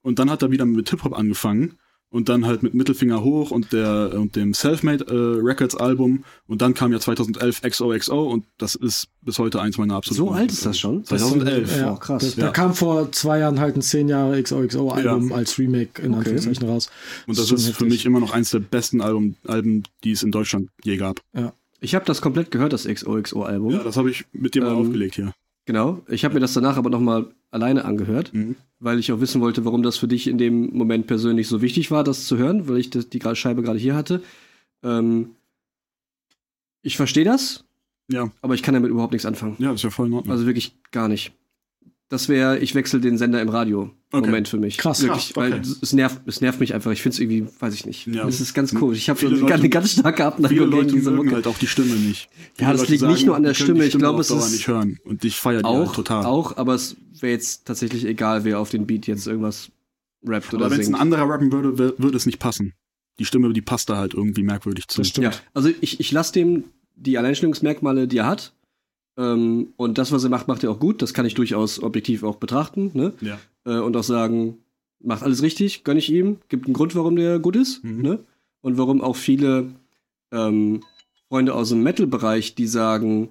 Und 0.00 0.18
dann 0.18 0.30
hat 0.30 0.42
er 0.42 0.50
wieder 0.50 0.64
mit 0.64 0.90
Hip-Hop 0.90 1.16
angefangen 1.16 1.76
und 2.12 2.28
dann 2.28 2.46
halt 2.46 2.62
mit 2.62 2.74
Mittelfinger 2.74 3.24
hoch 3.24 3.50
und 3.50 3.72
der 3.72 4.12
und 4.14 4.36
dem 4.36 4.54
Selfmade 4.54 5.04
äh, 5.08 5.44
Records 5.44 5.74
Album 5.74 6.22
und 6.46 6.62
dann 6.62 6.74
kam 6.74 6.92
ja 6.92 7.00
2011 7.00 7.62
XOXO 7.62 8.22
und 8.30 8.44
das 8.58 8.76
ist 8.76 9.08
bis 9.22 9.38
heute 9.40 9.60
eins 9.60 9.78
meiner 9.78 9.94
absoluten 9.96 10.28
So 10.28 10.30
alt 10.32 10.52
ist 10.52 10.64
das 10.64 10.78
schon? 10.78 11.04
2011. 11.04 11.76
Ja, 11.78 11.92
Oh, 11.92 11.96
krass. 11.96 12.22
Das, 12.22 12.36
Ja. 12.36 12.46
Da 12.46 12.50
kam 12.52 12.74
vor 12.74 13.10
zwei 13.12 13.38
Jahren 13.40 13.58
halt 13.58 13.74
ein 13.76 13.82
10 13.82 14.08
Jahre 14.08 14.40
XOXO-Album 14.40 15.30
Ja. 15.30 15.34
als 15.36 15.58
Remake 15.58 16.00
in 16.02 16.14
Anführungszeichen 16.14 16.68
raus. 16.68 16.88
Und 17.26 17.36
das 17.38 17.48
schon 17.48 17.56
ist 17.56 17.64
für 17.64 17.70
heftig. 17.70 17.88
mich 17.88 18.06
immer 18.06 18.20
noch 18.20 18.32
eins 18.32 18.50
der 18.50 18.60
besten 18.60 19.00
Alben, 19.00 19.36
Alben, 19.46 19.82
die 20.04 20.12
es 20.12 20.22
in 20.22 20.30
Deutschland 20.30 20.68
je 20.84 20.98
gab. 20.98 21.20
Ich 21.80 21.94
habe 21.96 22.04
das 22.04 22.20
komplett 22.20 22.50
gehört, 22.52 22.72
das 22.72 22.84
XOXO-Album. 22.86 23.70
Ja, 23.72 23.82
das 23.82 23.96
habe 23.96 24.10
ich 24.10 24.24
mit 24.32 24.54
dir 24.54 24.62
mal 24.62 24.72
Ähm, 24.72 24.76
aufgelegt 24.86 25.14
hier. 25.16 25.32
Genau. 25.64 26.02
Ich 26.08 26.24
habe 26.24 26.34
mir 26.34 26.40
das 26.40 26.54
danach 26.54 26.76
aber 26.76 26.90
nochmal 26.90 27.32
alleine 27.50 27.84
angehört, 27.84 28.32
Mhm. 28.34 28.56
weil 28.80 28.98
ich 28.98 29.12
auch 29.12 29.20
wissen 29.20 29.40
wollte, 29.40 29.64
warum 29.64 29.82
das 29.82 29.96
für 29.96 30.08
dich 30.08 30.26
in 30.26 30.38
dem 30.38 30.70
Moment 30.76 31.06
persönlich 31.06 31.46
so 31.48 31.62
wichtig 31.62 31.90
war, 31.90 32.02
das 32.02 32.26
zu 32.26 32.36
hören, 32.36 32.66
weil 32.68 32.78
ich 32.78 32.90
das, 32.90 33.08
die 33.08 33.20
Scheibe 33.34 33.62
gerade 33.62 33.78
hier 33.78 33.94
hatte. 33.94 34.22
Ähm, 34.82 35.30
ich 36.82 36.96
verstehe 36.96 37.24
das, 37.24 37.64
Ja, 38.08 38.30
aber 38.40 38.54
ich 38.54 38.62
kann 38.62 38.74
damit 38.74 38.90
überhaupt 38.90 39.12
nichts 39.12 39.24
anfangen. 39.26 39.54
ja, 39.60 39.72
ist 39.72 39.84
ja 39.84 39.90
voll 39.90 40.08
in 40.08 40.12
Ordnung. 40.14 40.32
Also 40.32 40.46
wirklich 40.46 40.74
gar 40.90 41.06
nicht. 41.08 41.32
Das 42.12 42.28
wäre, 42.28 42.58
ich 42.58 42.74
wechsle 42.74 43.00
den 43.00 43.16
Sender 43.16 43.40
im 43.40 43.48
Radio. 43.48 43.90
Okay. 44.12 44.26
Moment 44.26 44.46
für 44.46 44.58
mich. 44.58 44.76
Krass. 44.76 45.00
Wirklich, 45.02 45.32
Krass, 45.32 45.36
okay. 45.44 45.52
weil 45.54 45.60
es- 45.60 45.78
es 45.80 45.92
nervt, 45.94 46.20
es 46.26 46.42
nervt 46.42 46.60
mich 46.60 46.74
einfach. 46.74 46.90
Ich 46.90 47.00
finde 47.00 47.14
es 47.14 47.20
irgendwie, 47.20 47.46
weiß 47.58 47.72
ich 47.72 47.86
nicht. 47.86 48.06
Ja. 48.06 48.28
Es 48.28 48.38
ist 48.40 48.52
ganz 48.52 48.74
komisch. 48.74 48.98
Ich 48.98 49.08
habe 49.08 49.18
so 49.18 49.28
eine, 49.28 49.36
Leute- 49.36 49.68
ganz 49.70 49.92
starke 49.92 50.26
Abneigung 50.26 50.70
gegen 50.70 50.88
diese 50.88 51.10
mögen 51.10 51.24
Mucke. 51.24 51.36
halt 51.36 51.46
auch 51.46 51.56
die 51.58 51.66
Stimme 51.66 51.94
nicht. 51.94 52.28
Ja, 52.58 52.66
Viele 52.66 52.72
das 52.72 52.80
Leute 52.82 52.92
liegt 52.92 53.04
nicht 53.04 53.24
nur 53.24 53.34
an 53.36 53.44
der 53.44 53.54
Stimme. 53.54 53.86
Ich 53.86 53.96
glaube, 53.96 54.20
es 54.20 54.30
ist 54.30 54.52
nicht 54.52 54.68
hören. 54.68 54.98
Und 55.04 55.24
ich 55.24 55.36
feiere 55.36 55.60
die 55.60 55.64
auch, 55.64 55.86
halt 55.86 55.94
total. 55.96 56.26
auch, 56.26 56.58
aber 56.58 56.74
es 56.74 56.96
wäre 57.20 57.32
jetzt 57.32 57.64
tatsächlich 57.64 58.04
egal, 58.04 58.44
wer 58.44 58.60
auf 58.60 58.68
den 58.68 58.86
Beat 58.86 59.06
jetzt 59.06 59.26
irgendwas 59.26 59.70
rappt 60.26 60.52
oder 60.52 60.66
aber 60.66 60.74
wenn 60.74 60.80
es 60.80 60.86
ein 60.88 60.92
singt. 60.92 61.00
anderer 61.00 61.26
rappen 61.30 61.50
würde, 61.50 61.94
würde 61.96 62.16
es 62.18 62.26
nicht 62.26 62.38
passen. 62.38 62.74
Die 63.18 63.24
Stimme, 63.24 63.50
die 63.54 63.62
passt 63.62 63.88
da 63.88 63.96
halt 63.96 64.12
irgendwie 64.12 64.42
merkwürdig 64.42 64.86
zu. 64.88 64.98
Das 64.98 65.08
stimmt. 65.08 65.24
Ja, 65.24 65.32
also 65.54 65.70
ich, 65.80 65.98
ich 65.98 66.12
lasse 66.12 66.34
dem 66.34 66.64
die 66.96 67.16
Alleinstellungsmerkmale, 67.16 68.06
die 68.06 68.18
er 68.18 68.26
hat. 68.26 68.52
Ähm, 69.18 69.68
und 69.76 69.98
das, 69.98 70.10
was 70.12 70.24
er 70.24 70.30
macht, 70.30 70.48
macht 70.48 70.64
er 70.64 70.70
auch 70.70 70.80
gut. 70.80 71.02
Das 71.02 71.12
kann 71.14 71.26
ich 71.26 71.34
durchaus 71.34 71.82
objektiv 71.82 72.22
auch 72.22 72.36
betrachten. 72.36 72.90
Ne? 72.94 73.12
Ja. 73.20 73.38
Äh, 73.66 73.78
und 73.80 73.96
auch 73.96 74.02
sagen, 74.04 74.58
macht 75.02 75.22
alles 75.22 75.42
richtig, 75.42 75.84
gönne 75.84 75.98
ich 75.98 76.10
ihm. 76.10 76.38
Gibt 76.48 76.64
einen 76.66 76.74
Grund, 76.74 76.94
warum 76.94 77.16
der 77.16 77.38
gut 77.38 77.56
ist. 77.56 77.84
Mhm. 77.84 78.02
Ne? 78.02 78.18
Und 78.62 78.78
warum 78.78 79.00
auch 79.02 79.16
viele 79.16 79.66
ähm, 80.32 80.80
Freunde 81.28 81.54
aus 81.54 81.68
dem 81.70 81.82
Metal-Bereich, 81.82 82.54
die 82.54 82.66
sagen, 82.66 83.30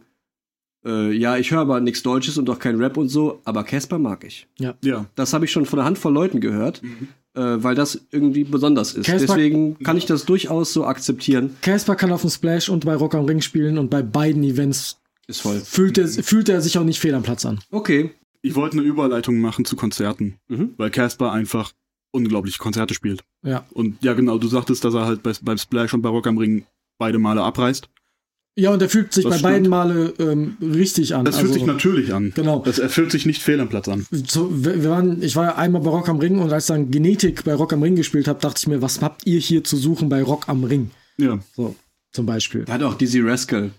äh, 0.85 1.11
ja, 1.11 1.37
ich 1.37 1.51
höre 1.51 1.59
aber 1.61 1.79
nichts 1.79 2.03
Deutsches 2.03 2.37
und 2.37 2.49
auch 2.49 2.59
kein 2.59 2.75
Rap 2.77 2.97
und 2.97 3.09
so, 3.09 3.39
aber 3.43 3.63
Casper 3.63 3.97
mag 3.99 4.23
ich. 4.23 4.47
Ja. 4.59 5.05
Das 5.15 5.33
habe 5.33 5.45
ich 5.45 5.51
schon 5.51 5.65
von 5.65 5.79
einer 5.79 5.85
Handvoll 5.87 6.13
Leuten 6.13 6.41
gehört, 6.41 6.81
Mhm. 6.83 7.07
äh, 7.35 7.63
weil 7.63 7.75
das 7.75 8.01
irgendwie 8.11 8.43
besonders 8.43 8.93
ist. 8.93 9.05
Casper- 9.05 9.27
Deswegen 9.35 9.79
kann 9.79 9.97
ich 9.97 10.05
das 10.05 10.25
durchaus 10.25 10.73
so 10.73 10.85
akzeptieren. 10.85 11.55
Casper 11.61 11.95
kann 11.95 12.11
auf 12.11 12.21
dem 12.21 12.29
Splash 12.31 12.69
und 12.69 12.85
bei 12.85 12.95
Rock 12.95 13.15
am 13.15 13.25
Ring 13.25 13.41
spielen 13.41 13.77
und 13.77 13.89
bei 13.89 14.01
beiden 14.01 14.43
Events 14.43 14.97
Ist 15.27 15.41
voll. 15.41 15.59
fühlt 15.59 15.97
er, 15.97 16.07
fühlt 16.07 16.49
er 16.49 16.61
sich 16.61 16.77
auch 16.77 16.83
nicht 16.83 16.99
fehl 16.99 17.13
am 17.15 17.23
Platz 17.23 17.45
an. 17.45 17.59
Okay. 17.71 18.11
Ich 18.41 18.55
wollte 18.55 18.77
eine 18.77 18.85
Überleitung 18.87 19.39
machen 19.39 19.65
zu 19.65 19.75
Konzerten, 19.75 20.35
Mhm. 20.49 20.71
weil 20.77 20.89
Casper 20.89 21.31
einfach 21.31 21.73
unglaubliche 22.11 22.57
Konzerte 22.57 22.93
spielt. 22.93 23.23
Ja. 23.43 23.65
Und 23.71 24.03
ja, 24.03 24.13
genau, 24.13 24.37
du 24.37 24.47
sagtest, 24.47 24.83
dass 24.83 24.93
er 24.93 25.05
halt 25.05 25.23
bei, 25.23 25.31
beim 25.41 25.57
Splash 25.57 25.93
und 25.93 26.01
bei 26.01 26.09
Rock 26.09 26.27
am 26.27 26.37
Ring 26.37 26.65
beide 26.97 27.19
Male 27.19 27.41
abreißt. 27.43 27.87
Ja, 28.57 28.71
und 28.73 28.81
er 28.81 28.89
fühlt 28.89 29.13
sich 29.13 29.23
Das 29.23 29.31
bei 29.31 29.37
stimmt. 29.37 29.53
beiden 29.53 29.69
Male 29.69 30.13
ähm, 30.19 30.57
richtig 30.61 31.15
an. 31.15 31.23
Das 31.23 31.35
fühlt 31.37 31.51
Also, 31.51 31.59
sich 31.59 31.65
natürlich 31.67 32.13
an. 32.13 32.33
Genau. 32.35 32.61
Das, 32.65 32.79
er 32.79 32.89
fühlt 32.89 33.09
sich 33.11 33.25
nicht 33.25 33.41
fehl 33.41 33.61
am 33.61 33.69
Platz 33.69 33.87
an. 33.87 34.05
So, 34.11 34.49
wir 34.51 34.83
waren, 34.89 35.23
ich 35.23 35.37
war 35.37 35.45
ja 35.45 35.55
einmal 35.55 35.81
bei 35.81 35.89
Rock 35.89 36.09
am 36.09 36.19
Ring 36.19 36.37
und 36.39 36.51
als 36.51 36.65
dann 36.67 36.91
Genetik 36.91 37.45
bei 37.45 37.53
Rock 37.53 37.71
am 37.71 37.81
Ring 37.81 37.95
gespielt 37.95 38.27
habe, 38.27 38.41
dachte 38.41 38.59
ich 38.59 38.67
mir, 38.67 38.81
was 38.81 39.01
habt 39.01 39.25
ihr 39.25 39.39
hier 39.39 39.63
zu 39.63 39.77
suchen 39.77 40.09
bei 40.09 40.21
Rock 40.21 40.49
am 40.49 40.65
Ring? 40.65 40.91
Ja. 41.17 41.39
So, 41.55 41.75
zum 42.11 42.25
Beispiel. 42.25 42.65
Da 42.65 42.73
hat 42.73 42.83
auch 42.83 42.95
Dizzy 42.95 43.21
Rascal 43.21 43.71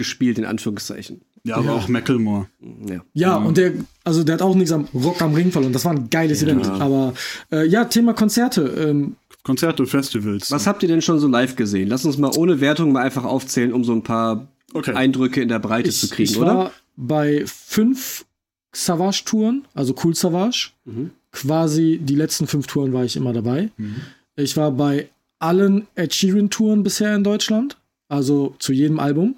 gespielt, 0.00 0.36
in 0.38 0.44
Anführungszeichen. 0.44 1.20
Ja, 1.44 1.56
aber 1.56 1.66
Ja. 1.66 1.72
auch 1.74 1.86
Macklemore. 1.88 2.48
Ja. 2.88 3.00
Ja, 3.14 3.36
und 3.36 3.56
der, 3.56 3.72
also 4.04 4.24
der 4.24 4.34
hat 4.34 4.42
auch 4.42 4.54
nichts 4.56 4.72
am 4.72 4.88
Rock 4.92 5.22
am 5.22 5.34
Ring 5.34 5.52
verloren. 5.52 5.72
Das 5.72 5.84
war 5.84 5.92
ein 5.92 6.10
geiles 6.10 6.42
Event. 6.42 6.66
Aber 6.66 7.14
äh, 7.52 7.66
ja, 7.66 7.84
Thema 7.84 8.12
Konzerte. 8.14 8.62
Ähm, 8.62 9.16
Konzerte, 9.42 9.86
Festivals. 9.86 10.50
Was 10.50 10.66
habt 10.66 10.82
ihr 10.82 10.88
denn 10.88 11.00
schon 11.00 11.18
so 11.18 11.28
live 11.28 11.54
gesehen? 11.56 11.88
Lass 11.88 12.04
uns 12.04 12.18
mal 12.18 12.30
ohne 12.36 12.60
Wertung 12.60 12.92
mal 12.92 13.02
einfach 13.02 13.24
aufzählen, 13.24 13.72
um 13.72 13.84
so 13.84 13.92
ein 13.92 14.02
paar 14.02 14.48
Okay. 14.74 14.92
Eindrücke 14.94 15.40
in 15.42 15.48
der 15.48 15.58
Breite 15.60 15.88
ich, 15.88 15.98
zu 15.98 16.08
kriegen, 16.08 16.30
ich 16.30 16.38
oder? 16.38 16.54
war 16.54 16.70
bei 16.96 17.42
fünf 17.46 18.24
Savage-Touren, 18.72 19.64
also 19.74 19.94
Cool 20.02 20.14
Savage. 20.14 20.70
Mhm. 20.84 21.10
Quasi 21.32 21.98
die 22.02 22.14
letzten 22.16 22.46
fünf 22.46 22.66
Touren 22.66 22.92
war 22.92 23.04
ich 23.04 23.16
immer 23.16 23.32
dabei. 23.32 23.70
Mhm. 23.76 23.96
Ich 24.36 24.56
war 24.56 24.70
bei 24.72 25.08
allen 25.38 25.86
Ed 25.94 26.14
Sheeran-Touren 26.14 26.82
bisher 26.82 27.14
in 27.16 27.24
Deutschland. 27.24 27.76
Also 28.08 28.54
zu 28.58 28.72
jedem 28.72 28.98
Album. 29.00 29.36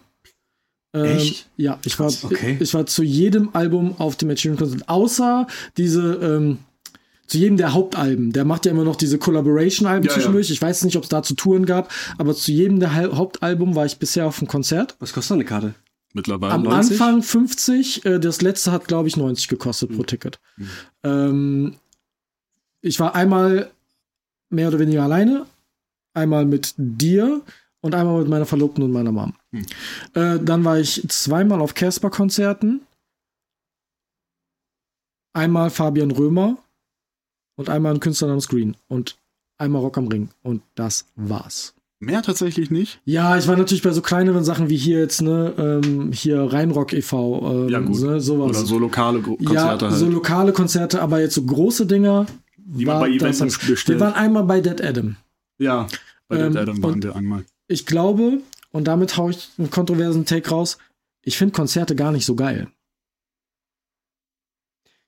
Ähm, 0.94 1.04
Echt? 1.16 1.48
Ja, 1.56 1.78
ich 1.84 1.98
war, 1.98 2.08
okay. 2.24 2.56
ich 2.60 2.74
war 2.74 2.84
zu 2.86 3.02
jedem 3.02 3.50
Album 3.54 3.94
auf 3.98 4.16
dem 4.16 4.30
Ed 4.30 4.40
Sheeran-Konzert. 4.40 4.88
Außer 4.88 5.46
diese, 5.76 6.14
ähm, 6.16 6.58
zu 7.26 7.38
jedem 7.38 7.56
der 7.56 7.72
Hauptalben. 7.72 8.32
Der 8.32 8.44
macht 8.44 8.66
ja 8.66 8.72
immer 8.72 8.84
noch 8.84 8.96
diese 8.96 9.16
Collaboration-Alben 9.18 10.04
Ja, 10.04 10.10
ja. 10.10 10.14
zwischendurch. 10.14 10.50
Ich 10.50 10.60
weiß 10.60 10.84
nicht, 10.84 10.96
ob 10.96 11.04
es 11.04 11.08
dazu 11.08 11.34
Touren 11.34 11.64
gab, 11.64 11.90
aber 12.18 12.34
zu 12.34 12.52
jedem 12.52 12.78
der 12.78 12.92
Hal- 12.94 13.16
Hauptalbum 13.16 13.74
war 13.74 13.86
ich 13.86 13.96
bisher 13.98 14.26
auf 14.26 14.38
dem 14.38 14.48
Konzert. 14.48 14.96
Was 14.98 15.12
kostet 15.14 15.36
eine 15.36 15.44
Karte? 15.46 15.74
Mittlerweile. 16.12 16.52
Am 16.52 16.62
90? 16.64 17.00
Anfang 17.00 17.22
50, 17.22 18.04
äh, 18.04 18.20
das 18.20 18.42
letzte 18.42 18.70
hat, 18.70 18.86
glaube 18.86 19.08
ich, 19.08 19.16
90 19.16 19.48
gekostet 19.48 19.96
pro 19.96 20.02
Ticket. 20.02 20.40
Ähm, 21.02 21.76
ich 22.82 23.00
war 23.00 23.14
einmal 23.14 23.70
mehr 24.50 24.68
oder 24.68 24.78
weniger 24.78 25.04
alleine, 25.04 25.46
einmal 26.12 26.44
mit 26.44 26.74
dir 26.76 27.40
und 27.82 27.94
einmal 27.94 28.20
mit 28.20 28.28
meiner 28.28 28.46
Verlobten 28.46 28.82
und 28.82 28.92
meiner 28.92 29.12
Mom. 29.12 29.34
Hm. 29.52 29.66
Äh, 30.14 30.38
dann 30.42 30.64
war 30.64 30.78
ich 30.78 31.04
zweimal 31.08 31.60
auf 31.60 31.74
Casper-Konzerten, 31.74 32.80
einmal 35.34 35.70
Fabian 35.70 36.10
Römer 36.10 36.56
und 37.56 37.68
einmal 37.68 37.92
ein 37.94 38.00
Künstler 38.00 38.28
namens 38.28 38.48
Green 38.48 38.76
und 38.88 39.16
einmal 39.58 39.82
Rock 39.82 39.98
am 39.98 40.08
Ring. 40.08 40.28
Und 40.42 40.62
das 40.74 41.06
war's. 41.16 41.74
Mehr 42.00 42.22
tatsächlich 42.22 42.70
nicht. 42.72 43.00
Ja, 43.04 43.36
ich 43.36 43.46
war 43.46 43.56
natürlich 43.56 43.82
bei 43.82 43.92
so 43.92 44.02
kleineren 44.02 44.42
Sachen 44.42 44.68
wie 44.68 44.76
hier 44.76 44.98
jetzt, 44.98 45.22
ne, 45.22 45.54
ähm, 45.56 46.10
hier 46.12 46.42
Rheinrock 46.52 46.92
e.V., 46.92 47.66
ähm, 47.66 47.68
Ja, 47.68 47.78
gut. 47.78 48.00
Ne, 48.00 48.20
sowas. 48.20 48.50
Oder 48.50 48.66
so 48.66 48.78
lokale 48.80 49.20
Gro- 49.20 49.36
ja, 49.38 49.46
Konzerte 49.46 49.88
halt. 49.90 49.98
so 49.98 50.08
lokale 50.08 50.52
Konzerte, 50.52 51.00
aber 51.00 51.20
jetzt 51.20 51.34
so 51.34 51.44
große 51.44 51.86
Dinger. 51.86 52.26
Die 52.56 52.86
man 52.86 53.00
bei 53.00 53.08
Events 53.10 53.38
bestellt. 53.58 53.88
Wir 53.88 54.00
waren 54.00 54.14
einmal 54.14 54.42
bei 54.44 54.60
Dead 54.60 54.80
Adam. 54.82 55.16
ja, 55.58 55.86
bei 56.26 56.38
Ähm, 56.38 56.52
Dead 56.52 56.62
Adam 56.62 56.82
waren 56.82 57.02
wir 57.02 57.14
einmal. 57.14 57.44
Ich 57.68 57.86
glaube, 57.86 58.40
und 58.70 58.84
damit 58.88 59.16
haue 59.16 59.30
ich 59.32 59.50
einen 59.58 59.70
kontroversen 59.70 60.24
Take 60.26 60.50
raus, 60.50 60.78
ich 61.22 61.36
finde 61.38 61.52
Konzerte 61.54 61.94
gar 61.94 62.12
nicht 62.12 62.24
so 62.26 62.34
geil. 62.34 62.68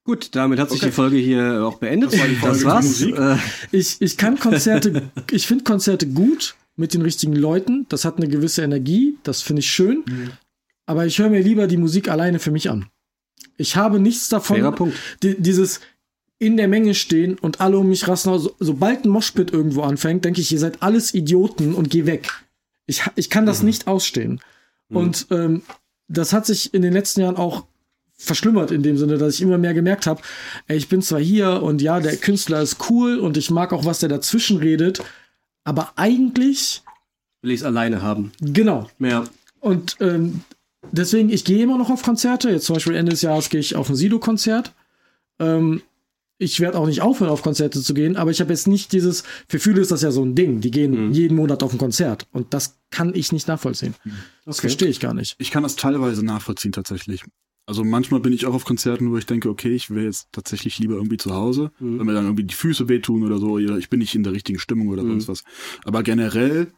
Gut, 0.05 0.34
damit 0.34 0.59
hat 0.59 0.70
sich 0.70 0.80
Okay. 0.80 0.86
die 0.90 0.92
Folge 0.92 1.16
hier 1.16 1.64
auch 1.64 1.78
beendet. 1.78 2.12
Das 2.12 2.20
war 2.20 2.28
die 2.28 2.34
Folge 2.36 2.59
zur 2.59 2.70
war's. 2.70 2.84
Musik. 2.84 3.16
Äh, 3.18 3.36
Ich, 3.72 3.96
ich 4.00 4.16
kann 4.18 4.38
Konzerte, 4.38 5.11
ich 5.30 5.46
finde 5.46 5.64
Konzerte 5.64 6.07
gut 6.07 6.57
mit 6.76 6.92
den 6.92 7.00
richtigen 7.02 7.34
Leuten. 7.34 7.86
Das 7.88 8.05
hat 8.05 8.18
eine 8.18 8.28
gewisse 8.28 8.62
Energie, 8.62 9.16
das 9.22 9.40
finde 9.40 9.61
ich 9.61 9.70
schön. 9.70 10.02
Mhm. 10.07 10.30
Aber 10.86 11.07
ich 11.07 11.18
höre 11.18 11.30
mir 11.30 11.40
lieber 11.42 11.66
die 11.66 11.78
Musik 11.78 12.09
alleine 12.09 12.38
für 12.38 12.50
mich 12.50 12.68
an. 12.68 12.86
Ich 13.57 13.76
habe 13.76 13.98
nichts 13.98 14.28
davon, 14.28 14.92
die, 15.22 15.40
dieses 15.40 15.80
in 16.38 16.59
der 16.59 16.68
Menge 16.68 16.94
stehen 16.94 17.38
und 17.38 17.61
alle 17.62 17.78
um 17.78 17.88
mich 17.88 18.07
rasten. 18.07 18.38
So, 18.38 18.55
sobald 18.59 19.07
ein 19.07 19.09
Moshpit 19.09 19.52
irgendwo 19.52 19.82
anfängt, 19.82 20.26
denke 20.26 20.42
ich, 20.42 20.52
ihr 20.52 20.59
seid 20.59 20.82
alles 20.82 21.14
Idioten 21.14 21.74
und 21.74 21.88
geh 21.88 22.05
weg. 22.05 22.28
Ich, 22.87 23.03
ich 23.16 23.30
kann 23.30 23.47
das 23.47 23.62
nicht 23.62 23.87
ausstehen. 23.87 24.41
Und 24.91 25.26
ähm, 25.30 25.62
das 26.09 26.32
hat 26.32 26.47
sich 26.47 26.74
in 26.74 26.82
den 26.82 26.93
letzten 26.93 27.20
Jahren 27.22 27.37
auch 27.37 27.64
verschlimmert 28.16 28.70
in 28.70 28.82
dem 28.82 28.97
Sinne, 28.97 29.18
dass 29.18 29.35
ich 29.35 29.43
immer 29.43 29.59
mehr 29.59 29.74
gemerkt 29.74 30.07
habe, 30.07 30.22
ey, 30.68 30.76
ich 30.76 30.89
bin 30.89 31.03
zwar 31.03 31.20
hier 31.20 31.62
und 31.62 31.82
ja, 31.82 32.01
der 32.01 32.16
Künstler 32.16 32.61
ist 32.62 32.91
cool 32.91 33.18
und 33.18 33.37
ich 33.37 33.51
mag 33.51 33.72
auch, 33.72 33.85
was 33.85 33.99
der 33.99 34.09
dazwischen 34.09 34.59
redet, 34.59 35.03
aber 35.64 35.93
eigentlich, 35.97 36.82
Will 37.43 37.51
ich 37.51 37.61
es 37.61 37.66
alleine 37.66 38.03
haben. 38.03 38.32
genau. 38.41 38.89
Ja. 38.99 39.24
Und 39.61 39.97
ähm, 40.01 40.43
deswegen, 40.93 41.30
ich 41.30 41.45
gehe 41.45 41.62
immer 41.62 41.78
noch 41.78 41.91
auf 41.91 42.03
Konzerte. 42.03 42.51
Jetzt 42.51 42.66
zum 42.66 42.74
Beispiel 42.74 42.95
Ende 42.95 43.11
des 43.11 43.22
Jahres 43.22 43.49
gehe 43.49 43.61
ich 43.61 43.76
auf 43.76 43.89
ein 43.89 43.97
Sido-Konzert. 43.97 44.72
Ähm, 45.39 45.82
ich 46.39 46.61
werde 46.61 46.78
auch 46.78 46.87
nicht 46.87 47.01
aufhören, 47.03 47.30
auf 47.30 47.43
Konzerte 47.43 47.80
zu 47.80 47.95
gehen, 47.95 48.16
aber 48.16 48.30
ich 48.30 48.41
habe 48.41 48.51
jetzt 48.53 48.66
nicht 48.66 48.93
dieses, 48.93 49.22
für 49.49 49.59
viele 49.61 49.80
ist 49.80 49.91
das 49.91 50.03
ja 50.03 50.11
so 50.11 50.24
ein 50.24 50.35
Ding, 50.35 50.61
die 50.61 50.70
gehen 50.70 51.12
jeden 51.12 51.37
Monat 51.37 51.62
auf 51.62 51.72
ein 51.72 51.78
Konzert 51.78 52.26
und 52.32 52.53
das 52.55 52.78
kann 52.91 53.14
ich 53.14 53.30
nicht 53.32 53.47
nachvollziehen. 53.49 53.95
Das 54.45 54.59
Okay. 54.59 54.68
verstehe 54.68 54.89
ich 54.89 55.01
gar 55.01 55.14
nicht. 55.14 55.37
Ich 55.39 55.51
kann 55.51 55.62
das 55.62 55.76
teilweise 55.76 56.24
nachvollziehen 56.24 56.72
tatsächlich. 56.72 57.22
Also 57.66 57.82
manchmal 57.82 58.20
bin 58.20 58.32
ich 58.35 58.45
auch 58.47 58.53
auf 58.53 58.64
Konzerten, 58.66 59.11
wo 59.11 59.16
ich 59.16 59.24
denke, 59.26 59.49
okay, 59.49 59.74
ich 59.74 59.89
wäre 59.91 60.05
jetzt 60.05 60.28
tatsächlich 60.32 60.78
lieber 60.78 60.97
irgendwie 60.97 61.16
zu 61.16 61.32
Hause, 61.35 61.70
Mhm. 61.78 61.99
wenn 61.99 62.07
mir 62.07 62.12
dann 62.12 62.24
irgendwie 62.24 62.45
die 62.45 62.55
Füße 62.55 62.89
wehtun 62.89 63.24
oder 63.24 63.39
so, 63.39 63.53
oder 63.53 63.78
ich 63.78 63.89
bin 63.89 64.01
nicht 64.01 64.14
in 64.14 64.22
der 64.22 64.32
richtigen 64.35 64.59
Stimmung 64.59 64.89
oder 64.89 65.03
Mhm. 65.03 65.20
sonst 65.20 65.28
was. 65.28 65.45
Aber 65.85 66.03
generell 66.03 66.72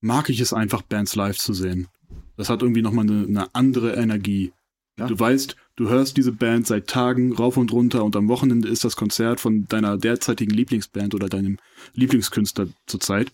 mag 0.00 0.28
ich 0.28 0.38
es 0.40 0.52
einfach, 0.52 0.82
Bands 0.82 1.16
live 1.16 1.38
zu 1.38 1.52
sehen. 1.54 1.88
Das 2.36 2.48
hat 2.48 2.62
irgendwie 2.62 2.82
nochmal 2.82 3.06
eine, 3.08 3.26
eine 3.26 3.54
andere 3.54 3.94
Energie. 3.94 4.52
Ja. 4.98 5.06
Du 5.08 5.18
weißt, 5.18 5.56
du 5.76 5.88
hörst 5.88 6.16
diese 6.16 6.32
Band 6.32 6.66
seit 6.66 6.86
Tagen 6.86 7.32
rauf 7.32 7.56
und 7.56 7.72
runter 7.72 8.04
und 8.04 8.16
am 8.16 8.28
Wochenende 8.28 8.68
ist 8.68 8.84
das 8.84 8.96
Konzert 8.96 9.40
von 9.40 9.66
deiner 9.66 9.96
derzeitigen 9.96 10.52
Lieblingsband 10.52 11.14
oder 11.14 11.28
deinem 11.28 11.58
Lieblingskünstler 11.94 12.68
zurzeit. 12.86 13.32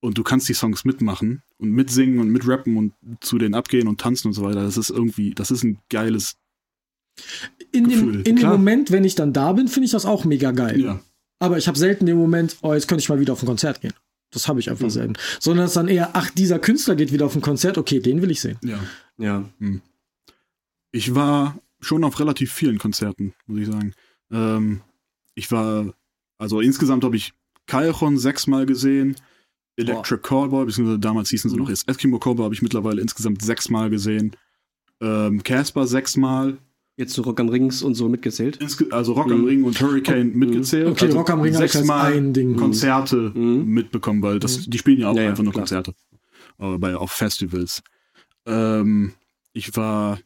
Und 0.00 0.18
du 0.18 0.22
kannst 0.22 0.48
die 0.48 0.54
Songs 0.54 0.84
mitmachen 0.84 1.42
und 1.58 1.70
mitsingen 1.70 2.18
und 2.18 2.28
mitrappen 2.28 2.76
und 2.76 2.92
zu 3.20 3.38
denen 3.38 3.54
abgehen 3.54 3.88
und 3.88 4.00
tanzen 4.00 4.28
und 4.28 4.34
so 4.34 4.42
weiter. 4.42 4.62
Das 4.62 4.76
ist 4.76 4.90
irgendwie, 4.90 5.30
das 5.30 5.50
ist 5.50 5.64
ein 5.64 5.78
geiles. 5.88 6.36
In, 7.72 7.84
dem, 7.84 7.90
Gefühl, 7.90 8.20
in 8.28 8.36
dem. 8.36 8.48
Moment, 8.48 8.90
wenn 8.90 9.04
ich 9.04 9.14
dann 9.14 9.32
da 9.32 9.52
bin, 9.52 9.66
finde 9.68 9.86
ich 9.86 9.92
das 9.92 10.04
auch 10.04 10.24
mega 10.24 10.50
geil. 10.50 10.78
Ja. 10.80 11.00
Aber 11.38 11.56
ich 11.56 11.66
habe 11.68 11.78
selten 11.78 12.06
den 12.06 12.18
Moment, 12.18 12.58
oh, 12.62 12.74
jetzt 12.74 12.86
könnte 12.86 13.00
ich 13.00 13.08
mal 13.08 13.18
wieder 13.18 13.32
auf 13.32 13.42
ein 13.42 13.46
Konzert 13.46 13.80
gehen. 13.80 13.94
Das 14.30 14.46
habe 14.46 14.60
ich 14.60 14.66
Mhm. 14.66 14.72
einfach 14.72 14.90
selten. 14.90 15.14
Sondern 15.40 15.64
es 15.64 15.70
ist 15.70 15.76
dann 15.76 15.88
eher, 15.88 16.10
ach, 16.14 16.30
dieser 16.30 16.58
Künstler 16.58 16.96
geht 16.96 17.12
wieder 17.12 17.24
auf 17.26 17.34
ein 17.34 17.40
Konzert, 17.40 17.78
okay, 17.78 18.00
den 18.00 18.20
will 18.20 18.30
ich 18.30 18.40
sehen. 18.40 18.58
Ja. 18.62 18.78
Ja. 19.16 19.48
Ich 20.90 21.14
war 21.14 21.58
schon 21.84 22.04
auf 22.04 22.18
relativ 22.20 22.52
vielen 22.52 22.78
Konzerten, 22.78 23.34
muss 23.46 23.60
ich 23.60 23.66
sagen. 23.66 23.94
Ähm, 24.30 24.80
ich 25.34 25.50
war, 25.52 25.94
also 26.38 26.60
insgesamt 26.60 27.04
habe 27.04 27.16
ich 27.16 27.32
Callejon 27.66 28.18
sechsmal 28.18 28.66
gesehen, 28.66 29.16
Electric 29.76 30.22
Callboy, 30.22 30.66
beziehungsweise 30.66 30.98
damals 31.00 31.30
hießen 31.30 31.50
sie 31.50 31.56
noch 31.56 31.68
erst 31.68 31.88
Eskimo 31.88 32.18
Callboy, 32.18 32.44
habe 32.44 32.54
ich 32.54 32.62
mittlerweile 32.62 33.00
insgesamt 33.00 33.42
sechsmal 33.42 33.90
gesehen. 33.90 34.36
Ähm, 35.00 35.42
Casper 35.42 35.86
sechsmal, 35.86 36.58
Jetzt 36.96 37.14
so 37.14 37.22
Rock 37.22 37.40
am 37.40 37.48
Rings 37.48 37.82
und 37.82 37.96
so 37.96 38.08
mitgezählt. 38.08 38.58
Insge 38.58 38.86
also 38.92 39.14
Rock 39.14 39.32
am 39.32 39.40
Mhm. 39.40 39.46
Ring 39.48 39.64
und 39.64 39.80
Hurricane 39.80 40.32
mitgezählt. 40.32 40.86
Okay, 40.86 41.06
also 41.06 41.18
Rock 41.18 41.30
am 41.30 41.40
Ring 41.40 41.52
sechsmal 41.52 42.12
ein 42.12 42.32
Ding. 42.32 42.54
Konzerte 42.56 43.32
Mhm. 43.34 43.64
mitbekommen, 43.66 44.22
weil 44.22 44.38
das, 44.38 44.66
die 44.70 44.78
spielen 44.78 45.00
ja 45.00 45.08
auch 45.08 45.16
Ja, 45.16 45.22
ja, 45.22 45.30
einfach 45.30 45.42
nur 45.42 45.52
klar. 45.52 45.62
Konzerte. 45.64 45.92
Aber 46.56 46.78
bei, 46.78 46.94
auf 46.94 47.10
Festivals. 47.10 47.82
Ähm, 48.46 49.14
ich 49.52 49.76
war 49.76 50.20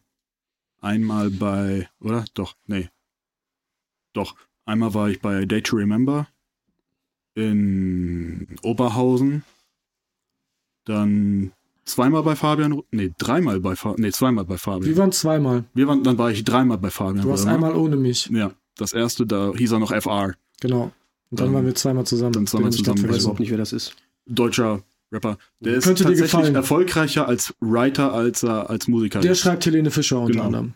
einmal 0.81 1.31
bei, 1.31 1.89
oder? 2.01 2.25
Doch, 2.35 2.55
nee. 2.67 2.89
Doch. 4.13 4.35
Einmal 4.65 4.93
war 4.95 5.09
ich 5.09 5.21
bei 5.21 5.45
Day 5.47 5.63
to 5.63 5.77
Remember 5.77 6.29
in 7.35 8.57
Oberhausen. 8.63 9.45
Dann 10.85 11.53
zweimal 11.85 12.23
bei 12.23 12.37
Fabian, 12.37 12.83
nee, 12.91 13.13
dreimal 13.19 13.61
bei 13.61 13.77
Fabian, 13.77 14.03
nee, 14.03 14.11
zweimal 14.13 14.45
bei 14.45 14.57
Fabian. 14.59 14.89
Wir 14.89 14.97
waren 14.97 15.13
zweimal. 15.13 15.65
Wir 15.75 15.87
waren, 15.87 16.03
dann 16.03 16.19
war 16.19 16.31
ich 16.31 16.45
dreimal 16.45 16.79
bei 16.79 16.91
Fabian. 16.91 17.25
Du 17.25 17.31
warst 17.31 17.45
Römer. 17.45 17.55
einmal 17.55 17.77
ohne 17.77 17.97
mich. 17.97 18.27
Ja, 18.27 18.53
das 18.77 18.93
erste, 18.93 19.27
da 19.27 19.53
hieß 19.57 19.73
er 19.73 19.79
noch 19.79 19.93
FR. 19.93 20.35
Genau. 20.61 20.93
Und 21.31 21.41
dann 21.41 21.49
Ähm, 21.49 21.55
waren 21.55 21.67
wir 21.67 21.75
zweimal 21.75 22.07
zusammen. 22.07 22.33
dann 22.33 22.47
zweimal 22.47 22.73
zusammen, 22.73 22.99
Ich 23.05 23.09
weiß 23.11 23.21
überhaupt 23.23 23.41
nicht, 23.41 23.51
wer 23.51 23.59
das 23.59 23.73
ist. 23.73 23.95
Deutscher 24.27 24.83
Rapper. 25.13 25.39
Der 25.61 25.75
ist 25.77 25.85
Könnte 25.85 26.03
dir 26.05 26.09
tatsächlich 26.11 26.33
gefallen. 26.33 26.55
erfolgreicher 26.55 27.27
als 27.29 27.55
Writer 27.61 28.13
als 28.13 28.43
er 28.43 28.69
als 28.71 28.89
Musiker. 28.89 29.21
Der 29.21 29.33
ist. 29.33 29.41
schreibt 29.41 29.65
Helene 29.67 29.91
Fischer 29.91 30.21
unter 30.21 30.33
Genau. 30.33 30.45
anderem. 30.45 30.75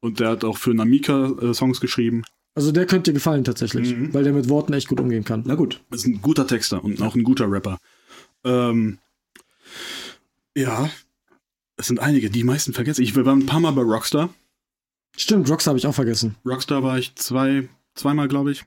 Und 0.00 0.20
der 0.20 0.30
hat 0.30 0.44
auch 0.44 0.56
für 0.58 0.72
Namika 0.74 1.32
äh, 1.42 1.52
Songs 1.54 1.80
geschrieben. 1.80 2.22
Also 2.54 2.72
der 2.72 2.86
könnte 2.86 3.10
dir 3.10 3.14
gefallen 3.14 3.44
tatsächlich, 3.44 3.94
Mhm. 3.94 4.14
weil 4.14 4.24
der 4.24 4.32
mit 4.32 4.48
Worten 4.48 4.72
echt 4.72 4.88
gut 4.88 4.98
umgehen 5.00 5.24
kann. 5.24 5.42
Na 5.46 5.56
gut. 5.56 5.82
Ist 5.90 6.06
ein 6.06 6.22
guter 6.22 6.46
Texter 6.46 6.82
und 6.82 7.02
auch 7.02 7.14
ein 7.14 7.22
guter 7.22 7.50
Rapper. 7.50 7.78
Ähm, 8.44 8.98
ja, 10.56 10.88
es 11.76 11.86
sind 11.88 12.00
einige, 12.00 12.30
die 12.30 12.44
meisten 12.44 12.72
vergessen. 12.72 13.02
Ich 13.02 13.14
war 13.14 13.26
ein 13.34 13.44
paar 13.46 13.60
Mal 13.60 13.72
bei 13.72 13.82
Rockstar. 13.82 14.30
Stimmt, 15.18 15.50
Rocks 15.50 15.66
habe 15.66 15.76
ich 15.78 15.86
auch 15.86 15.94
vergessen. 15.94 16.36
Rockstar 16.46 16.82
war 16.82 16.98
ich 16.98 17.14
zwei, 17.16 17.68
zweimal, 17.94 18.28
glaube 18.28 18.52
ich. 18.52 18.64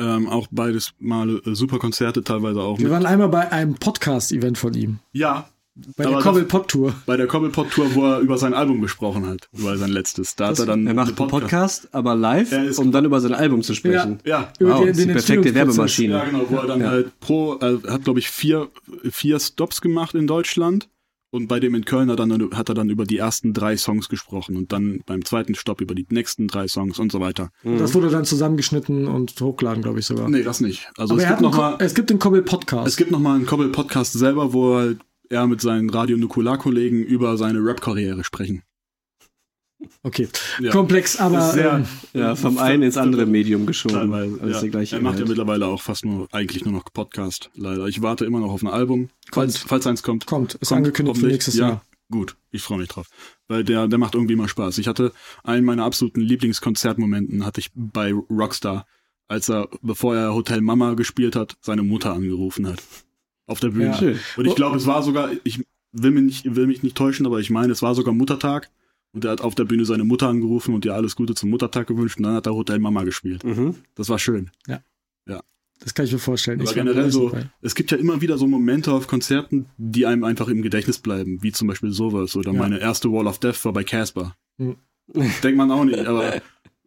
Ähm, 0.00 0.28
auch 0.28 0.48
beides 0.50 0.92
Male 0.98 1.42
äh, 1.46 1.54
super 1.54 1.78
Konzerte, 1.78 2.24
teilweise 2.24 2.60
auch 2.62 2.78
Wir 2.78 2.84
mit. 2.84 2.92
waren 2.92 3.06
einmal 3.06 3.28
bei 3.28 3.52
einem 3.52 3.74
Podcast-Event 3.74 4.56
von 4.58 4.72
ihm. 4.74 4.98
Ja, 5.12 5.48
Bei 5.96 6.04
der 6.04 6.14
das- 6.14 6.22
Cobblepot 6.24 6.48
Pop 6.48 6.68
Tour. 6.68 6.94
bei 7.06 7.16
der 7.16 7.26
Cobblepot 7.26 7.70
Tour, 7.70 7.94
wo 7.94 8.04
er 8.06 8.18
über 8.20 8.36
sein 8.38 8.54
Album 8.54 8.80
gesprochen 8.80 9.26
hat, 9.26 9.48
über 9.56 9.76
sein 9.76 9.90
letztes. 9.90 10.34
Da 10.36 10.48
hat 10.48 10.58
er 10.58 10.66
dann 10.66 10.86
Er 10.86 10.94
macht 10.94 11.18
einen 11.18 11.28
Podcast, 11.28 11.88
aber 11.92 12.14
live, 12.14 12.50
Er 12.52 12.78
um 12.78 12.92
dann 12.92 13.04
über 13.04 13.20
sein 13.20 13.34
Album 13.34 13.62
zu 13.62 13.74
sprechen. 13.74 14.18
Ja, 14.24 14.52
Über 14.58 14.72
Wow, 14.74 14.78
den- 14.80 14.88
das 14.88 14.96
ist 14.98 15.02
die 15.02 15.06
den 15.06 15.12
perfekte. 15.14 15.54
Werbemaschine. 15.54 16.14
Ja, 16.14 16.24
genau, 16.24 16.44
wo 16.48 16.56
er 16.56 16.66
dann 16.66 16.80
Ja. 16.80 16.88
halt 16.88 17.20
pro, 17.20 17.54
äh, 17.60 17.78
hat 17.88 18.04
glaube 18.04 18.18
ich 18.18 18.28
vier, 18.30 18.68
vier 19.10 19.38
Stops 19.38 19.80
gemacht 19.80 20.14
in 20.14 20.26
Deutschland 20.26 20.88
und 21.30 21.46
bei 21.46 21.60
dem 21.60 21.74
in 21.74 21.84
Köln 21.84 22.10
hat, 22.10 22.18
er 22.18 22.26
dann, 22.26 22.50
hat 22.52 22.68
er 22.68 22.74
dann 22.74 22.90
über 22.90 23.04
die 23.04 23.18
ersten 23.18 23.52
drei 23.52 23.76
Songs 23.76 24.08
gesprochen 24.08 24.56
und 24.56 24.72
dann 24.72 25.00
beim 25.06 25.24
zweiten 25.24 25.54
Stopp 25.54 25.80
über 25.80 25.94
die 25.94 26.06
nächsten 26.10 26.48
drei 26.48 26.66
Songs 26.68 26.98
und 26.98 27.12
so 27.12 27.20
weiter. 27.20 27.50
Das 27.62 27.94
wurde 27.94 28.10
dann 28.10 28.24
zusammengeschnitten 28.24 29.06
und 29.06 29.40
hochgeladen, 29.40 29.82
glaube 29.82 30.00
ich 30.00 30.06
sogar. 30.06 30.28
Nee, 30.28 30.42
das 30.42 30.60
nicht. 30.60 30.90
Also 30.96 31.14
Aber 31.14 31.22
es 31.22 31.24
er 31.24 31.30
hat 31.30 31.38
gibt, 31.38 31.50
noch 31.50 31.56
mal, 31.56 31.76
es 31.78 31.94
gibt 31.94 32.10
den 32.10 32.18
Kobbel 32.18 32.42
Podcast. 32.42 32.88
es 32.88 32.96
gibt 32.96 33.10
noch 33.10 33.20
mal 33.20 33.36
einen 33.36 33.46
Kobbel-Podcast 33.46 34.12
selber, 34.12 34.52
wo 34.52 34.74
halt 34.76 34.98
er 35.28 35.46
mit 35.46 35.60
seinen 35.60 35.88
Radio 35.90 36.16
Nukular-Kollegen 36.16 37.02
über 37.04 37.36
seine 37.36 37.60
Rap-Karriere 37.60 38.24
sprechen. 38.24 38.62
Okay, 40.02 40.28
Ja. 40.60 40.70
komplex, 40.72 41.18
aber 41.18 41.52
sehr- 41.52 41.74
ähm, 41.74 41.86
Ja, 42.12 42.34
vom 42.36 42.58
einen 42.58 42.82
ins 42.82 42.96
andere 42.96 43.26
Medium 43.26 43.66
geschoben. 43.66 44.12
Ja. 44.12 44.60
er 44.62 45.00
macht 45.00 45.18
ja 45.18 45.26
mittlerweile 45.26 45.66
auch 45.66 45.82
fast 45.82 46.04
nur, 46.04 46.28
eigentlich 46.32 46.64
nur 46.64 46.74
noch 46.74 46.84
Podcast, 46.92 47.50
leider. 47.54 47.86
Ich 47.86 48.02
warte 48.02 48.24
immer 48.24 48.40
noch 48.40 48.50
auf 48.52 48.62
ein 48.62 48.68
Album, 48.68 49.10
falls, 49.32 49.58
falls 49.58 49.86
eins 49.86 50.02
kommt. 50.02 50.26
kommt, 50.26 50.54
ist 50.54 50.68
Kommt 50.68 50.78
angekündigt 50.78 51.18
für 51.18 51.26
nächstes 51.26 51.56
ja, 51.56 51.68
Jahr. 51.68 51.84
Gut, 52.10 52.36
ich 52.50 52.62
freue 52.62 52.78
mich 52.78 52.88
drauf. 52.88 53.06
Weil 53.46 53.62
der, 53.62 53.86
der 53.86 53.98
macht 53.98 54.14
irgendwie 54.14 54.34
mal 54.34 54.48
Spaß. 54.48 54.78
Ich 54.78 54.88
hatte 54.88 55.12
einen 55.44 55.64
meiner 55.64 55.84
absoluten 55.84 56.20
Lieblingskonzertmomenten 56.20 57.46
hatte 57.46 57.60
ich 57.60 57.70
bei 57.74 58.12
Rockstar, 58.12 58.86
als 59.28 59.48
er, 59.48 59.68
bevor 59.80 60.16
er 60.16 60.34
Hotel 60.34 60.60
Mama 60.60 60.94
gespielt 60.94 61.36
hat, 61.36 61.56
seine 61.60 61.82
Mutter 61.82 62.12
angerufen 62.12 62.66
hat. 62.66 62.82
Auf 63.46 63.60
der 63.60 63.68
Bühne. 63.68 63.96
Ja. 64.00 64.18
Und 64.36 64.46
ich 64.46 64.54
glaube, 64.56 64.76
es 64.76 64.86
war 64.86 65.02
sogar, 65.02 65.30
ich 65.44 65.64
will 65.92 66.10
mich, 66.10 66.22
nicht, 66.44 66.56
will 66.56 66.66
mich 66.66 66.82
nicht 66.82 66.96
täuschen, 66.96 67.26
aber 67.26 67.38
ich 67.38 67.50
meine, 67.50 67.72
es 67.72 67.82
war 67.82 67.94
sogar 67.94 68.12
Muttertag. 68.14 68.70
Und 69.12 69.24
er 69.24 69.32
hat 69.32 69.40
auf 69.40 69.54
der 69.54 69.64
Bühne 69.64 69.84
seine 69.84 70.04
Mutter 70.04 70.28
angerufen 70.28 70.74
und 70.74 70.84
ihr 70.84 70.94
alles 70.94 71.16
Gute 71.16 71.34
zum 71.34 71.50
Muttertag 71.50 71.86
gewünscht. 71.88 72.18
Und 72.18 72.24
dann 72.24 72.34
hat 72.34 72.46
er 72.46 72.54
Hotel 72.54 72.78
Mama 72.78 73.02
gespielt. 73.04 73.42
Mhm. 73.44 73.74
Das 73.96 74.08
war 74.08 74.18
schön. 74.18 74.50
Das 75.82 75.94
kann 75.94 76.04
ich 76.04 76.12
mir 76.12 76.18
vorstellen. 76.18 76.60
Aber 76.60 76.68
Ich 76.68 76.74
generell 76.74 77.10
so, 77.10 77.32
es 77.62 77.74
gibt 77.74 77.90
ja 77.90 77.96
immer 77.96 78.20
wieder 78.20 78.36
so 78.36 78.46
Momente 78.46 78.92
auf 78.92 79.06
Konzerten, 79.06 79.64
die 79.78 80.04
einem 80.04 80.24
einfach 80.24 80.48
im 80.48 80.60
Gedächtnis 80.60 80.98
bleiben, 80.98 81.42
wie 81.42 81.52
zum 81.52 81.68
Beispiel 81.68 81.90
sowas. 81.90 82.36
Oder 82.36 82.52
Ja. 82.52 82.58
meine 82.58 82.78
erste 82.80 83.10
Wall 83.10 83.26
of 83.26 83.38
Death 83.38 83.64
war 83.64 83.72
bei 83.72 83.82
Casper. 83.82 84.36
Hm. 84.58 84.76
Denkt 85.42 85.56
man 85.56 85.70
auch 85.70 85.84
nicht, 85.84 86.00
aber 86.06 86.42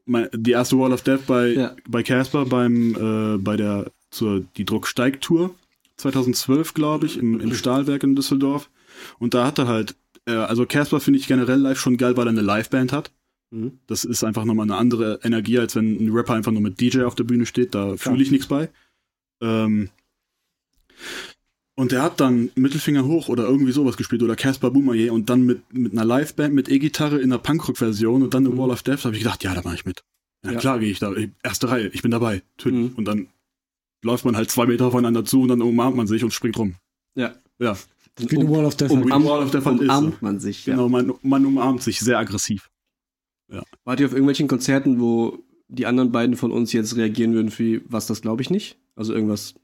mein, 0.06 0.28
die 0.32 0.52
erste 0.52 0.78
Wall 0.78 0.94
of 0.94 1.02
Death 1.02 1.26
bei 1.26 1.48
Ja. 1.54 1.76
bei 1.90 2.04
Casper 2.04 2.46
beim 2.46 2.94
äh, 2.96 3.38
bei 3.40 3.58
der 3.58 3.92
zur 4.12 4.42
die 4.58 4.66
Druck 4.66 4.86
steigt 4.86 5.24
Tour 5.24 5.56
2012 5.98 6.76
glaube 6.76 7.08
ich 7.08 7.18
im, 7.18 7.40
im 7.40 7.54
Stahlwerk 7.56 8.04
in 8.04 8.16
Düsseldorf 8.16 8.70
und 9.18 9.34
da 9.34 9.48
hatte 9.48 9.68
halt 9.68 9.96
äh, 10.26 10.34
also 10.34 10.66
Casper 10.66 11.00
finde 11.00 11.20
ich 11.20 11.28
generell 11.28 11.60
live 11.60 11.80
schon 11.80 11.98
geil, 11.98 12.16
weil 12.18 12.28
er 12.28 12.32
eine 12.32 12.42
Liveband 12.42 12.92
hat. 12.94 13.12
Mhm. 13.52 13.80
Das 13.88 14.04
ist 14.06 14.24
einfach 14.24 14.46
nochmal 14.46 14.66
eine 14.66 14.76
andere 14.76 15.20
Energie, 15.24 15.60
als 15.60 15.76
wenn 15.76 15.96
ein 16.04 16.12
Rapper 16.12 16.34
einfach 16.34 16.52
nur 16.52 16.62
mit 16.62 16.80
DJ 16.82 17.04
auf 17.04 17.16
der 17.16 17.24
Bühne 17.24 17.46
steht. 17.46 17.76
Da 17.76 17.98
fühle 17.98 18.24
ich 18.24 18.32
nichts 18.32 18.48
bei. 18.48 18.70
Ähm, 19.42 19.90
und 21.76 21.92
der 21.92 22.04
hat 22.04 22.20
dann 22.20 22.52
Mittelfinger 22.56 23.06
hoch 23.06 23.30
oder 23.30 23.46
irgendwie 23.46 23.72
sowas 23.72 23.98
gespielt 23.98 24.22
oder 24.22 24.36
Casper 24.36 24.70
Boomerje 24.70 25.12
und 25.12 25.30
dann 25.30 25.42
mit, 25.44 25.74
mit 25.74 25.92
einer 25.92 26.06
Liveband 26.06 26.54
mit 26.54 26.70
E-Gitarre 26.70 27.18
in 27.18 27.32
einer 27.32 27.40
Punkrock-Version 27.42 28.22
und 28.22 28.34
dann 28.34 28.46
eine 28.46 28.58
Wall 28.58 28.70
of 28.70 28.84
Death. 28.84 29.06
Habe 29.06 29.16
ich 29.16 29.24
gedacht, 29.24 29.44
ja, 29.44 29.56
da 29.56 29.62
mache 29.64 29.76
ich 29.76 29.86
mit. 29.86 30.04
Ja, 30.46 30.52
Ja. 30.52 30.60
klar 30.60 30.80
gehe 30.80 30.92
ich 30.92 31.00
da. 31.00 31.14
Erste 31.42 31.70
Reihe, 31.70 31.88
ich 31.88 32.02
bin 32.04 32.12
dabei. 32.12 32.44
Mhm. 32.64 32.94
Und 32.96 33.06
dann 33.06 33.28
läuft 34.04 34.26
man 34.26 34.36
halt 34.36 34.52
zwei 34.52 34.68
Meter 34.68 34.86
aufeinander 34.86 35.26
zu 35.26 35.42
und 35.42 35.48
dann 35.48 35.62
umarmt 35.62 35.96
man 35.98 36.06
sich 36.08 36.24
und 36.24 36.32
springt 36.32 36.58
rum. 36.58 36.76
Ja. 37.16 37.36
Ja, 37.60 37.78
Wie 38.18 38.38
eine 38.38 38.50
Wall 38.50 38.66
of 38.66 38.76
Death. 38.76 38.92
um, 38.92 39.04
Wall 39.10 39.44
of 39.44 39.52
Death 39.52 39.66
umarmt 39.66 40.22
man 40.22 40.40
sich. 40.40 40.66
genau, 40.66 40.84
Ja. 40.84 40.90
man, 40.90 41.14
man 41.22 41.46
umarmt 41.46 41.82
sich 41.82 42.00
sehr 42.00 42.18
aggressiv. 42.20 42.70
Wart 43.86 44.00
ihr 44.00 44.06
auf 44.08 44.14
irgendwelchen 44.14 44.48
Konzerten, 44.48 45.00
wo 45.00 45.40
die 45.68 45.86
anderen 45.86 46.12
beiden 46.12 46.36
von 46.36 46.52
uns 46.52 46.74
jetzt 46.74 46.96
reagieren 46.96 47.34
würden, 47.34 47.52
wie 47.58 47.82
was 47.86 48.08
das 48.08 48.22
glaube 48.22 48.42
ich 48.42 48.50
nicht? 48.50 48.78
Also 48.96 49.14
irgendwas. 49.14 49.56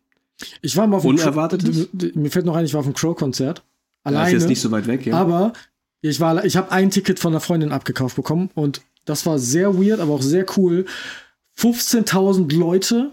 Ich 0.61 0.77
war 0.77 0.87
mal 0.87 0.97
auf 0.97 1.05
Unerwartetes? 1.05 1.89
Mir 2.15 2.29
fällt 2.31 2.45
noch 2.45 2.55
ein, 2.55 2.65
ich 2.65 2.73
war 2.73 2.79
auf 2.79 2.85
dem 2.85 2.93
Crow-Konzert. 2.93 3.59
Ja, 3.59 3.63
Alleine. 4.03 4.27
ist 4.27 4.41
jetzt 4.41 4.49
nicht 4.49 4.61
so 4.61 4.71
weit 4.71 4.87
weg, 4.87 5.05
ja. 5.05 5.15
Aber 5.15 5.53
ich 6.01 6.19
war, 6.19 6.45
ich 6.45 6.55
habe 6.55 6.71
ein 6.71 6.89
Ticket 6.91 7.19
von 7.19 7.33
einer 7.33 7.41
Freundin 7.41 7.71
abgekauft 7.71 8.15
bekommen 8.15 8.49
und 8.55 8.81
das 9.05 9.25
war 9.25 9.37
sehr 9.39 9.77
weird, 9.77 9.99
aber 9.99 10.13
auch 10.13 10.21
sehr 10.21 10.45
cool. 10.57 10.85
15.000 11.57 12.55
Leute, 12.55 13.11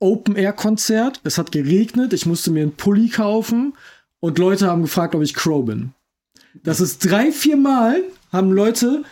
Open-Air-Konzert. 0.00 1.20
Es 1.24 1.38
hat 1.38 1.52
geregnet, 1.52 2.12
ich 2.12 2.26
musste 2.26 2.50
mir 2.50 2.62
einen 2.62 2.72
Pulli 2.76 3.08
kaufen 3.08 3.74
und 4.24 4.38
Leute 4.38 4.66
haben 4.68 4.82
gefragt, 4.82 5.14
ob 5.14 5.22
ich 5.22 5.34
Crow 5.34 5.64
bin. 5.64 5.90
Das 6.62 6.80
ist 6.80 6.98
drei, 7.10 7.30
vier 7.30 7.56
Mal 7.56 8.02
haben 8.32 8.50
Leute, 8.52 9.02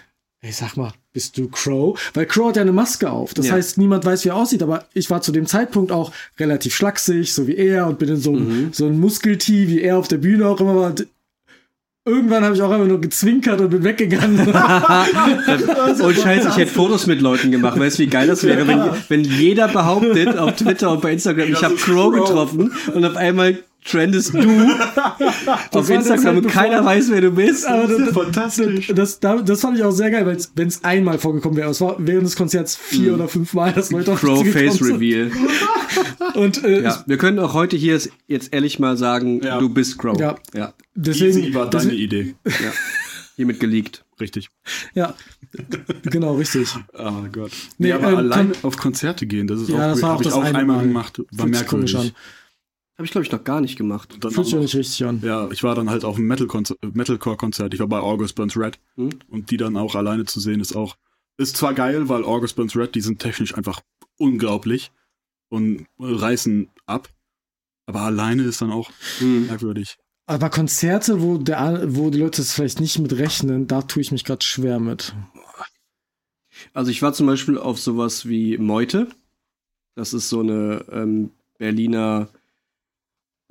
ey, 0.41 0.53
sag 0.53 0.77
mal, 0.77 0.93
bist 1.13 1.37
du 1.37 1.49
Crow? 1.49 1.99
Weil 2.15 2.25
Crow 2.27 2.49
hat 2.49 2.57
ja 2.57 2.63
eine 2.63 2.73
Maske 2.73 3.11
auf. 3.11 3.35
Das 3.35 3.49
Ja. 3.49 3.53
heißt, 3.55 3.77
niemand 3.79 4.05
weiß, 4.07 4.25
wie 4.25 4.31
er 4.31 4.37
aussieht. 4.37 4.63
Aber 4.63 4.87
ich 4.95 5.11
war 5.11 5.21
zu 5.21 5.31
dem 5.31 5.47
Zeitpunkt 5.47 5.93
auch 5.93 6.13
relativ 6.41 6.75
schlaksig, 6.75 7.35
so 7.35 7.47
wie 7.47 7.57
er, 7.57 7.87
und 7.89 7.99
bin 7.99 8.09
in 8.09 8.17
so 8.17 8.31
einem, 8.31 8.73
so 8.73 8.87
einem 8.87 8.99
Muskeltee, 9.01 9.69
wie 9.69 9.83
er 9.83 9.99
auf 9.99 10.09
der 10.09 10.17
Bühne 10.17 10.47
auch 10.49 10.61
immer 10.61 10.75
war. 10.77 10.87
Und 10.91 11.07
Irgendwann 12.05 12.43
habe 12.43 12.57
ich 12.57 12.63
auch 12.63 12.71
einfach 12.73 12.89
nur 12.89 13.01
gezwinkert 13.01 13.61
und 13.61 13.71
bin 13.71 13.85
weggegangen. 13.85 14.37
Und 16.03 16.17
scheiße, 16.17 16.49
ich 16.49 16.57
hätte 16.57 16.73
Fotos 16.73 17.07
mit 17.07 17.21
Leuten 17.21 17.53
gemacht. 17.53 17.79
Weißt 17.79 17.99
du, 17.99 18.03
wie 18.03 18.07
geil 18.09 18.27
das 18.27 18.43
wäre, 18.43 18.67
wenn, 18.67 18.81
wenn 19.09 19.23
jeder 19.25 19.69
behauptet 19.69 20.37
auf 20.37 20.57
Twitter 20.57 20.91
und 20.91 21.01
bei 21.01 21.13
Instagram, 21.13 21.53
ich 21.53 21.63
habe 21.63 21.77
Crow. 21.77 22.13
getroffen 22.13 22.73
und 22.93 23.05
auf 23.05 23.15
einmal 23.17 23.59
trendest 23.85 24.33
du 24.35 24.39
auf 25.73 25.91
Instagram 25.91 26.39
und 26.39 26.47
keiner 26.49 26.79
bevor- 26.79 26.85
weiß, 26.87 27.11
wer 27.11 27.21
du 27.21 27.31
bist. 27.33 27.67
Aber 27.67 27.87
das, 27.89 27.99
das, 27.99 28.15
fantastisch. 28.15 28.93
das, 28.95 29.21
das, 29.21 29.45
das 29.45 29.61
fand 29.61 29.77
ich 29.79 29.83
auch 29.85 29.91
sehr 29.91 30.11
geil, 30.11 30.25
weil 30.27 30.37
wenn 30.55 30.69
es 30.69 30.85
einmal 30.85 31.19
vorgekommen 31.19 31.57
wäre, 31.57 31.71
es 31.71 31.81
war 31.81 31.97
während 31.99 32.25
des 32.27 32.37
Konzerts 32.37 32.77
vier 32.77 33.15
oder 33.15 33.29
fünf 33.29 33.55
Mal, 33.55 33.73
dass 33.73 33.91
Leute 33.91 34.13
auf 34.13 34.21
Pro 34.21 34.45
Face. 34.45 34.81
Reveal. 34.83 35.31
Und 36.35 36.65
äh, 36.65 36.83
Ja, 36.83 37.03
wir 37.07 37.19
können 37.19 37.39
auch 37.39 37.55
heute 37.55 37.77
hier 37.77 38.01
jetzt 38.29 38.53
ehrlich 38.55 38.79
mal 38.79 38.97
sagen, 38.97 39.41
Ja. 39.43 39.59
du 39.59 39.69
bist 39.69 39.99
Crow. 39.99 40.19
Ja. 40.19 40.37
ja. 40.55 40.73
deswegen, 40.95 41.39
Easy 41.41 41.55
war 41.55 41.69
deine 41.69 41.93
Idee. 41.93 42.35
Hiermit 43.37 43.61
geleakt. 43.61 44.05
Richtig. 44.21 44.51
ja, 44.95 45.15
genau, 46.05 46.37
richtig. 46.37 46.69
Oh 46.97 47.11
Gott. 47.33 47.51
Nee, 47.79 47.89
Nee, 47.89 47.93
aber 47.95 48.11
ähm, 48.13 48.17
allein 48.19 48.53
kann- 48.53 48.63
auf 48.63 48.77
Konzerte 48.77 49.27
gehen, 49.27 49.49
das 49.49 49.63
ist 49.63 49.69
Ja, 49.71 49.75
auch 49.77 49.93
das 49.95 50.03
war 50.03 50.15
auch 50.15 50.23
das 50.23 50.33
auch 50.35 50.45
einmal 50.45 50.65
Mal. 50.65 50.83
gemacht, 50.85 51.21
war 51.33 51.47
merkwürdig. 51.47 52.13
Habe 52.99 53.07
ich, 53.07 53.11
glaube 53.13 53.25
ich, 53.25 53.33
noch 53.33 53.43
gar 53.45 53.61
nicht 53.61 53.77
gemacht. 53.77 54.19
Fühlt 54.21 54.35
sich 54.45 54.55
noch- 54.55 54.61
nicht 54.61 54.75
richtig 54.77 55.05
an. 55.07 55.21
Ja, 55.25 55.51
ich 55.51 55.63
war 55.63 55.75
dann 55.75 55.89
halt 55.91 56.05
auf 56.05 56.17
einem 56.17 56.31
äh, 56.31 56.87
Metalcore-Konzert. 56.93 57.73
Ich 57.75 57.81
war 57.81 57.87
bei 57.89 57.99
August 58.01 58.35
Burns 58.35 58.57
Red. 58.57 58.79
Hm? 58.97 59.11
Und 59.29 59.51
die 59.51 59.57
dann 59.57 59.77
auch 59.77 59.95
alleine 59.95 60.25
zu 60.27 60.41
sehen, 60.41 60.61
ist 60.61 60.77
auch, 60.77 60.97
ist 61.39 61.57
zwar 61.57 61.73
geil, 61.75 62.09
weil 62.09 62.25
August 62.25 62.57
Burns 62.57 62.77
Red, 62.77 62.95
die 62.95 63.01
sind 63.01 63.19
technisch 63.19 63.55
einfach 63.57 63.81
unglaublich 64.19 64.93
und 65.49 65.87
reißen 65.99 66.69
ab. 66.87 67.09
Aber 67.87 68.03
alleine 68.03 68.43
ist 68.45 68.61
dann 68.61 68.71
auch 68.71 68.91
Hm. 69.19 69.47
merkwürdig. 69.47 69.97
Aber 70.27 70.51
Konzerte, 70.51 71.21
wo, 71.21 71.39
der, 71.39 71.83
wo 71.97 72.11
die 72.11 72.19
Leute 72.19 72.43
es 72.43 72.53
vielleicht 72.53 72.79
nicht 72.81 72.99
mit 72.99 73.13
rechnen, 73.15 73.67
da 73.67 73.83
tue 73.83 74.03
ich 74.03 74.13
mich 74.13 74.25
gerade 74.25 74.45
schwer 74.45 74.79
mit. 74.79 75.15
Also 76.75 76.91
ich 76.91 77.03
war 77.03 77.13
zum 77.13 77.27
Beispiel 77.27 77.59
auf 77.59 77.81
sowas 77.81 78.29
wie 78.29 78.57
Meute. 78.59 79.09
Das 79.95 80.13
ist 80.13 80.29
so 80.29 80.41
eine 80.41 80.85
ähm, 80.93 81.31
Berliner 81.59 82.29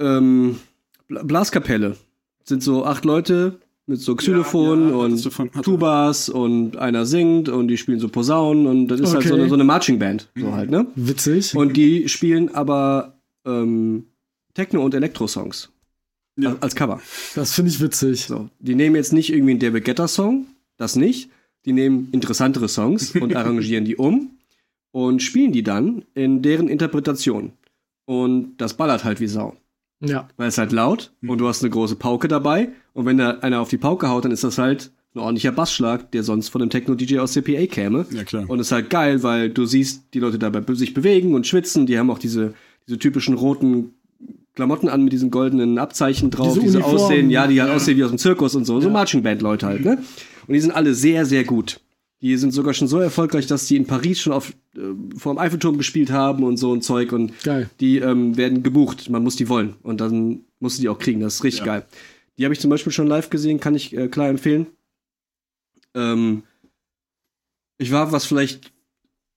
ähm, 0.01 0.57
Bla- 1.07 1.23
Blaskapelle. 1.23 1.95
Sind 2.43 2.63
so 2.63 2.85
acht 2.85 3.05
Leute 3.05 3.59
mit 3.85 3.99
so 4.01 4.15
Xylophon 4.15 4.83
Ja, 4.83 4.89
ja, 4.89 4.95
und 4.95 5.63
Tubas 5.63 6.29
und 6.29 6.77
einer 6.77 7.05
singt 7.05 7.49
und 7.49 7.67
die 7.67 7.77
spielen 7.77 7.99
so 7.99 8.09
Posaunen 8.09 8.65
und 8.67 8.87
das 8.87 8.99
ist 8.99 9.13
halt 9.13 9.23
so 9.23 9.29
Okay. 9.33 9.39
eine, 9.41 9.49
so 9.49 9.55
eine 9.55 9.63
Marching 9.63 9.99
Band. 9.99 10.29
So 10.35 10.53
halt, 10.53 10.69
ne? 10.69 10.87
Witzig. 10.95 11.55
Und 11.55 11.75
die 11.77 12.07
spielen 12.09 12.53
aber 12.55 13.15
ähm, 13.45 14.05
Techno- 14.53 14.83
und 14.83 14.93
Elektro-Songs. 14.93 15.69
Ja. 16.37 16.51
Als- 16.51 16.61
Als 16.61 16.75
Cover. 16.75 17.01
das 17.35 17.53
finde 17.53 17.71
ich 17.71 17.79
witzig. 17.81 18.25
So. 18.25 18.49
Die 18.59 18.75
nehmen 18.75 18.95
jetzt 18.95 19.13
nicht 19.13 19.31
irgendwie 19.31 19.51
einen 19.51 19.59
David 19.59 19.85
Guetta-Song, 19.85 20.45
das 20.77 20.95
nicht. 20.95 21.29
Die 21.65 21.73
nehmen 21.73 22.09
interessantere 22.11 22.67
Songs 22.69 23.11
und 23.19 23.35
arrangieren 23.35 23.85
die 23.85 23.95
um 23.97 24.31
und 24.91 25.21
spielen 25.21 25.51
die 25.51 25.63
dann 25.63 26.05
in 26.15 26.41
deren 26.41 26.67
Interpretation. 26.69 27.51
Und 28.05 28.57
das 28.57 28.75
ballert 28.75 29.03
halt 29.03 29.19
wie 29.19 29.27
Sau. 29.27 29.55
Ja. 30.01 30.27
Weil 30.37 30.47
es 30.47 30.57
halt 30.57 30.71
laut 30.71 31.11
und 31.25 31.37
du 31.39 31.47
hast 31.47 31.63
eine 31.63 31.69
große 31.69 31.95
Pauke 31.95 32.27
dabei. 32.27 32.69
Und 32.93 33.05
wenn 33.05 33.17
da 33.17 33.31
einer 33.41 33.61
auf 33.61 33.69
die 33.69 33.77
Pauke 33.77 34.09
haut, 34.09 34.25
dann 34.25 34.31
ist 34.31 34.43
das 34.43 34.57
halt 34.57 34.91
ein 35.13 35.19
ordentlicher 35.19 35.51
Bassschlag, 35.51 36.11
der 36.11 36.23
sonst 36.23 36.49
von 36.49 36.61
einem 36.61 36.69
Techno-DJ 36.71 37.19
aus 37.19 37.33
CPA 37.33 37.65
käme. 37.67 38.05
Ja, 38.11 38.23
klar. 38.23 38.45
Und 38.49 38.59
ist 38.59 38.71
halt 38.71 38.89
geil, 38.89 39.23
weil 39.23 39.49
du 39.49 39.65
siehst 39.65 40.05
die 40.13 40.19
Leute 40.19 40.39
dabei 40.39 40.61
be- 40.61 40.75
sich 40.75 40.93
bewegen 40.93 41.33
und 41.35 41.45
schwitzen. 41.47 41.85
Die 41.85 41.99
haben 41.99 42.09
auch 42.09 42.19
diese, 42.19 42.53
diese 42.87 42.97
typischen 42.97 43.35
roten 43.35 43.93
Klamotten 44.55 44.89
an 44.89 45.03
mit 45.03 45.13
diesen 45.13 45.29
goldenen 45.31 45.77
Abzeichen 45.77 46.29
drauf, 46.31 46.49
Diese 46.53 46.61
diese, 46.61 46.77
Uniformen. 46.79 47.01
aussehen, 47.03 47.29
ja, 47.29 47.47
die 47.47 47.61
halt 47.61 47.71
aussehen 47.71 47.97
wie 47.97 48.03
aus 48.03 48.09
dem 48.11 48.17
Zirkus 48.17 48.55
und 48.55 48.65
so, 48.65 48.79
so 48.81 48.89
Marching 48.89 49.23
Band 49.23 49.41
Leute 49.41 49.65
halt, 49.65 49.83
ne? 49.85 49.97
Und 50.47 50.53
die 50.53 50.59
sind 50.59 50.71
alle 50.71 50.93
sehr, 50.93 51.25
sehr 51.25 51.43
gut. 51.45 51.79
Die 52.21 52.37
sind 52.37 52.51
sogar 52.51 52.73
schon 52.75 52.87
so 52.87 52.99
erfolgreich, 52.99 53.47
dass 53.47 53.65
die 53.67 53.75
in 53.77 53.87
Paris 53.87 54.19
schon 54.21 54.31
auf 54.33 54.53
äh, 54.75 54.79
vor 55.17 55.33
dem 55.33 55.39
Eiffelturm 55.39 55.77
gespielt 55.77 56.11
haben 56.11 56.43
und 56.43 56.57
so 56.57 56.73
ein 56.73 56.81
Zeug 56.81 57.11
und 57.13 57.31
Geil. 57.43 57.69
die 57.79 57.97
ähm, 57.97 58.37
werden 58.37 58.61
gebucht. 58.63 59.09
Man 59.09 59.23
muss 59.23 59.35
die 59.35 59.49
wollen 59.49 59.75
und 59.81 60.01
dann 60.01 60.41
musst 60.59 60.77
du 60.77 60.81
die 60.81 60.89
auch 60.89 60.99
kriegen. 60.99 61.19
Das 61.19 61.35
ist 61.35 61.43
richtig 61.43 61.61
Ja. 61.65 61.65
geil. 61.79 61.85
Die 62.37 62.43
habe 62.45 62.53
ich 62.53 62.59
zum 62.59 62.69
Beispiel 62.69 62.91
schon 62.93 63.07
live 63.07 63.29
gesehen, 63.29 63.59
kann 63.59 63.75
ich 63.75 63.95
äh, 63.97 64.07
klar 64.07 64.29
empfehlen. 64.29 64.67
Ähm, 65.95 66.43
ich 67.77 67.91
war, 67.91 68.11
was 68.11 68.25
vielleicht, 68.25 68.71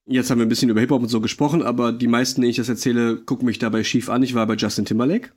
jetzt 0.05 0.29
haben 0.29 0.37
wir 0.39 0.45
ein 0.45 0.49
bisschen 0.49 0.69
über 0.69 0.79
Hip-Hop 0.79 1.01
und 1.01 1.09
so 1.09 1.19
gesprochen, 1.21 1.63
aber 1.63 1.91
die 1.91 2.07
meisten, 2.07 2.41
denen 2.41 2.51
ich 2.51 2.57
das 2.57 2.69
erzähle, 2.69 3.17
gucken 3.17 3.47
mich 3.47 3.57
dabei 3.59 3.83
schief 3.83 4.09
an. 4.09 4.21
Ich 4.23 4.35
war 4.35 4.45
bei 4.47 4.55
Justin 4.55 4.85
Timberlake. 4.85 5.31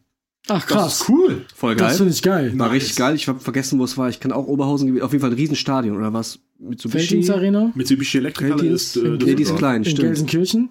Ach 0.47 0.61
Das 0.63 0.67
krass. 0.67 1.01
ist 1.03 1.09
cool. 1.09 1.45
Voll 1.55 1.75
geil. 1.77 1.89
Das 1.89 1.97
finde 1.99 2.13
ich 2.13 2.23
geil. 2.23 2.53
war 2.59 2.69
Nice. 2.69 2.77
richtig 2.77 2.97
geil. 2.97 3.15
Ich 3.17 3.29
habe 3.29 3.41
vergessen, 3.41 3.79
wo 3.79 3.85
es 3.85 3.99
war. 3.99 4.09
Ich 4.09 4.21
kann 4.21 4.33
auch 4.33 4.47
Oberhausen 4.47 4.87
gewesen. 4.89 5.03
Auf 5.05 5.13
jeden 5.13 5.21
Fall 5.21 5.31
ein 5.31 5.37
Riesenstadion 5.37 5.97
oder 5.97 6.13
was? 6.13 6.39
Mitsubishi? 6.59 6.99
Felddienst 7.07 7.31
Arena 7.31 7.73
Mitsubishi 7.75 8.21
Felddienst? 8.21 8.97
ist 8.97 9.05
äh, 9.05 9.09
nee, 9.11 9.35
die 9.35 9.43
ist 9.43 9.57
klein, 9.57 9.83
in 9.83 9.85
stimmt. 9.85 10.01
Gelsenkirchen. 10.01 10.71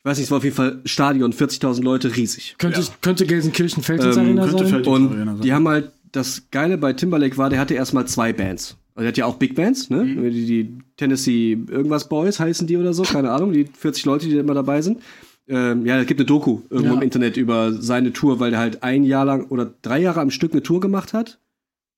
Ich 0.00 0.10
weiß 0.10 0.18
nicht, 0.18 0.26
es 0.26 0.30
war 0.30 0.38
auf 0.38 0.44
jeden 0.44 0.56
Fall 0.56 0.80
Stadion, 0.84 1.32
40.000 1.32 1.82
Leute, 1.82 2.14
riesig. 2.16 2.56
Könnte, 2.58 2.80
Ja. 2.80 2.86
könnte 3.00 3.26
Gelsenkirchen 3.26 3.82
Felddienst 3.82 4.18
Ähm, 4.18 4.24
Arena 4.24 4.42
könnte 4.46 4.58
sein. 4.64 4.68
Felddienst 4.68 4.88
Arena 5.12 5.30
Und 5.30 5.36
sein. 5.38 5.40
die 5.44 5.52
haben 5.52 5.68
halt, 5.68 5.92
das 6.12 6.42
Geile 6.50 6.78
bei 6.78 6.92
Timberlake 6.92 7.36
war, 7.38 7.48
der 7.50 7.58
hatte 7.58 7.74
erstmal 7.74 8.06
zwei 8.06 8.32
Bands. 8.32 8.76
Also 8.94 9.02
der 9.02 9.08
hat 9.08 9.16
ja 9.16 9.26
auch 9.26 9.36
Big 9.36 9.54
Bands, 9.54 9.90
ne? 9.90 10.04
Mhm. 10.04 10.30
Die, 10.30 10.46
die 10.46 10.78
Tennessee 10.96 11.52
irgendwas 11.68 12.08
Boys 12.08 12.38
heißen 12.38 12.66
die 12.66 12.76
oder 12.76 12.92
so, 12.94 13.02
keine 13.02 13.30
Ahnung, 13.32 13.52
die 13.52 13.64
40 13.66 14.04
Leute, 14.04 14.26
die 14.26 14.34
da 14.34 14.40
immer 14.40 14.54
dabei 14.54 14.82
sind. 14.82 15.00
Ähm, 15.46 15.84
ja, 15.84 16.00
es 16.00 16.06
gibt 16.06 16.20
eine 16.20 16.26
Doku 16.26 16.60
irgendwo 16.70 16.92
Ja. 16.94 16.96
im 16.98 17.02
Internet 17.02 17.36
über 17.36 17.72
seine 17.72 18.12
Tour, 18.12 18.40
weil 18.40 18.50
der 18.50 18.60
halt 18.60 18.82
ein 18.82 19.04
Jahr 19.04 19.24
lang 19.26 19.46
oder 19.48 19.72
drei 19.82 20.00
Jahre 20.00 20.20
am 20.20 20.30
Stück 20.30 20.52
eine 20.52 20.62
Tour 20.62 20.80
gemacht 20.80 21.12
hat. 21.12 21.38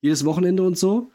Jedes 0.01 0.25
Wochenende 0.25 0.63
und 0.63 0.77
so. 0.77 1.11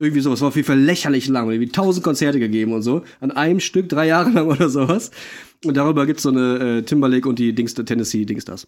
Irgendwie 0.00 0.20
sowas. 0.22 0.40
War 0.40 0.48
auf 0.48 0.56
jeden 0.56 0.66
Fall 0.66 0.80
lächerlich 0.80 1.28
lang. 1.28 1.50
Irgendwie 1.50 1.70
tausend 1.70 2.02
Konzerte 2.02 2.38
gegeben 2.40 2.72
und 2.72 2.82
so. 2.82 3.02
An 3.20 3.30
einem 3.30 3.60
Stück, 3.60 3.88
drei 3.88 4.06
Jahre 4.06 4.30
lang 4.34 4.48
oder 4.48 4.68
sowas. 4.68 5.10
Und 5.64 5.76
darüber 5.76 6.06
gibt's 6.06 6.22
so 6.24 6.30
eine 6.30 6.78
äh, 6.78 6.82
Timberlake 6.82 7.28
und 7.28 7.38
die 7.38 7.54
Dings, 7.54 7.74
Tennessee 7.74 8.24
Dings 8.24 8.44
das. 8.44 8.66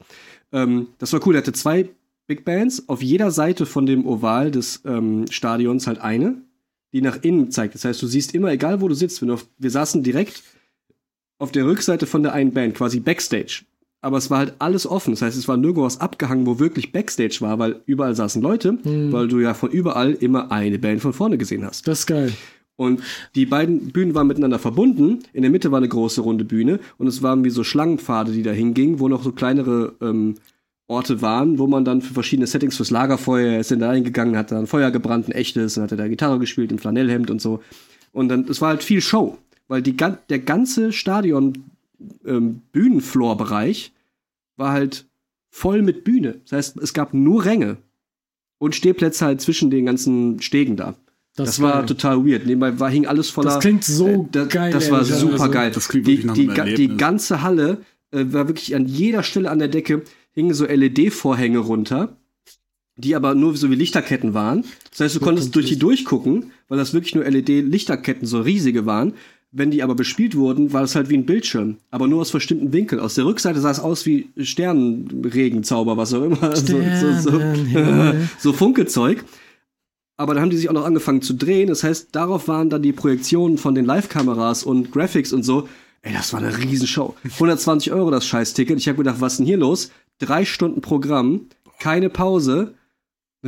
Ähm, 0.52 0.88
das 0.98 1.12
war 1.12 1.26
cool. 1.26 1.34
Er 1.34 1.38
hatte 1.38 1.52
zwei 1.52 1.88
Big 2.26 2.44
Bands. 2.44 2.88
Auf 2.88 3.02
jeder 3.02 3.30
Seite 3.30 3.66
von 3.66 3.86
dem 3.86 4.06
Oval 4.06 4.50
des 4.50 4.82
ähm, 4.84 5.24
Stadions 5.30 5.86
halt 5.86 6.00
eine, 6.00 6.36
die 6.92 7.00
nach 7.02 7.18
innen 7.22 7.50
zeigt. 7.50 7.74
Das 7.74 7.84
heißt, 7.84 8.00
du 8.02 8.06
siehst 8.06 8.34
immer, 8.34 8.52
egal 8.52 8.80
wo 8.80 8.88
du 8.88 8.94
sitzt, 8.94 9.20
wenn 9.20 9.28
du 9.28 9.34
auf, 9.34 9.46
wir 9.58 9.70
saßen 9.70 10.02
direkt 10.02 10.42
auf 11.39 11.53
der 11.53 11.66
Rückseite 11.66 12.07
von 12.07 12.22
der 12.22 12.32
einen 12.32 12.53
Band, 12.53 12.74
quasi 12.74 13.01
Backstage. 13.01 13.62
Aber 14.01 14.18
es 14.18 14.30
war 14.30 14.39
halt 14.39 14.55
alles 14.59 14.87
offen. 14.87 15.12
Das 15.12 15.22
heißt, 15.22 15.37
es 15.37 15.49
war 15.49 15.57
nirgendwo 15.57 15.84
was 15.84 16.01
abgehangen, 16.01 16.47
wo 16.47 16.59
wirklich 16.59 16.93
Backstage 16.93 17.39
war, 17.41 17.59
weil 17.59 17.80
überall 17.87 18.14
saßen 18.14 18.41
Leute, 18.41 18.78
weil 18.84 19.26
du 19.26 19.41
ja 19.41 19.55
von 19.55 19.70
überall 19.70 20.12
immer 20.12 20.53
eine 20.53 20.78
Band 20.78 21.01
von 21.01 21.12
vorne 21.12 21.39
gesehen 21.39 21.64
hast. 21.64 21.89
Das 21.89 22.01
ist 22.01 22.07
geil. 22.07 22.32
Und 22.76 23.01
die 23.34 23.47
beiden 23.47 23.91
Bühnen 23.91 24.14
waren 24.14 24.26
miteinander 24.26 24.59
verbunden. 24.59 25.20
In 25.32 25.43
der 25.43 25.51
Mitte 25.51 25.72
war 25.72 25.78
eine 25.78 25.89
große 25.89 26.20
runde 26.20 26.45
Bühne 26.45 26.78
und 26.99 27.07
es 27.07 27.22
waren 27.22 27.43
wie 27.43 27.51
so 27.51 27.64
Schlangenpfade, 27.64 28.32
die 28.32 28.43
da 28.43 28.53
hingingen, 28.53 29.01
wo 29.01 29.09
noch 29.09 29.22
so 29.22 29.32
kleinere 29.32 29.95
ähm, 30.03 30.34
Orte 30.87 31.20
waren, 31.22 31.59
wo 31.59 31.66
man 31.66 31.84
dann 31.84 32.03
für 32.03 32.14
verschiedene 32.14 32.47
Settings 32.47 32.76
fürs 32.76 32.91
Lagerfeuer 32.91 33.55
er 33.55 33.61
ist 33.61 33.70
dann 33.70 33.80
da 33.80 33.93
hingegangen, 33.93 34.37
hat 34.37 34.53
da 34.53 34.59
ein 34.59 34.66
Feuer 34.66 34.91
gebrannt, 34.91 35.26
ein 35.26 35.32
echtes, 35.32 35.76
und 35.76 35.82
hat 35.82 35.91
er 35.91 35.97
da 35.97 36.07
Gitarre 36.07 36.39
gespielt 36.39 36.70
im 36.70 36.78
Flanellhemd 36.78 37.30
und 37.30 37.41
so. 37.41 37.61
Und 38.12 38.28
dann, 38.28 38.47
es 38.49 38.61
war 38.61 38.68
halt 38.68 38.84
viel 38.84 39.01
Show, 39.01 39.37
weil 39.68 39.82
die, 39.82 39.96
gan- 39.96 40.18
der 40.28 40.38
ganze 40.40 40.92
Stadion 40.92 41.64
ähm, 42.26 42.62
Bühnenfloor-Bereich 42.72 43.92
war 44.56 44.72
halt 44.72 45.06
voll 45.50 45.82
mit 45.82 46.04
Bühne. 46.04 46.40
Das 46.44 46.52
heißt, 46.52 46.76
es 46.78 46.92
gab 46.92 47.14
nur 47.14 47.44
Ränge 47.44 47.78
und 48.58 48.74
Stehplätze 48.74 49.24
halt 49.24 49.40
zwischen 49.40 49.70
den 49.70 49.86
ganzen 49.86 50.40
Stegen 50.40 50.76
da. 50.76 50.94
Das, 51.34 51.50
ist 51.50 51.60
war 51.62 51.78
geil. 51.80 51.86
total 51.86 52.24
weird. 52.26 52.46
Nebenbei 52.46 52.78
war, 52.80 52.90
hing 52.90 53.06
alles 53.06 53.28
voller. 53.28 53.50
Das 53.50 53.60
klingt 53.60 53.84
so 53.84 54.08
äh, 54.08 54.24
das, 54.32 54.48
geil, 54.48 54.72
Das 54.72 54.90
war 54.90 54.98
ehrlich, 55.00 55.12
also- 55.14 55.30
super 55.30 55.48
geil. 55.50 55.70
das 55.70 55.88
klingt 55.88 56.06
die, 56.06 56.26
die, 56.26 56.46
ga- 56.46 56.64
die 56.64 56.96
ganze 56.96 57.42
Halle 57.42 57.82
äh, 58.12 58.24
war 58.28 58.48
wirklich 58.48 58.74
an 58.74 58.86
jeder 58.86 59.22
Stelle 59.22 59.50
an 59.50 59.58
der 59.58 59.68
Decke 59.68 60.02
hingen 60.32 60.54
so 60.54 60.64
LED-Vorhänge 60.66 61.58
runter, 61.58 62.16
die 62.96 63.14
aber 63.14 63.34
nur 63.34 63.54
so 63.56 63.70
wie 63.70 63.74
Lichterketten 63.74 64.32
waren. 64.32 64.64
Das 64.90 65.00
heißt, 65.00 65.16
du 65.16 65.20
konntest 65.20 65.54
durch 65.54 65.66
die 65.66 65.78
durchgucken, 65.78 66.52
weil 66.68 66.78
das 66.78 66.94
wirklich 66.94 67.14
nur 67.14 67.24
LED-Lichterketten 67.24 68.26
so 68.26 68.40
riesige 68.40 68.86
waren. 68.86 69.12
Wenn 69.59 69.70
die 69.70 69.82
aber 69.82 69.94
bespielt 69.94 70.36
wurden, 70.36 70.74
war 70.74 70.82
das 70.82 70.94
halt 70.94 71.09
wie 71.09 71.16
ein 71.16 71.24
Bildschirm, 71.24 71.78
aber 71.90 72.07
nur 72.09 72.20
aus 72.20 72.30
bestimmten 72.30 72.74
Winkeln. 72.74 73.00
Aus 73.00 73.14
der 73.14 73.24
Rückseite 73.24 73.59
sah 73.59 73.70
es 73.70 73.80
aus 73.80 74.04
wie 74.04 74.28
Sternenregenzauber, 74.36 75.96
was 75.96 76.12
auch 76.12 76.24
immer. 76.24 76.54
So, 76.57 76.76
so, 76.76 77.12
so, 77.12 77.30
Sternenhimmel. 77.30 78.28
so 78.38 78.53
Funkelzeug. 78.53 79.24
Aber 80.18 80.34
dann 80.34 80.42
haben 80.42 80.50
die 80.50 80.58
sich 80.58 80.68
auch 80.68 80.74
noch 80.74 80.84
angefangen 80.84 81.22
zu 81.22 81.33
drehen. 81.33 81.68
Das 81.68 81.84
heißt, 81.84 82.08
darauf 82.12 82.49
waren 82.49 82.68
dann 82.68 82.83
die 82.83 82.92
Projektionen 82.92 83.57
von 83.57 83.74
den 83.74 83.87
Live-Kameras 83.87 84.62
und 84.62 84.92
Graphics 84.92 85.33
und 85.33 85.42
so. 85.42 85.68
Ey, 86.03 86.12
das 86.12 86.34
war 86.34 86.41
eine 86.41 86.58
Riesenshow. 86.58 87.14
120 87.24 87.92
Euro 87.92 88.11
das 88.11 88.26
Scheiß-Ticket. 88.26 88.78
Ich 88.78 88.88
habe 88.88 88.99
gedacht, 88.99 89.20
was 89.20 89.33
ist 89.33 89.38
denn 89.38 89.46
hier 89.46 89.57
los? 89.57 89.91
Drei 90.18 90.45
Stunden 90.45 90.83
Programm, 90.83 91.46
keine 91.78 92.11
Pause. 92.11 92.74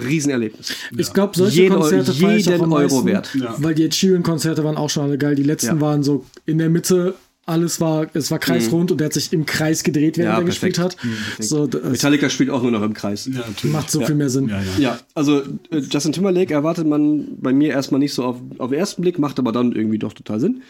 Riesenerlebnis. 0.00 0.72
Ich 0.96 1.12
glaube, 1.12 1.36
solche 1.36 1.62
Jeden 1.62 1.74
Konzerte 1.76 2.12
jeden 2.12 2.62
am 2.62 2.72
Euro 2.72 2.94
meisten, 3.02 3.06
wert. 3.06 3.34
Ja. 3.34 3.54
Weil 3.58 3.74
die 3.74 3.84
Ed 3.84 3.94
Sheeran-Konzerte 3.94 4.64
waren 4.64 4.76
auch 4.76 4.90
schon 4.90 5.04
alle 5.04 5.18
geil. 5.18 5.34
Die 5.34 5.42
letzten 5.42 5.76
Ja. 5.76 5.80
waren 5.80 6.02
so 6.02 6.24
in 6.46 6.58
der 6.58 6.68
Mitte, 6.70 7.14
alles 7.46 7.80
war, 7.80 8.06
es 8.12 8.30
war 8.30 8.38
kreisrund 8.38 8.90
und 8.92 8.98
der 9.00 9.06
hat 9.06 9.14
sich 9.14 9.32
im 9.32 9.46
Kreis 9.46 9.82
gedreht, 9.82 10.18
während 10.18 10.32
Mhm. 10.32 10.36
Ja, 10.36 10.42
er 10.42 10.44
gespielt 10.44 10.74
perfekt. 10.76 10.98
hat. 11.38 11.44
So, 11.44 11.66
das 11.66 11.82
Metallica 11.82 12.28
spielt 12.28 12.50
auch 12.50 12.60
nur 12.62 12.70
noch 12.70 12.82
im 12.82 12.92
Kreis. 12.92 13.26
Ja, 13.32 13.42
macht 13.70 13.90
so 13.90 14.02
viel 14.04 14.14
mehr 14.16 14.28
Sinn. 14.28 14.48
Ja, 14.48 14.60
ja. 14.60 14.78
Ja, 14.78 14.98
also 15.14 15.40
äh, 15.70 15.78
Justin 15.90 16.12
Timberlake 16.12 16.52
erwartet 16.52 16.86
man 16.86 17.38
bei 17.40 17.54
mir 17.54 17.70
erstmal 17.70 18.00
nicht 18.00 18.12
so 18.12 18.24
auf, 18.24 18.36
auf 18.58 18.68
den 18.70 18.78
ersten 18.78 19.00
Blick, 19.00 19.18
macht 19.18 19.38
aber 19.38 19.52
dann 19.52 19.72
irgendwie 19.72 19.98
doch 19.98 20.12
total 20.12 20.40
Sinn. 20.40 20.62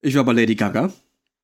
Ich 0.00 0.14
war 0.14 0.24
bei 0.24 0.32
Lady 0.32 0.54
Gaga. 0.54 0.92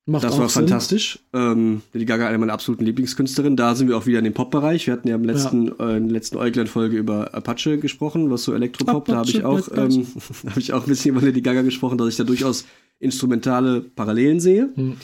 Macht 0.09 0.23
das 0.23 0.35
auch 0.35 0.39
war 0.39 0.47
Sinn. 0.47 0.63
fantastisch. 0.63 1.19
Ähm, 1.33 1.81
Lady 1.91 2.05
Gaga, 2.05 2.29
eine 2.29 2.37
meiner 2.37 2.53
absoluten 2.53 2.85
Lieblingskünstlerinnen. 2.85 3.57
Da 3.57 3.75
sind 3.75 3.89
wir 3.89 3.97
auch 3.97 4.05
wieder 4.05 4.19
in 4.19 4.23
dem 4.23 4.33
Pop-Bereich. 4.33 4.87
Wir 4.87 4.93
hatten 4.93 5.09
ja 5.09 5.15
im 5.15 5.25
letzten, 5.25 5.67
äh, 5.79 5.97
in 5.97 6.05
der 6.05 6.13
letzten 6.13 6.37
Eugland-Folge 6.37 6.95
über 6.95 7.33
Apache 7.33 7.77
gesprochen, 7.77 8.31
was 8.31 8.43
so 8.43 8.53
Elektropop. 8.53 9.03
Da 9.03 9.17
habe 9.17 9.29
ich 9.29 9.43
Apache 9.43 9.73
auch, 9.73 9.77
ähm, 9.77 10.07
habe 10.49 10.59
ich 10.61 10.71
auch 10.71 10.83
ein 10.83 10.87
bisschen 10.87 11.13
über 11.13 11.25
Lady 11.25 11.41
Gaga 11.41 11.61
gesprochen, 11.61 11.97
dass 11.97 12.07
ich 12.07 12.15
da 12.15 12.23
durchaus 12.23 12.65
instrumentale 12.99 13.81
Parallelen 13.81 14.39
sehe. 14.39 14.69
Hm. 14.75 14.97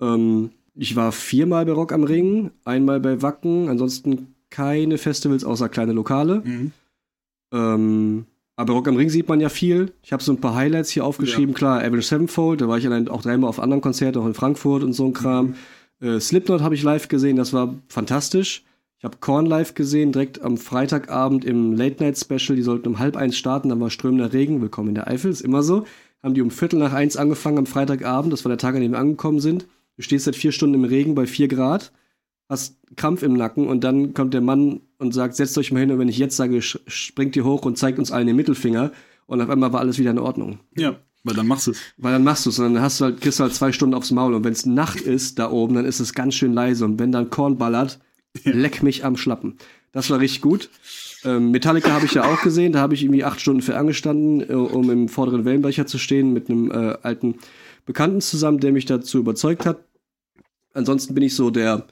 Ähm, 0.00 0.50
ich 0.74 0.96
war 0.96 1.12
viermal 1.12 1.64
bei 1.64 1.72
Rock 1.72 1.92
am 1.92 2.02
Ring, 2.02 2.50
einmal 2.64 2.98
bei 2.98 3.22
Wacken, 3.22 3.68
ansonsten 3.68 4.34
keine 4.50 4.98
Festivals 4.98 5.44
außer 5.44 5.68
kleine 5.68 5.92
Lokale. 5.92 6.42
Mhm. 6.44 6.72
Ähm, 7.52 8.26
aber 8.56 8.72
Rock 8.72 8.88
am 8.88 8.96
Ring 8.96 9.10
sieht 9.10 9.28
man 9.28 9.40
ja 9.40 9.50
viel. 9.50 9.92
Ich 10.02 10.12
habe 10.12 10.22
so 10.22 10.32
ein 10.32 10.40
paar 10.40 10.54
Highlights 10.54 10.90
hier 10.90 11.04
aufgeschrieben. 11.04 11.54
Klar, 11.54 11.80
Avenged 11.80 12.04
Sevenfold, 12.04 12.62
da 12.62 12.68
war 12.68 12.78
ich 12.78 12.86
allein 12.86 13.08
auch 13.08 13.22
dreimal 13.22 13.50
auf 13.50 13.60
anderen 13.60 13.82
Konzerten, 13.82 14.18
auch 14.18 14.26
in 14.26 14.34
Frankfurt 14.34 14.82
und 14.82 14.94
so 14.94 15.04
ein 15.04 15.12
Kram. 15.12 15.54
Äh, 16.00 16.20
Slipknot 16.20 16.62
habe 16.62 16.74
ich 16.74 16.82
live 16.82 17.08
gesehen, 17.08 17.36
das 17.36 17.52
war 17.52 17.74
fantastisch. 17.88 18.64
Ich 18.98 19.04
habe 19.04 19.18
Korn 19.20 19.44
live 19.44 19.74
gesehen, 19.74 20.10
direkt 20.10 20.40
am 20.40 20.56
Freitagabend 20.56 21.44
im 21.44 21.74
Late 21.74 22.02
Night 22.02 22.18
Special. 22.18 22.56
Die 22.56 22.62
sollten 22.62 22.88
um 22.88 22.98
halb 22.98 23.14
eins 23.16 23.36
starten, 23.36 23.68
dann 23.68 23.80
war 23.80 23.90
strömender 23.90 24.32
Regen. 24.32 24.62
Willkommen 24.62 24.88
in 24.88 24.94
der 24.94 25.06
Eifel, 25.06 25.30
ist 25.30 25.42
immer 25.42 25.62
so. 25.62 25.84
Haben 26.22 26.32
die 26.32 26.40
um 26.40 26.50
Viertel 26.50 26.78
nach 26.78 26.94
eins 26.94 27.18
angefangen 27.18 27.58
am 27.58 27.66
Freitagabend. 27.66 28.32
Das 28.32 28.44
war 28.46 28.48
der 28.48 28.58
Tag, 28.58 28.74
an 28.74 28.80
dem 28.80 28.92
wir 28.92 28.98
angekommen 28.98 29.38
sind. 29.38 29.66
Du 29.96 30.02
stehst 30.02 30.24
seit 30.24 30.34
vier 30.34 30.50
Stunden 30.50 30.74
im 30.74 30.84
Regen 30.84 31.14
bei 31.14 31.26
vier 31.26 31.48
Grad, 31.48 31.92
hast 32.48 32.78
Krampf 32.96 33.22
im 33.22 33.32
Nacken 33.32 33.66
und 33.66 33.82
dann 33.82 34.14
kommt 34.14 34.34
der 34.34 34.40
Mann 34.40 34.80
und 34.98 35.12
sagt, 35.12 35.34
setzt 35.34 35.58
euch 35.58 35.72
mal 35.72 35.80
hin 35.80 35.90
und 35.90 35.98
wenn 35.98 36.08
ich 36.08 36.18
jetzt 36.18 36.36
sage, 36.36 36.62
springt 36.62 37.36
ihr 37.36 37.44
hoch 37.44 37.64
und 37.64 37.76
zeigt 37.76 37.98
uns 37.98 38.12
allen 38.12 38.26
den 38.26 38.36
Mittelfinger 38.36 38.92
und 39.26 39.40
auf 39.40 39.50
einmal 39.50 39.72
war 39.72 39.80
alles 39.80 39.98
wieder 39.98 40.12
in 40.12 40.18
Ordnung. 40.18 40.60
Ja, 40.76 40.96
weil 41.24 41.34
dann 41.34 41.48
machst 41.48 41.66
du 41.66 41.72
es. 41.72 41.80
Weil 41.96 42.12
dann 42.12 42.22
machst 42.22 42.46
du 42.46 42.50
es 42.50 42.58
und 42.58 42.74
dann 42.74 42.82
hast 42.82 43.00
du 43.00 43.06
halt, 43.06 43.20
kriegst 43.20 43.40
du 43.40 43.44
halt 43.44 43.54
zwei 43.54 43.72
Stunden 43.72 43.94
aufs 43.94 44.12
Maul 44.12 44.34
und 44.34 44.44
wenn 44.44 44.52
es 44.52 44.64
Nacht 44.64 45.00
ist 45.00 45.38
da 45.38 45.50
oben, 45.50 45.74
dann 45.74 45.84
ist 45.84 45.98
es 45.98 46.14
ganz 46.14 46.34
schön 46.34 46.52
leise 46.52 46.84
und 46.84 47.00
wenn 47.00 47.10
dann 47.10 47.30
Korn 47.30 47.58
ballert, 47.58 47.98
leck 48.44 48.82
mich 48.82 49.04
am 49.04 49.16
Schlappen. 49.16 49.56
Das 49.90 50.08
war 50.10 50.20
richtig 50.20 50.42
gut. 50.42 50.70
Ähm, 51.24 51.50
Metallica 51.50 51.90
habe 51.90 52.04
ich 52.04 52.12
ja 52.12 52.24
auch 52.24 52.42
gesehen, 52.42 52.72
da 52.72 52.80
habe 52.80 52.94
ich 52.94 53.02
irgendwie 53.02 53.24
acht 53.24 53.40
Stunden 53.40 53.62
für 53.62 53.76
angestanden, 53.76 54.48
äh, 54.48 54.54
um 54.54 54.88
im 54.90 55.08
vorderen 55.08 55.44
Wellenbrecher 55.44 55.86
zu 55.86 55.98
stehen 55.98 56.32
mit 56.32 56.48
einem 56.48 56.70
äh, 56.70 56.96
alten 57.02 57.36
Bekannten 57.86 58.20
zusammen, 58.20 58.60
der 58.60 58.72
mich 58.72 58.84
dazu 58.84 59.18
überzeugt 59.18 59.66
hat. 59.66 59.84
Ansonsten 60.74 61.14
bin 61.14 61.24
ich 61.24 61.34
so 61.34 61.50
der 61.50 61.86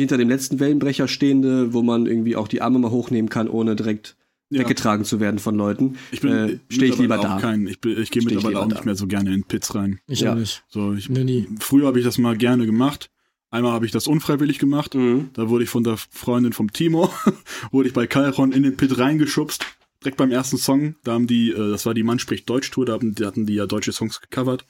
hinter 0.00 0.18
dem 0.18 0.28
letzten 0.28 0.58
Wellenbrecher 0.60 1.08
stehende, 1.08 1.72
wo 1.72 1.82
man 1.82 2.06
irgendwie 2.06 2.36
auch 2.36 2.48
die 2.48 2.62
Arme 2.62 2.78
mal 2.78 2.90
hochnehmen 2.90 3.28
kann, 3.28 3.48
ohne 3.48 3.76
direkt 3.76 4.16
Ja. 4.50 4.60
weggetragen 4.60 5.04
zu 5.04 5.20
werden 5.20 5.38
von 5.38 5.54
Leuten. 5.54 5.96
Ich 6.10 6.20
bin 6.20 6.32
äh, 6.32 6.58
stehe 6.68 6.90
ich 6.92 6.98
lieber 6.98 7.18
da. 7.18 7.38
Kein, 7.40 7.66
ich 7.68 7.80
bin- 7.80 8.00
ich 8.00 8.10
gehe 8.10 8.22
mittlerweile 8.24 8.58
auch 8.58 8.66
da. 8.68 8.74
nicht 8.74 8.84
mehr 8.84 8.96
so 8.96 9.06
gerne 9.06 9.32
in 9.32 9.44
Pits 9.44 9.74
rein. 9.74 10.00
Ich 10.08 10.20
Ja. 10.20 10.32
auch 10.32 10.36
nicht. 10.36 10.64
So, 10.68 10.92
ich, 10.94 11.08
Nee, 11.08 11.24
nie. 11.24 11.46
Früher 11.60 11.86
habe 11.86 11.98
ich 12.00 12.04
das 12.04 12.18
mal 12.18 12.36
gerne 12.36 12.66
gemacht. 12.66 13.10
Einmal 13.52 13.72
habe 13.72 13.84
ich 13.86 13.92
das 13.92 14.06
unfreiwillig 14.06 14.58
gemacht. 14.58 14.94
Mhm. 14.94 15.30
Da 15.34 15.48
wurde 15.48 15.64
ich 15.64 15.70
von 15.70 15.82
der 15.84 15.96
Freundin 15.96 16.52
vom 16.52 16.72
Timo, 16.72 17.10
wurde 17.72 17.88
ich 17.88 17.94
bei 17.94 18.06
Calron 18.06 18.52
in 18.52 18.62
den 18.64 18.76
Pit 18.76 18.98
reingeschubst. 18.98 19.64
Direkt 20.02 20.16
beim 20.16 20.30
ersten 20.30 20.56
Song, 20.56 20.94
da 21.04 21.12
haben 21.12 21.26
die, 21.26 21.50
äh, 21.50 21.70
das 21.70 21.84
war 21.84 21.92
die 21.94 22.02
Mann 22.04 22.18
spricht 22.18 22.48
Deutsch 22.48 22.70
Tour, 22.70 22.86
da 22.86 22.94
haben, 22.94 23.14
die 23.14 23.24
hatten 23.26 23.46
die 23.46 23.54
ja 23.54 23.66
deutsche 23.66 23.92
Songs 23.92 24.20
gecovert. 24.20 24.64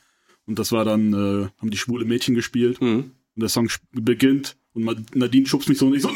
Und 0.47 0.59
das 0.59 0.73
war 0.73 0.85
dann, 0.85 1.13
äh, 1.13 1.49
haben 1.59 1.71
die 1.71 1.77
schwule 1.79 2.05
Mädchen 2.05 2.35
gespielt. 2.35 2.81
Mhm. 2.83 3.13
Und 3.37 3.41
der 3.41 3.49
Song 3.49 3.69
beginnt 3.93 4.57
und 4.75 5.17
Nadine 5.17 5.47
schubst 5.47 5.69
mich 5.69 5.79
so 5.79 5.87
und 5.87 5.95
ich 5.95 6.03
so! 6.03 6.11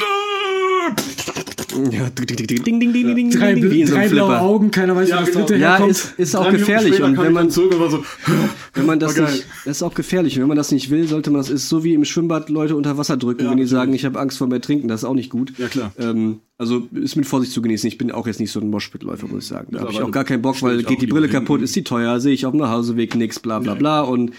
Ja, 1.90 2.08
ding, 2.08 2.26
ding, 2.26 2.36
ding, 2.36 2.62
ding, 2.62 2.78
ding, 2.78 2.92
ding, 2.92 3.14
ding, 3.16 3.30
Drei, 3.30 3.54
drei 3.84 4.08
blaue. 4.08 4.38
Augen, 4.40 4.70
keiner 4.70 4.94
weiß, 4.94 5.08
Ja, 5.08 5.16
wo 5.16 5.20
das 5.22 5.30
genau. 5.32 5.40
dritte 5.46 5.60
Ja, 5.60 5.70
herkommt. 5.72 5.90
ist, 5.90 6.14
ist 6.18 6.36
auch 6.36 6.44
Drei 6.44 6.52
gefährlich. 6.52 7.02
Und 7.02 7.18
wenn 7.18 7.32
man, 7.32 7.50
so, 7.50 7.68
wenn 8.74 8.86
man 8.86 9.00
das 9.00 9.16
nicht, 9.16 9.44
das 9.64 9.78
ist 9.78 9.82
auch 9.82 9.94
gefährlich. 9.94 10.36
Und 10.36 10.42
wenn 10.42 10.48
man 10.48 10.56
das 10.56 10.70
nicht 10.70 10.90
will, 10.90 11.08
sollte 11.08 11.30
man 11.32 11.40
das 11.40 11.50
ist 11.50 11.68
so 11.68 11.82
wie 11.82 11.94
im 11.94 12.04
Schwimmbad 12.04 12.48
Leute 12.48 12.76
unter 12.76 12.96
Wasser 12.96 13.16
drücken, 13.16 13.44
Ja, 13.44 13.50
wenn 13.50 13.56
die 13.56 13.64
natürlich. 13.64 13.70
sagen, 13.70 13.92
ich 13.92 14.04
habe 14.04 14.20
Angst 14.20 14.38
vor 14.38 14.46
mehr 14.46 14.60
Trinken. 14.60 14.86
Das 14.86 15.00
ist 15.00 15.04
auch 15.04 15.14
nicht 15.14 15.30
gut. 15.30 15.52
ja 15.58 15.66
klar. 15.66 15.90
Ähm, 15.98 16.38
also 16.58 16.86
ist 16.92 17.16
mit 17.16 17.26
Vorsicht 17.26 17.52
zu 17.52 17.60
genießen. 17.60 17.88
Ich 17.88 17.98
bin 17.98 18.12
auch 18.12 18.28
jetzt 18.28 18.38
nicht 18.38 18.52
so 18.52 18.60
ein 18.60 18.70
Moshpit-Läufer, 18.70 19.26
muss 19.26 19.42
ich 19.42 19.48
sagen. 19.48 19.68
Da 19.72 19.80
habe 19.80 19.90
ich 19.90 20.00
auch 20.00 20.12
gar 20.12 20.24
keinen 20.24 20.42
Bock, 20.42 20.62
weil 20.62 20.84
geht 20.84 21.02
die 21.02 21.08
Brille 21.08 21.28
kaputt, 21.28 21.60
ist 21.60 21.74
die 21.74 21.82
teuer, 21.82 22.20
sehe 22.20 22.34
ich 22.34 22.46
auf 22.46 22.52
dem 22.52 22.60
Nachhauseweg 22.60 23.16
nix, 23.16 23.40
bla 23.40 23.58
bla 23.58 23.74
bla. 23.74 24.02
Und 24.02 24.30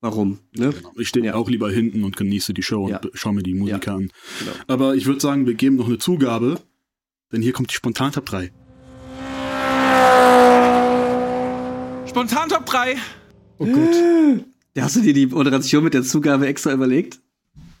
warum? 0.00 0.38
Ne? 0.56 0.70
Genau. 0.70 0.92
Ich 0.98 1.08
stehe 1.08 1.24
Ja. 1.26 1.34
auch 1.34 1.48
lieber 1.48 1.70
hinten 1.70 2.04
und 2.04 2.16
genieße 2.16 2.54
die 2.54 2.62
Show 2.62 2.88
Ja. 2.88 2.98
und 2.98 3.10
schaue 3.14 3.34
mir 3.34 3.42
die 3.42 3.54
Musiker 3.54 3.94
an. 3.94 4.10
Genau. 4.38 4.52
Aber 4.66 4.94
ich 4.94 5.06
würde 5.06 5.20
sagen, 5.20 5.46
wir 5.46 5.54
geben 5.54 5.76
noch 5.76 5.86
eine 5.88 5.98
Zugabe, 5.98 6.60
denn 7.32 7.42
hier 7.42 7.52
kommt 7.52 7.70
die 7.70 7.74
Spontan-Top 7.76 8.26
3. 8.26 8.50
Spontan 12.08 12.48
Top 12.48 12.66
3. 12.66 12.96
Oh 13.58 13.66
Gott. 13.66 14.44
Hast 14.78 14.96
du 14.96 15.00
dir 15.00 15.12
die 15.12 15.26
Moderation 15.26 15.84
mit 15.84 15.94
der 15.94 16.02
Zugabe 16.02 16.46
extra 16.46 16.72
überlegt? 16.72 17.20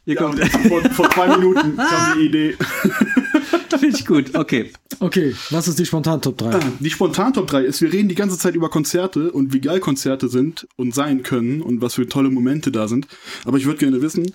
Hier 0.04 0.14
Ja, 0.14 0.22
kommt, 0.22 0.40
vor, 0.68 0.82
vor 0.90 1.10
zwei 1.10 1.36
Minuten 1.36 1.76
kam 1.76 2.18
die 2.18 2.26
Idee. 2.26 2.56
Finde 3.80 3.98
ich 3.98 4.06
gut. 4.06 4.34
Okay. 4.36 4.70
Okay, 5.00 5.34
was 5.50 5.66
ist 5.68 5.78
die 5.78 5.86
spontan 5.86 6.20
Top 6.22 6.38
3? 6.38 6.58
Die 6.80 6.90
Spontan-Top 6.90 7.46
3 7.46 7.64
ist, 7.64 7.80
wir 7.80 7.92
reden 7.92 8.08
die 8.08 8.14
ganze 8.14 8.38
Zeit 8.38 8.54
über 8.54 8.68
Konzerte 8.68 9.32
und 9.32 9.52
wie 9.52 9.60
geil 9.60 9.80
Konzerte 9.80 10.28
sind 10.28 10.68
und 10.76 10.94
sein 10.94 11.22
können 11.22 11.62
und 11.62 11.80
was 11.80 11.94
für 11.94 12.06
tolle 12.08 12.30
Momente 12.30 12.70
da 12.70 12.86
sind. 12.86 13.08
Aber 13.44 13.56
ich 13.56 13.64
würde 13.66 13.78
gerne 13.78 14.02
wissen, 14.02 14.34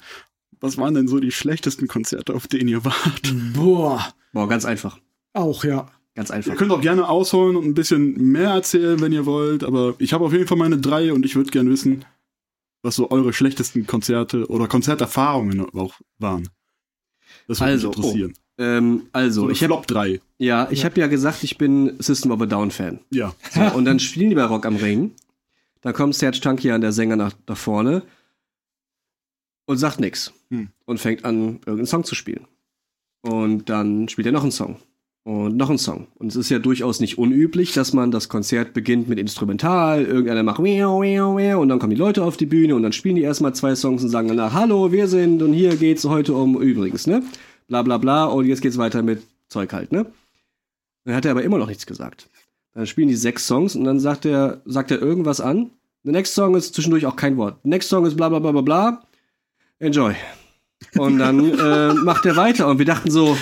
was 0.59 0.77
waren 0.77 0.93
denn 0.95 1.07
so 1.07 1.19
die 1.19 1.31
schlechtesten 1.31 1.87
Konzerte, 1.87 2.33
auf 2.33 2.47
denen 2.47 2.67
ihr 2.67 2.83
wart? 2.83 3.33
Boah, 3.53 4.13
Boah, 4.33 4.47
ganz 4.49 4.65
einfach. 4.65 4.99
auch 5.33 5.63
ja. 5.63 5.87
Ganz 6.15 6.29
Ihr 6.29 6.35
einfach. 6.35 6.55
könnt 6.55 6.71
auch 6.71 6.79
gerne 6.81 7.09
ausholen 7.09 7.57
und 7.57 7.65
ein 7.65 7.73
bisschen 7.73 8.13
mehr 8.31 8.51
erzählen, 8.51 9.01
wenn 9.01 9.11
ihr 9.11 9.25
wollt, 9.25 9.65
aber 9.65 9.95
ich 9.99 10.13
habe 10.13 10.23
auf 10.25 10.31
jeden 10.31 10.47
Fall 10.47 10.57
meine 10.57 10.77
drei 10.77 11.11
und 11.11 11.25
ich 11.25 11.35
würde 11.35 11.51
gerne 11.51 11.69
wissen, 11.69 12.05
was 12.81 12.95
so 12.95 13.11
eure 13.11 13.33
schlechtesten 13.33 13.85
Konzerte 13.85 14.47
oder 14.47 14.67
Konzerterfahrungen 14.67 15.59
auch 15.75 15.95
waren. 16.17 16.47
Das 17.49 17.59
würde 17.59 17.71
Also, 17.73 17.89
mich 17.89 17.97
interessieren. 17.97 18.33
Ähm, 18.57 19.03
also, 19.11 19.41
so 19.41 19.49
ich 19.49 19.61
habe 19.63 19.73
Flop 19.73 19.87
3. 19.87 20.21
ja, 20.37 20.67
ich 20.71 20.85
habe 20.85 20.99
ja 20.99 21.07
gesagt, 21.07 21.43
ich 21.43 21.57
bin 21.57 21.95
System 21.99 22.31
of 22.31 22.41
a 22.41 22.45
Down 22.45 22.71
Fan. 22.71 22.99
Ja. 23.11 23.33
So, 23.51 23.61
und 23.75 23.85
dann 23.85 23.99
spielen 23.99 24.29
die 24.29 24.35
bei 24.35 24.45
Rock 24.45 24.65
am 24.65 24.77
Ring. 24.77 25.11
Dann 25.81 25.93
kommt 25.93 26.15
Serge 26.15 26.39
Tankian, 26.39 26.81
der 26.81 26.91
Sänger, 26.91 27.15
nach, 27.15 27.33
nach 27.47 27.57
vorne 27.57 28.03
und 29.65 29.77
sagt 29.77 29.99
nix. 29.99 30.33
Hm. 30.49 30.69
Und 30.85 30.99
fängt 30.99 31.25
an, 31.25 31.59
irgendeinen 31.65 31.85
Song 31.87 32.03
zu 32.03 32.15
spielen. 32.15 32.45
Und 33.21 33.69
dann 33.69 34.07
spielt 34.07 34.27
er 34.27 34.31
noch 34.31 34.43
einen 34.43 34.51
Song. 34.51 34.77
Und 35.23 35.57
noch 35.57 35.69
einen 35.69 35.79
Song. 35.79 36.05
Und 36.19 36.27
es 36.27 36.35
ist 36.35 36.51
ja 36.51 36.59
durchaus 36.59 36.99
nicht 36.99 37.17
unüblich, 37.17 37.73
dass 37.73 37.93
man 37.93 38.11
das 38.11 38.29
Konzert 38.29 38.73
beginnt 38.75 39.09
mit 39.09 39.17
Instrumental, 39.17 40.05
irgendeiner 40.05 40.43
macht 40.43 40.59
und 40.59 41.69
dann 41.69 41.79
kommen 41.79 41.89
die 41.89 41.95
Leute 41.95 42.23
auf 42.23 42.37
die 42.37 42.45
Bühne 42.45 42.75
und 42.75 42.83
dann 42.83 42.91
spielen 42.91 43.15
die 43.15 43.23
erstmal 43.23 43.55
zwei 43.55 43.73
Songs 43.75 44.03
und 44.03 44.09
sagen 44.09 44.27
danach, 44.27 44.53
hallo, 44.53 44.91
wir 44.91 45.07
sind 45.07 45.41
und 45.41 45.53
hier 45.53 45.77
geht's 45.77 46.05
heute 46.05 46.35
um 46.35 46.61
übrigens, 46.61 47.07
ne? 47.07 47.23
Bla 47.67 47.81
bla 47.81 47.97
bla 47.97 48.25
und 48.25 48.45
jetzt 48.45 48.61
geht's 48.61 48.77
weiter 48.77 49.01
mit 49.01 49.23
Zeug 49.47 49.73
halt, 49.73 49.91
ne? 49.91 50.05
Dann 51.03 51.15
hat 51.15 51.25
er 51.25 51.31
aber 51.31 51.43
immer 51.43 51.57
noch 51.57 51.67
nichts 51.67 51.85
gesagt. 51.85 52.29
Dann 52.73 52.87
spielen 52.87 53.07
die 53.07 53.15
sechs 53.15 53.47
Songs 53.47 53.75
und 53.75 53.83
dann 53.85 53.99
sagt 53.99 54.25
er, 54.25 54.61
sagt 54.65 54.91
er 54.91 55.01
irgendwas 55.01 55.39
an. 55.39 55.71
The 56.03 56.11
next 56.11 56.33
song 56.33 56.55
ist 56.55 56.75
zwischendurch 56.75 57.05
auch 57.05 57.15
kein 57.15 57.37
Wort. 57.37 57.59
The 57.63 57.69
next 57.69 57.89
song 57.89 58.05
ist 58.05 58.15
bla 58.15 58.29
bla 58.29 58.39
bla 58.39 58.51
bla 58.51 58.61
bla. 58.61 59.03
Enjoy. 59.79 60.15
Und 60.97 61.17
dann 61.19 61.39
äh, 61.59 61.93
macht 61.93 62.25
er 62.25 62.35
weiter 62.35 62.67
und 62.67 62.79
wir 62.79 62.85
dachten 62.85 63.09
so, 63.09 63.37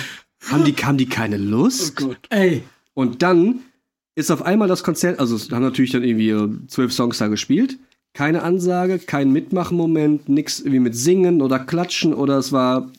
haben 0.50 0.64
die, 0.64 0.72
haben 0.74 0.98
die 0.98 1.08
keine 1.08 1.36
Lust? 1.36 2.04
Ey, 2.30 2.62
Und 2.94 3.22
dann 3.22 3.60
ist 4.14 4.30
auf 4.30 4.42
einmal 4.42 4.68
das 4.68 4.84
Konzert, 4.84 5.18
also 5.18 5.34
es 5.36 5.50
haben 5.50 5.62
natürlich 5.62 5.90
dann 5.90 6.04
irgendwie 6.04 6.66
zwölf 6.68 6.92
Songs 6.92 7.18
da 7.18 7.26
gespielt. 7.28 7.78
Keine 8.12 8.42
Ansage, 8.42 9.00
kein 9.00 9.32
Mitmachmoment, 9.32 10.28
nix 10.28 10.60
irgendwie 10.60 10.80
mit 10.80 10.94
Singen 10.94 11.42
oder 11.42 11.58
Klatschen 11.58 12.14
oder 12.14 12.38
es 12.38 12.52
war, 12.52 12.90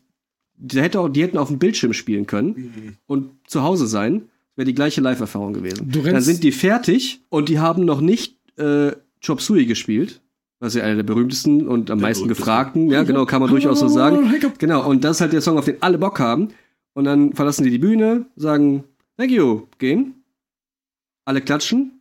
die, 0.58 0.82
hätte 0.82 1.00
auch, 1.00 1.10
die 1.10 1.22
hätten 1.24 1.38
auf 1.38 1.48
dem 1.50 1.60
Bildschirm 1.60 1.94
spielen 1.94 2.26
können 2.28 2.98
und 3.08 3.30
zu 3.48 3.64
Hause 3.64 3.88
sein. 3.88 4.24
Wäre 4.56 4.66
die 4.66 4.74
gleiche 4.74 5.02
Live-Erfahrung 5.02 5.52
gewesen. 5.54 5.92
Dann 5.92 6.22
sind 6.22 6.42
die 6.44 6.52
fertig 6.54 7.22
und 7.30 7.50
die 7.50 7.60
haben 7.60 7.84
noch 7.84 8.00
nicht 8.00 8.38
äh, 8.58 8.94
Chop 9.26 9.42
Suey 9.42 9.66
gespielt, 9.66 10.22
was 10.60 10.76
ja 10.76 10.84
einer 10.84 10.96
der 10.96 11.04
berühmtesten 11.04 11.68
und 11.68 11.92
am 11.92 11.98
Der 12.00 12.08
meisten 12.08 12.24
berühmtesten. 12.24 12.28
gefragten, 12.46 12.90
ja 12.90 13.04
genau, 13.04 13.26
kann 13.26 13.42
man 13.42 13.50
durchaus 13.50 13.80
so 13.82 13.88
sagen. 13.90 14.34
Genau, 14.58 14.88
und 14.88 15.04
das 15.04 15.18
ist 15.18 15.22
halt 15.22 15.34
der 15.34 15.42
Song, 15.42 15.58
auf 15.58 15.66
den 15.66 15.82
alle 15.82 15.98
Bock 15.98 16.20
haben. 16.20 16.50
Und 16.94 17.04
dann 17.04 17.34
verlassen 17.34 17.66
die 17.66 17.70
die 17.72 17.78
Bühne, 17.80 18.26
sagen 18.38 18.86
Thank 19.18 19.32
you, 19.32 19.64
gehen. 19.78 20.16
Alle 21.26 21.42
klatschen 21.42 22.00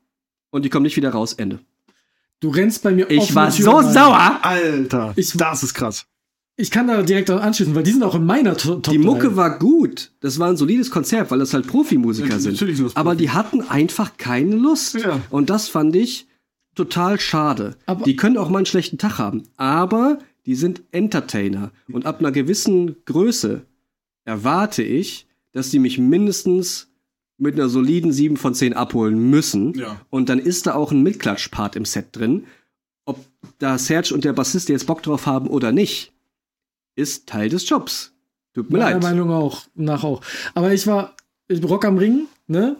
und 0.50 0.64
die 0.64 0.68
kommen 0.70 0.84
nicht 0.84 0.96
wieder 0.96 1.10
raus. 1.10 1.32
Ende. 1.32 1.58
Du 2.40 2.50
rennst 2.50 2.82
bei 2.84 2.92
mir 2.92 3.10
Ich 3.10 3.34
war 3.34 3.50
so 3.50 3.70
rein. 3.72 3.92
sauer. 3.92 4.38
Alter, 4.42 5.12
Ich- 5.16 5.32
das 5.32 5.62
ist 5.64 5.74
krass. 5.74 6.06
Ich 6.56 6.70
kann 6.70 6.86
da 6.86 7.02
direkt 7.02 7.30
anschließen, 7.30 7.74
weil 7.74 7.82
die 7.82 7.90
sind 7.90 8.04
auch 8.04 8.14
in 8.14 8.24
meiner 8.26 8.56
To- 8.56 8.76
Top 8.76 8.92
Die 8.92 8.98
Mucke 8.98 9.30
3. 9.30 9.36
war 9.36 9.58
gut. 9.58 10.12
Das 10.20 10.38
war 10.38 10.48
ein 10.48 10.56
solides 10.56 10.90
Konzert, 10.90 11.30
weil 11.32 11.40
das 11.40 11.52
halt 11.52 11.66
Profimusiker 11.66 12.28
Ja, 12.34 12.38
sind. 12.38 12.60
das 12.60 12.94
Aber 12.96 13.10
Profi. 13.10 13.16
die 13.24 13.30
hatten 13.30 13.60
einfach 13.62 14.16
keine 14.18 14.54
Lust. 14.54 14.94
Ja. 14.94 15.20
Und 15.30 15.50
das 15.50 15.68
fand 15.68 15.96
ich 15.96 16.28
total 16.76 17.18
schade. 17.18 17.76
Aber- 17.86 18.04
die 18.04 18.14
können 18.16 18.36
auch 18.38 18.50
mal 18.50 18.58
einen 18.58 18.66
schlechten 18.66 18.98
Tag 18.98 19.18
haben. 19.18 19.42
Aber 19.56 20.18
die 20.46 20.54
sind 20.54 20.82
Entertainer. 20.92 21.72
Und 21.90 22.06
ab 22.06 22.20
einer 22.20 22.30
gewissen 22.30 22.96
Größe 23.04 23.62
erwarte 24.24 24.82
ich, 24.84 25.26
dass 25.52 25.70
die 25.70 25.78
mich 25.80 25.98
mindestens 25.98 26.88
mit 27.36 27.54
einer 27.54 27.68
soliden 27.68 28.12
7 28.12 28.36
von 28.36 28.54
10 28.54 28.74
abholen 28.74 29.28
müssen. 29.28 29.74
Ja. 29.74 30.00
Und 30.08 30.28
dann 30.28 30.38
ist 30.38 30.66
da 30.68 30.74
auch 30.74 30.92
ein 30.92 31.02
Mitklatschpart 31.02 31.74
im 31.74 31.84
Set 31.84 32.08
drin. 32.12 32.44
ob 33.06 33.22
da 33.58 33.76
Serge 33.76 34.14
und 34.14 34.24
der 34.24 34.32
Bassist 34.32 34.70
jetzt 34.70 34.86
Bock 34.86 35.02
drauf 35.02 35.26
haben 35.26 35.48
oder 35.48 35.72
nicht, 35.72 36.13
ist 36.96 37.26
Teil 37.28 37.48
des 37.48 37.68
Jobs. 37.68 38.12
Tut 38.54 38.70
mir 38.70 38.78
Meiner 38.78 38.92
leid. 38.92 39.02
Meinung 39.02 39.30
auch, 39.30 39.62
nach 39.74 40.04
auch. 40.04 40.20
Aber 40.54 40.72
ich 40.72 40.86
war 40.86 41.14
ich, 41.48 41.62
Rock 41.64 41.84
am 41.84 41.98
Ring, 41.98 42.26
ne? 42.46 42.76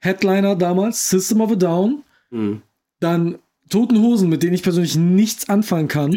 Headliner 0.00 0.54
damals, 0.56 1.08
System 1.08 1.40
of 1.40 1.52
a 1.52 1.54
Down, 1.56 2.02
Mhm. 2.30 2.62
dann 3.00 3.38
Toten 3.70 4.00
Hosen, 4.00 4.28
mit 4.28 4.42
denen 4.42 4.54
ich 4.54 4.62
persönlich 4.62 4.96
nichts 4.96 5.48
anfangen 5.48 5.88
kann. 5.88 6.12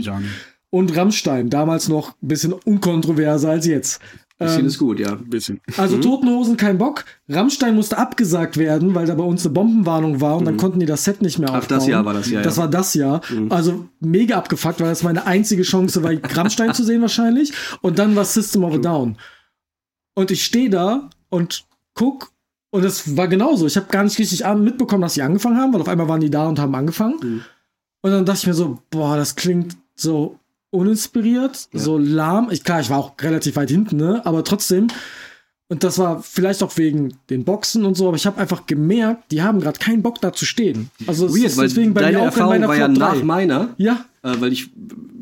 Und 0.69 0.95
Rammstein, 0.95 1.49
damals 1.49 1.87
noch 1.87 2.09
ein 2.21 2.27
bisschen 2.27 2.53
unkontroverser 2.53 3.49
als 3.49 3.65
jetzt. 3.65 4.01
Bisschen 4.39 4.61
Ähm, 4.61 4.65
ist 4.67 4.77
gut, 4.77 4.99
ja. 5.01 5.11
Ein 5.13 5.29
bisschen. 5.29 5.59
Also 5.75 5.97
Toten 5.97 6.29
Hosen 6.29 6.55
kein 6.55 6.77
Bock. 6.77 7.03
Rammstein 7.27 7.75
musste 7.75 7.97
abgesagt 7.97 8.55
werden, 8.55 8.95
weil 8.95 9.05
da 9.05 9.13
bei 9.15 9.23
uns 9.23 9.45
eine 9.45 9.53
Bombenwarnung 9.53 10.21
war 10.21 10.37
und 10.37 10.45
dann 10.45 10.55
konnten 10.55 10.79
die 10.79 10.85
das 10.85 11.03
Set 11.03 11.21
nicht 11.21 11.39
mehr 11.39 11.49
Ach, 11.49 11.57
aufbauen. 11.57 11.79
das 11.79 11.87
Jahr 11.87 12.05
war 12.05 12.13
das 12.13 12.29
Jahr, 12.29 12.43
Das 12.43 12.55
ja. 12.55 12.61
war 12.61 12.69
das 12.69 12.93
Jahr. 12.93 13.21
Also 13.49 13.89
mega 13.99 14.37
abgefuckt, 14.37 14.79
weil 14.79 14.87
das 14.89 15.03
meine 15.03 15.25
einzige 15.25 15.63
Chance 15.63 16.03
war, 16.03 16.13
Rammstein 16.23 16.73
zu 16.73 16.85
sehen 16.85 17.01
wahrscheinlich. 17.01 17.51
Und 17.81 17.99
dann 17.99 18.15
war 18.15 18.23
System 18.23 18.63
of 18.63 18.75
a 18.75 18.77
Down. 18.77 19.17
Und 20.15 20.31
ich 20.31 20.43
stehe 20.45 20.69
da 20.69 21.09
und 21.29 21.65
guck 21.93 22.31
und 22.71 22.85
es 22.85 23.17
war 23.17 23.27
genauso. 23.27 23.65
Ich 23.65 23.75
habe 23.75 23.87
gar 23.89 24.03
nicht 24.03 24.17
richtig 24.19 24.45
mitbekommen, 24.55 25.01
dass 25.01 25.15
sie 25.15 25.21
angefangen 25.21 25.57
haben, 25.57 25.73
weil 25.73 25.81
auf 25.81 25.87
einmal 25.89 26.07
waren 26.07 26.21
die 26.21 26.29
da 26.29 26.47
und 26.47 26.59
haben 26.59 26.75
angefangen. 26.75 27.15
Mhm. 27.21 27.41
Und 28.01 28.11
dann 28.11 28.25
dachte 28.25 28.39
ich 28.39 28.47
mir 28.47 28.53
so, 28.53 28.79
boah, 28.89 29.17
das 29.17 29.35
klingt 29.35 29.75
so 29.95 30.39
uninspiriert, 30.71 31.69
so 31.73 31.97
lahm. 31.97 32.49
Ich, 32.51 32.63
klar, 32.63 32.79
ich 32.81 32.89
war 32.89 32.99
auch 32.99 33.13
relativ 33.21 33.55
weit 33.55 33.69
hinten, 33.69 33.97
ne? 33.97 34.21
aber 34.25 34.43
trotzdem. 34.43 34.87
Und 35.71 35.83
das 35.83 35.99
war 35.99 36.23
vielleicht 36.23 36.63
auch 36.63 36.75
wegen 36.77 37.13
den 37.29 37.43
Boxen 37.43 37.85
und 37.85 37.95
so, 37.95 38.07
aber 38.07 38.17
ich 38.17 38.25
habe 38.25 38.39
einfach 38.41 38.65
gemerkt, 38.65 39.31
die 39.31 39.43
haben 39.43 39.59
gerade 39.59 39.77
keinen 39.77 40.01
Bock 40.01 40.19
da 40.19 40.33
zu 40.33 40.45
stehen. 40.45 40.89
Also 41.05 41.27
es 41.27 41.33
Weird, 41.35 41.45
ist 41.45 41.59
deswegen 41.61 41.93
bei 41.93 42.01
deine 42.01 42.17
mir 42.17 42.21
auch 42.21 42.23
in 42.23 42.29
Erfahrung 42.29 42.53
meiner 42.53 42.67
war 42.67 42.75
ja 42.75 42.87
nach 42.87 43.17
3. 43.17 43.23
meiner, 43.23 43.69
Ja, 43.77 44.05
äh, 44.23 44.33
weil 44.39 44.51
ich 44.51 44.71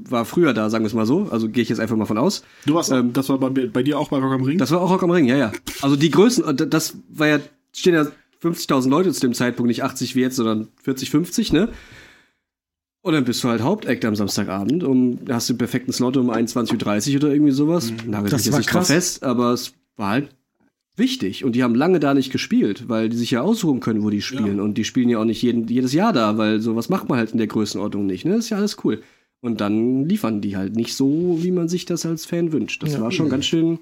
war 0.09 0.23
früher 0.23 0.53
da, 0.53 0.69
sagen 0.69 0.85
wir 0.85 0.87
es 0.87 0.93
mal 0.93 1.05
so. 1.05 1.27
Also 1.31 1.49
gehe 1.49 1.63
ich 1.63 1.69
jetzt 1.69 1.79
einfach 1.79 1.97
mal 1.97 2.05
von 2.05 2.17
aus. 2.17 2.43
Du 2.65 2.75
warst, 2.75 2.91
Ähm, 2.91 3.11
das 3.11 3.27
war 3.27 3.37
bei, 3.39 3.49
bei 3.49 3.83
dir 3.83 3.99
auch 3.99 4.07
bei 4.07 4.19
Rock 4.19 4.31
am 4.31 4.43
Ring? 4.43 4.57
Das 4.57 4.71
war 4.71 4.81
auch 4.81 4.89
Rock 4.89 5.03
am 5.03 5.11
Ring, 5.11 5.25
ja, 5.25 5.35
ja. 5.35 5.51
Also 5.81 5.97
die 5.97 6.09
Größen, 6.09 6.45
und 6.45 6.73
das 6.73 6.95
war 7.09 7.27
ja, 7.27 7.39
stehen 7.73 7.95
ja 7.95 8.07
50.000 8.41 8.89
Leute 8.89 9.11
zu 9.11 9.19
dem 9.19 9.33
Zeitpunkt, 9.33 9.67
nicht 9.67 9.83
80 9.83 10.15
wie 10.15 10.21
jetzt, 10.21 10.37
sondern 10.37 10.69
40, 10.83 11.09
50, 11.09 11.51
ne? 11.51 11.69
Und 13.07 13.13
dann 13.13 13.23
bist 13.23 13.41
du 13.43 13.47
halt 13.47 13.61
Hauptact 13.61 14.03
am 14.05 14.15
Samstagabend 14.15 14.83
da 15.25 15.35
hast 15.35 15.47
den 15.49 15.57
perfekten 15.57 15.93
Slot 15.93 16.17
um 16.17 16.29
21.30 16.29 17.11
Uhr 17.11 17.15
oder 17.23 17.31
irgendwie 17.33 17.53
sowas. 17.53 17.93
Nagel 18.05 18.29
Das 18.29 18.43
jetzt 18.45 18.51
war 18.51 18.59
nicht 18.59 18.67
drauf 18.69 18.79
krass. 18.81 18.87
fest, 18.87 19.23
aber 19.23 19.53
es 19.53 19.73
war 19.95 20.09
halt 20.09 20.29
wichtig. 20.97 21.45
Und 21.45 21.55
die 21.55 21.63
haben 21.63 21.73
lange 21.75 21.99
da 22.01 22.13
nicht 22.13 22.31
gespielt, 22.33 22.89
weil 22.89 23.07
die 23.07 23.15
sich 23.15 23.31
ja 23.31 23.41
aussuchen 23.41 23.79
können, 23.79 24.03
wo 24.03 24.09
die 24.09 24.21
spielen. 24.21 24.59
Und 24.59 24.77
die 24.77 24.83
spielen 24.83 25.07
ja 25.09 25.19
auch 25.19 25.25
nicht 25.25 25.41
jeden, 25.41 25.67
jedes 25.67 25.93
Jahr 25.93 26.11
da, 26.11 26.37
weil 26.37 26.59
sowas 26.59 26.89
macht 26.89 27.07
man 27.07 27.17
halt 27.17 27.31
in 27.31 27.37
der 27.37 27.47
Größenordnung 27.47 28.05
nicht, 28.05 28.25
ne? 28.25 28.35
ist 28.35 28.49
ja 28.49 28.57
alles 28.57 28.77
cool. 28.83 29.01
Und 29.39 29.61
dann 29.61 30.03
liefern 30.09 30.41
die 30.41 30.57
halt 30.57 30.75
nicht 30.75 30.93
so, 30.95 31.37
wie 31.41 31.51
man 31.51 31.69
sich 31.69 31.85
das 31.85 32.05
als 32.05 32.25
Fan 32.25 32.51
wünscht. 32.51 32.83
Das 32.83 32.93
Ja. 32.93 33.01
war 33.01 33.11
schon 33.11 33.29
ganz 33.29 33.45
schön, 33.45 33.79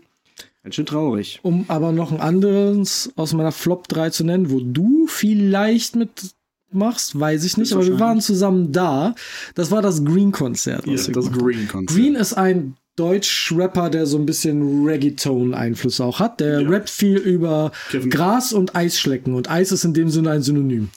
ganz 0.62 0.76
schön 0.76 0.86
traurig. 0.86 1.40
um 1.42 1.66
aber 1.70 1.92
noch 1.94 2.12
ein 2.12 2.20
anderes 2.20 3.12
aus 3.16 3.34
meiner 3.34 3.54
Flop 3.54 3.88
3 3.88 4.10
zu 4.12 4.24
nennen, 4.26 4.52
wo 4.52 4.60
du 4.60 5.08
vielleicht 5.08 5.96
mitmachst, 6.76 7.20
weiß 7.20 7.44
ich 7.46 7.58
nicht, 7.58 7.74
aber 7.74 7.86
wir 7.86 8.00
waren 8.00 8.22
zusammen 8.22 8.72
da. 8.72 9.16
Das 9.56 9.72
war 9.72 9.82
das 9.82 10.04
Green-Konzert. 10.04 10.86
wir 10.86 10.94
das 10.94 11.08
haben. 11.28 11.86
Green 11.86 12.16
ist 12.16 12.34
ein 12.34 12.76
Deutsch-Rapper, 12.98 13.90
der 13.90 14.06
so 14.06 14.18
ein 14.18 14.26
bisschen 14.26 14.86
Reggaeton-Einfluss 14.86 16.00
auch 16.02 16.20
hat. 16.20 16.40
Der 16.40 16.62
Ja. 16.62 16.70
rappt 16.70 16.90
viel 16.90 17.18
über 17.18 17.72
Kevin- 17.90 18.10
Gras 18.10 18.54
und 18.54 18.76
Eisschlecken. 18.76 19.34
Und 19.34 19.50
Eis 19.50 19.72
ist 19.72 19.84
in 19.84 19.94
dem 19.94 20.10
Sinne 20.10 20.32
ein 20.32 20.42
Synonym. 20.42 20.90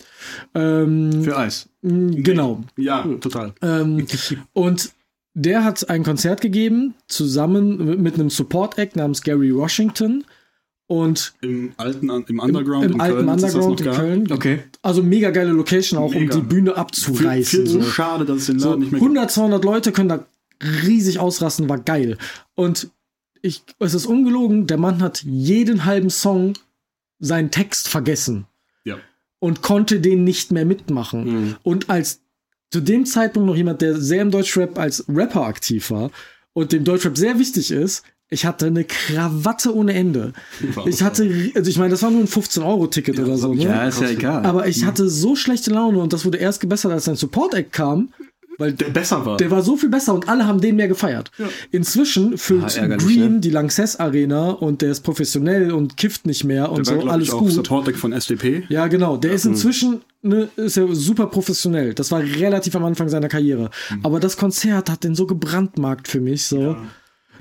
Ähm, 0.55 1.25
Für 1.25 1.37
Eis. 1.37 1.69
genau. 1.83 2.61
Ja, 2.77 3.03
total. 3.21 3.53
Ähm, 3.63 4.07
und 4.53 4.91
der 5.35 5.65
hat 5.65 5.89
ein 5.91 6.03
Konzert 6.05 6.41
gegeben, 6.41 6.95
zusammen 7.07 8.01
mit 8.03 8.15
einem 8.15 8.31
Support-Act 8.31 8.97
namens 8.97 9.23
Gary 9.23 9.55
Washington. 9.55 10.25
Und 10.89 11.35
Im 11.43 11.73
alten, 11.77 12.09
im 12.09 12.25
im, 12.29 12.39
Underground 12.41 12.87
im 12.87 12.93
in 12.93 13.01
alten 13.01 13.17
Köln, 13.19 13.29
Underground 13.29 13.81
in. 13.83 13.91
Köln. 13.93 14.33
Okay. 14.33 14.59
Also 14.83 15.03
mega 15.03 15.31
geile 15.31 15.51
Location 15.53 15.99
auch, 16.01 16.13
Mega. 16.15 16.35
um 16.35 16.41
die 16.41 16.47
Bühne 16.47 16.71
Viel, 16.71 16.79
abzureißen. 16.81 17.61
viel 17.61 17.67
so 17.67 17.81
so. 17.83 17.91
schade, 17.91 18.25
dass 18.25 18.39
es 18.39 18.47
den 18.47 18.59
So 18.59 18.71
Laden 18.71 18.81
nicht 18.81 18.93
mehr 18.93 19.01
gibt. 19.01 19.11
100, 19.11 19.31
200 19.31 19.65
Leute 19.65 19.93
können 19.93 20.09
da 20.09 20.27
riesig 20.83 21.19
ausrasten, 21.19 21.69
war 21.69 21.79
geil. 21.79 22.17
Und 22.55 22.89
ich, 23.43 23.63
es 23.79 23.93
ist 23.95 24.07
ungelogen, 24.07 24.67
der 24.67 24.79
Mann 24.79 25.03
hat 25.03 25.23
jeden 25.25 25.85
halben 25.85 26.09
Song 26.11 26.55
seinen 27.21 27.51
Text 27.51 27.89
vergessen 27.89 28.47
Ja. 28.85 28.97
und 29.41 29.61
konnte 29.61 30.01
den 30.01 30.25
nicht 30.25 30.53
mehr 30.53 30.65
mitmachen. 30.65 31.25
Mhm. 31.49 31.57
Und 31.65 31.91
als 31.91 32.23
zu 32.73 32.81
dem 32.81 33.05
Zeitpunkt 33.05 33.47
noch 33.47 33.57
jemand, 33.57 33.83
der 33.83 33.97
sehr 34.01 34.23
im 34.23 34.31
Deutschrap 34.31 34.79
als 34.79 35.05
Rapper 35.09 35.45
aktiv 35.45 35.91
war 35.91 36.11
und 36.55 36.73
dem 36.73 36.85
Deutschrap 36.85 37.17
sehr 37.19 37.39
wichtig 37.39 37.71
ist, 37.71 38.05
ich 38.31 38.45
hatte 38.45 38.67
eine 38.67 38.85
Krawatte 38.85 39.75
ohne 39.75 39.95
Ende. 39.95 40.33
Ich 40.87 41.03
hatte, 41.03 41.29
also 41.55 41.71
ich 41.71 41.79
meine, 41.79 41.91
das 41.91 42.03
war 42.03 42.11
nur 42.11 42.21
ein 42.21 42.29
15-Euro-Ticket 42.29 43.19
oder 43.19 43.37
so. 43.39 43.55
Ne? 43.55 43.65
Ja, 43.65 43.85
ist 43.89 44.01
ja 44.01 44.11
egal. 44.11 44.45
Aber 44.45 44.67
ich 44.69 44.85
hatte 44.85 45.09
so 45.09 45.35
schlechte 45.37 45.71
Laune 45.71 45.99
und 45.99 46.13
das 46.13 46.25
wurde 46.25 46.39
erst 46.39 46.61
gebessert, 46.61 46.93
als 46.93 47.09
ein 47.09 47.17
Support-Act 47.17 47.73
kam, 47.73 48.11
weil 48.59 48.73
Der 48.73 48.87
besser 48.91 49.25
war. 49.25 49.37
der 49.37 49.51
war 49.53 49.63
so 49.63 49.77
viel 49.77 49.89
besser 49.89 50.13
und 50.15 50.29
alle 50.29 50.45
haben 50.47 50.61
den 50.61 50.75
mehr 50.77 50.89
gefeiert. 50.89 51.31
Inzwischen 51.71 52.37
füllt 52.37 52.77
Ah, 52.79 52.87
Green 52.97 53.35
ne? 53.35 53.41
die 53.41 53.51
Lanxess 53.51 53.97
Arena 53.97 54.51
und 54.51 54.83
der 54.83 54.91
ist 54.91 55.03
professionell 55.03 55.71
und 55.71 55.97
kifft 55.97 56.27
nicht 56.27 56.43
mehr 56.45 56.71
und 56.73 56.89
der 56.89 56.97
war, 56.97 57.03
so, 57.03 57.09
alles 57.09 57.29
ich, 57.29 57.35
auch 57.35 57.39
gut. 57.39 57.53
Support-Deck 57.53 57.97
von 57.97 58.13
SDP. 58.13 58.65
Ja, 58.69 58.89
genau. 58.89 59.17
Der 59.17 59.31
ist 59.31 59.47
inzwischen 59.47 60.01
ne, 60.23 60.49
ist 60.57 60.77
ja 60.77 60.87
super 60.91 61.29
professionell. 61.29 61.95
Das 61.95 62.11
war 62.11 62.21
relativ 62.21 62.75
am 62.75 62.85
Anfang 62.85 63.09
seiner 63.09 63.29
Karriere. 63.29 63.71
Aber 64.03 64.19
das 64.19 64.37
Konzert 64.37 64.91
hat 64.91 65.05
den 65.05 65.15
so 65.15 65.27
gebrandmarkt 65.27 66.09
für 66.09 66.21
mich. 66.21 66.43
So. 66.45 66.77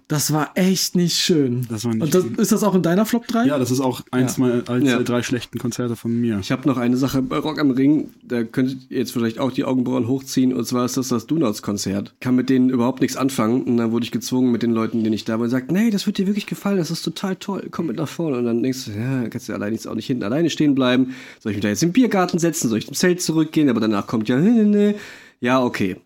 Das 0.09 0.31
war 0.31 0.51
echt 0.55 0.95
nicht 0.95 1.17
schön. 1.17 1.67
Das 1.69 1.83
war 1.83 1.93
nicht 1.93 2.01
Und 2.01 2.15
das, 2.15 2.23
schön. 2.23 2.35
ist 2.35 2.53
das 2.53 2.63
auch 2.63 2.73
in 2.75 2.81
deiner 2.81 3.05
Flop 3.05 3.27
3? 3.27 3.45
Ja, 3.45 3.59
das 3.59 3.71
ist 3.71 3.81
auch 3.81 4.03
eins 4.11 4.37
Ja. 4.37 4.43
meiner 4.45 4.69
eins 4.69 4.85
Ja. 4.89 4.95
der 4.95 5.03
drei 5.03 5.21
schlechten 5.21 5.59
Konzerte 5.59 5.97
von 5.97 6.17
mir. 6.21 6.39
Ich 6.39 6.49
habe 6.53 6.65
noch 6.65 6.77
eine 6.77 6.95
Sache 6.95 7.21
bei 7.21 7.37
Rock 7.37 7.59
am 7.59 7.71
Ring, 7.71 8.09
da 8.23 8.43
könntet 8.43 8.89
ihr 8.89 8.99
jetzt 8.99 9.11
vielleicht 9.11 9.37
auch 9.37 9.51
die 9.51 9.65
Augenbrauen 9.65 10.07
hochziehen, 10.07 10.53
und 10.53 10.65
zwar 10.65 10.85
ist 10.85 10.95
das 10.95 11.09
das 11.09 11.27
Donuts-Konzert. 11.27 12.13
Kann 12.21 12.35
mit 12.37 12.49
denen 12.49 12.69
überhaupt 12.69 13.01
nichts 13.01 13.17
anfangen, 13.17 13.63
und 13.63 13.75
dann 13.75 13.91
wurde 13.91 14.05
ich 14.05 14.11
gezwungen 14.11 14.49
mit 14.53 14.63
den 14.63 14.71
Leuten, 14.71 15.03
denen 15.03 15.13
ich 15.13 15.25
da 15.25 15.33
war, 15.33 15.41
und 15.43 15.49
sagt, 15.49 15.73
nee, 15.73 15.89
das 15.89 16.05
wird 16.05 16.17
dir 16.17 16.25
wirklich 16.27 16.45
gefallen, 16.45 16.77
das 16.77 16.89
ist 16.89 17.01
total 17.01 17.35
toll, 17.35 17.67
komm 17.69 17.87
mit 17.87 17.97
nach 17.97 18.07
vorne. 18.07 18.37
Und 18.37 18.45
dann 18.45 18.63
denkst 18.63 18.85
du, 18.85 18.91
ja, 18.91 19.27
kannst 19.27 19.49
du 19.49 19.53
allein 19.53 19.73
jetzt 19.73 19.89
auch 19.89 19.95
nicht 19.95 20.07
hinten 20.07 20.23
alleine 20.23 20.49
stehen 20.49 20.73
bleiben. 20.73 21.15
Soll 21.41 21.51
ich 21.51 21.57
mich 21.57 21.63
da 21.63 21.67
jetzt 21.69 21.83
im 21.83 21.91
Biergarten 21.91 22.39
setzen, 22.39 22.69
soll 22.69 22.77
ich 22.79 22.87
im 22.87 22.93
Zelt 22.93 23.21
zurückgehen, 23.21 23.67
aber 23.69 23.81
danach 23.81 24.07
kommt 24.07 24.29
ja, 24.29 24.37
ne, 24.37 24.51
ne, 24.51 24.63
ne. 24.65 24.95
ja, 25.41 25.61
okay. 25.61 25.97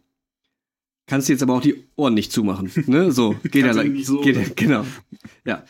Kannst 1.11 1.27
du 1.27 1.33
jetzt 1.33 1.43
aber 1.43 1.55
auch 1.55 1.61
die 1.61 1.75
Ohren 1.97 2.13
nicht 2.13 2.31
zumachen, 2.31 2.71
ne? 2.87 3.11
So, 3.11 3.35
geht 3.51 3.65
allein. 3.65 3.91
nicht 3.91 4.05
so- 4.07 4.21
Geht, 4.21 4.55
genau. 4.55 4.85
Ja. 5.43 5.65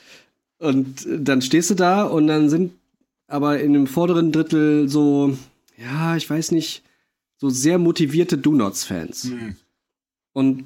Und 0.60 1.04
äh, 1.08 1.20
dann 1.20 1.42
stehst 1.42 1.72
du 1.72 1.74
da 1.74 2.04
und 2.04 2.28
dann 2.28 2.48
sind 2.48 2.74
aber 3.28 3.60
in 3.60 3.74
dem 3.74 3.88
vorderen 3.88 4.32
Drittel 4.32 4.88
so, 4.88 5.36
ja, 5.78 6.16
ich 6.16 6.30
weiß 6.30 6.52
nicht, 6.52 6.84
so 7.38 7.50
sehr 7.50 7.80
motivierte 7.80 8.38
Donuts-Fans. 8.38 9.24
Mhm. 9.24 9.56
Und 10.34 10.66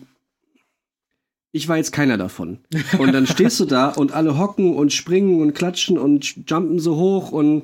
ich 1.54 1.70
war 1.70 1.78
jetzt 1.78 1.94
keiner 1.94 2.18
davon. 2.18 2.60
Und 3.00 3.14
dann 3.14 3.28
stehst 3.28 3.58
du 3.62 3.66
da 3.66 3.88
und 3.92 4.12
alle 4.12 4.38
hocken 4.38 4.76
und 4.76 4.92
springen 4.92 5.40
und 5.42 5.54
klatschen 5.54 5.98
und 5.98 6.50
jumpen 6.50 6.80
so 6.80 6.98
hoch 6.98 7.32
und 7.32 7.64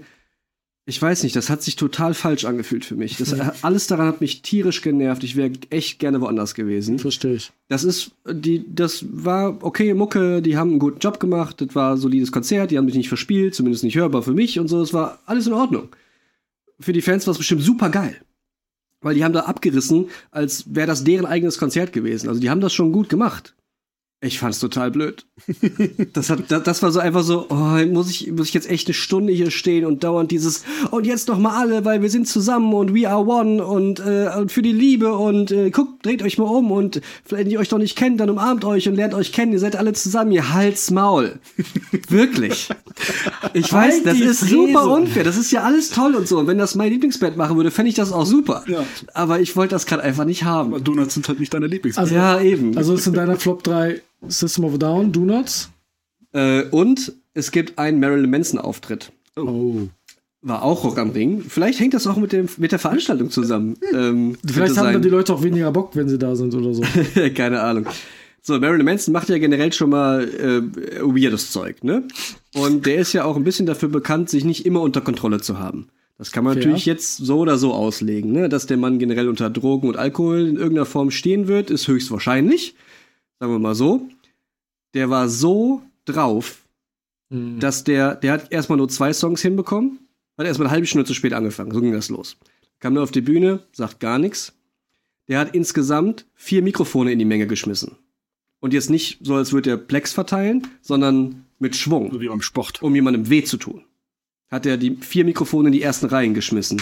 ich 0.85 0.99
weiß 0.99 1.21
nicht, 1.23 1.35
das 1.35 1.49
hat 1.49 1.61
sich 1.61 1.75
total 1.75 2.15
falsch 2.15 2.43
angefühlt 2.43 2.85
für 2.85 2.95
mich. 2.95 3.17
Das, 3.17 3.33
alles 3.63 3.85
daran 3.85 4.07
hat 4.07 4.21
mich 4.21 4.41
tierisch 4.41 4.81
genervt. 4.81 5.23
Ich 5.23 5.35
wäre 5.35 5.51
echt 5.69 5.99
gerne 5.99 6.21
woanders 6.21 6.55
gewesen. 6.55 6.97
Verstehe 6.97 7.35
ich. 7.35 7.51
Das 7.67 7.83
ist, 7.83 8.11
die, 8.27 8.65
das 8.67 9.05
war 9.11 9.63
okay, 9.63 9.93
Mucke, 9.93 10.41
die 10.41 10.57
haben 10.57 10.71
einen 10.71 10.79
guten 10.79 10.99
Job 10.99 11.19
gemacht, 11.19 11.61
das 11.61 11.75
war 11.75 11.93
ein 11.93 11.97
solides 11.97 12.31
Konzert, 12.31 12.71
die 12.71 12.77
haben 12.77 12.85
mich 12.85 12.95
nicht 12.95 13.09
verspielt, 13.09 13.53
zumindest 13.53 13.83
nicht 13.83 13.95
hörbar 13.95 14.23
für 14.23 14.33
mich 14.33 14.59
und 14.59 14.69
so, 14.69 14.81
es 14.81 14.93
war 14.93 15.19
alles 15.27 15.45
in 15.45 15.53
Ordnung. 15.53 15.89
Für 16.79 16.93
die 16.93 17.01
Fans 17.01 17.27
war 17.27 17.33
es 17.33 17.37
bestimmt 17.37 17.61
super 17.61 17.89
geil. 17.89 18.15
Weil 19.01 19.15
die 19.15 19.23
haben 19.23 19.33
da 19.33 19.41
abgerissen, 19.41 20.09
als 20.31 20.65
wäre 20.75 20.87
das 20.87 21.03
deren 21.03 21.25
eigenes 21.25 21.57
Konzert 21.57 21.93
gewesen. 21.93 22.27
Also 22.27 22.41
die 22.41 22.49
haben 22.49 22.61
das 22.61 22.73
schon 22.73 22.91
gut 22.91 23.09
gemacht. 23.09 23.55
Ich 24.23 24.38
fand's 24.38 24.60
total 24.60 24.91
blöd. 24.91 25.26
Das, 26.14 26.30
hat, 26.30 26.52
das, 26.52 26.64
das 26.64 26.84
war 26.84 26.91
so 26.91 26.99
einfach 26.99 27.23
so, 27.23 27.48
oh, 27.49 27.85
muss 27.88 28.10
ich, 28.10 28.31
muss 28.31 28.49
ich 28.49 28.53
jetzt 28.53 28.69
echt 28.69 28.88
eine 28.88 28.93
Stunde 28.93 29.34
hier 29.34 29.49
stehen 29.49 29.85
und 29.85 30.03
dauernd 30.03 30.30
dieses, 30.30 30.64
und 30.91 31.06
jetzt 31.06 31.27
noch 31.27 31.38
mal 31.38 31.60
alle, 31.60 31.85
weil 31.85 32.02
wir 32.02 32.10
sind 32.10 32.27
zusammen 32.27 32.73
und 32.73 32.93
we 32.93 33.10
are 33.10 33.26
one 33.26 33.64
und, 33.64 33.99
äh, 33.99 34.30
und 34.38 34.52
für 34.52 34.61
die 34.61 34.73
Liebe 34.73 35.15
und 35.15 35.52
äh, 35.52 35.69
guckt, 35.72 36.06
dreht 36.06 36.22
euch 36.22 36.38
mal 36.38 36.45
um 36.45 36.72
und 36.72 37.02
wenn 37.30 37.49
ihr 37.49 37.60
euch 37.60 37.69
doch 37.69 37.77
nicht 37.77 37.98
kennt, 37.98 38.19
dann 38.19 38.30
umarmt 38.30 38.65
euch 38.65 38.88
und 38.89 38.95
lernt 38.95 39.14
euch 39.14 39.31
kennen, 39.31 39.53
ihr 39.53 39.60
seid 39.60 39.76
alle 39.76 39.93
zusammen, 39.93 40.31
ihr 40.31 40.53
Hals 40.53 40.91
Maul. 40.91 41.39
Wirklich. 42.10 42.69
Ich 43.53 43.72
weiß, 43.72 43.95
Halt 43.95 44.06
das 44.06 44.19
ist 44.19 44.39
Fresse. 44.39 44.52
super 44.53 44.91
unfair. 44.91 45.23
Das 45.23 45.38
ist 45.38 45.52
ja 45.52 45.64
alles 45.64 45.89
toll 45.89 46.15
und 46.15 46.27
so. 46.27 46.39
Und 46.39 46.48
wenn 46.48 46.57
das 46.57 46.76
mein 46.76 46.91
Lieblingsband 46.91 47.38
machen 47.38 47.56
würde, 47.57 47.72
fände 47.72 47.89
ich 47.89 47.95
das 47.95 48.11
auch 48.11 48.26
super. 48.26 48.64
Ja. 48.68 48.84
Aber 49.14 49.39
ich 49.39 49.56
wollte 49.56 49.73
das 49.76 49.85
gerade 49.85 50.03
einfach 50.03 50.26
nicht 50.26 50.43
haben. 50.43 50.73
Aber 50.73 50.81
Donuts 50.84 51.14
sind 51.14 51.27
halt 51.27 51.39
nicht 51.39 51.53
deine 51.53 51.68
Lieblings. 51.68 51.98
Also, 51.98 52.14
ja, 52.15 52.39
eben. 52.41 52.77
also 52.77 52.93
ist 52.93 53.07
in 53.07 53.14
deiner 53.14 53.38
Flop 53.38 53.64
3 53.64 54.02
System 54.27 54.65
of 54.65 54.73
a 54.76 54.77
Down, 54.77 55.11
Do 55.11 55.22
Nots. 55.22 55.69
Äh, 56.34 56.64
und 56.69 57.14
es 57.34 57.52
gibt 57.52 57.77
einen 57.77 57.99
Marilyn 57.99 58.30
Manson-Auftritt. 58.30 59.11
Oh. 59.38 59.88
war 60.41 60.64
auch 60.64 60.84
Rock 60.84 60.98
am 60.98 61.11
Ring. 61.11 61.43
Vielleicht 61.48 61.80
hängt 61.80 61.93
das 61.93 62.06
auch 62.07 62.18
mit, 62.18 62.34
dem, 62.34 62.49
mit 62.57 62.72
der 62.72 62.80
Veranstaltung 62.80 63.30
zusammen. 63.30 63.77
Ähm, 63.93 64.38
Vielleicht 64.45 64.77
haben 64.77 64.93
dann 64.93 65.02
die 65.02 65.10
Leute 65.10 65.34
auch 65.34 65.43
weniger 65.43 65.69
Bock, 65.72 65.95
wenn 65.95 66.07
sie 66.07 66.18
da 66.18 66.35
sind 66.35 66.53
oder 66.56 66.73
so. 66.73 66.81
Keine 67.35 67.61
Ahnung. 67.61 67.85
So, 68.41 68.57
Marilyn 68.57 68.85
Manson 68.85 69.11
macht 69.11 69.30
ja 69.30 69.38
generell 69.38 69.73
schon 69.73 69.89
mal 69.89 70.23
äh, 70.23 70.61
weirdes 71.02 71.52
Zeug, 71.52 71.84
ne? 71.84 72.03
Und 72.56 72.85
der 72.85 72.95
ist 72.95 73.14
ja 73.14 73.26
auch 73.26 73.35
ein 73.35 73.43
bisschen 73.43 73.65
dafür 73.65 73.89
bekannt, 73.89 74.30
sich 74.30 74.45
nicht 74.45 74.65
immer 74.65 74.81
unter 74.81 75.02
Kontrolle 75.02 75.41
zu 75.41 75.60
haben. 75.60 75.89
Das 76.18 76.31
kann 76.31 76.43
man 76.43 76.53
Fair. 76.53 76.64
natürlich 76.64 76.85
jetzt 76.85 77.18
so 77.18 77.39
oder 77.39 77.57
so 77.57 77.73
auslegen, 77.73 78.31
ne? 78.31 78.48
Dass 78.49 78.65
der 78.65 78.77
Mann 78.77 78.98
generell 78.98 79.27
unter 79.27 79.49
Drogen 79.49 79.89
und 79.89 79.98
Alkohol 79.98 80.48
in 80.48 80.56
irgendeiner 80.56 80.85
Form 80.85 81.11
stehen 81.11 81.48
wird, 81.48 81.69
ist 81.69 81.88
höchstwahrscheinlich. 81.88 82.76
Sagen 83.41 83.53
wir 83.53 83.59
mal 83.59 83.73
so. 83.73 84.07
Der 84.93 85.09
war 85.09 85.27
so 85.27 85.81
drauf, 86.05 86.59
Mhm. 87.31 87.59
dass 87.59 87.84
der, 87.84 88.13
der 88.15 88.34
hat 88.34 88.51
erstmal 88.51 88.77
nur 88.77 88.88
zwei 88.89 89.13
Songs 89.13 89.41
hinbekommen, 89.41 89.97
hat 90.38 90.45
erstmal 90.45 90.68
eine 90.68 90.73
halbe 90.73 90.85
Stunde 90.85 91.05
zu 91.05 91.13
spät 91.15 91.34
angefangen. 91.34 91.72
So 91.72 91.80
ging 91.81 91.91
das 91.93 92.09
los. 92.09 92.38
Kam 92.80 92.93
dann 92.93 93.03
auf 93.03 93.11
die 93.11 93.22
Bühne, 93.22 93.63
sagt 93.72 93.99
gar 93.99 94.19
nichts. 94.19 94.53
Der 95.27 95.39
hat 95.39 95.55
insgesamt 95.55 96.26
vier 96.35 96.61
Mikrofone 96.61 97.11
in 97.11 97.18
die 97.19 97.26
Menge 97.26 97.47
geschmissen. 97.47 97.95
Und 98.59 98.73
jetzt 98.73 98.89
nicht 98.91 99.19
so, 99.26 99.34
als 99.35 99.53
würde 99.53 99.72
er 99.72 99.77
Plex 99.77 100.11
verteilen, 100.13 100.68
sondern 100.81 101.45
mit 101.57 101.76
Schwung, 101.76 102.11
So 102.11 102.22
wie 102.22 102.27
beim 102.27 102.41
Sport. 102.43 102.81
um 102.84 102.93
jemandem 102.93 103.30
weh 103.30 103.43
zu 103.43 103.57
tun. 103.57 103.85
Hat 104.49 104.65
er 104.68 104.77
die 104.77 104.97
vier 104.97 105.23
Mikrofone 105.26 105.69
in 105.69 105.73
die 105.73 105.81
ersten 105.81 106.07
Reihen 106.07 106.34
geschmissen. 106.35 106.80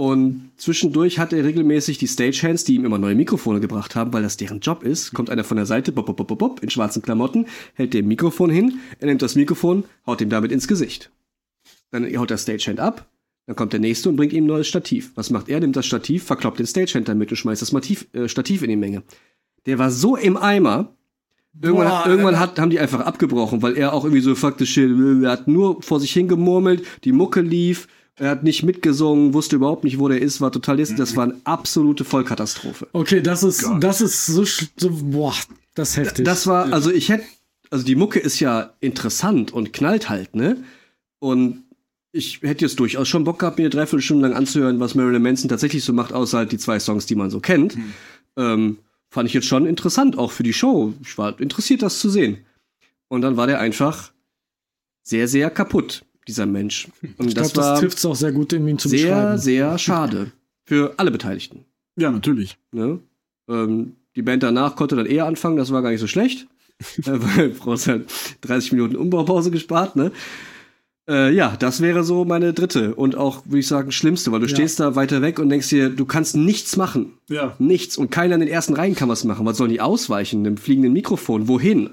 Und 0.00 0.52
zwischendurch 0.56 1.18
hat 1.18 1.34
er 1.34 1.44
regelmäßig 1.44 1.98
die 1.98 2.08
Stagehands, 2.08 2.64
die 2.64 2.74
ihm 2.74 2.86
immer 2.86 2.96
neue 2.96 3.14
Mikrofone 3.14 3.60
gebracht 3.60 3.94
haben, 3.94 4.14
weil 4.14 4.22
das 4.22 4.38
deren 4.38 4.60
Job 4.60 4.82
ist. 4.82 5.12
Kommt 5.12 5.28
einer 5.28 5.44
von 5.44 5.58
der 5.58 5.66
Seite, 5.66 5.92
bop, 5.92 6.06
bop, 6.06 6.16
bop, 6.16 6.38
bop, 6.38 6.62
in 6.62 6.70
schwarzen 6.70 7.02
Klamotten, 7.02 7.44
hält 7.74 7.92
dem 7.92 8.08
Mikrofon 8.08 8.48
hin, 8.48 8.80
er 8.98 9.08
nimmt 9.08 9.20
das 9.20 9.34
Mikrofon, 9.34 9.84
haut 10.06 10.22
ihm 10.22 10.30
damit 10.30 10.52
ins 10.52 10.66
Gesicht. 10.66 11.10
Dann 11.90 12.06
haut 12.16 12.30
der 12.30 12.38
Stagehand 12.38 12.80
ab, 12.80 13.10
dann 13.44 13.56
kommt 13.56 13.74
der 13.74 13.80
nächste 13.80 14.08
und 14.08 14.16
bringt 14.16 14.32
ihm 14.32 14.44
ein 14.44 14.46
neues 14.46 14.68
Stativ. 14.68 15.12
Was 15.16 15.28
macht 15.28 15.50
er? 15.50 15.60
Nimmt 15.60 15.76
das 15.76 15.84
Stativ, 15.84 16.24
verkloppt 16.24 16.60
den 16.60 16.66
Stagehand 16.66 17.06
damit 17.06 17.30
und 17.30 17.36
schmeißt 17.36 17.60
das 17.60 17.72
Mativ, 17.72 18.06
äh, 18.14 18.26
Stativ 18.26 18.62
in 18.62 18.70
die 18.70 18.76
Menge. 18.76 19.02
Der 19.66 19.78
war 19.78 19.90
so 19.90 20.16
im 20.16 20.38
Eimer, 20.38 20.94
Irgendwann, 21.60 21.88
Boah, 21.88 22.06
irgendwann 22.06 22.38
hat, 22.38 22.58
haben 22.58 22.70
die 22.70 22.78
einfach 22.78 23.00
abgebrochen, 23.00 23.60
weil 23.60 23.76
er 23.76 23.92
auch 23.92 24.04
irgendwie 24.04 24.22
so 24.22 24.36
faktisch, 24.36 24.78
er 24.78 25.30
hat 25.30 25.48
nur 25.48 25.82
vor 25.82 25.98
sich 25.98 26.12
hingemurmelt, 26.12 26.86
die 27.02 27.10
Mucke 27.10 27.40
lief, 27.40 27.88
er 28.20 28.30
hat 28.30 28.42
nicht 28.42 28.62
mitgesungen, 28.62 29.32
wusste 29.32 29.56
überhaupt 29.56 29.82
nicht, 29.82 29.98
wo 29.98 30.06
der 30.06 30.20
ist, 30.20 30.42
war 30.42 30.52
total 30.52 30.76
list. 30.76 30.98
Das 30.98 31.16
war 31.16 31.24
eine 31.24 31.40
absolute 31.44 32.04
Vollkatastrophe. 32.04 32.86
Okay, 32.92 33.22
das 33.22 33.42
ist, 33.42 33.66
das 33.80 34.02
ist 34.02 34.26
so, 34.26 34.44
so, 34.44 34.90
boah, 34.90 35.34
das 35.74 35.90
ist 35.90 35.96
heftig. 35.96 36.24
Das 36.26 36.46
war, 36.46 36.70
also 36.70 36.92
ich 36.92 37.08
hätte, 37.08 37.24
also 37.70 37.82
die 37.84 37.94
Mucke 37.94 38.18
ist 38.18 38.38
ja 38.38 38.74
interessant 38.80 39.52
und 39.52 39.72
knallt 39.72 40.10
halt, 40.10 40.34
ne? 40.34 40.58
Und 41.18 41.64
ich 42.12 42.42
hätte 42.42 42.66
jetzt 42.66 42.78
durchaus 42.78 43.08
schon 43.08 43.24
Bock 43.24 43.38
gehabt, 43.38 43.56
mir 43.56 43.64
eine 43.64 43.70
Dreiviertelstunde 43.70 44.28
lang 44.28 44.36
anzuhören, 44.36 44.80
was 44.80 44.94
Marilyn 44.94 45.22
Manson 45.22 45.48
tatsächlich 45.48 45.82
so 45.82 45.94
macht, 45.94 46.12
außer 46.12 46.38
halt 46.38 46.52
die 46.52 46.58
zwei 46.58 46.78
Songs, 46.78 47.06
die 47.06 47.14
man 47.14 47.30
so 47.30 47.40
kennt. 47.40 47.78
Ähm, 48.36 48.78
fand 49.08 49.28
ich 49.28 49.34
jetzt 49.34 49.46
schon 49.46 49.64
interessant, 49.64 50.18
auch 50.18 50.32
für 50.32 50.42
die 50.42 50.52
Show. 50.52 50.92
Ich 51.02 51.16
war 51.16 51.40
interessiert, 51.40 51.80
das 51.80 52.00
zu 52.00 52.10
sehen. 52.10 52.44
Und 53.08 53.22
dann 53.22 53.38
war 53.38 53.46
der 53.46 53.60
einfach 53.60 54.12
sehr, 55.02 55.26
sehr 55.26 55.50
kaputt, 55.50 56.04
dieser 56.30 56.46
Mensch. 56.46 56.88
Und 57.18 57.28
ich 57.28 57.34
glaube, 57.34 57.50
das 57.50 57.52
das, 57.52 57.80
trifft 57.80 57.98
es 57.98 58.06
auch 58.06 58.16
sehr 58.16 58.32
gut, 58.32 58.52
ihn 58.52 58.78
zu 58.78 58.88
sehr, 58.88 59.14
beschreiben. 59.14 59.38
sehr 59.38 59.78
schade. 59.78 60.32
Für 60.64 60.94
alle 60.96 61.10
Beteiligten. 61.10 61.64
Ja, 61.96 62.10
natürlich. 62.10 62.56
Ne? 62.72 63.00
Ähm, 63.48 63.96
die 64.16 64.22
Band 64.22 64.42
danach 64.42 64.76
konnte 64.76 64.96
dann 64.96 65.06
eher 65.06 65.26
anfangen, 65.26 65.56
das 65.56 65.72
war 65.72 65.82
gar 65.82 65.90
nicht 65.90 66.00
so 66.00 66.06
schlecht. 66.06 66.46
äh, 66.98 67.02
weil 67.06 67.50
brauchst 67.50 67.88
halt 67.88 68.10
30 68.42 68.72
Minuten 68.72 68.96
Umbaupause 68.96 69.50
gespart, 69.50 69.96
ne? 69.96 70.12
Äh, 71.08 71.34
ja, 71.34 71.56
das 71.58 71.80
wäre 71.80 72.04
so 72.04 72.24
meine 72.24 72.52
dritte 72.52 72.94
und 72.94 73.16
auch, 73.16 73.44
würde 73.46 73.58
ich 73.58 73.66
sagen, 73.66 73.90
schlimmste, 73.90 74.30
weil 74.30 74.40
du 74.40 74.46
Ja. 74.46 74.54
stehst 74.54 74.78
da 74.80 74.94
weiter 74.94 75.22
weg 75.22 75.38
und 75.40 75.48
denkst 75.48 75.68
dir, 75.68 75.90
du 75.90 76.04
kannst 76.04 76.36
nichts 76.36 76.76
machen. 76.76 77.14
Ja. 77.28 77.56
Nichts. 77.58 77.96
Und 77.98 78.10
keiner 78.10 78.34
in 78.36 78.40
den 78.40 78.48
ersten 78.48 78.74
Reihen 78.74 78.94
kann 78.94 79.08
was 79.08 79.24
machen. 79.24 79.44
Was 79.44 79.56
sollen 79.56 79.70
die 79.70 79.80
ausweichen? 79.80 80.46
Einem 80.46 80.56
fliegenden 80.56 80.92
Mikrofon. 80.92 81.48
Wohin? 81.48 81.90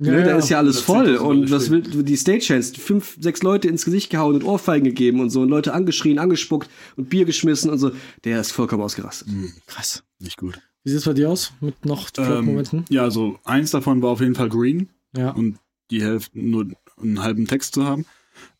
Ja, 0.00 0.12
ne, 0.12 0.22
da 0.24 0.30
ja. 0.30 0.36
ist 0.38 0.48
ja 0.48 0.58
alles 0.58 0.76
Das 0.76 0.84
voll. 0.84 1.16
Und 1.16 1.50
was 1.50 1.70
will 1.70 1.82
die 1.82 2.16
Stagehands? 2.16 2.72
Fünf, 2.76 3.16
sechs 3.20 3.42
Leute 3.42 3.68
ins 3.68 3.84
Gesicht 3.84 4.10
gehauen 4.10 4.34
und 4.34 4.42
Ohrfeigen 4.44 4.84
gegeben 4.84 5.20
und 5.20 5.30
so 5.30 5.42
und 5.42 5.48
Leute 5.48 5.72
angeschrien, 5.72 6.18
angespuckt 6.18 6.68
und 6.96 7.10
Bier 7.10 7.24
geschmissen 7.24 7.70
und 7.70 7.78
so. 7.78 7.92
Der 8.24 8.40
ist 8.40 8.50
vollkommen 8.52 8.82
ausgerastet. 8.82 9.28
Krass. 9.66 10.02
Nicht 10.18 10.36
gut. 10.36 10.60
Wie 10.82 10.90
sieht 10.90 10.98
es 10.98 11.04
bei 11.04 11.12
dir 11.14 11.30
aus? 11.30 11.52
Mit 11.60 11.84
noch 11.86 12.10
Ähm, 12.18 12.24
Flop-Momenten? 12.24 12.84
ja, 12.90 13.02
also 13.02 13.38
eins 13.44 13.70
davon 13.70 14.02
war 14.02 14.10
auf 14.10 14.20
jeden 14.20 14.34
Fall 14.34 14.48
Green 14.48 14.88
ja. 15.16 15.30
und 15.30 15.58
die 15.90 16.02
Hälfte 16.02 16.38
nur 16.40 16.66
einen 17.00 17.22
halben 17.22 17.46
Text 17.46 17.74
zu 17.74 17.84
haben. 17.84 18.04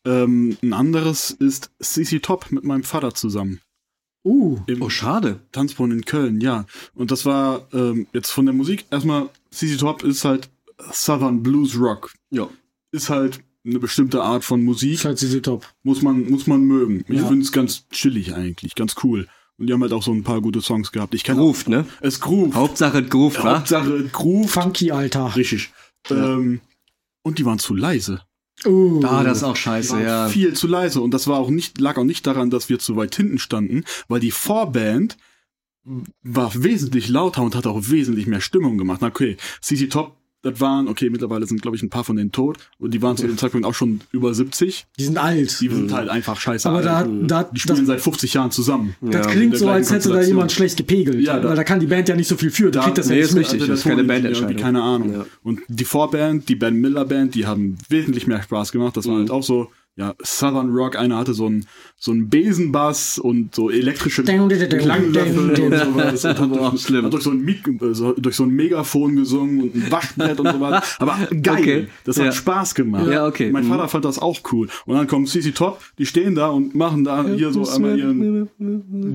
Ähm, 0.05 0.57
ein 0.63 0.73
anderes 0.73 1.31
ist 1.31 1.69
CC 1.79 2.19
Top 2.19 2.51
mit 2.51 2.63
meinem 2.63 2.83
Vater 2.83 3.13
zusammen. 3.13 3.59
Uh, 4.23 4.57
Im 4.67 4.81
Oh, 4.81 4.89
schade. 4.89 5.41
Tanzbrunnen 5.51 5.99
in 5.99 6.05
Köln, 6.05 6.41
ja. 6.41 6.65
Und 6.95 7.11
das 7.11 7.25
war 7.25 7.67
ähm, 7.73 8.07
jetzt 8.13 8.31
von 8.31 8.45
der 8.45 8.55
Musik 8.55 8.85
erstmal, 8.89 9.29
CC 9.51 9.77
Top 9.77 10.01
ist 10.03 10.25
halt 10.25 10.49
Southern 10.91 11.43
Blues 11.43 11.79
Rock. 11.79 12.13
Ja. 12.31 12.47
Ist 12.91 13.09
halt 13.09 13.39
eine 13.65 13.79
bestimmte 13.79 14.21
Art 14.21 14.43
von 14.43 14.63
Musik. 14.63 14.93
ist 14.93 15.05
halt 15.05 15.17
CC 15.17 15.41
Top. 15.41 15.65
muss 15.83 16.01
man, 16.01 16.29
muss 16.29 16.45
man 16.47 16.61
mögen. 16.61 17.03
Ich 17.07 17.19
Ja. 17.19 17.27
finde 17.27 17.43
es 17.43 17.51
ganz 17.51 17.87
chillig 17.89 18.33
eigentlich, 18.35 18.75
ganz 18.75 18.95
cool. 19.03 19.27
Und 19.57 19.67
die 19.67 19.73
haben 19.73 19.81
halt 19.81 19.93
auch 19.93 20.03
so 20.03 20.11
ein 20.11 20.23
paar 20.23 20.41
gute 20.41 20.61
Songs 20.61 20.91
gehabt. 20.91 21.15
Ich 21.15 21.23
kenne 21.23 21.39
Grooved, 21.39 21.69
ne? 21.69 21.85
es 22.01 22.19
Groove. 22.19 22.53
Hauptsache 22.53 23.03
Groove, 23.03 23.41
wa? 23.43 23.57
Hauptsache 23.59 24.03
Groove. 24.11 24.51
Funky, 24.51 24.91
Alter. 24.91 25.35
Richtig. 25.35 25.71
Ähm, 26.09 26.59
und 27.23 27.39
die 27.39 27.45
waren 27.45 27.57
zu 27.59 27.73
leise. 27.73 28.21
Uh. 28.65 29.01
Ah, 29.05 29.23
das 29.23 29.37
ist 29.39 29.43
auch 29.43 29.53
Die 29.55 29.59
scheiße, 29.61 29.93
waren 29.93 30.03
ja. 30.03 30.27
viel 30.29 30.53
zu 30.53 30.67
leise. 30.67 31.01
Und 31.01 31.13
das 31.13 31.27
war 31.27 31.39
auch 31.39 31.49
nicht, 31.49 31.79
lag 31.79 31.97
auch 31.97 32.03
nicht 32.03 32.27
daran, 32.27 32.49
dass 32.49 32.69
wir 32.69 32.79
zu 32.79 32.95
weit 32.97 33.15
hinten 33.15 33.39
standen, 33.39 33.83
weil 34.07 34.19
die 34.19 34.31
Vorband 34.31 35.17
war 36.23 36.51
wesentlich 36.63 37.09
lauter 37.09 37.41
und 37.43 37.55
hat 37.55 37.67
auch 37.67 37.89
wesentlich 37.89 38.27
mehr 38.27 38.41
Stimmung 38.41 38.77
gemacht. 38.77 38.99
Na, 39.01 39.07
Okay, 39.07 39.37
CC 39.61 39.87
Top, 39.87 40.17
das 40.45 40.61
waren, 40.61 40.87
okay, 40.87 41.09
mittlerweile 41.09 41.45
sind, 41.47 41.61
glaube 41.61 41.75
ich, 41.75 41.83
ein 41.83 41.89
paar 41.89 42.03
von 42.03 42.15
denen 42.15 42.31
tot. 42.31 42.57
Und 42.79 42.93
die 42.93 43.01
waren 43.01 43.17
zu 43.17 43.25
dem 43.27 43.37
Zeitpunkt 43.37 43.65
auch 43.65 43.73
schon 43.73 44.01
über 44.11 44.33
70. 44.33 44.85
Die 44.99 45.03
sind 45.03 45.17
alt. 45.17 45.59
Die 45.59 45.67
sind 45.67 45.91
halt 45.91 46.09
einfach 46.09 46.39
scheiße. 46.39 46.69
Aber 46.69 46.81
da, 46.81 46.97
alt. 46.99 47.09
da, 47.23 47.43
die 47.43 47.59
spielen 47.59 47.79
das, 47.79 47.87
seit 47.87 48.01
50 48.01 48.33
Jahren 48.35 48.51
zusammen. 48.51 48.95
das 49.01 49.13
Ja, 49.25 49.31
klingt 49.31 49.57
so, 49.57 49.67
als 49.67 49.91
hätte 49.91 50.09
da 50.09 50.21
jemand 50.21 50.51
schlecht 50.51 50.77
gepegelt. 50.77 51.19
Ja, 51.21 51.39
da- 51.39 51.49
weil 51.49 51.55
da 51.55 51.63
kann 51.63 51.79
die 51.79 51.87
Band 51.87 52.07
ja 52.09 52.15
nicht 52.15 52.27
so 52.27 52.37
viel 52.37 52.51
für. 52.51 52.71
Die 52.71 52.79
kriegt 52.79 52.97
das 52.97 53.07
ja 53.09 53.15
nee, 53.15 53.21
nicht 53.21 53.31
ist 53.31 53.35
richtig. 53.37 53.61
Also 53.61 53.71
das 53.73 53.79
ist 53.79 53.85
keine 53.87 54.03
Bandentscheidung. 54.03 54.55
die- 54.55 54.61
Keine 54.63 54.81
Ahnung. 54.81 55.13
Ja. 55.13 55.25
Und 55.43 55.61
die 55.67 55.85
Vorband, 55.85 56.47
die 56.47 56.55
Ben 56.55 56.75
Miller 56.75 57.05
Band, 57.05 57.35
die 57.35 57.45
haben 57.45 57.77
wesentlich 57.89 58.27
mehr 58.27 58.41
Spaß 58.43 58.71
gemacht. 58.71 58.95
Das 58.97 59.05
war 59.07 59.15
Mhm. 59.15 59.19
halt 59.19 59.31
auch 59.31 59.43
so, 59.43 59.71
ja, 59.97 60.13
Southern 60.23 60.71
Rock. 60.75 60.97
Einer 60.97 61.17
hatte 61.17 61.33
so 61.33 61.45
einen 61.45 61.65
so 61.97 62.11
einen 62.11 62.29
Besenbass 62.29 63.17
und 63.17 63.55
so 63.55 63.69
elektrische 63.69 64.23
Ding, 64.23 64.49
ding, 64.49 64.59
ding, 64.69 64.79
Klanglöffel 64.79 65.53
ding, 65.53 65.65
und 65.65 65.71
ding. 65.71 65.79
sowas. 65.79 66.25
Und 66.25 66.37
hat, 66.39 66.51
durch, 66.73 66.81
schlimm. 66.81 67.05
hat 67.05 67.13
durch, 67.13 67.23
so 67.23 67.31
ein 67.31 67.39
Mik 67.41 67.63
so, 67.93 68.11
durch 68.13 68.35
so 68.35 68.43
ein 68.43 68.49
Megafon 68.49 69.15
gesungen 69.15 69.61
und 69.61 69.75
ein 69.75 69.89
Waschbrett 69.91 70.39
und 70.39 70.51
sowas. 70.51 70.97
Aber 70.99 71.17
geil. 71.41 71.55
Okay. 71.59 71.87
Das 72.03 72.17
hat 72.17 72.25
Ja. 72.25 72.31
Spaß 72.33 72.75
gemacht. 72.75 73.07
Ja, 73.09 73.25
okay. 73.25 73.49
Mein 73.51 73.63
Mhm. 73.65 73.69
Vater 73.69 73.87
fand 73.87 74.05
das 74.05 74.19
auch 74.19 74.39
cool. 74.51 74.67
Und 74.85 74.95
dann 74.95 75.07
kommt 75.07 75.29
CC 75.29 75.51
Top, 75.51 75.79
die 75.97 76.05
stehen 76.05 76.35
da 76.35 76.49
und 76.49 76.75
machen 76.75 77.03
da 77.05 77.25
hier 77.27 77.51
so 77.51 77.67
einmal 77.67 77.97
ihren 77.97 78.49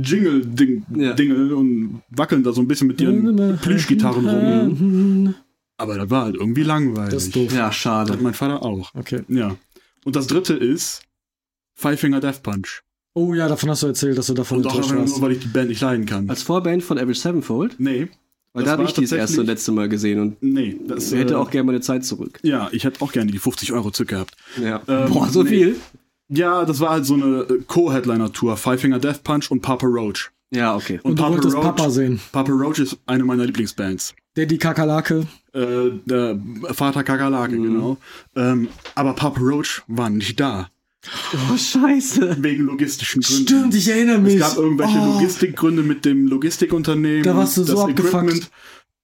Jingle-Ding 0.03 0.85
Ja. 0.97 1.13
Dingel 1.13 1.53
und 1.53 2.03
wackeln 2.11 2.43
da 2.43 2.53
so 2.53 2.61
ein 2.61 2.69
bisschen 2.69 2.87
mit 2.89 3.01
ihren 3.01 3.59
Plüschgitarren 3.61 4.27
rum. 4.29 5.35
Aber 5.77 5.97
das 5.97 6.11
war 6.11 6.25
halt 6.25 6.37
irgendwie 6.37 6.63
langweilig. 6.63 7.13
Das 7.15 7.25
ist 7.25 7.37
doof. 7.37 7.53
Ja, 7.55 7.73
schade. 7.73 8.13
hat 8.13 8.21
mein 8.21 8.35
Vater 8.35 8.63
auch. 8.63 8.91
Okay. 8.95 9.21
Ja. 9.29 9.57
Und 10.05 10.17
das 10.17 10.27
dritte 10.27 10.55
ist 10.55 11.03
Five 11.75 12.01
Finger 12.01 12.21
Death 12.21 12.43
Punch. 12.43 12.83
Oh 13.15 13.35
ja, 13.35 13.49
davon 13.49 13.71
hast 13.71 13.83
du 13.83 13.89
erzählt, 13.89 14.17
dass 14.17 14.27
du 14.29 14.35
davon 14.35 14.59
Und 14.59 14.67
auch 14.67 14.75
enttäuscht 14.75 14.95
warst. 14.95 15.15
nur, 15.15 15.23
weil 15.23 15.33
ich 15.33 15.41
die 15.41 15.49
Band 15.49 15.69
nicht 15.69 15.81
leiden 15.81 16.07
kann. 16.07 16.31
Als 16.31 16.43
Vorband 16.43 16.83
von 16.85 16.99
Average 16.99 17.21
Sevenfold, 17.21 17.75
nee. 17.79 18.09
weil 18.53 18.65
da 18.65 18.73
habe 18.73 18.85
ich 18.85 18.93
die 18.93 19.01
das 19.01 19.13
erste 19.13 19.41
und 19.41 19.47
letzte 19.47 19.73
Mal 19.73 19.89
gesehen 19.89 20.21
und 20.21 20.43
Nee. 20.43 20.77
Das 20.87 21.11
ich 21.11 21.19
hätte 21.19 21.35
äh, 21.35 21.37
auch 21.37 21.51
gerne 21.51 21.67
meine 21.67 21.81
Zeit 21.81 22.05
zurück. 22.05 22.39
Ja, 22.43 22.69
ich 22.73 22.85
hätte 22.85 23.03
auch 23.03 23.13
gerne 23.13 23.33
die 23.33 23.39
50 23.39 23.73
Euro 23.73 23.91
zurück 23.91 24.11
gehabt. 24.11 24.37
Ja. 24.63 24.81
Ähm, 24.87 25.11
Boah, 25.13 25.29
so 25.29 25.43
nee. 25.43 25.49
viel? 25.49 25.77
Ja, 26.29 26.65
das 26.65 26.79
war 26.79 26.91
halt 26.91 27.07
so 27.07 27.15
eine 27.15 27.41
äh, 27.41 27.59
Co-Headliner-Tour. 27.67 28.57
Five 28.57 28.81
Finger 28.81 29.01
Death 29.01 29.25
Punch 29.25 29.51
und 29.51 29.61
Papa 29.61 29.87
Roach. 29.87 30.31
Ja, 30.53 30.77
okay. 30.77 31.01
Und 31.03 31.19
du 31.19 31.23
Papa 31.23 31.35
wolltest 31.35 31.57
Roach, 31.57 31.65
Papa 31.65 31.91
sehen. 31.91 32.21
Papa 32.31 32.53
Roach 32.53 32.79
ist 32.79 32.97
eine 33.07 33.25
meiner 33.25 33.45
Lieblingsbands. 33.47 34.15
Daddy 34.35 34.59
Kakerlake. 34.59 35.27
Äh, 35.53 35.91
der 36.07 36.39
Vater 36.73 37.03
Kakerlake, 37.03 37.57
Mhm. 37.57 37.63
genau. 37.63 37.97
Ähm, 38.37 38.69
aber 38.95 39.15
Papa 39.15 39.41
Roach 39.41 39.83
war 39.89 40.09
nicht 40.11 40.39
da. 40.39 40.69
Oh, 41.51 41.57
scheiße. 41.57 42.37
Wegen 42.43 42.65
logistischen 42.65 43.23
Gründen. 43.23 43.43
Stimmt, 43.47 43.75
ich 43.75 43.89
erinnere 43.89 44.19
mich. 44.19 44.35
Es 44.35 44.41
gab 44.41 44.57
irgendwelche 44.59 44.99
Oh. 44.99 45.15
Logistikgründe 45.15 45.83
mit 45.83 46.05
dem 46.05 46.27
Logistikunternehmen. 46.29 47.23
Da 47.23 47.35
warst 47.37 47.57
du 47.57 47.65
so 47.65 47.81
abgefuckt. 47.81 48.15
Equipment 48.31 48.51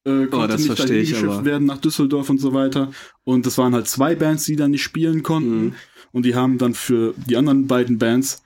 äh, 0.05 0.27
konnte 0.27 0.37
Oh, 0.37 0.47
das 0.47 0.59
nicht 0.59 0.67
verstehe 0.67 0.87
dahin 0.89 1.03
ich 1.03 1.11
geschifft 1.11 1.33
aber. 1.33 1.45
werden 1.47 1.67
nach 1.67 1.79
Düsseldorf 1.79 2.29
und 2.31 2.39
so 2.39 2.53
weiter. 2.53 2.93
Und 3.25 3.47
das 3.47 3.57
waren 3.59 3.75
halt 3.75 3.89
zwei 3.89 4.15
Bands, 4.15 4.45
die 4.45 4.57
dann 4.57 4.71
nicht 4.73 4.83
spielen 4.83 5.23
konnten. 5.23 5.65
Mhm. 5.65 5.75
Und 6.13 6.25
die 6.27 6.35
haben 6.35 6.59
dann 6.59 6.75
für 6.75 7.15
die 7.17 7.37
anderen 7.37 7.67
beiden 7.67 7.99
Bands 7.99 8.43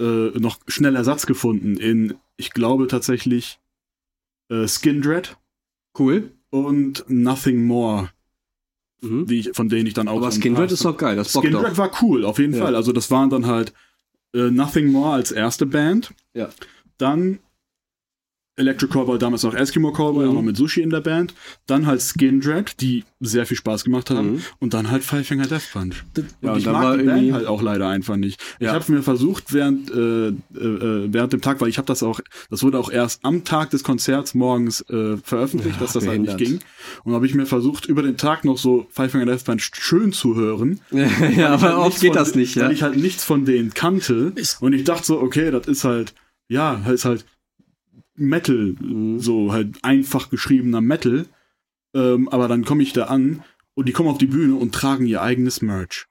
äh, 0.00 0.04
noch 0.38 0.58
schnell 0.66 0.96
Ersatz 0.96 1.26
gefunden 1.26 1.76
in, 1.76 2.14
ich 2.36 2.50
glaube 2.52 2.86
tatsächlich, 2.88 3.60
äh, 4.50 4.66
Skin 4.66 5.00
Dread 5.00 5.36
Cool. 5.98 6.32
und 6.50 7.04
Nothing 7.08 7.64
More, 7.66 8.10
Mhm. 9.02 9.26
die 9.26 9.38
ich, 9.40 9.50
von 9.54 9.68
denen 9.68 9.86
ich 9.86 9.94
dann 9.94 10.08
auch. 10.08 10.16
Aber 10.16 10.30
Skin 10.32 10.56
Red 10.56 10.72
ist 10.72 10.84
doch 10.84 10.96
geil, 10.96 11.16
das 11.16 11.32
Skin. 11.32 11.52
Dread 11.52 11.76
war 11.78 11.90
cool, 12.02 12.24
auf 12.24 12.38
jeden 12.38 12.54
Ja. 12.54 12.64
Fall. 12.64 12.74
Also 12.76 12.92
das 12.92 13.10
waren 13.10 13.30
dann 13.30 13.46
halt 13.46 13.72
äh, 14.34 14.50
Nothing 14.50 14.92
More 14.92 15.12
als 15.14 15.32
erste 15.32 15.66
Band. 15.66 16.12
Ja. 16.34 16.50
Dann 16.98 17.38
Electric 18.60 18.92
Callboy, 18.92 19.18
damals 19.18 19.44
auch 19.44 19.54
Eskimo 19.54 19.92
Callboy, 19.92 20.24
Mhm. 20.24 20.30
auch 20.30 20.34
noch 20.34 20.42
mit 20.42 20.56
Sushi 20.56 20.80
in 20.82 20.90
der 20.90 21.00
Band. 21.00 21.34
Dann 21.66 21.86
halt 21.86 22.00
Skin 22.02 22.40
Dread, 22.40 22.80
die 22.80 23.04
sehr 23.20 23.46
viel 23.46 23.56
Spaß 23.56 23.84
gemacht 23.84 24.10
haben. 24.10 24.34
Mhm. 24.34 24.42
Und 24.60 24.74
dann 24.74 24.90
halt 24.90 25.02
Five 25.02 25.26
Finger 25.26 25.46
Death 25.46 25.72
Punch. 25.72 26.04
Und 26.16 26.26
Ja, 26.42 26.52
und 26.52 26.58
ich 26.58 26.66
mag 26.66 26.98
die 26.98 27.04
Band 27.04 27.32
halt 27.32 27.46
auch 27.46 27.62
leider 27.62 27.88
einfach 27.88 28.16
nicht. 28.16 28.40
Ich 28.60 28.66
Ja. 28.66 28.72
habe 28.74 28.92
mir 28.92 29.02
versucht 29.02 29.52
während 29.52 29.90
äh, 29.90 30.28
äh, 30.28 30.34
während 31.12 31.32
dem 31.32 31.40
Tag, 31.40 31.60
weil 31.60 31.68
ich 31.68 31.78
habe 31.78 31.86
das 31.86 32.02
auch, 32.02 32.20
das 32.50 32.62
wurde 32.62 32.78
auch 32.78 32.90
erst 32.90 33.24
am 33.24 33.44
Tag 33.44 33.70
des 33.70 33.82
Konzerts 33.82 34.34
morgens 34.34 34.82
äh, 34.90 35.16
veröffentlicht, 35.22 35.80
dass 35.80 35.92
das 35.94 36.06
halt 36.06 36.20
nicht 36.20 36.36
behindert. 36.36 36.60
ging. 36.60 37.02
Und 37.04 37.14
habe 37.14 37.26
ich 37.26 37.34
mir 37.34 37.46
versucht 37.46 37.86
über 37.86 38.02
den 38.02 38.16
Tag 38.16 38.44
noch 38.44 38.58
so 38.58 38.86
Five 38.90 39.12
Finger 39.12 39.26
Death 39.26 39.44
Punch 39.44 39.70
schön 39.74 40.12
zu 40.12 40.34
hören. 40.36 40.80
ja, 40.90 41.06
ich 41.30 41.44
aber 41.44 41.60
halt 41.62 41.74
oft 41.76 42.00
geht 42.00 42.10
von, 42.14 42.18
das 42.18 42.34
nicht, 42.34 42.54
ja. 42.56 42.64
Weil 42.66 42.72
ich 42.72 42.82
halt 42.82 42.96
nichts 42.96 43.24
von 43.24 43.44
denen 43.44 43.72
kannte. 43.74 44.32
Und 44.60 44.72
ich 44.72 44.84
dachte 44.84 45.06
so, 45.06 45.20
okay, 45.20 45.50
das 45.50 45.66
ist 45.66 45.84
halt, 45.84 46.14
ja, 46.48 46.74
ist 46.92 47.04
halt 47.04 47.24
Metal, 48.20 48.74
Mhm. 48.80 49.18
so 49.20 49.52
halt 49.52 49.76
einfach 49.82 50.30
geschriebener 50.30 50.80
Metal. 50.80 51.26
Ähm, 51.94 52.28
aber 52.28 52.46
dann 52.46 52.64
komme 52.64 52.82
ich 52.82 52.92
da 52.92 53.04
an 53.06 53.42
und 53.74 53.88
die 53.88 53.92
kommen 53.92 54.08
auf 54.08 54.18
die 54.18 54.26
Bühne 54.26 54.54
und 54.54 54.72
tragen 54.74 55.06
ihr 55.06 55.22
eigenes 55.22 55.60
Merch. 55.62 56.06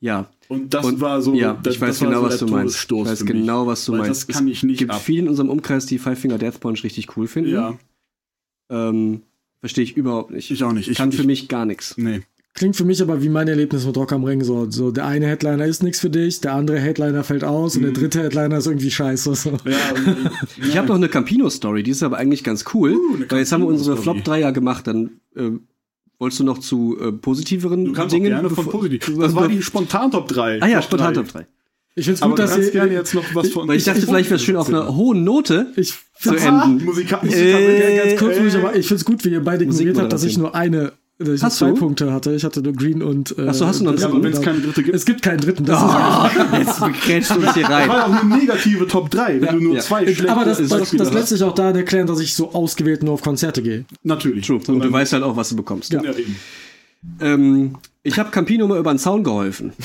Ja, 0.00 0.30
Und 0.48 0.72
das 0.74 0.86
Und- 0.86 1.00
war 1.00 1.20
so, 1.22 1.34
ja, 1.34 1.54
das, 1.60 1.74
ich 1.74 1.80
weiß 1.80 1.98
genau, 1.98 2.20
so 2.20 2.26
was 2.26 2.38
du 2.38 2.46
meinst. 2.46 2.84
Ich 2.84 2.90
weiß 2.92 3.24
genau, 3.26 3.66
was 3.66 3.84
du 3.84 3.92
Weil 3.92 3.98
meinst. 4.02 4.28
Das 4.28 4.36
kann 4.36 4.46
ich 4.46 4.58
Es 4.58 4.62
nicht 4.62 4.78
gibt 4.78 4.92
ab. 4.92 5.02
viele 5.02 5.22
in 5.22 5.28
unserem 5.28 5.50
Umkreis, 5.50 5.86
die 5.86 5.98
Five 5.98 6.18
Finger 6.20 6.38
Death 6.38 6.60
Punch 6.60 6.84
richtig 6.84 7.16
cool 7.16 7.26
finden. 7.26 7.50
Ja, 7.50 7.76
Ähm, 8.70 9.22
Verstehe 9.60 9.82
ich 9.84 9.96
überhaupt 9.96 10.30
nicht. 10.30 10.50
ich 10.50 10.62
auch 10.62 10.72
nicht. 10.72 10.88
Ich 10.88 10.96
Kann 10.98 11.08
ich, 11.10 11.16
für 11.16 11.24
mich 11.24 11.48
gar 11.48 11.66
nichts. 11.66 11.96
Nee. 11.98 12.22
Klingt 12.56 12.74
für 12.74 12.84
mich 12.84 13.00
aber 13.02 13.22
wie 13.22 13.28
mein 13.28 13.46
Erlebnis 13.48 13.86
mit 13.86 13.96
Rock 13.96 14.12
am 14.12 14.24
Ring. 14.24 14.42
So, 14.42 14.68
so 14.70 14.90
der 14.90 15.06
eine 15.06 15.26
Headliner 15.26 15.64
ist 15.66 15.82
nichts 15.82 16.00
für 16.00 16.10
dich, 16.10 16.40
der 16.40 16.54
andere 16.54 16.80
Headliner 16.80 17.22
fällt 17.22 17.44
aus 17.44 17.76
und 17.76 17.82
der 17.82 17.92
dritte 17.92 18.22
Headliner 18.22 18.56
ist 18.58 18.66
irgendwie 18.66 18.90
scheiße. 18.90 19.34
So. 19.34 19.50
Ja, 19.64 19.70
ja. 19.70 20.30
Ich 20.66 20.76
habe 20.76 20.88
noch 20.88 20.94
eine 20.96 21.08
Campino-Story, 21.08 21.82
die 21.82 21.90
ist 21.92 22.02
aber 22.02 22.16
eigentlich 22.16 22.42
ganz 22.42 22.64
cool. 22.74 22.94
Uh, 22.96 23.18
weil 23.28 23.38
jetzt 23.40 23.52
haben 23.52 23.60
wir 23.62 23.68
unsere. 23.68 23.96
Flop 23.96 24.24
3 24.24 24.40
ja 24.40 24.50
gemacht, 24.50 24.86
dann 24.86 25.20
äh, 25.36 25.50
wolltest 26.18 26.40
du 26.40 26.44
noch 26.44 26.58
zu 26.58 26.98
äh, 27.00 27.12
positiveren 27.12 27.84
Du 27.84 27.92
kannst 27.92 28.14
auch 28.14 28.16
Dingen. 28.18 28.30
gerne 28.30 28.48
von 28.50 28.66
positiv. 28.66 29.12
Das 29.18 29.34
war 29.34 29.48
die 29.48 29.62
Spontan-Top 29.62 30.26
3. 30.28 30.62
Ah 30.62 30.66
ja, 30.66 30.80
spontan 30.82 31.14
Top 31.14 31.28
3. 31.28 31.46
Ich 31.98 32.04
find's 32.06 32.20
Aber 32.22 32.30
gut, 32.32 32.38
dass 32.40 32.56
ihr. 32.58 32.70
gerne 32.70 32.92
jetzt 32.92 33.14
noch 33.14 33.24
was 33.34 33.48
von. 33.50 33.68
Weil 33.68 33.76
ich 33.76 33.84
dachte, 33.84 34.02
vielleicht 34.02 34.28
wäre 34.30 34.36
es 34.36 34.42
schön 34.42 34.56
auf 34.56 34.68
einer 34.68 34.94
hohen 34.96 35.24
Note 35.24 35.72
ich 35.76 35.90
zu 35.90 35.98
find's- 36.34 36.44
enden. 36.44 36.84
Musika 36.84 37.20
Äh, 37.22 37.96
ganz 38.08 38.20
kurz, 38.20 38.36
äh, 38.36 38.40
ruhig, 38.40 38.54
aber 38.56 38.76
ich 38.76 38.86
find's 38.86 39.04
gut, 39.04 39.24
wie 39.24 39.30
ihr 39.30 39.42
beide 39.42 39.64
ignoriert 39.64 39.98
habt, 39.98 40.12
dass 40.12 40.22
ich 40.24 40.36
nur 40.36 40.54
eine, 40.54 40.92
dass 41.18 41.28
ich 41.28 41.40
nur 41.40 41.42
Hast 41.42 41.56
zwei 41.58 41.68
du? 41.70 41.74
Punkte 41.76 42.12
hatte. 42.12 42.34
Ich 42.34 42.44
hatte 42.44 42.60
nur 42.62 42.72
Green 42.74 43.02
und. 43.02 43.36
Äh, 43.38 43.46
Ach 43.48 43.54
so, 43.54 43.66
hast 43.66 43.80
du 43.80 43.84
noch 43.84 43.92
einen 43.92 44.00
Ja, 44.00 44.08
aber 44.08 44.22
wenn 44.22 44.32
es 44.32 44.40
keine 44.42 44.60
dritte 44.60 44.82
gibt. 44.82 44.94
Es 44.96 45.04
gibt 45.04 45.22
keinen 45.22 45.40
dritten. 45.40 45.64
Das 45.64 45.80
Oh, 45.82 46.56
jetzt 46.58 46.80
begrätst 46.80 47.30
du 47.30 47.40
uns 47.40 47.54
hier 47.54 47.62
Das 47.62 47.72
rein. 47.72 47.88
war 47.88 47.96
ja 47.96 48.06
auch 48.06 48.22
eine 48.22 48.36
negative 48.36 48.86
Top 48.86 49.10
3, 49.10 49.40
wenn 49.40 49.54
du 49.56 49.60
nur 49.64 49.74
Ja. 49.76 49.80
zwei 49.80 50.02
ist, 50.04 50.16
schlechte 50.18 50.32
aber 50.32 50.44
das, 50.44 50.58
das, 50.68 50.90
das 50.90 51.12
lässt 51.12 51.28
sich 51.28 51.42
auch 51.42 51.54
daran 51.54 51.74
erklären, 51.76 52.06
dass 52.06 52.20
ich 52.20 52.34
so 52.34 52.52
ausgewählt 52.52 53.02
nur 53.02 53.14
auf 53.14 53.22
Konzerte 53.22 53.62
gehe. 53.62 53.84
Natürlich. 54.02 54.46
True. 54.46 54.60
Und 54.68 54.84
du 54.84 54.92
weißt 54.92 55.14
halt 55.14 55.22
auch, 55.22 55.36
was 55.36 55.48
du 55.48 55.56
bekommst. 55.56 55.92
Ja. 55.92 56.02
Ja, 56.02 56.12
eben. 56.12 56.36
Ähm, 57.20 57.76
ich 58.06 58.18
habe 58.18 58.30
Campino 58.30 58.66
mal 58.66 58.78
über 58.78 58.92
den 58.92 58.98
Zaun 58.98 59.24
geholfen. 59.24 59.72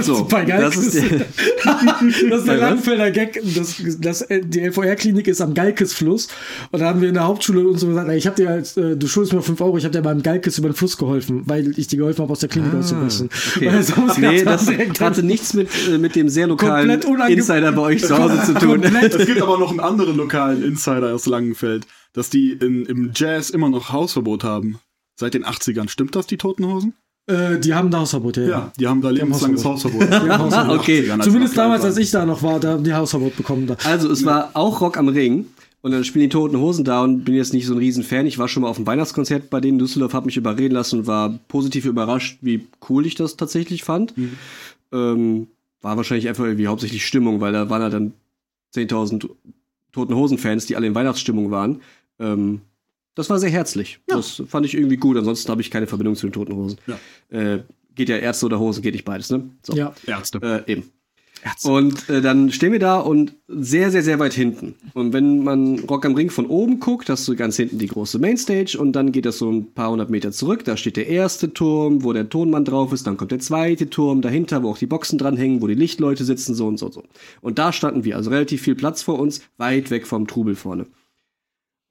So, 0.00 0.16
Super 0.16 0.44
geil. 0.44 0.60
das 0.60 0.76
ist 0.76 0.94
der, 0.94 1.02
Das 1.64 2.02
ist 2.02 2.22
der 2.30 2.40
was? 2.40 2.60
Langfelder 2.60 3.10
Gag. 3.10 3.40
Das, 3.54 3.76
das, 4.00 4.26
die 4.28 4.60
LVR-Klinik 4.60 5.28
ist 5.28 5.40
am 5.40 5.54
Galkes-Fluss. 5.54 6.28
Und 6.72 6.80
da 6.80 6.86
haben 6.86 7.00
wir 7.00 7.08
in 7.08 7.14
der 7.14 7.24
Hauptschule 7.24 7.66
uns 7.66 7.80
so 7.80 7.86
gesagt, 7.88 8.08
ey, 8.08 8.16
ich 8.16 8.26
hab 8.26 8.36
dir 8.36 8.50
als, 8.50 8.76
äh, 8.76 8.96
du 8.96 9.06
schuldest 9.06 9.32
mir 9.32 9.42
5 9.42 9.60
Euro, 9.60 9.78
ich 9.78 9.84
hab 9.84 9.92
dir 9.92 10.02
beim 10.02 10.22
Galkes 10.22 10.58
über 10.58 10.68
den 10.68 10.74
Fluss 10.74 10.96
geholfen, 10.96 11.42
weil 11.46 11.78
ich 11.78 11.86
dir 11.86 11.98
geholfen 11.98 12.22
habe, 12.22 12.32
aus 12.32 12.40
der 12.40 12.48
Klinik 12.48 12.74
auszubrechen. 12.74 13.30
Ah, 13.32 13.36
okay. 13.56 13.72
Weil 13.72 13.82
sonst 13.82 14.18
Nee, 14.18 14.42
das 14.44 14.68
hatte 15.00 15.22
nichts 15.22 15.54
mit, 15.54 15.68
äh, 15.88 15.98
mit 15.98 16.16
dem 16.16 16.28
sehr 16.28 16.46
lokalen 16.48 16.90
Insider 17.28 17.72
bei 17.72 17.82
euch 17.82 18.04
zu 18.04 18.18
Hause 18.18 18.42
zu 18.44 18.54
tun. 18.58 18.82
Es 18.82 19.26
gibt 19.26 19.40
aber 19.40 19.58
noch 19.58 19.70
einen 19.70 19.80
anderen 19.80 20.16
lokalen 20.16 20.62
Insider 20.62 21.14
aus 21.14 21.26
Langenfeld, 21.26 21.86
dass 22.12 22.30
die 22.30 22.52
in, 22.52 22.84
im 22.86 23.12
Jazz 23.14 23.50
immer 23.50 23.68
noch 23.68 23.92
Hausverbot 23.92 24.44
haben. 24.44 24.78
Seit 25.16 25.34
den 25.34 25.44
80ern. 25.44 25.88
Stimmt 25.88 26.16
das, 26.16 26.26
die 26.26 26.36
Toten 26.38 26.66
Hosen? 26.66 26.94
Äh, 27.26 27.58
die 27.58 27.72
haben 27.72 27.90
da 27.90 28.00
Hausverbot, 28.00 28.36
ja. 28.36 28.48
Ja, 28.48 28.72
die 28.78 28.86
haben 28.86 29.00
da 29.00 29.10
lebenslanges 29.10 29.64
Hausverbot. 29.64 30.10
haben 30.10 30.38
Hausverbot. 30.38 30.78
Okay. 30.80 30.98
In 30.98 31.04
den 31.04 31.10
80ern, 31.10 31.16
als 31.16 31.24
Zumindest 31.24 31.56
damals, 31.56 31.84
als 31.84 31.96
ich 31.96 32.10
da 32.10 32.26
noch 32.26 32.42
war, 32.42 32.60
da 32.60 32.72
haben 32.72 32.84
die 32.84 32.92
Hausverbot 32.92 33.36
bekommen. 33.36 33.66
Da. 33.66 33.76
Also, 33.84 34.10
es 34.10 34.24
war 34.24 34.50
auch 34.54 34.80
Rock 34.80 34.98
am 34.98 35.08
Ring. 35.08 35.46
Und 35.80 35.90
dann 35.90 36.02
spielen 36.02 36.22
die 36.22 36.28
Toten 36.30 36.56
Hosen 36.56 36.82
da 36.82 37.02
und 37.02 37.24
bin 37.24 37.34
jetzt 37.34 37.52
nicht 37.52 37.66
so 37.66 37.74
ein 37.74 37.78
Riesenfan. 37.78 38.24
Ich 38.24 38.38
war 38.38 38.48
schon 38.48 38.62
mal 38.62 38.70
auf 38.70 38.76
dem 38.76 38.86
Weihnachtskonzert 38.86 39.50
bei 39.50 39.60
denen. 39.60 39.78
Düsseldorf 39.78 40.14
hat 40.14 40.24
mich 40.24 40.38
überreden 40.38 40.72
lassen 40.72 41.00
und 41.00 41.06
war 41.06 41.38
positiv 41.48 41.84
überrascht, 41.84 42.38
wie 42.40 42.66
cool 42.88 43.04
ich 43.04 43.16
das 43.16 43.36
tatsächlich 43.36 43.84
fand. 43.84 44.14
Ähm, 44.92 45.48
war 45.82 45.98
wahrscheinlich 45.98 46.26
einfach 46.26 46.44
irgendwie 46.44 46.68
hauptsächlich 46.68 47.04
Stimmung, 47.04 47.42
weil 47.42 47.52
da 47.52 47.68
waren 47.68 47.82
halt 47.82 47.92
dann 47.92 48.14
10.000 48.74 49.28
Toten 49.92 50.14
Hosen-Fans, 50.14 50.64
die 50.64 50.76
alle 50.76 50.86
in 50.86 50.94
Weihnachtsstimmung 50.94 51.50
waren. 51.50 51.82
Ähm, 52.18 52.62
das 53.14 53.30
war 53.30 53.38
sehr 53.38 53.50
herzlich. 53.50 54.00
Das 54.06 54.42
fand 54.48 54.66
ich 54.66 54.74
irgendwie 54.74 54.96
gut. 54.96 55.16
Ansonsten 55.16 55.50
habe 55.50 55.60
ich 55.60 55.70
keine 55.70 55.86
Verbindung 55.86 56.16
zu 56.16 56.26
den 56.26 56.32
Toten 56.32 56.54
Hosen. 56.54 56.78
Ja. 56.86 56.98
Äh, 57.38 57.62
geht 57.94 58.08
ja 58.08 58.16
Ärzte 58.16 58.46
oder 58.46 58.58
Hosen, 58.58 58.82
geht 58.82 58.94
nicht 58.94 59.04
beides, 59.04 59.30
ne? 59.30 59.48
So. 59.62 59.74
Ja. 59.74 59.94
Ärzte. 60.06 60.64
Äh, 60.66 60.72
eben. 60.72 60.90
Und 61.62 62.08
äh, 62.08 62.22
dann 62.22 62.50
stehen 62.52 62.72
wir 62.72 62.78
da 62.78 62.98
und 62.98 63.34
sehr, 63.48 63.90
sehr, 63.90 64.02
sehr 64.02 64.18
weit 64.18 64.32
hinten. 64.32 64.74
Und 64.94 65.12
wenn 65.12 65.44
man 65.44 65.78
Rock 65.80 66.06
am 66.06 66.14
Ring 66.14 66.30
von 66.30 66.46
oben 66.46 66.80
guckt, 66.80 67.10
hast 67.10 67.28
du 67.28 67.36
ganz 67.36 67.56
hinten 67.56 67.78
die 67.78 67.86
große 67.86 68.18
Mainstage 68.18 68.78
und 68.78 68.92
dann 68.92 69.12
geht 69.12 69.26
das 69.26 69.38
so 69.38 69.50
ein 69.50 69.72
paar 69.74 69.90
hundert 69.90 70.08
Meter 70.08 70.32
zurück. 70.32 70.64
Da 70.64 70.78
steht 70.78 70.96
der 70.96 71.06
erste 71.06 71.52
Turm, 71.52 72.02
wo 72.02 72.14
der 72.14 72.30
Tonmann 72.30 72.64
drauf 72.64 72.92
ist. 72.92 73.06
Dann 73.06 73.18
kommt 73.18 73.30
der 73.30 73.40
zweite 73.40 73.90
Turm 73.90 74.22
dahinter, 74.22 74.62
wo 74.62 74.70
auch 74.70 74.78
die 74.78 74.86
Boxen 74.86 75.18
dranhängen, 75.18 75.60
wo 75.60 75.66
die 75.66 75.74
Lichtleute 75.74 76.24
sitzen, 76.24 76.54
so 76.54 76.66
und 76.66 76.78
so 76.78 76.86
und 76.86 76.92
so. 76.92 77.02
Und 77.42 77.58
da 77.58 77.72
standen 77.72 78.04
wir, 78.04 78.16
also 78.16 78.30
relativ 78.30 78.62
viel 78.62 78.74
Platz 78.74 79.02
vor 79.02 79.18
uns, 79.18 79.42
weit 79.58 79.90
weg 79.90 80.06
vom 80.06 80.26
Trubel 80.26 80.54
vorne. 80.54 80.86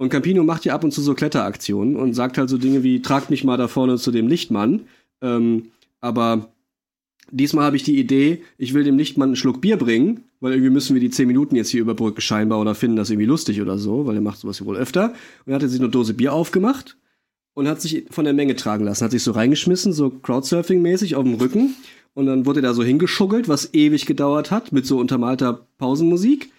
Und 0.04 0.10
Campino 0.10 0.44
macht 0.44 0.66
ja 0.66 0.76
ab 0.76 0.84
und 0.84 0.92
zu 0.92 1.02
so 1.02 1.14
Kletteraktionen 1.14 1.96
und 1.96 2.14
sagt 2.14 2.38
halt 2.38 2.50
so 2.50 2.58
Dinge 2.58 2.84
wie, 2.84 3.02
tragt 3.02 3.30
mich 3.30 3.46
mal 3.46 3.56
da 3.56 3.70
vorne 3.70 3.98
zu 3.98 4.12
dem 4.12 4.28
Lichtmann. 4.28 4.82
Ähm, 5.22 5.68
aber 6.02 6.52
diesmal 7.32 7.64
habe 7.64 7.78
ich 7.78 7.84
die 7.84 7.98
Idee, 7.98 8.44
ich 8.58 8.74
will 8.74 8.84
dem 8.84 8.98
Lichtmann 8.98 9.30
einen 9.30 9.36
Schluck 9.38 9.62
Bier 9.62 9.78
bringen, 9.78 10.26
weil 10.42 10.52
irgendwie 10.52 10.72
müssen 10.72 10.94
wir 10.94 11.00
die 11.00 11.10
10 11.10 11.26
Minuten 11.26 11.56
jetzt 11.56 11.70
hier 11.70 11.80
überbrücken 11.80 12.20
scheinbar 12.20 12.60
oder 12.60 12.76
finden 12.76 12.98
das 12.98 13.12
irgendwie 13.12 13.28
lustig 13.28 13.62
oder 13.62 13.78
so, 13.78 14.06
weil 14.06 14.16
er 14.16 14.22
macht 14.22 14.40
sowas 14.40 14.66
wohl 14.66 14.76
öfter. 14.76 15.12
Und 15.12 15.16
dann 15.46 15.56
hat 15.56 15.64
er 15.64 15.70
sich 15.70 15.80
eine 15.80 15.88
Dose 15.88 16.14
Bier 16.14 16.34
aufgemacht 16.34 16.98
und 17.54 17.70
hat 17.70 17.80
sich 17.80 18.04
von 18.10 18.26
der 18.26 18.34
Menge 18.34 18.58
tragen 18.58 18.84
lassen, 18.84 19.06
hat 19.06 19.12
sich 19.12 19.24
so 19.24 19.32
reingeschmissen, 19.32 19.94
so 19.94 20.10
Crowdsurfing-mäßig 20.10 21.16
auf 21.16 21.24
dem 21.24 21.36
Rücken. 21.36 21.76
Und 22.14 22.26
dann 22.26 22.46
wurde 22.46 22.60
er 22.60 22.64
da 22.64 22.74
so 22.74 22.84
hingeschuggelt, 22.84 23.48
was 23.48 23.74
ewig 23.74 24.06
gedauert 24.06 24.52
hat, 24.52 24.74
mit 24.74 24.86
so 24.86 25.00
untermalter 25.00 25.66
Pausenmusik 25.78 26.52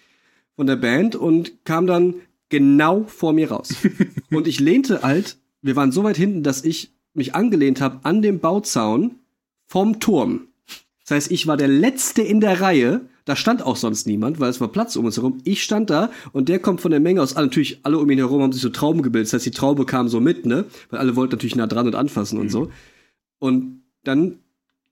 von 0.55 0.65
der 0.65 0.77
Band 0.77 1.15
und 1.15 1.63
kam 1.63 1.85
dann 1.85 2.15
genau 2.55 3.03
vor 3.03 3.33
mir 3.33 3.51
raus. 3.51 3.75
und 4.31 4.47
ich 4.47 4.61
lehnte 4.61 5.01
halt, 5.01 5.37
wir 5.61 5.75
waren 5.75 5.91
so 5.91 6.05
weit 6.05 6.15
hinten, 6.15 6.41
dass 6.41 6.63
ich 6.63 6.93
mich 7.13 7.35
angelehnt 7.35 7.81
habe 7.81 7.99
an 8.03 8.21
dem 8.21 8.39
Bauzaun 8.39 9.15
vom 9.65 9.99
Turm. 9.99 10.47
Das 11.01 11.11
heißt, 11.11 11.31
ich 11.31 11.47
war 11.47 11.57
der 11.57 11.67
Letzte 11.67 12.21
in 12.21 12.39
der 12.39 12.61
Reihe. 12.61 13.01
Da 13.25 13.35
stand 13.35 13.61
auch 13.61 13.75
sonst 13.75 14.07
niemand, 14.07 14.39
weil 14.39 14.49
es 14.49 14.61
war 14.61 14.69
Platz 14.69 14.95
um 14.95 15.03
uns 15.03 15.17
herum. 15.17 15.39
Ich 15.43 15.63
stand 15.63 15.89
da 15.89 16.11
und 16.31 16.47
der 16.47 16.59
kommt 16.59 16.79
von 16.79 16.91
der 16.91 17.01
Menge 17.01 17.21
aus. 17.21 17.35
Natürlich, 17.35 17.79
alle 17.83 17.97
um 17.97 18.09
ihn 18.09 18.19
herum 18.19 18.41
haben 18.41 18.53
sich 18.53 18.61
so 18.61 18.69
Trauben 18.69 19.01
gebildet. 19.01 19.27
Das 19.27 19.33
heißt, 19.33 19.45
die 19.45 19.51
Traube 19.51 19.85
kam 19.85 20.07
so 20.07 20.21
mit, 20.21 20.45
ne? 20.45 20.63
Weil 20.91 20.99
alle 20.99 21.17
wollten 21.17 21.33
natürlich 21.33 21.57
nah 21.57 21.67
dran 21.67 21.87
und 21.87 21.95
anfassen 21.95 22.39
und 22.39 22.49
so. 22.49 22.71
Und 23.39 23.81
dann 24.05 24.39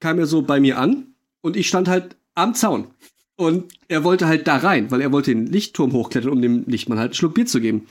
kam 0.02 0.20
er 0.20 0.26
so 0.26 0.42
bei 0.42 0.60
mir 0.60 0.80
an 0.80 1.14
und 1.40 1.56
ich 1.56 1.70
stand 1.70 1.88
halt 1.88 2.18
am 2.36 2.56
Zaun. 2.56 2.88
Und 3.36 3.74
er 3.88 4.04
wollte 4.04 4.28
halt 4.28 4.48
da 4.48 4.58
rein, 4.58 4.92
weil 4.92 5.02
er 5.02 5.12
wollte 5.12 5.32
den 5.32 5.48
Lichtturm 5.48 5.92
hochklettern, 5.94 6.32
um 6.32 6.42
dem 6.42 6.66
Lichtmann 6.66 7.00
halt 7.00 7.12
einen 7.12 7.16
Schluck 7.16 7.34
Bier 7.34 7.46
zu 7.46 7.60
geben. 7.62 7.88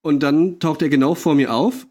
Und 0.00 0.22
dann 0.22 0.60
taucht 0.60 0.82
er 0.82 0.88
genau 0.88 1.14
vor 1.14 1.34
mir 1.34 1.52
auf 1.52 1.86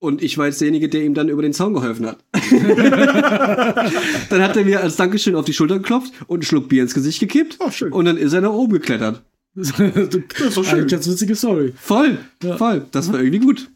und 0.00 0.22
ich 0.22 0.38
war 0.38 0.46
jetzt 0.46 0.60
derjenige, 0.60 0.88
der 0.88 1.02
ihm 1.02 1.14
dann 1.14 1.28
über 1.28 1.42
den 1.42 1.52
Zaun 1.52 1.74
geholfen 1.74 2.06
hat. 2.06 2.18
dann 4.30 4.42
hat 4.42 4.56
er 4.56 4.64
mir 4.64 4.80
als 4.80 4.96
Dankeschön 4.96 5.34
auf 5.34 5.44
die 5.44 5.52
Schulter 5.52 5.78
geklopft 5.78 6.12
und 6.28 6.36
einen 6.36 6.42
Schluck 6.42 6.68
Bier 6.68 6.82
ins 6.82 6.94
Gesicht 6.94 7.18
gekippt. 7.18 7.56
Oh, 7.58 7.70
schön. 7.70 7.92
Und 7.92 8.04
dann 8.04 8.16
ist 8.16 8.32
er 8.32 8.40
nach 8.40 8.52
oben 8.52 8.74
geklettert. 8.74 9.22
das 9.54 9.70
ist 9.70 10.56
doch 10.56 10.64
schön. 10.64 10.78
Eine 10.78 10.86
ganz 10.86 11.08
witzige 11.08 11.34
Story. 11.34 11.72
Voll, 11.76 12.18
voll. 12.56 12.86
Das 12.92 13.12
war 13.12 13.20
irgendwie 13.20 13.40
gut. 13.40 13.70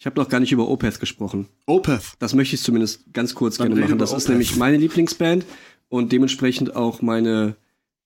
Ich 0.00 0.06
habe 0.06 0.20
noch 0.20 0.28
gar 0.28 0.40
nicht 0.40 0.50
über 0.50 0.68
Opeth 0.68 0.98
gesprochen. 0.98 1.46
Opeth. 1.66 2.14
Das 2.18 2.34
möchte 2.34 2.56
ich 2.56 2.62
zumindest 2.62 3.12
ganz 3.12 3.36
kurz 3.36 3.58
Dann 3.58 3.68
gerne 3.68 3.82
machen. 3.82 3.98
Das 3.98 4.12
ist 4.12 4.28
nämlich 4.28 4.56
meine 4.56 4.76
Lieblingsband 4.78 5.44
und 5.92 6.10
dementsprechend 6.10 6.74
auch 6.74 7.02
meine 7.02 7.54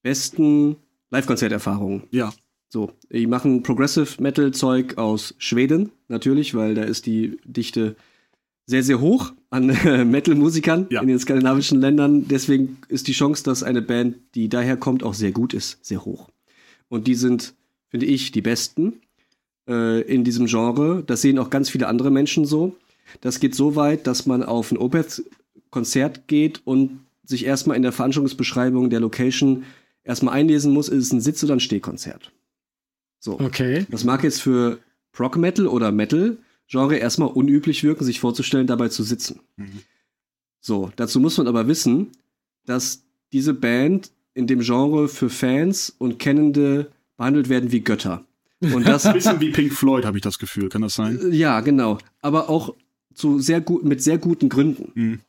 besten 0.03 0.75
Live-Konzerterfahrungen. 1.11 2.03
Ja. 2.11 2.33
So, 2.69 2.91
die 3.13 3.29
machen 3.29 3.63
Progressive 3.63 4.21
Metal 4.21 4.51
Zeug 4.51 4.99
aus 4.99 5.37
Schweden, 5.39 5.93
natürlich, 6.09 6.57
weil 6.57 6.75
da 6.75 6.83
ist 6.83 7.07
die 7.07 7.39
Dichte 7.45 7.95
sehr, 8.67 8.83
sehr 8.83 9.01
hoch 9.01 9.33
an 9.51 9.71
äh, 9.71 10.05
Metal-Musikern 10.17 10.89
Ja. 10.91 11.01
in 11.01 11.07
den 11.07 11.21
skandinavischen 11.21 11.81
Ländern. 11.81 12.27
Deswegen 12.27 12.79
ist 12.89 13.07
die 13.07 13.13
Chance, 13.13 13.45
dass 13.45 13.63
eine 13.63 13.83
Band, 13.83 14.17
die 14.35 14.49
daher 14.49 14.77
kommt, 14.77 15.05
auch 15.05 15.15
sehr 15.15 15.31
gut 15.31 15.55
ist, 15.55 15.79
sehr 15.85 16.05
hoch. 16.05 16.29
Und 16.89 17.07
die 17.07 17.15
sind, 17.15 17.55
finde 17.89 18.07
ich, 18.07 18.33
die 18.33 18.43
besten 18.43 18.95
äh, 19.69 20.01
in 20.01 20.25
diesem 20.25 20.47
Genre. 20.47 21.05
Das 21.07 21.23
sehen 21.23 21.39
auch 21.39 21.51
ganz 21.51 21.71
viele 21.71 21.87
andere 21.87 22.11
Menschen 22.11 22.47
so. 22.47 22.75
Das 23.21 23.39
geht 23.39 23.55
so 23.55 23.77
weit, 23.77 24.09
dass 24.09 24.27
man 24.27 24.43
auf 24.43 24.73
ein 24.73 24.79
Opeth-Konzert 24.79 26.27
geht 26.27 26.63
und 26.65 27.06
sich 27.27 27.45
erstmal 27.45 27.77
in 27.77 27.83
der 27.83 27.93
Veranstaltungsbeschreibung 27.93 28.89
der 28.89 29.01
Location 29.01 29.65
erstmal 30.05 30.35
einlesen 30.35 30.73
muss, 30.73 30.89
ist 30.89 31.05
es 31.05 31.13
ein 31.13 31.21
Sitz- 31.21 31.45
oder 31.45 31.55
ein 31.55 31.61
Stehkonzert. 31.61 32.33
So. 33.19 33.39
Okay. 33.39 33.87
Das 33.91 34.05
mag 34.05 34.25
jetzt 34.25 34.41
für 34.41 34.79
Prog 35.13 35.37
Metal 35.37 35.67
oder 35.67 35.93
Metal 35.93 36.39
Genre 36.69 36.97
erstmal 36.97 37.29
unüblich 37.29 37.85
wirken, 37.85 38.05
sich 38.05 38.19
vorzustellen, 38.21 38.67
dabei 38.67 38.89
zu 38.89 39.03
sitzen. 39.03 39.41
Mhm. 39.57 39.83
So, 40.61 40.91
dazu 40.97 41.21
muss 41.21 41.39
man 41.39 41.47
aber 41.47 41.69
wissen, 41.69 42.09
dass 42.65 43.05
diese 43.33 43.55
Band 43.55 44.11
in 44.35 44.47
dem 44.47 44.61
Genre 44.61 45.09
für 45.09 45.31
Fans 45.31 45.95
und 45.99 46.19
Kennende 46.19 46.91
behandelt 47.17 47.49
werden 47.49 47.71
wie 47.71 47.81
Götter. 47.81 48.25
Und 48.61 48.87
das 48.87 49.07
Ein 49.07 49.13
bisschen 49.15 49.41
wie 49.41 49.51
Pink 49.51 49.73
Floyd, 49.73 50.05
habe 50.05 50.19
ich 50.19 50.23
das 50.23 50.39
Gefühl. 50.39 50.69
Kann 50.69 50.83
das 50.83 50.95
sein? 50.95 51.33
ja, 51.33 51.61
genau. 51.61 51.99
Aber 52.21 52.51
auch 52.51 52.75
zu 53.15 53.39
sehr 53.39 53.61
gut, 53.61 53.85
mit 53.85 54.03
sehr 54.03 54.19
guten 54.19 54.49
Gründen. 54.49 54.91
Mhm. 54.95 55.21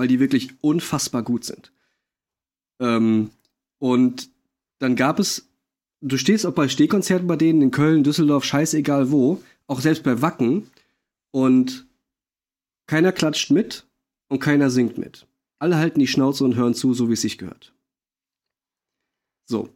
Weil 0.00 0.08
die 0.08 0.18
wirklich 0.18 0.54
unfassbar 0.62 1.22
gut 1.22 1.44
sind. 1.44 1.72
Ähm, 2.80 3.32
und 3.78 4.30
dann 4.78 4.96
gab 4.96 5.18
es, 5.18 5.50
du 6.00 6.16
stehst 6.16 6.46
auch 6.46 6.54
bei 6.54 6.70
Stehkonzerten 6.70 7.28
bei 7.28 7.36
denen 7.36 7.60
in 7.60 7.70
Köln, 7.70 8.02
Düsseldorf, 8.02 8.46
scheißegal 8.46 9.10
wo, 9.10 9.42
auch 9.66 9.82
selbst 9.82 10.02
bei 10.02 10.22
Wacken 10.22 10.70
und 11.32 11.86
keiner 12.86 13.12
klatscht 13.12 13.50
mit 13.50 13.86
und 14.28 14.38
keiner 14.38 14.70
singt 14.70 14.96
mit. 14.96 15.26
Alle 15.58 15.76
halten 15.76 16.00
die 16.00 16.06
Schnauze 16.06 16.44
und 16.44 16.56
hören 16.56 16.72
zu, 16.72 16.94
so 16.94 17.10
wie 17.10 17.12
es 17.12 17.20
sich 17.20 17.36
gehört. 17.36 17.74
So. 19.44 19.68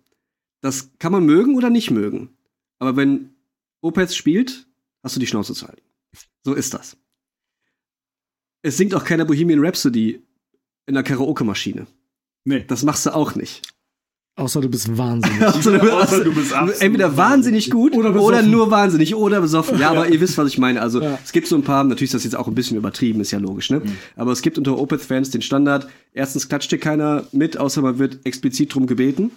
Das 0.62 0.88
kann 0.98 1.12
man 1.12 1.26
mögen 1.26 1.54
oder 1.54 1.68
nicht 1.68 1.90
mögen. 1.90 2.34
Aber 2.78 2.96
wenn 2.96 3.34
Opeth 3.82 4.14
spielt, 4.14 4.66
hast 5.02 5.16
du 5.16 5.20
die 5.20 5.26
Schnauze 5.26 5.52
zu 5.52 5.68
halten. 5.68 5.82
So 6.44 6.54
ist 6.54 6.72
das. 6.72 6.96
Es 8.64 8.78
singt 8.78 8.94
auch 8.94 9.04
keiner 9.04 9.26
Bohemian 9.26 9.60
Rhapsody 9.64 10.22
in 10.86 10.94
der 10.94 11.02
Karaoke-Maschine. 11.02 11.86
Nee. 12.44 12.64
Das 12.66 12.82
machst 12.82 13.04
du 13.04 13.14
auch 13.14 13.34
nicht. 13.34 13.60
Außer 14.36 14.62
du 14.62 14.68
bist 14.70 14.96
wahnsinnig. 14.96 15.40
Also, 15.42 15.70
du 15.78 15.92
Außer 15.92 16.24
du 16.24 16.34
bist 16.34 16.52
entweder 16.80 17.16
wahnsinnig 17.16 17.70
gut 17.70 17.94
Oder 17.94 18.18
oder, 18.20 18.42
nur 18.42 18.70
wahnsinnig 18.70 19.14
oder 19.14 19.42
besoffen. 19.42 19.78
Ja, 19.78 19.90
aber 19.90 20.08
ihr 20.08 20.18
wisst, 20.18 20.38
was 20.38 20.48
ich 20.48 20.56
meine. 20.58 20.80
Also 20.80 21.02
Ja. 21.02 21.18
es 21.22 21.32
gibt 21.32 21.46
so 21.46 21.56
ein 21.56 21.62
paar, 21.62 21.84
natürlich 21.84 22.08
ist 22.08 22.14
das 22.14 22.24
jetzt 22.24 22.36
auch 22.36 22.48
ein 22.48 22.54
bisschen 22.54 22.76
übertrieben, 22.78 23.20
ist 23.20 23.30
ja 23.30 23.38
logisch, 23.38 23.68
ne? 23.70 23.82
Aber 24.16 24.32
es 24.32 24.40
gibt 24.40 24.56
unter 24.56 24.78
Opeth-Fans 24.78 25.30
den 25.30 25.42
Standard, 25.42 25.86
erstens 26.14 26.48
klatscht 26.48 26.72
dir 26.72 26.78
keiner 26.78 27.24
mit, 27.32 27.58
außer 27.58 27.82
man 27.82 27.98
wird 27.98 28.24
explizit 28.24 28.74
drum 28.74 28.86
gebeten 28.86 29.30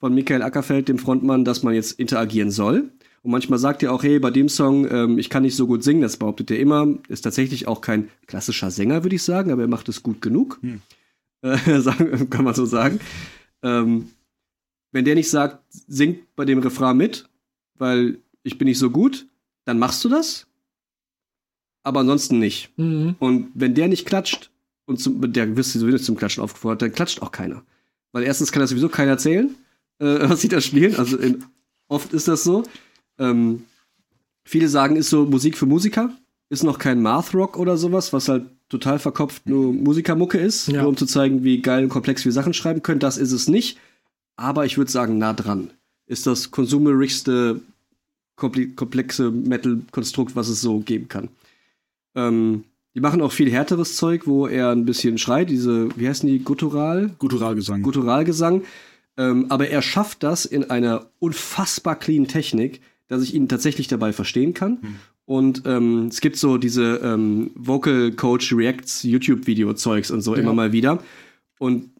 von 0.00 0.12
Michael 0.12 0.42
Ackerfeld, 0.42 0.88
dem 0.88 0.98
Frontmann, 0.98 1.44
dass 1.44 1.62
man 1.62 1.72
jetzt 1.74 1.92
interagieren 1.92 2.50
soll. 2.50 2.90
Und 3.24 3.30
manchmal 3.30 3.58
sagt 3.58 3.82
er 3.82 3.90
auch, 3.90 4.02
hey, 4.02 4.18
bei 4.18 4.30
dem 4.30 4.50
Song, 4.50 4.86
ähm, 4.90 5.18
ich 5.18 5.30
kann 5.30 5.44
nicht 5.44 5.56
so 5.56 5.66
gut 5.66 5.82
singen, 5.82 6.02
das 6.02 6.18
behauptet 6.18 6.50
er 6.50 6.58
immer. 6.58 6.86
Ist 7.08 7.22
tatsächlich 7.22 7.66
auch 7.66 7.80
kein 7.80 8.10
klassischer 8.26 8.70
Sänger, 8.70 9.02
würde 9.02 9.16
ich 9.16 9.22
sagen, 9.22 9.50
aber 9.50 9.62
er 9.62 9.68
macht 9.68 9.88
es 9.88 10.02
gut 10.02 10.20
genug. 10.20 10.60
Äh, 11.42 11.80
sagen, 11.82 12.30
kann 12.30 12.42
man 12.42 12.54
so 12.54 12.64
sagen. 12.64 13.00
Ähm, 13.62 14.08
wenn 14.92 15.04
der 15.04 15.14
nicht 15.14 15.28
sagt, 15.28 15.62
singt 15.68 16.34
bei 16.36 16.46
dem 16.46 16.60
Refrain 16.60 16.96
mit, 16.96 17.28
weil 17.74 18.16
ich 18.44 18.56
bin 18.56 18.66
nicht 18.66 18.78
so 18.78 18.88
gut, 18.88 19.26
dann 19.66 19.78
machst 19.78 20.02
du 20.06 20.08
das. 20.08 20.46
Aber 21.82 22.00
ansonsten 22.00 22.38
nicht. 22.38 22.70
Mhm. 22.78 23.16
Und 23.18 23.50
wenn 23.52 23.74
der 23.74 23.88
nicht 23.88 24.06
klatscht, 24.06 24.52
und 24.86 24.98
zum, 25.00 25.34
der 25.34 25.54
wirst 25.54 25.74
du 25.74 25.80
sowieso 25.80 25.96
nicht 25.96 26.06
zum 26.06 26.16
Klatschen 26.16 26.42
aufgefordert, 26.42 26.80
dann 26.80 26.92
klatscht 26.92 27.20
auch 27.20 27.30
keiner. 27.30 27.62
Weil 28.12 28.22
erstens 28.22 28.50
kann 28.50 28.60
das 28.60 28.70
sowieso 28.70 28.88
keiner 28.88 29.10
erzählen, 29.10 29.54
äh, 29.98 30.06
was 30.30 30.40
sie 30.40 30.48
da 30.48 30.62
spielen. 30.62 30.96
Also 30.96 31.18
in, 31.18 31.44
oft 31.88 32.14
ist 32.14 32.26
das 32.26 32.42
so. 32.42 32.64
Ähm, 33.18 33.64
viele 34.44 34.68
sagen, 34.68 34.96
ist 34.96 35.10
so 35.10 35.24
Musik 35.24 35.56
für 35.56 35.66
Musiker, 35.66 36.10
ist 36.50 36.64
noch 36.64 36.78
kein 36.78 37.02
Math 37.02 37.34
Rock 37.34 37.58
oder 37.58 37.76
sowas, 37.76 38.12
was 38.12 38.28
halt 38.28 38.44
total 38.68 38.98
verkopft 38.98 39.48
nur 39.48 39.72
Musikermucke 39.72 40.38
ist, 40.38 40.68
Ja. 40.68 40.80
nur 40.82 40.88
um 40.90 40.96
zu 40.96 41.06
zeigen, 41.06 41.44
wie 41.44 41.60
geil 41.60 41.84
und 41.84 41.90
komplex 41.90 42.24
wir 42.24 42.32
Sachen 42.32 42.54
schreiben 42.54 42.82
können. 42.82 43.00
Das 43.00 43.18
ist 43.18 43.32
es 43.32 43.48
nicht. 43.48 43.78
Aber 44.36 44.64
ich 44.66 44.76
würde 44.78 44.90
sagen, 44.90 45.18
nah 45.18 45.32
dran. 45.32 45.70
Ist 46.06 46.26
das 46.26 46.50
konsumerigste, 46.50 47.60
komple- 48.36 48.74
komplexe 48.74 49.30
Metal-Konstrukt, 49.30 50.34
was 50.34 50.48
es 50.48 50.60
so 50.60 50.80
geben 50.80 51.08
kann. 51.08 51.28
Ähm, 52.16 52.64
die 52.94 53.00
machen 53.00 53.20
auch 53.22 53.32
viel 53.32 53.50
härteres 53.50 53.96
Zeug, 53.96 54.26
wo 54.26 54.46
er 54.46 54.70
ein 54.70 54.84
bisschen 54.84 55.18
schreit, 55.18 55.50
diese, 55.50 55.88
wie 55.96 56.08
heißen 56.08 56.28
die, 56.28 56.40
Guttural? 56.40 57.10
Gutturalgesang. 57.18 57.82
Gutturalgesang. 57.82 58.62
Ähm, 59.16 59.46
aber 59.50 59.68
er 59.68 59.82
schafft 59.82 60.22
das 60.24 60.44
in 60.44 60.68
einer 60.70 61.06
unfassbar 61.20 61.96
clean 61.96 62.26
Technik, 62.26 62.80
dass 63.08 63.22
ich 63.22 63.34
ihn 63.34 63.48
tatsächlich 63.48 63.88
dabei 63.88 64.12
verstehen 64.12 64.54
kann. 64.54 64.78
Und 65.26 65.62
ähm, 65.66 66.08
es 66.10 66.20
gibt 66.20 66.36
so 66.36 66.58
diese 66.58 66.96
ähm, 67.02 67.50
Vocal 67.54 68.12
Coach 68.12 68.52
Reacts 68.54 69.02
YouTube-Video-Zeugs 69.02 70.10
und 70.10 70.20
so 70.20 70.34
Ja. 70.34 70.40
immer 70.42 70.52
mal 70.52 70.72
wieder. 70.72 71.02
Und 71.58 71.90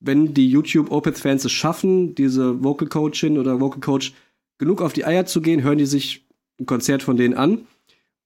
wenn 0.00 0.34
die 0.34 0.48
YouTube 0.50 0.90
Opeth-Fans 0.90 1.44
es 1.46 1.52
schaffen, 1.52 2.14
diese 2.14 2.62
Vocal 2.62 2.88
Coachin 2.88 3.38
oder 3.38 3.60
Vocal 3.60 3.80
Coach 3.80 4.12
genug 4.58 4.82
auf 4.82 4.92
die 4.92 5.04
Eier 5.06 5.24
zu 5.24 5.40
gehen, 5.40 5.62
hören 5.62 5.78
die 5.78 5.86
sich 5.86 6.26
ein 6.60 6.66
Konzert 6.66 7.02
von 7.02 7.16
denen 7.16 7.34
an. 7.34 7.60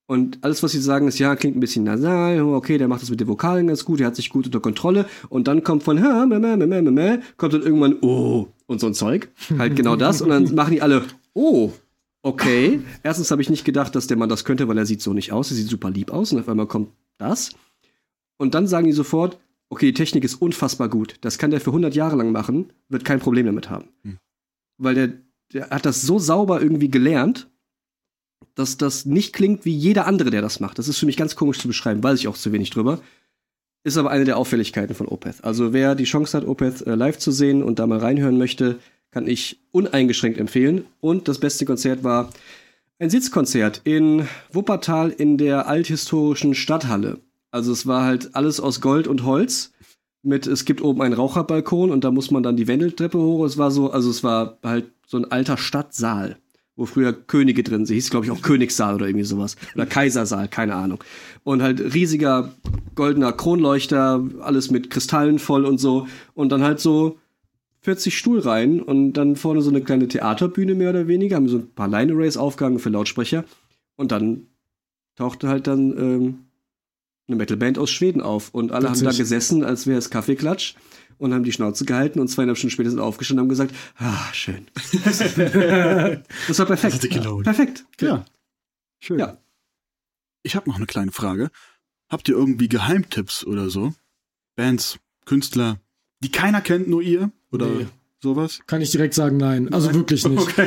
Und 0.07 0.39
alles, 0.41 0.63
was 0.63 0.73
sie 0.73 0.81
sagen, 0.81 1.07
ist, 1.07 1.19
ja, 1.19 1.37
klingt 1.37 1.57
ein 1.57 1.61
bisschen 1.61 1.85
nasal, 1.85 2.41
okay, 2.41 2.79
der 2.79 2.89
macht 2.89 3.03
das 3.03 3.11
mit 3.11 3.21
den 3.21 3.29
Vokalen 3.29 3.67
ganz 3.67 3.85
gut, 3.85 4.01
der 4.01 4.07
hat 4.07 4.17
sich 4.17 4.31
gut 4.31 4.47
unter 4.47 4.59
Kontrolle. 4.61 5.07
Und 5.29 5.47
dann 5.49 5.63
kommt 5.63 5.83
von, 5.83 6.03
ha, 6.03 6.25
meh, 6.27 6.39
meh, 6.39 6.57
meh, 6.57 6.67
meh, 6.67 6.91
meh, 6.91 7.19
kommt 7.37 7.53
dann 7.53 7.63
irgendwann, 7.63 7.97
oh, 8.01 8.49
und 8.67 8.81
so 8.81 8.87
ein 8.87 8.95
Zeug. 8.95 9.29
Halt 9.59 9.77
genau 9.77 9.97
das. 10.05 10.23
Und 10.23 10.31
dann 10.31 10.55
machen 10.55 10.73
die 10.73 10.81
alle, 10.83 11.05
oh, 11.35 11.73
okay. 12.29 12.81
Erstens 13.03 13.31
habe 13.31 13.43
ich 13.43 13.51
nicht 13.51 13.65
gedacht, 13.65 13.95
dass 13.95 14.07
der 14.07 14.17
Mann 14.17 14.29
das 14.29 14.45
könnte, 14.45 14.69
weil 14.69 14.79
er 14.79 14.87
sieht 14.87 15.03
so 15.03 15.13
nicht 15.13 15.33
aus, 15.33 15.51
er 15.51 15.57
sieht 15.57 15.69
super 15.69 15.91
lieb 15.91 16.11
aus. 16.11 16.33
Und 16.33 16.41
auf 16.41 16.49
einmal 16.49 16.67
kommt 16.67 16.91
das. 17.19 17.51
Und 18.37 18.55
dann 18.55 18.67
sagen 18.67 18.87
die 18.87 18.93
sofort, 18.93 19.39
okay, 19.71 19.87
die 19.87 19.95
Technik 19.95 20.25
ist 20.25 20.37
unfassbar 20.37 20.89
gut. 20.89 21.17
Das 21.21 21.39
kann 21.39 21.51
der 21.51 21.61
für 21.61 21.71
100 21.71 21.95
Jahre 21.95 22.17
lang 22.17 22.33
machen, 22.33 22.73
wird 22.89 23.05
kein 23.05 23.21
Problem 23.21 23.47
damit 23.47 23.71
haben. 23.71 23.89
Weil 24.79 24.95
der, 24.95 25.13
der 25.53 25.71
hat 25.71 25.87
das 25.87 26.03
so 26.03 26.19
sauber 26.19 26.63
irgendwie 26.63 26.91
gelernt, 26.91 27.49
dass 28.55 28.77
das 28.77 29.05
nicht 29.05 29.33
klingt 29.33 29.65
wie 29.65 29.75
jeder 29.75 30.07
andere, 30.07 30.31
der 30.31 30.43
das 30.43 30.61
macht. 30.61 30.79
Das 30.79 30.89
ist 30.89 30.99
für 30.99 31.07
mich 31.07 31.17
ganz 31.17 31.37
komisch 31.37 31.59
zu 31.59 31.69
beschreiben, 31.69 32.03
weiß 32.03 32.19
ich 32.21 32.29
auch 32.29 32.37
zu 32.37 32.53
wenig 32.53 32.71
drüber. 32.71 33.01
Ist 33.85 33.97
aber 33.97 34.11
eine 34.11 34.25
der 34.25 34.37
Auffälligkeiten 34.37 34.95
von 34.95 35.07
Opeth. 35.07 35.45
Also 35.45 35.73
wer 35.73 35.95
die 35.95 36.05
Chance 36.05 36.37
hat, 36.37 36.47
Opeth 36.47 36.87
äh, 36.87 36.95
live 36.95 37.19
zu 37.19 37.31
sehen 37.31 37.63
und 37.63 37.79
da 37.79 37.87
mal 37.87 37.99
reinhören 37.99 38.37
möchte, 38.37 38.79
kann 39.11 39.27
ich 39.27 39.61
uneingeschränkt 39.71 40.39
empfehlen. 40.39 40.85
Und 41.01 41.29
das 41.29 41.39
beste 41.39 41.65
Konzert 41.65 42.05
war 42.05 42.31
ein 42.99 43.11
Sitzkonzert 43.11 43.81
in 43.85 44.27
Wuppertal 44.53 45.11
in 45.11 45.39
der 45.39 45.69
althistorischen 45.69 46.55
Stadthalle. 46.55 47.21
Also 47.51 47.73
es 47.73 47.87
war 47.87 48.05
halt 48.05 48.35
alles 48.35 48.61
aus 48.61 48.81
Gold 48.81 49.07
und 49.07 49.25
Holz. 49.25 49.73
Mit, 50.23 50.47
es 50.47 50.65
gibt 50.65 50.83
oben 50.83 51.01
einen 51.01 51.15
Raucherbalkon 51.15 51.91
und 51.91 52.03
da 52.05 52.11
muss 52.11 52.31
man 52.31 52.43
dann 52.43 52.57
die 52.57 52.67
Wendeltreppe 52.67 53.19
hoch. 53.19 53.45
Es 53.45 53.57
war 53.57 53.71
so, 53.71 53.91
also 53.91 54.11
es 54.11 54.25
war 54.25 54.59
halt 54.65 54.91
so 55.07 55.17
ein 55.17 55.31
alter 55.31 55.57
Stadtsaal, 55.57 56.39
wo 56.75 56.87
früher 56.87 57.13
Könige 57.13 57.63
drin 57.63 57.87
sind. 57.87 57.95
Hieß, 57.95 58.11
glaube 58.11 58.27
ich, 58.27 58.33
auch 58.33 58.43
Königssaal 58.43 58.97
oder 58.97 59.07
irgendwie 59.07 59.25
sowas. 59.25 59.57
Oder 59.75 59.87
Kaisersaal, 59.87 60.49
keine 60.49 60.75
Ahnung. 60.75 61.03
Und 61.45 61.63
halt 61.63 61.95
riesiger 61.95 62.53
goldener 62.97 63.33
Kronleuchter, 63.33 64.27
alles 64.41 64.73
mit 64.73 64.91
Kristallen 64.91 65.39
voll 65.39 65.65
und 65.65 65.79
so. 65.79 66.09
Und 66.35 66.51
dann 66.51 66.63
halt 66.63 66.81
so 66.81 67.19
40 67.81 68.19
Stuhlreihen 68.19 68.83
und 68.83 69.13
dann 69.15 69.37
vorne 69.37 69.63
so 69.63 69.71
eine 69.71 69.83
kleine 69.83 70.09
Theaterbühne 70.09 70.75
mehr 70.75 70.91
oder 70.91 71.07
weniger, 71.07 71.37
haben 71.37 71.49
so 71.49 71.59
ein 71.59 71.71
paar 71.71 71.89
Line-Arrays 71.89 72.37
aufgehangen 72.37 72.79
für 72.79 72.91
Lautsprecher. 72.91 73.45
Und 73.97 74.13
dann 74.13 74.47
tauchte 75.17 75.49
halt 75.49 75.67
dann 75.67 75.97
ähm, 75.97 76.39
eine 77.29 77.37
Metalband 77.37 77.79
aus 77.79 77.91
Schweden 77.91 78.21
auf. 78.21 78.53
Und 78.53 78.73
alle 78.73 78.89
haben 78.89 78.99
da 78.99 79.07
Witzig. 79.07 79.19
gesessen, 79.19 79.65
als 79.65 79.87
wäre 79.87 79.99
es 79.99 80.11
Kaffeeklatsch 80.11 80.75
und 81.19 81.35
haben 81.35 81.45
die 81.45 81.53
Schnauze 81.53 81.85
gehalten 81.85 82.21
und 82.21 82.29
zweieinhalb 82.29 82.59
Stunden 82.59 82.73
später 82.73 82.91
sind 82.91 83.01
aufgestanden 83.01 83.45
und 83.45 83.59
haben 83.59 83.69
gesagt, 83.69 83.75
ah, 83.99 84.33
schön. 84.33 84.67
das 85.05 86.59
war 86.59 86.67
perfekt. 86.67 87.05
Das 87.05 87.11
gelohnt. 87.11 87.45
Perfekt. 87.45 87.85
Ja. 88.01 88.25
Schön. 89.01 89.19
Ja. 89.19 89.39
Ich 90.43 90.57
habe 90.57 90.69
noch 90.69 90.77
eine 90.77 90.87
kleine 90.87 91.13
Frage. 91.13 91.51
Habt 92.09 92.29
ihr 92.29 92.37
irgendwie 92.37 92.69
Geheimtipps 92.69 93.45
oder 93.45 93.69
so? 93.69 93.95
Bands, 94.57 94.99
Künstler, 95.27 95.79
die 96.23 96.31
keiner 96.31 96.61
kennt, 96.61 96.89
nur 96.89 97.03
ihr? 97.03 97.31
Oder 97.53 97.67
Nee. 97.67 97.87
sowas? 98.23 98.61
Kann 98.67 98.81
ich 98.81 98.91
direkt 98.91 99.15
sagen, 99.15 99.37
nein. 99.37 99.73
Also 99.73 99.93
wirklich 99.95 100.27
nicht. 100.27 100.59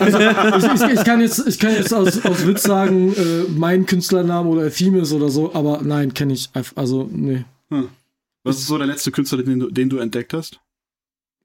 Also, 0.00 0.18
ich, 0.18 0.82
ich, 0.82 0.98
ich 0.98 1.04
kann 1.04 1.20
jetzt, 1.20 1.46
ich 1.46 1.58
kann 1.58 1.72
jetzt 1.72 1.94
aus, 1.94 2.24
aus 2.24 2.46
Witz 2.46 2.62
sagen, 2.62 3.12
äh, 3.14 3.44
mein 3.48 3.86
Künstlername 3.86 4.48
oder 4.48 4.70
Theme 4.70 5.00
ist 5.00 5.12
oder 5.12 5.28
so, 5.28 5.54
aber 5.54 5.80
nein, 5.82 6.12
kenne 6.14 6.32
ich. 6.32 6.50
Also, 6.74 7.08
nee. 7.12 7.44
Was 8.42 8.58
ist 8.58 8.66
so 8.66 8.78
der 8.78 8.86
letzte 8.86 9.10
Künstler, 9.10 9.42
den 9.42 9.58
du, 9.60 9.70
den 9.70 9.88
du 9.88 9.98
entdeckt 9.98 10.32
hast? 10.34 10.60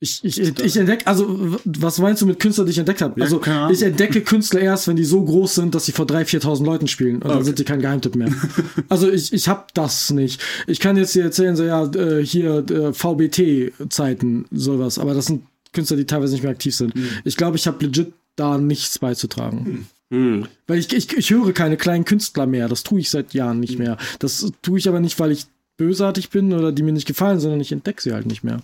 Ich, 0.04 0.20
ich, 0.24 0.40
ich 0.40 0.78
entdecke, 0.78 1.06
also, 1.06 1.54
w- 1.54 1.58
was 1.64 2.00
meinst 2.00 2.24
du 2.24 2.26
mit 2.26 2.40
Künstlern, 2.40 2.66
die 2.66 2.72
ich 2.72 2.80
entdeckt 2.80 3.04
habe? 3.04 3.20
Ja, 3.20 3.24
Also, 3.26 3.40
ich 3.70 3.84
entdecke 3.84 4.22
Künstler 4.22 4.60
erst, 4.62 4.88
wenn 4.88 4.96
die 4.96 5.04
so 5.04 5.24
groß 5.24 5.54
sind, 5.54 5.76
dass 5.76 5.86
sie 5.86 5.92
vor 5.92 6.06
3.000, 6.08 6.42
4.000 6.42 6.66
Leuten 6.66 6.88
spielen. 6.88 7.18
Und 7.18 7.26
dann 7.26 7.34
Okay. 7.38 7.44
sind 7.46 7.60
die 7.60 7.64
kein 7.66 7.82
Geheimtipp 7.82 8.16
mehr. 8.16 8.34
also, 8.90 9.12
ich, 9.12 9.32
ich 9.32 9.48
habe 9.48 9.66
das 9.76 10.10
nicht. 10.10 10.42
Ich 10.66 10.80
kann 10.80 10.98
jetzt 10.98 11.14
dir 11.14 11.24
erzählen, 11.24 11.56
so, 11.56 11.64
ja, 11.64 11.86
äh, 11.94 12.26
hier, 12.26 12.66
äh, 12.72 12.94
VBT-Zeiten, 12.94 14.46
sowas. 14.52 14.98
Aber 15.00 15.14
das 15.14 15.28
sind 15.28 15.44
Künstler, 15.74 15.98
die 15.98 16.06
teilweise 16.06 16.34
nicht 16.34 16.42
mehr 16.44 16.52
aktiv 16.52 16.76
sind. 16.76 16.94
Ich 17.24 17.38
glaube, 17.38 17.58
ich 17.58 17.68
habe 17.68 17.86
legit 17.86 18.12
da 18.36 18.58
nichts 18.58 19.00
beizutragen. 19.00 19.88
Hm. 20.10 20.48
Weil 20.68 20.80
ich, 20.80 20.92
ich, 20.94 21.16
ich 21.16 21.30
höre 21.30 21.54
keine 21.54 21.78
kleinen 21.78 22.06
Künstler 22.06 22.46
mehr. 22.46 22.68
Das 22.68 22.84
tue 22.84 23.00
ich 23.00 23.10
seit 23.10 23.34
Jahren 23.34 23.60
nicht 23.60 23.78
mehr. 23.80 23.98
Das 24.20 24.52
tue 24.62 24.80
ich 24.80 24.90
aber 24.90 25.00
nicht, 25.00 25.20
weil 25.20 25.32
ich 25.32 25.46
bösartig 25.78 26.30
bin 26.32 26.54
oder 26.54 26.72
die 26.72 26.84
mir 26.84 26.92
nicht 26.92 27.08
gefallen, 27.08 27.40
sondern 27.40 27.62
ich 27.62 27.72
entdecke 27.72 28.02
sie 28.02 28.14
halt 28.14 28.26
nicht 28.26 28.44
mehr. 28.44 28.62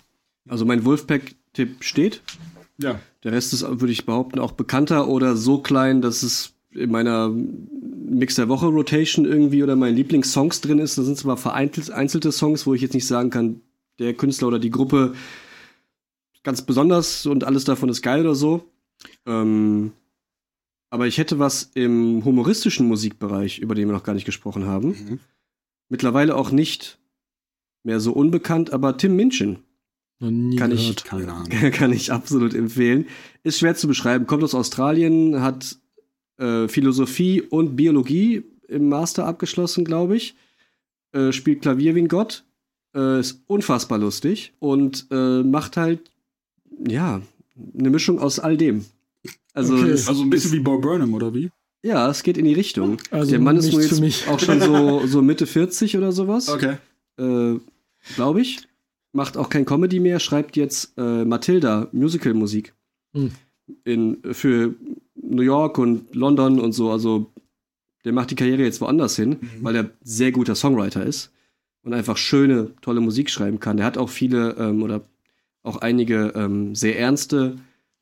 Also 0.47 0.65
mein 0.65 0.85
Wolfpack-Tipp 0.85 1.83
steht. 1.83 2.21
Ja. 2.77 2.99
Der 3.23 3.31
Rest 3.31 3.53
ist, 3.53 3.63
würde 3.63 3.91
ich 3.91 4.05
behaupten, 4.05 4.39
auch 4.39 4.51
bekannter 4.51 5.07
oder 5.07 5.35
so 5.35 5.59
klein, 5.59 6.01
dass 6.01 6.23
es 6.23 6.53
in 6.71 6.91
meiner 6.91 7.29
Mix 7.29 8.35
der 8.35 8.49
Woche 8.49 8.67
Rotation 8.67 9.25
irgendwie 9.25 9.63
oder 9.63 9.75
meinen 9.75 9.95
Lieblingssongs 9.95 10.61
drin 10.61 10.79
ist. 10.79 10.97
Da 10.97 11.03
sind 11.03 11.17
zwar 11.17 11.37
vereinzelte 11.37 12.31
Songs, 12.31 12.65
wo 12.65 12.73
ich 12.73 12.81
jetzt 12.81 12.93
nicht 12.93 13.07
sagen 13.07 13.29
kann, 13.29 13.61
der 13.99 14.13
Künstler 14.13 14.49
oder 14.49 14.59
die 14.59 14.69
Gruppe 14.69 15.15
ganz 16.43 16.61
besonders 16.61 17.25
und 17.25 17.43
alles 17.43 17.63
davon 17.63 17.89
ist 17.89 18.01
geil 18.01 18.21
oder 18.21 18.35
so. 18.35 18.63
Ähm, 19.25 19.91
aber 20.89 21.07
ich 21.07 21.17
hätte 21.17 21.39
was 21.39 21.71
im 21.73 22.23
humoristischen 22.23 22.87
Musikbereich, 22.87 23.59
über 23.59 23.75
den 23.75 23.87
wir 23.87 23.93
noch 23.93 24.03
gar 24.03 24.13
nicht 24.13 24.25
gesprochen 24.25 24.65
haben. 24.65 24.89
Mhm. 24.89 25.19
Mittlerweile 25.89 26.35
auch 26.35 26.51
nicht 26.51 26.99
mehr 27.83 27.99
so 27.99 28.13
unbekannt, 28.13 28.71
aber 28.71 28.97
Tim 28.97 29.15
Minchin 29.15 29.59
Noch 30.19 30.31
nie 30.31 30.55
Kann 30.55 30.71
ich- 30.71 30.81
gehört. 30.81 31.05
Keine 31.05 31.31
Ahnung. 31.33 31.49
kann 31.71 31.93
ich 31.93 32.11
absolut 32.11 32.53
empfehlen. 32.53 33.05
Ist 33.43 33.59
schwer 33.59 33.75
zu 33.75 33.87
beschreiben, 33.87 34.25
kommt 34.25 34.43
aus 34.43 34.55
Australien, 34.55 35.41
hat 35.41 35.77
äh, 36.37 36.67
Philosophie 36.67 37.41
und 37.41 37.75
Biologie 37.75 38.43
im 38.67 38.89
Master 38.89 39.25
abgeschlossen, 39.25 39.85
glaube 39.85 40.17
ich. 40.17 40.35
Äh, 41.13 41.31
spielt 41.31 41.61
Klavier 41.61 41.95
wie 41.95 42.01
ein 42.01 42.07
Gott. 42.07 42.43
Äh, 42.95 43.19
ist 43.19 43.41
unfassbar 43.47 43.97
lustig 43.99 44.53
und 44.59 45.07
äh, 45.11 45.43
macht 45.43 45.77
halt, 45.77 46.11
ja, 46.87 47.21
eine 47.77 47.89
Mischung 47.89 48.19
aus 48.19 48.39
all 48.39 48.57
dem. 48.57 48.85
Also, 49.53 49.75
Okay. 49.75 49.89
es 49.89 50.07
Also 50.07 50.23
ein 50.23 50.29
bisschen 50.29 50.51
ist, 50.51 50.57
wie 50.57 50.59
Bo 50.59 50.79
Burnham, 50.79 51.13
oder 51.13 51.33
wie? 51.33 51.49
ja, 51.83 52.09
es 52.09 52.21
geht 52.23 52.37
in 52.37 52.45
die 52.45 52.53
Richtung. 52.53 52.97
Also 53.11 53.31
Der 53.31 53.39
Mann 53.39 53.57
ist 53.57 53.71
nur 53.71 53.81
jetzt 53.81 53.99
mich. 53.99 54.27
auch 54.27 54.39
schon 54.39 54.59
so, 54.61 55.01
so 55.07 55.21
Mitte 55.21 55.45
40 55.47 55.95
oder 55.97 56.11
sowas 56.11 56.49
Okay. 56.49 56.77
äh, 57.17 57.59
glaube 58.15 58.41
ich. 58.41 58.66
Macht 59.17 59.35
auch 59.35 59.49
kein 59.49 59.65
Comedy 59.65 59.99
mehr, 59.99 60.19
schreibt 60.19 60.55
jetzt 60.55 60.93
äh, 60.95 61.25
Matilda 61.25 61.87
Musical-Musik. 61.91 62.75
Hm. 63.13 63.31
In, 63.83 64.17
für 64.31 64.75
New 65.15 65.41
York 65.41 65.79
und 65.79 66.13
London 66.13 66.59
und 66.59 66.73
so. 66.73 66.91
Also, 66.91 67.33
der 68.05 68.13
macht 68.13 68.29
die 68.29 68.35
Karriere 68.35 68.61
jetzt 68.61 68.79
woanders 68.79 69.15
hin, 69.15 69.37
weil 69.61 69.75
er 69.75 69.89
sehr 70.03 70.31
guter 70.31 70.53
Songwriter 70.53 71.03
ist 71.03 71.31
und 71.81 71.95
einfach 71.95 72.15
schöne, 72.15 72.75
tolle 72.81 73.01
Musik 73.01 73.31
schreiben 73.31 73.59
kann. 73.59 73.77
Der 73.77 73.87
hat 73.87 73.97
auch 73.97 74.09
viele 74.09 74.51
ähm, 74.59 74.83
oder 74.83 75.01
auch 75.63 75.77
einige 75.77 76.33
ähm, 76.35 76.75
sehr 76.75 76.99
ernste 76.99 77.57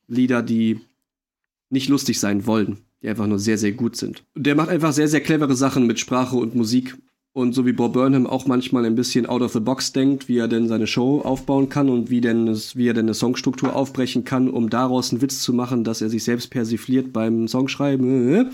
Lieder, 0.08 0.44
die 0.44 0.82
nicht 1.70 1.88
lustig 1.88 2.20
sein 2.20 2.46
wollen, 2.46 2.80
die 3.02 3.08
einfach 3.08 3.26
nur 3.26 3.40
sehr, 3.40 3.58
sehr 3.58 3.72
gut 3.72 3.96
sind. 3.96 4.26
Und 4.36 4.46
der 4.46 4.56
macht 4.56 4.68
einfach 4.68 4.92
sehr, 4.92 5.08
sehr 5.08 5.22
clevere 5.22 5.56
Sachen 5.56 5.88
mit 5.88 5.98
Sprache 5.98 6.36
und 6.36 6.56
Musik. 6.56 6.98
Und 7.36 7.52
so 7.52 7.66
wie 7.66 7.74
Bob 7.74 7.92
Burnham 7.92 8.28
auch 8.28 8.46
manchmal 8.46 8.86
ein 8.86 8.96
bisschen 8.96 9.26
out 9.26 9.42
of 9.42 9.52
the 9.52 9.60
box 9.60 9.92
denkt, 9.92 10.30
wie 10.30 10.38
er 10.38 10.48
denn 10.48 10.70
seine 10.70 10.88
Show 10.88 11.20
aufbauen 11.20 11.68
kann 11.68 11.90
und 11.90 12.10
wie, 12.10 12.22
denn 12.22 12.48
wie 12.48 12.88
er 12.88 12.94
denn 12.94 13.08
eine 13.08 13.14
Songstruktur 13.14 13.76
aufbrechen 13.76 14.24
kann, 14.24 14.50
um 14.50 14.70
daraus 14.70 15.12
einen 15.12 15.22
Witz 15.22 15.42
zu 15.42 15.52
machen, 15.52 15.84
dass 15.84 16.02
er 16.02 16.08
sich 16.08 16.24
selbst 16.24 16.50
persifliert 16.50 17.12
beim 17.12 17.50
Songschreiben. 17.50 18.52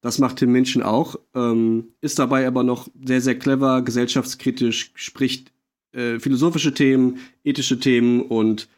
Das 0.00 0.18
macht 0.18 0.36
Tim 0.36 0.50
Minchin 0.50 0.82
auch, 0.82 1.16
ähm, 1.34 1.88
ist 2.00 2.18
dabei 2.18 2.46
aber 2.46 2.62
noch 2.62 2.88
sehr, 3.04 3.20
sehr 3.20 3.38
clever, 3.38 3.82
gesellschaftskritisch, 3.82 4.92
spricht 4.94 5.52
äh, 5.92 6.18
philosophische 6.18 6.72
Themen, 6.72 7.18
ethische 7.44 7.80
Themen 7.80 8.22
und 8.22 8.68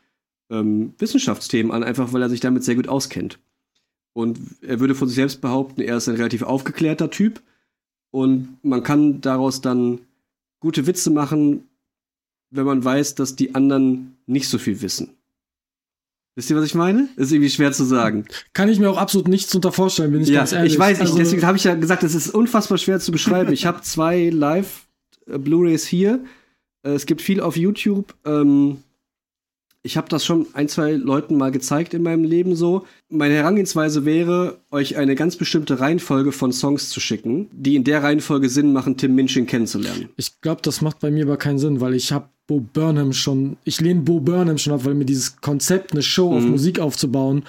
ähm, 0.51 0.95
Wissenschaftsthemen 0.99 1.71
an, 1.71 1.85
einfach 1.85 2.13
weil 2.13 2.23
er 2.23 2.29
sich 2.29 2.41
damit 2.41 2.65
sehr 2.65 2.75
gut 2.75 2.89
auskennt. 2.89 3.39
Und 4.15 4.41
er 4.63 4.81
würde 4.81 4.97
von 4.97 5.07
sich 5.07 5.15
selbst 5.15 5.41
behaupten, 5.41 5.81
er 5.81 5.99
ist 5.99 6.09
ein 6.09 6.17
relativ 6.17 6.43
aufgeklärter 6.43 7.09
Typ. 7.09 7.41
Und 8.13 8.59
man 8.63 8.83
kann 8.85 9.21
daraus 9.21 9.61
dann 9.61 10.01
gute 10.61 10.87
Witze 10.87 11.11
machen, 11.11 11.65
wenn 12.51 12.65
man 12.67 12.85
weiß, 12.85 13.17
dass 13.17 13.35
die 13.35 13.55
anderen 13.57 14.17
nicht 14.27 14.49
so 14.49 14.59
viel 14.59 14.81
wissen. 14.83 15.11
Wisst 16.35 16.49
ihr, 16.49 16.57
was 16.57 16.65
ich 16.65 16.75
meine? 16.75 17.09
Ist 17.17 17.33
irgendwie 17.33 17.51
schwer 17.51 17.73
zu 17.73 17.85
sagen. 17.85 18.27
Kann 18.53 18.69
ich 18.69 18.79
mir 18.79 18.89
auch 18.91 18.97
absolut 18.97 19.29
nichts 19.29 19.55
unter 19.55 19.73
vorstellen, 19.73 20.13
bin 20.13 20.23
ich 20.23 20.29
ja, 20.29 20.41
ganz 20.41 20.53
ehrlich. 20.53 20.75
ich 20.75 20.79
weiß 20.79 20.99
nicht, 20.99 21.09
Also, 21.09 21.19
deswegen 21.19 21.45
habe 21.45 21.57
ich 21.59 21.65
ja 21.65 21.75
gesagt, 21.75 22.03
es 22.05 22.15
ist 22.15 22.31
unfassbar 22.31 22.79
schwer 22.79 23.01
zu 23.01 23.13
beschreiben. 23.13 23.53
Ich 23.53 23.67
habe 23.67 23.83
zwei 23.83 24.31
Live-Blu-rays 24.31 25.85
hier. 25.87 26.25
Äh, 26.85 26.91
Es 26.91 27.07
gibt 27.07 27.21
viel 27.23 27.41
auf 27.41 27.57
YouTube. 27.57 28.15
Ähm, 28.25 28.79
ich 29.85 29.97
habe 29.97 30.09
das 30.09 30.25
schon 30.25 30.47
ein, 30.53 30.69
zwei 30.69 30.93
Leuten 30.93 31.37
mal 31.37 31.51
gezeigt 31.51 31.93
in 31.93 32.03
meinem 32.03 32.25
Leben 32.25 32.55
so. 32.55 32.87
Meine 33.09 33.35
Herangehensweise 33.35 34.05
wäre, 34.05 34.59
euch 34.71 34.97
eine 34.97 35.15
ganz 35.17 35.37
bestimmte 35.37 35.81
Reihenfolge 35.81 36.31
von 36.33 36.53
Songs 36.53 36.89
zu 36.91 37.01
schicken, 37.01 37.49
die 37.53 37.75
in 37.75 37.85
der 37.85 38.03
Reihenfolge 38.03 38.49
Sinn 38.49 38.73
machen, 38.73 38.97
Tim 38.97 39.15
Minchin 39.15 39.47
kennenzulernen. 39.47 40.09
Ich 40.17 40.41
glaube, 40.41 40.63
das 40.63 40.83
macht 40.83 41.01
bei 41.01 41.11
mir 41.11 41.25
aber 41.25 41.37
keinen 41.37 41.59
Sinn, 41.59 41.81
weil 41.81 41.95
ich 41.95 42.13
habe 42.13 42.29
Bo 42.47 42.61
Burnham 42.61 43.13
schon, 43.13 43.57
ich 43.65 43.81
lehne 43.81 44.01
Bo 44.03 44.21
Burnham 44.21 44.59
schon 44.59 44.73
ab, 44.73 44.85
weil 44.85 44.95
mir 44.95 45.05
dieses 45.05 45.41
Konzept, 45.41 45.93
eine 45.93 46.03
Show 46.03 46.33
auf 46.37 46.43
Mhm. 46.45 46.51
Musik 46.51 46.79
aufzubauen, 46.81 47.45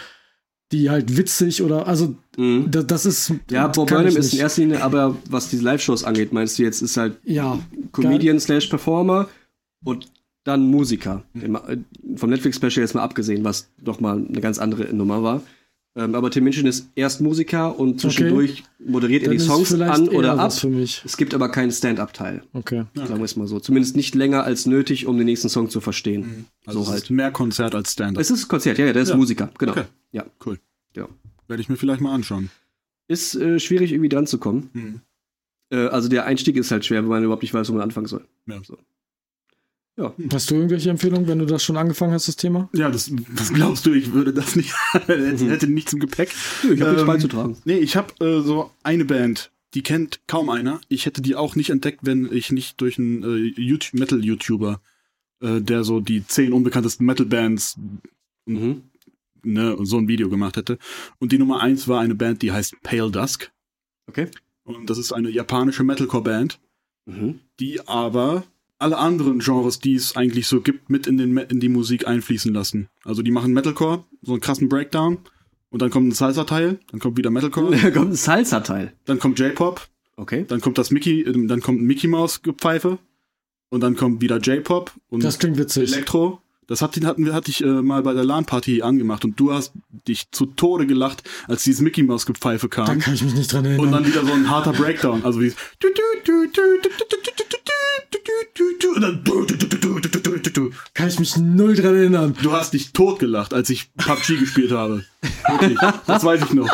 die 0.71 0.89
halt 0.89 1.15
witzig 1.17 1.61
oder, 1.61 1.87
also, 1.87 2.15
Mhm. 2.37 2.71
da, 2.71 2.81
das 2.81 3.05
ist. 3.05 3.31
Ja, 3.51 3.67
kann 3.67 3.85
Burnham 3.85 4.15
ist 4.17 4.33
in 4.33 4.39
erster 4.39 4.61
Linie, 4.61 4.81
aber 4.83 5.15
was 5.29 5.49
diese 5.49 5.63
Live-Shows 5.63 6.03
angeht, 6.03 6.33
meinst 6.33 6.57
du 6.57 6.63
jetzt, 6.63 6.81
ist 6.81 6.97
halt 6.97 7.17
Ja, 7.25 7.59
Comedian 7.91 8.39
slash 8.39 8.67
Performer 8.67 9.27
und 9.83 10.07
dann 10.43 10.67
Musiker. 10.67 11.23
Äh, 11.35 11.77
Vom 12.15 12.29
Netflix-Special 12.29 12.81
jetzt 12.83 12.95
mal 12.95 13.01
abgesehen, 13.03 13.43
was 13.43 13.69
doch 13.81 13.99
mal 13.99 14.17
eine 14.17 14.41
ganz 14.41 14.59
andere 14.59 14.93
Nummer 14.93 15.23
war. 15.23 15.41
Ähm, 15.95 16.15
aber 16.15 16.31
Tim 16.31 16.43
Minchin 16.45 16.65
ist 16.65 16.89
erst 16.95 17.21
Musiker 17.21 17.77
und 17.79 18.01
zwischendurch 18.01 18.63
moderiert 18.83 19.21
er 19.23 19.25
dann 19.29 19.37
die 19.37 19.43
ist 19.43 19.45
Songs 19.45 19.73
an 19.79 20.09
oder 20.09 20.39
ab. 20.39 20.51
für 20.51 20.67
mich. 20.69 21.03
Es 21.05 21.17
gibt 21.17 21.35
aber 21.35 21.49
keinen 21.49 21.71
Stand-up-Teil, 21.71 22.41
Okay. 22.53 22.85
sagen 22.95 23.19
wir 23.19 23.25
es 23.25 23.35
mal 23.35 23.45
so. 23.47 23.59
Zumindest 23.59 23.95
nicht 23.95 24.15
länger 24.15 24.43
als 24.43 24.65
nötig, 24.65 25.05
um 25.05 25.17
den 25.17 25.25
nächsten 25.25 25.49
Song 25.49 25.69
zu 25.69 25.81
verstehen. 25.81 26.45
Also 26.65 26.79
so 26.79 26.85
es 26.85 26.91
halt. 26.93 27.03
ist 27.03 27.09
mehr 27.11 27.29
Konzert 27.31 27.75
als 27.75 27.91
Stand-up. 27.93 28.19
Es 28.19 28.31
ist 28.31 28.47
Konzert, 28.47 28.79
ja, 28.79 28.87
ja, 28.87 28.93
der 28.93 29.03
ist 29.03 29.09
Ja. 29.09 29.15
Musiker, 29.17 29.51
genau. 29.59 29.73
Okay. 29.73 29.83
Ja. 30.11 30.25
Cool. 30.43 30.59
Ja. 30.95 31.07
Werde 31.47 31.61
ich 31.61 31.69
mir 31.69 31.75
vielleicht 31.77 32.01
mal 32.01 32.13
anschauen. 32.15 32.49
Ist 33.07 33.35
äh, 33.35 33.59
schwierig, 33.59 33.91
irgendwie 33.91 34.09
dran 34.09 34.25
zu 34.25 34.39
kommen. 34.39 34.71
Mhm. 34.73 35.01
Äh, 35.69 35.87
also 35.89 36.09
der 36.09 36.25
Einstieg 36.25 36.55
ist 36.57 36.71
halt 36.71 36.85
schwer, 36.85 37.03
weil 37.03 37.09
man 37.09 37.23
überhaupt 37.23 37.43
nicht 37.43 37.53
weiß, 37.53 37.69
wo 37.69 37.73
man 37.73 37.83
anfangen 37.83 38.07
soll. 38.07 38.25
Ja. 38.47 38.59
So. 38.65 38.79
Hast 40.31 40.49
du 40.49 40.55
irgendwelche 40.55 40.89
Empfehlungen, 40.89 41.27
wenn 41.27 41.37
du 41.39 41.45
das 41.45 41.63
schon 41.63 41.77
angefangen 41.77 42.13
hast, 42.13 42.27
das 42.27 42.35
Thema? 42.35 42.67
Ja, 42.73 42.89
das, 42.89 43.11
was 43.35 43.53
glaubst 43.53 43.85
du, 43.85 43.93
ich 43.93 44.11
würde 44.11 44.33
das 44.33 44.55
nicht, 44.55 44.73
hätte, 44.93 45.49
hätte 45.49 45.67
nichts 45.67 45.93
im 45.93 45.99
Gepäck. 45.99 46.33
Nö, 46.63 46.73
ich 46.73 46.81
habe 46.81 46.91
nichts 46.91 47.01
Ähm, 47.01 47.07
beizutragen. 47.07 47.57
Nee, 47.65 47.77
ich 47.77 47.95
habe 47.95 48.13
äh, 48.25 48.41
so 48.41 48.71
eine 48.81 49.05
Band, 49.05 49.51
die 49.75 49.83
kennt 49.83 50.21
kaum 50.27 50.49
einer. 50.49 50.81
Ich 50.87 51.05
hätte 51.05 51.21
die 51.21 51.35
auch 51.35 51.55
nicht 51.55 51.69
entdeckt, 51.69 51.99
wenn 52.03 52.27
ich 52.31 52.51
nicht 52.51 52.81
durch 52.81 52.97
einen 52.97 53.23
äh, 53.23 53.61
YouTube 53.61 53.99
Metal-YouTuber, 53.99 54.81
äh, 55.41 55.61
der 55.61 55.83
so 55.83 55.99
die 55.99 56.25
zehn 56.25 56.53
unbekanntesten 56.53 57.05
Metal-Bands, 57.05 57.77
Mhm. 58.45 58.81
ne, 59.43 59.77
so 59.83 59.97
ein 59.97 60.07
Video 60.07 60.27
gemacht 60.29 60.57
hätte. 60.57 60.77
Und 61.19 61.31
die 61.31 61.37
Nummer 61.37 61.61
eins 61.61 61.87
war 61.87 62.01
eine 62.01 62.15
Band, 62.15 62.41
die 62.41 62.51
heißt 62.51 62.81
Pale 62.83 63.09
Dusk. 63.11 63.51
Okay. 64.07 64.27
Und 64.63 64.89
das 64.89 64.97
ist 64.97 65.13
eine 65.13 65.29
japanische 65.29 65.83
Metalcore-Band, 65.83 66.59
Mhm. 67.05 67.39
die 67.59 67.79
aber 67.87 68.43
alle 68.83 68.97
anderen 68.97 69.39
Genres, 69.39 69.79
die 69.79 69.95
es 69.95 70.15
eigentlich 70.15 70.45
so 70.47 70.61
gibt, 70.61 70.89
mit 70.91 71.07
in, 71.07 71.17
den, 71.17 71.35
in 71.37 71.59
die 71.59 71.69
Musik 71.69 72.07
einfließen 72.07 72.53
lassen. 72.53 72.89
Also 73.03 73.21
die 73.23 73.31
machen 73.31 73.53
Metalcore, 73.53 74.03
so 74.21 74.33
einen 74.33 74.41
krassen 74.41 74.69
Breakdown. 74.69 75.17
Und 75.71 75.81
dann 75.81 75.89
kommt 75.89 76.07
ein 76.09 76.11
Salsa-Teil, 76.11 76.79
dann 76.91 76.99
kommt 76.99 77.17
wieder 77.17 77.31
Metalcore, 77.31 77.75
Da 77.81 77.89
kommt 77.89 78.11
ein 78.11 78.15
Salsa-Teil. 78.15 78.93
dann 79.05 79.17
kommt 79.17 79.39
J-Pop, 79.39 79.81
Okay. 80.17 80.45
dann 80.47 80.61
kommt 80.61 80.77
das 80.77 80.91
Mickey, 80.91 81.21
äh, 81.21 81.47
dann 81.47 81.61
kommt 81.61 81.81
ein 81.81 81.85
Mickey 81.85 82.05
Maus 82.07 82.43
Gepfeife 82.43 82.99
und 83.69 83.81
dann 83.81 83.95
kommt 83.95 84.21
wieder 84.21 84.37
J-Pop 84.37 84.91
und 85.09 85.23
Das 85.23 85.39
klingt 85.39 85.57
witzig. 85.57 85.91
Elektro. 85.91 86.42
Das 86.67 86.81
hat, 86.81 86.99
hatten 87.05 87.33
hatte 87.33 87.51
ich 87.51 87.63
äh, 87.63 87.81
mal 87.81 88.03
bei 88.03 88.13
der 88.13 88.23
LAN-Party 88.23 88.81
angemacht 88.81 89.25
und 89.25 89.39
du 89.39 89.53
hast 89.53 89.73
dich 90.07 90.31
zu 90.31 90.45
Tode 90.45 90.87
gelacht, 90.87 91.23
als 91.47 91.63
dieses 91.63 91.81
Mickey 91.81 92.03
Maus 92.03 92.25
Gepfeife 92.25 92.67
Da 92.69 92.85
kam. 92.85 92.99
kann 92.99 93.13
ich 93.13 93.23
mich 93.23 93.33
nicht 93.33 93.51
dran 93.51 93.65
erinnern. 93.65 93.85
Und 93.85 93.91
dann 93.91 94.05
wieder 94.05 94.25
so 94.25 94.33
ein 94.33 94.49
harter 94.49 94.73
Breakdown. 94.73 95.23
Also 95.23 95.41
wie 95.41 95.53
kann 100.93 101.07
ich 101.07 101.19
mich 101.19 101.37
null 101.37 101.75
dran 101.75 101.95
erinnern. 101.95 102.35
Du 102.41 102.51
hast 102.51 102.73
dich 102.73 102.93
totgelacht, 102.93 103.53
als 103.53 103.69
ich 103.69 103.93
PUBG 103.95 104.37
gespielt 104.39 104.71
habe. 104.71 105.03
Wirklich. 105.49 105.77
Das 106.07 106.23
weiß 106.23 106.41
ich 106.43 106.53
noch. 106.53 106.69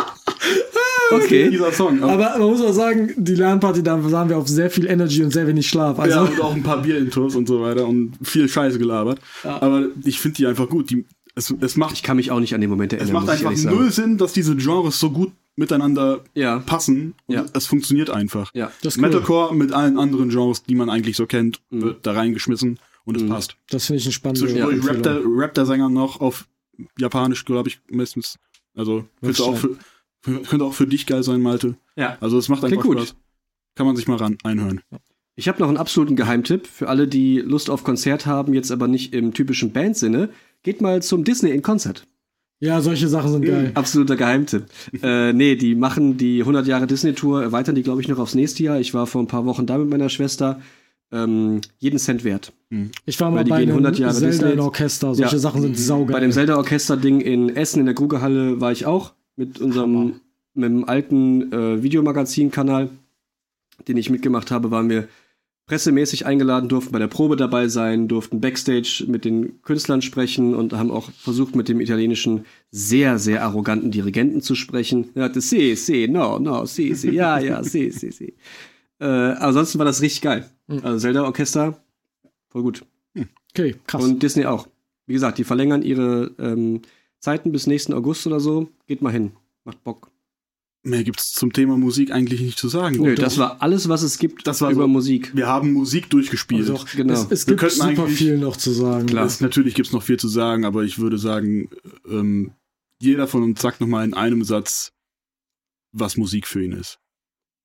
Okay. 1.12 1.50
Dieser 1.50 1.72
Song. 1.72 2.04
Aber 2.04 2.38
man 2.38 2.50
muss 2.50 2.62
auch 2.62 2.74
sagen, 2.74 3.12
die 3.18 3.36
Lernparty, 3.36 3.82
da 3.84 4.02
sahen 4.10 4.30
wir 4.30 4.38
auf 4.38 4.48
sehr 4.48 4.70
viel 4.70 4.86
Energy 4.88 5.24
und 5.24 5.32
sehr 5.32 5.48
wenig 5.48 5.68
Schlaf. 5.68 6.00
Also, 6.00 6.16
ja, 6.16 6.22
und 6.24 6.42
auch 6.42 6.54
ein 6.56 6.64
paar 6.64 6.82
Bierintos 6.82 7.36
und 7.36 7.48
so 7.48 7.62
weiter 7.62 7.88
und 7.88 8.18
viel 8.22 8.48
Scheiße 8.48 8.78
gelabert. 8.80 9.20
Aber 9.44 9.88
ich 10.04 10.20
finde 10.20 10.38
die 10.38 10.48
einfach 10.48 10.70
gut. 10.70 10.90
Die, 10.90 11.06
es, 11.36 11.54
es 11.62 11.76
macht, 11.78 11.94
Ich 11.94 12.04
kann 12.04 12.18
mich 12.18 12.32
auch 12.32 12.40
nicht 12.40 12.54
an 12.54 12.62
den 12.62 12.70
Moment 12.70 12.94
es 12.94 13.00
erinnern, 13.00 13.14
macht 13.26 13.28
muss 13.28 13.42
ich 13.42 13.48
einfach 13.48 13.72
null 13.72 13.92
Sinn, 13.92 14.18
dass 14.18 14.34
diese 14.34 14.56
Genres 14.56 15.00
so 15.00 15.10
gut 15.12 15.32
miteinander 15.56 16.22
Ja. 16.36 16.60
passen 16.60 17.14
und 17.28 17.36
Ja. 17.36 17.46
es 17.54 17.66
funktioniert 17.66 18.10
einfach. 18.10 18.52
Ja. 18.54 18.72
das 18.82 18.96
cool. 18.98 19.02
Metalcore 19.04 19.56
mit 19.56 19.72
allen 19.74 19.98
anderen 19.98 20.30
Genres, 20.30 20.64
die 20.64 20.76
man 20.76 20.90
eigentlich 20.90 21.16
so 21.18 21.26
kennt, 21.26 21.60
Mhm. 21.70 21.82
wird 21.82 22.06
da 22.08 22.14
reingeschmissen 22.14 22.80
und 23.06 23.18
es 23.18 23.28
passt. 23.28 23.56
Das 23.70 23.86
finde 23.86 24.00
ich 24.02 24.06
ein 24.08 24.12
spannendes 24.12 24.42
Zwischendurch 24.44 24.88
rappt 24.88 25.06
der, 25.06 25.22
rappt 25.26 25.58
der 25.58 25.66
Sänger 25.66 25.90
noch 25.90 26.22
auf 26.22 26.46
Japanisch, 26.98 27.44
glaube 27.46 27.70
ich, 27.70 27.80
meistens. 27.92 28.38
Also 28.76 29.04
könnte 29.22 29.44
auch, 29.44 29.58
für, 29.58 29.70
für, 29.70 29.78
könnte 30.24 30.66
auch 30.66 30.74
für 30.74 30.88
dich 30.88 31.06
geil 31.06 31.24
sein, 31.24 31.42
Malte. 31.42 31.76
Ja. 31.96 32.18
Also 32.22 32.38
es 32.38 32.50
macht 32.50 32.64
einfach 32.64 32.82
Klingt 32.82 32.98
gut. 32.98 33.08
Spaß. 33.08 33.16
Kann 33.76 33.86
man 33.86 33.96
sich 33.96 34.08
mal 34.08 34.18
ran 34.18 34.38
einhören. 34.44 34.82
Ich 35.36 35.48
habe 35.48 35.60
noch 35.60 35.70
einen 35.70 35.78
absoluten 35.78 36.16
Geheimtipp 36.18 36.68
für 36.68 36.90
alle, 36.90 37.08
die 37.08 37.40
Lust 37.40 37.70
auf 37.70 37.84
Konzert 37.86 38.26
haben, 38.26 38.54
jetzt 38.54 38.72
aber 38.72 38.88
nicht 38.90 39.14
im 39.14 39.34
typischen 39.34 39.72
Bandsinne. 39.72 40.30
Geht 40.64 40.82
mal 40.82 41.02
zum 41.02 41.24
Disney 41.24 41.52
in 41.52 41.62
Konzert. 41.62 42.06
Ja, 42.62 42.82
solche 42.82 43.08
Sachen 43.08 43.32
sind 43.32 43.46
geil. 43.46 43.72
Absoluter 43.74 44.18
Geheimtipp. 44.18 44.66
äh, 45.02 45.32
nee, 45.32 45.56
die 45.56 45.76
machen 45.76 46.18
die 46.18 46.42
100 46.42 46.68
Jahre 46.68 46.88
Disney-Tour, 46.88 47.42
erweitern 47.42 47.76
die, 47.76 47.84
glaube 47.84 48.02
ich, 48.02 48.10
noch 48.10 48.20
aufs 48.20 48.36
nächste 48.36 48.64
Jahr. 48.64 48.82
Ich 48.82 48.94
war 48.94 49.08
vor 49.08 49.22
ein 49.24 49.28
paar 49.28 49.46
Wochen 49.46 49.66
da 49.66 49.78
mit 49.78 49.90
meiner 49.90 50.10
Schwester. 50.10 50.60
Ähm, 51.12 51.62
jeden 51.78 51.98
Cent 52.00 52.26
wert. 52.26 52.52
Ich 53.06 53.20
war 53.22 53.32
mal 53.32 53.46
bei 53.46 53.60
gehen 53.60 53.70
einem 53.70 53.86
100 53.86 53.98
Jahre 53.98 54.14
Zelda 54.14 54.28
Disney. 54.32 54.52
in 54.52 54.60
Orchester. 54.60 55.16
Solche 55.16 55.36
Ja. 55.38 55.40
Sachen 55.40 55.62
sind 55.62 55.78
saugeil. 55.78 56.14
Bei 56.14 56.20
dem 56.20 56.32
Zelda-Orchester-Ding 56.34 57.22
in 57.22 57.56
Essen 57.56 57.80
in 57.80 57.86
der 57.86 57.96
Krugerhalle 57.96 58.60
war 58.60 58.74
ich 58.74 58.86
auch 58.86 59.14
mit 59.40 59.60
unserem 59.60 60.20
mit 60.54 60.70
dem 60.70 60.84
alten 60.84 61.54
äh, 61.54 61.82
Videomagazin-Kanal, 61.82 62.90
den 63.88 63.98
ich 63.98 64.10
mitgemacht 64.10 64.52
habe, 64.52 64.70
waren 64.70 64.90
wir 64.90 65.08
pressemäßig 65.66 66.26
eingeladen, 66.26 66.68
durften 66.68 66.92
bei 66.92 67.00
der 67.00 67.08
Probe 67.08 67.38
dabei 67.38 67.70
sein, 67.70 68.10
durften 68.10 68.42
Backstage 68.42 69.06
mit 69.08 69.24
den 69.24 69.62
Künstlern 69.62 70.02
sprechen 70.02 70.56
und 70.56 70.74
haben 70.74 70.92
auch 70.92 71.10
versucht, 71.12 71.56
mit 71.56 71.70
dem 71.70 71.80
italienischen 71.80 72.46
sehr, 72.72 73.18
sehr 73.18 73.44
arroganten 73.44 73.92
Dirigenten 73.92 74.42
zu 74.42 74.56
sprechen. 74.56 75.10
Er 75.16 75.26
hatte, 75.26 75.40
si, 75.40 75.76
si, 75.76 76.08
no, 76.10 76.40
no, 76.40 76.66
si, 76.66 76.94
si, 76.96 77.12
ja, 77.12 77.40
ja, 77.40 77.64
si, 77.64 77.92
si, 77.92 78.12
si. 78.12 78.34
Äh, 79.00 79.06
ansonsten 79.06 79.78
war 79.80 79.86
das 79.86 80.02
richtig 80.02 80.22
geil. 80.22 80.50
Also 80.68 81.00
Zelda-Orchester, 81.00 81.82
voll 82.50 82.64
gut. 82.64 82.84
okay, 83.52 83.76
krass. 83.88 84.04
Und 84.04 84.22
Disney 84.22 84.46
auch. 84.46 84.68
Wie 85.06 85.14
gesagt, 85.14 85.38
die 85.38 85.44
verlängern 85.44 85.82
ihre 85.82 86.32
ähm, 86.40 86.82
Zeiten 87.20 87.52
bis 87.52 87.68
nächsten 87.68 87.94
August 87.94 88.26
oder 88.28 88.40
so. 88.40 88.70
Geht 88.88 89.02
mal 89.02 89.12
hin. 89.12 89.32
Macht 89.66 89.84
Bock. 89.84 90.12
Mehr 90.82 91.04
gibt's 91.04 91.34
zum 91.34 91.52
Thema 91.52 91.78
Musik 91.78 92.12
eigentlich 92.12 92.40
nicht 92.40 92.58
zu 92.58 92.70
sagen. 92.70 92.96
Nö, 93.02 93.14
das 93.16 93.38
war 93.38 93.62
alles, 93.62 93.90
was 93.90 94.02
es 94.02 94.18
gibt 94.18 94.48
Das 94.48 94.62
war 94.62 94.72
über 94.72 94.84
so- 94.84 94.88
Musik. 94.88 95.36
Wir 95.36 95.48
haben 95.48 95.74
Musik 95.74 96.10
durchgespielt. 96.10 96.70
Also, 96.70 96.86
Genau. 96.96 97.14
es, 97.14 97.28
es 97.30 97.48
Wir 97.48 97.56
gibt 97.58 97.60
könnten 97.60 97.96
super 97.98 98.08
viel 98.08 98.38
noch 98.38 98.56
zu 98.56 98.72
sagen. 98.72 99.06
Klar. 99.08 99.26
Es, 99.26 99.42
natürlich 99.42 99.76
gibt's 99.76 99.92
noch 99.92 100.04
viel 100.04 100.18
zu 100.18 100.30
sagen, 100.30 100.64
aber 100.64 100.84
ich 100.86 100.98
würde 101.00 101.18
sagen, 101.18 101.70
ähm, 102.08 102.54
jeder 103.02 103.28
von 103.28 103.44
uns 103.44 103.62
sagt 103.62 103.82
nochmal 103.82 104.06
in 104.06 104.14
einem 104.14 104.44
Satz, 104.46 104.94
was 105.92 106.16
Musik 106.16 106.48
für 106.48 106.64
ihn 106.64 106.72
ist. 106.72 107.00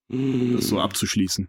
Das 0.08 0.66
so 0.68 0.80
abzuschließen. 0.80 1.48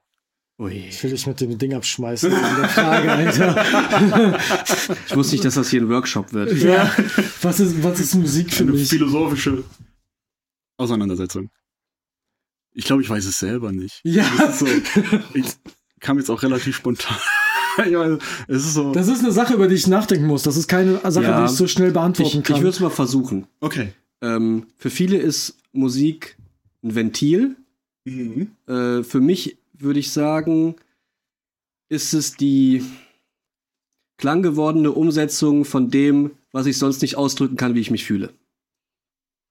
Ui. 0.57 0.72
Ich 0.90 1.03
will 1.03 1.11
dich 1.11 1.27
mit 1.27 1.41
dem 1.41 1.57
Ding 1.57 1.73
abschmeißen. 1.73 2.32
in 2.32 2.38
der 2.40 2.69
Frage, 2.69 3.11
Alter. 3.11 4.40
Ich 5.07 5.15
wusste 5.15 5.34
nicht, 5.36 5.44
dass 5.45 5.56
das 5.56 5.69
hier 5.69 5.82
ein 5.82 5.90
Workshop 5.90 6.32
wird. 6.34 6.53
ja. 6.53 6.90
Was 7.41 7.60
ist, 7.60 7.84
was 7.84 7.99
ist 7.99 8.15
Musik 8.15 8.53
für 8.53 8.64
Eine 8.64 8.72
mich? 8.72 8.88
philosophische 8.90 9.64
Auseinandersetzung. 10.77 11.49
Ich 12.73 12.86
glaube, 12.86 13.02
ich 13.02 13.10
weiß 13.10 13.26
es 13.26 13.40
selber 13.40 13.72
nicht. 13.72 13.99
Ja. 14.03 14.26
Das 14.38 14.61
ist 14.61 14.68
so, 14.95 15.02
ich 15.34 15.45
kam 15.99 16.18
jetzt 16.18 16.30
auch 16.30 16.41
relativ 16.44 16.76
spontan. 16.76 17.18
ich 17.86 17.91
meine, 17.94 18.19
es 18.48 18.65
ist 18.65 18.73
so. 18.73 18.91
Das 18.94 19.07
ist 19.10 19.19
eine 19.23 19.32
Sache, 19.34 19.53
über 19.56 19.68
die 19.68 19.76
ich 19.76 19.88
nachdenken 19.88 20.26
muss. 20.27 20.44
Das 20.44 20.56
ist 20.57 20.68
keine 20.68 20.99
Sache, 21.11 21.26
Ja. 21.26 21.40
die 21.40 21.45
ich 21.52 21.57
so 21.57 21.68
schnell 21.68 21.90
Ich, 21.90 21.94
beantworten 21.94 22.38
ich 22.40 22.44
kann. 22.44 22.57
würde 22.57 22.69
es 22.69 22.80
mal 22.80 22.90
versuchen. 22.90 23.48
okay. 23.60 23.94
Ähm, 24.22 24.68
für 24.77 24.90
viele 24.90 25.18
ist 25.18 25.57
Musik 25.73 26.38
ein 26.84 26.95
Ventil. 26.95 27.57
Mhm. 28.06 28.52
Äh, 28.68 29.03
für 29.03 29.19
mich 29.19 29.57
würde 29.85 29.99
ich 30.01 30.11
sagen, 30.11 30.75
ist 31.87 32.13
es 32.13 32.35
die 32.35 32.83
klanggewordene 34.17 34.91
Umsetzung 34.91 35.65
von 35.65 35.89
dem, 35.89 36.31
was 36.51 36.65
ich 36.65 36.77
sonst 36.77 37.01
nicht 37.01 37.15
ausdrücken 37.17 37.57
kann, 37.57 37.75
wie 37.75 37.79
ich 37.81 37.91
mich 37.91 38.05
fühle. 38.05 38.33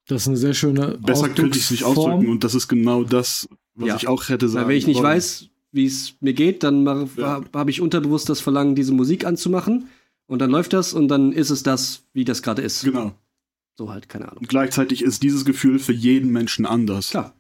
das 0.06 0.22
ist 0.22 0.28
eine 0.28 0.36
sehr 0.36 0.52
schöne 0.54 0.98
Besser 0.98 1.30
könnte 1.30 1.56
ich 1.56 1.64
es 1.64 1.70
nicht 1.70 1.84
ausdrücken 1.84 2.28
und 2.28 2.44
das 2.44 2.54
ist 2.54 2.68
genau 2.68 3.04
das, 3.04 3.48
was 3.74 3.88
Ja. 3.88 3.96
ich 3.96 4.06
auch 4.08 4.28
hätte 4.28 4.48
sagen 4.50 4.64
Weil 4.66 4.70
wenn 4.72 4.76
ich 4.78 4.86
nicht 4.86 4.96
wollen. 4.98 5.06
weiß, 5.06 5.48
wie 5.72 5.86
es 5.86 6.14
mir 6.20 6.34
geht, 6.34 6.62
dann 6.62 6.84
Ja. 6.84 7.26
habe 7.26 7.46
hab 7.58 7.68
ich 7.70 7.80
unterbewusst 7.80 8.28
das 8.28 8.40
Verlangen, 8.40 8.74
diese 8.74 8.92
Musik 8.92 9.24
anzumachen. 9.24 9.88
Und 10.26 10.38
dann 10.40 10.50
läuft 10.50 10.72
das 10.72 10.92
und 10.94 11.08
dann 11.08 11.32
ist 11.32 11.50
es 11.50 11.62
das, 11.62 12.02
wie 12.14 12.24
das 12.24 12.42
gerade 12.42 12.62
ist. 12.62 12.82
Genau. 12.84 13.12
So 13.76 13.90
halt, 13.90 14.08
keine 14.08 14.26
Ahnung. 14.28 14.38
Und 14.40 14.48
gleichzeitig 14.48 15.02
ist 15.02 15.22
dieses 15.22 15.44
Gefühl 15.44 15.78
für 15.78 15.92
jeden 15.92 16.30
Menschen 16.32 16.64
anders. 16.64 17.10
Klar. 17.10 17.34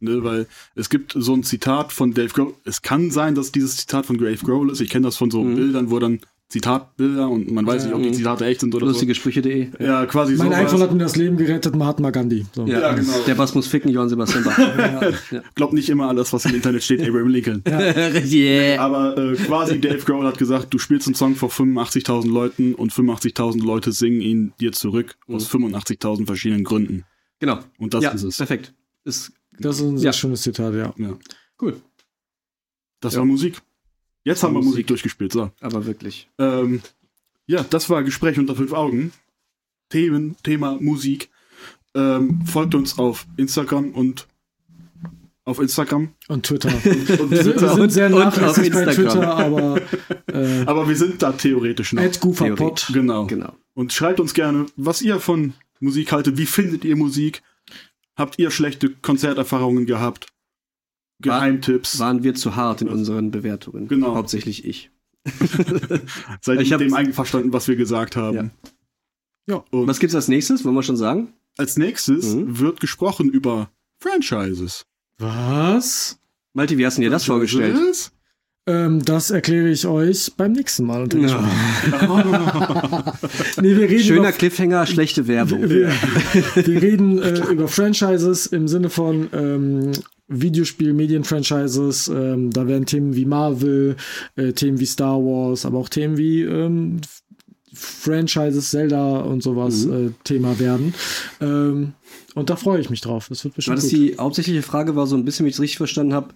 Ne, 0.00 0.22
weil 0.24 0.46
es 0.74 0.90
gibt 0.90 1.14
so 1.16 1.34
ein 1.34 1.42
Zitat 1.42 1.92
von 1.92 2.12
Dave 2.14 2.28
Grohl. 2.28 2.54
Es 2.64 2.82
kann 2.82 3.10
sein, 3.10 3.34
dass 3.34 3.52
dieses 3.52 3.76
Zitat 3.78 4.06
von 4.06 4.18
Dave 4.18 4.44
Grohl 4.44 4.70
ist. 4.70 4.80
Ich 4.80 4.90
kenne 4.90 5.06
das 5.06 5.16
von 5.16 5.30
so 5.30 5.42
Mhm. 5.42 5.54
Bildern, 5.54 5.90
wo 5.90 5.98
dann 5.98 6.20
Zitatbilder 6.48 7.28
und 7.28 7.50
man 7.50 7.66
weiß 7.66 7.84
nicht, 7.86 7.92
ob 7.94 8.00
die 8.02 8.10
Mhm. 8.10 8.14
Zitate 8.14 8.44
echt 8.46 8.60
sind 8.60 8.72
oder 8.72 8.86
Lustige 8.86 9.16
Sprüche.de. 9.16 9.68
so. 9.76 9.84
Ja, 9.84 10.06
quasi 10.06 10.36
Mein 10.36 10.46
sowas. 10.48 10.58
iPhone 10.60 10.80
hat 10.82 10.92
mir 10.92 10.98
das 11.00 11.16
Leben 11.16 11.36
gerettet, 11.36 11.74
Mahatma 11.74 12.10
Gandhi. 12.10 12.46
So. 12.54 12.64
Ja, 12.66 12.92
genau. 12.94 13.18
Der 13.26 13.34
Bass 13.34 13.52
muss 13.56 13.66
ficken, 13.66 13.90
Johann 13.90 14.08
Sebastian 14.08 14.44
Bach. 14.44 14.56
ja. 14.58 15.10
Ja. 15.32 15.42
Glaubt 15.56 15.72
nicht 15.72 15.88
immer 15.88 16.06
alles, 16.08 16.32
was 16.32 16.44
im 16.44 16.54
Internet 16.54 16.84
steht, 16.84 17.02
Abraham 17.02 17.28
Lincoln. 17.28 17.64
yeah. 17.66 18.80
Aber 18.80 19.18
äh, 19.18 19.34
quasi 19.34 19.80
Dave 19.80 19.98
Grohl 20.04 20.24
hat 20.24 20.38
gesagt, 20.38 20.72
du 20.72 20.78
spielst 20.78 21.08
einen 21.08 21.14
Song 21.16 21.34
vor 21.34 21.48
85.000 21.50 22.28
Leuten 22.30 22.74
und 22.74 22.92
85.000 22.92 23.64
Leute 23.64 23.90
singen 23.92 24.20
ihn 24.20 24.52
dir 24.60 24.70
zurück 24.72 25.16
aus 25.28 25.50
85.000 25.50 26.26
verschiedenen 26.26 26.62
Gründen. 26.64 27.04
Genau. 27.40 27.58
Und 27.78 27.92
das 27.92 28.04
ja, 28.04 28.10
ist 28.10 28.22
es. 28.22 28.36
perfekt. 28.36 28.72
Ist 29.04 29.32
Das 29.58 29.76
ist 29.76 29.82
ein 29.82 29.98
sehr 29.98 30.06
Ja. 30.06 30.12
schönes 30.12 30.42
Zitat, 30.42 30.74
ja. 30.74 30.92
Ja. 30.96 31.18
cool. 31.62 31.80
Das 33.00 33.14
Ja. 33.14 33.20
war 33.20 33.26
Musik. 33.26 33.60
Jetzt 34.24 34.42
haben 34.42 34.52
wir 34.54 34.58
Musik. 34.58 34.70
Musik 34.72 34.86
durchgespielt. 34.88 35.32
So. 35.32 35.50
Aber 35.60 35.86
wirklich. 35.86 36.28
Ähm, 36.38 36.82
ja, 37.46 37.62
das 37.62 37.88
war 37.90 38.02
Gespräch 38.02 38.38
unter 38.38 38.56
fünf 38.56 38.72
Augen. 38.72 39.12
Themen, 39.88 40.36
Thema 40.42 40.78
Musik. 40.80 41.30
Ähm, 41.94 42.44
folgt 42.44 42.74
uns 42.74 42.98
auf 42.98 43.26
Instagram 43.36 43.92
und 43.92 44.26
auf 45.44 45.60
Instagram. 45.60 46.08
Und 46.28 46.44
Twitter. 46.44 46.68
Und 47.20 47.30
Wir 47.30 47.44
sind, 47.44 47.60
wir 47.60 47.74
sind 47.74 47.92
sehr 47.92 48.06
Und- 48.08 48.14
und 48.14 48.22
auf 48.24 48.36
nachlässig 48.36 48.72
bei. 48.72 48.84
Twitter, 48.92 49.36
aber 49.36 49.80
äh, 50.26 50.64
Aber 50.66 50.88
wir 50.88 50.96
sind 50.96 51.22
da 51.22 51.30
theoretisch 51.32 51.92
noch. 51.92 52.02
at 52.02 52.20
GooferPod. 52.20 52.90
Genau. 52.92 53.26
Genau. 53.26 53.54
Und 53.74 53.92
schreibt 53.92 54.18
uns 54.18 54.34
gerne, 54.34 54.66
was 54.76 55.02
ihr 55.02 55.20
von 55.20 55.54
Musik 55.78 56.10
haltet. 56.10 56.36
Wie 56.36 56.46
findet 56.46 56.84
ihr 56.84 56.96
Musik? 56.96 57.42
Habt 58.16 58.38
ihr 58.38 58.50
schlechte 58.50 58.90
Konzerterfahrungen 58.90 59.86
gehabt? 59.86 60.28
Geheimtipps? 61.22 61.98
Waren 61.98 62.22
wir 62.22 62.34
zu 62.34 62.56
hart 62.56 62.82
in 62.82 62.88
unseren 62.88 63.30
Bewertungen? 63.30 63.88
Genau. 63.88 64.14
Hauptsächlich 64.14 64.64
ich. 64.64 64.90
Seid 66.40 66.60
Ich 66.60 66.68
ihr 66.70 66.74
hab- 66.74 66.80
mit 66.80 66.90
dem 66.90 66.94
einverstanden, 66.94 67.52
was 67.52 67.68
wir 67.68 67.76
gesagt 67.76 68.16
haben? 68.16 68.50
Ja. 69.48 69.64
Und 69.70 69.86
Was 69.86 69.98
gibt's 70.00 70.14
als 70.14 70.28
nächstes? 70.28 70.64
Wollen 70.64 70.74
wir 70.74 70.82
schon 70.82 70.96
sagen? 70.96 71.32
als 71.58 71.78
nächstes 71.78 72.34
Mhm. 72.34 72.58
wird 72.58 72.80
gesprochen 72.80 73.30
über 73.30 73.70
Franchises. 74.02 74.84
Was? 75.18 76.20
Malte, 76.52 76.76
wie 76.76 76.84
hast 76.84 76.98
du 76.98 77.00
dir 77.02 77.08
das 77.08 77.24
vorgestellt? 77.24 78.12
Ähm, 78.68 79.04
das 79.04 79.30
erkläre 79.30 79.68
ich 79.68 79.86
euch 79.86 80.32
beim 80.36 80.52
nächsten 80.52 80.86
Mal. 80.86 81.06
Ja. 81.14 81.40
nee, 83.62 83.76
wir 83.76 83.88
reden 83.88 84.00
Schöner 84.02 84.18
über, 84.20 84.32
Cliffhanger, 84.32 84.86
schlechte 84.86 85.28
Werbung. 85.28 85.70
wir, 85.70 85.88
wir 86.54 86.82
reden 86.82 87.22
äh, 87.22 87.38
über 87.52 87.68
Franchises 87.68 88.46
im 88.46 88.66
Sinne 88.66 88.90
von 88.90 89.28
ähm, 89.32 89.92
Videospiel, 90.28 90.92
Medien-Franchises. 90.94 92.08
Ähm, 92.08 92.50
da 92.50 92.66
werden 92.66 92.86
Themen 92.86 93.14
wie 93.14 93.24
Marvel, 93.24 93.94
äh, 94.34 94.52
Themen 94.52 94.80
wie 94.80 94.86
Star 94.86 95.18
Wars, 95.18 95.64
aber 95.64 95.78
auch 95.78 95.88
Themen 95.88 96.16
wie 96.16 96.42
ähm, 96.42 97.00
Franchises, 97.72 98.70
Zelda 98.70 99.18
und 99.20 99.42
sowas 99.42 99.84
Mhm. 99.86 100.08
äh, 100.08 100.10
Thema 100.24 100.58
werden. 100.58 100.94
Ähm, 101.40 101.92
und 102.34 102.50
da 102.50 102.56
freue 102.56 102.80
ich 102.80 102.90
mich 102.90 103.00
drauf. 103.00 103.26
Das 103.28 103.44
wird 103.44 103.54
War 103.54 103.56
bestimmt 103.56 103.78
das 103.78 103.84
gut. 103.84 103.92
die 103.92 104.16
hauptsächliche 104.18 104.62
Frage, 104.62 104.96
war 104.96 105.06
so 105.06 105.16
ein 105.16 105.24
bisschen, 105.24 105.44
wie 105.46 105.50
ich 105.50 105.54
es 105.56 105.60
richtig 105.60 105.76
verstanden 105.76 106.14
habe, 106.14 106.28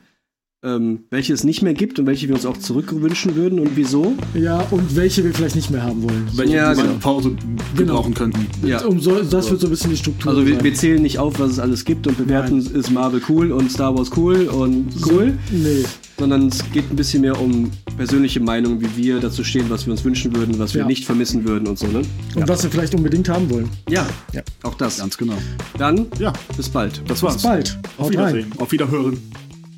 ähm, 0.62 1.04
welche 1.08 1.32
es 1.32 1.42
nicht 1.42 1.62
mehr 1.62 1.72
gibt 1.72 1.98
und 1.98 2.06
welche 2.06 2.28
wir 2.28 2.34
uns 2.34 2.44
auch 2.44 2.56
zurückwünschen 2.58 3.34
würden 3.34 3.58
und 3.60 3.76
wieso? 3.76 4.12
Ja, 4.34 4.60
und 4.70 4.94
welche 4.94 5.24
wir 5.24 5.32
vielleicht 5.32 5.56
nicht 5.56 5.70
mehr 5.70 5.82
haben 5.82 6.02
wollen. 6.02 6.28
Welche 6.34 6.54
Ja, 6.56 6.72
ja, 6.74 6.74
genau. 6.74 6.94
Pause 7.00 7.34
gebrauchen 7.76 8.12
könnten. 8.12 8.46
Ja. 8.66 8.84
Um 8.84 9.00
so, 9.00 9.22
das 9.22 9.50
wird 9.50 9.60
so 9.60 9.66
ein 9.68 9.70
bisschen 9.70 9.90
die 9.90 9.96
Struktur. 9.96 10.30
Also 10.30 10.44
wir, 10.46 10.56
sein. 10.56 10.64
wir 10.64 10.74
zählen 10.74 11.00
nicht 11.00 11.18
auf, 11.18 11.38
was 11.38 11.52
es 11.52 11.58
alles 11.58 11.84
gibt 11.86 12.06
und 12.06 12.18
bewerten, 12.18 12.58
ist 12.58 12.90
Marvel 12.90 13.22
cool 13.30 13.52
und 13.52 13.72
Star 13.72 13.96
Wars 13.96 14.10
cool 14.18 14.48
und 14.48 14.88
cool, 15.10 15.38
Nee. 15.50 15.84
sondern 16.18 16.48
es 16.48 16.58
geht 16.72 16.90
ein 16.90 16.96
bisschen 16.96 17.22
mehr 17.22 17.40
um 17.40 17.70
persönliche 17.96 18.40
Meinungen, 18.40 18.82
wie 18.82 19.02
wir 19.02 19.18
dazu 19.20 19.42
stehen, 19.42 19.64
was 19.70 19.86
wir 19.86 19.92
uns 19.92 20.04
wünschen 20.04 20.36
würden, 20.36 20.58
was 20.58 20.74
wir 20.74 20.82
Ja. 20.82 20.86
nicht 20.86 21.06
vermissen 21.06 21.48
würden 21.48 21.68
und 21.68 21.78
so, 21.78 21.86
ne? 21.86 22.02
Und 22.34 22.48
was 22.48 22.62
wir 22.64 22.70
vielleicht 22.70 22.94
unbedingt 22.94 23.30
haben 23.30 23.48
wollen. 23.48 23.68
Ja, 23.88 24.06
Ja. 24.34 24.42
auch 24.64 24.74
das. 24.74 24.98
Ganz 24.98 25.16
genau. 25.16 25.38
Dann 25.78 26.06
Ja, 26.18 26.34
bis 26.54 26.68
bald. 26.68 27.02
das 27.08 27.22
war's. 27.22 27.34
Bis 27.36 27.42
bald. 27.44 27.78
Auf 27.96 28.08
Haut 28.08 28.16
rein. 28.18 28.34
Wiedersehen. 28.34 28.52
Auf 28.58 28.72
Wiederhören. 28.72 29.18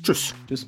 Tschüss. 0.03 0.35
Tschüss. 0.47 0.67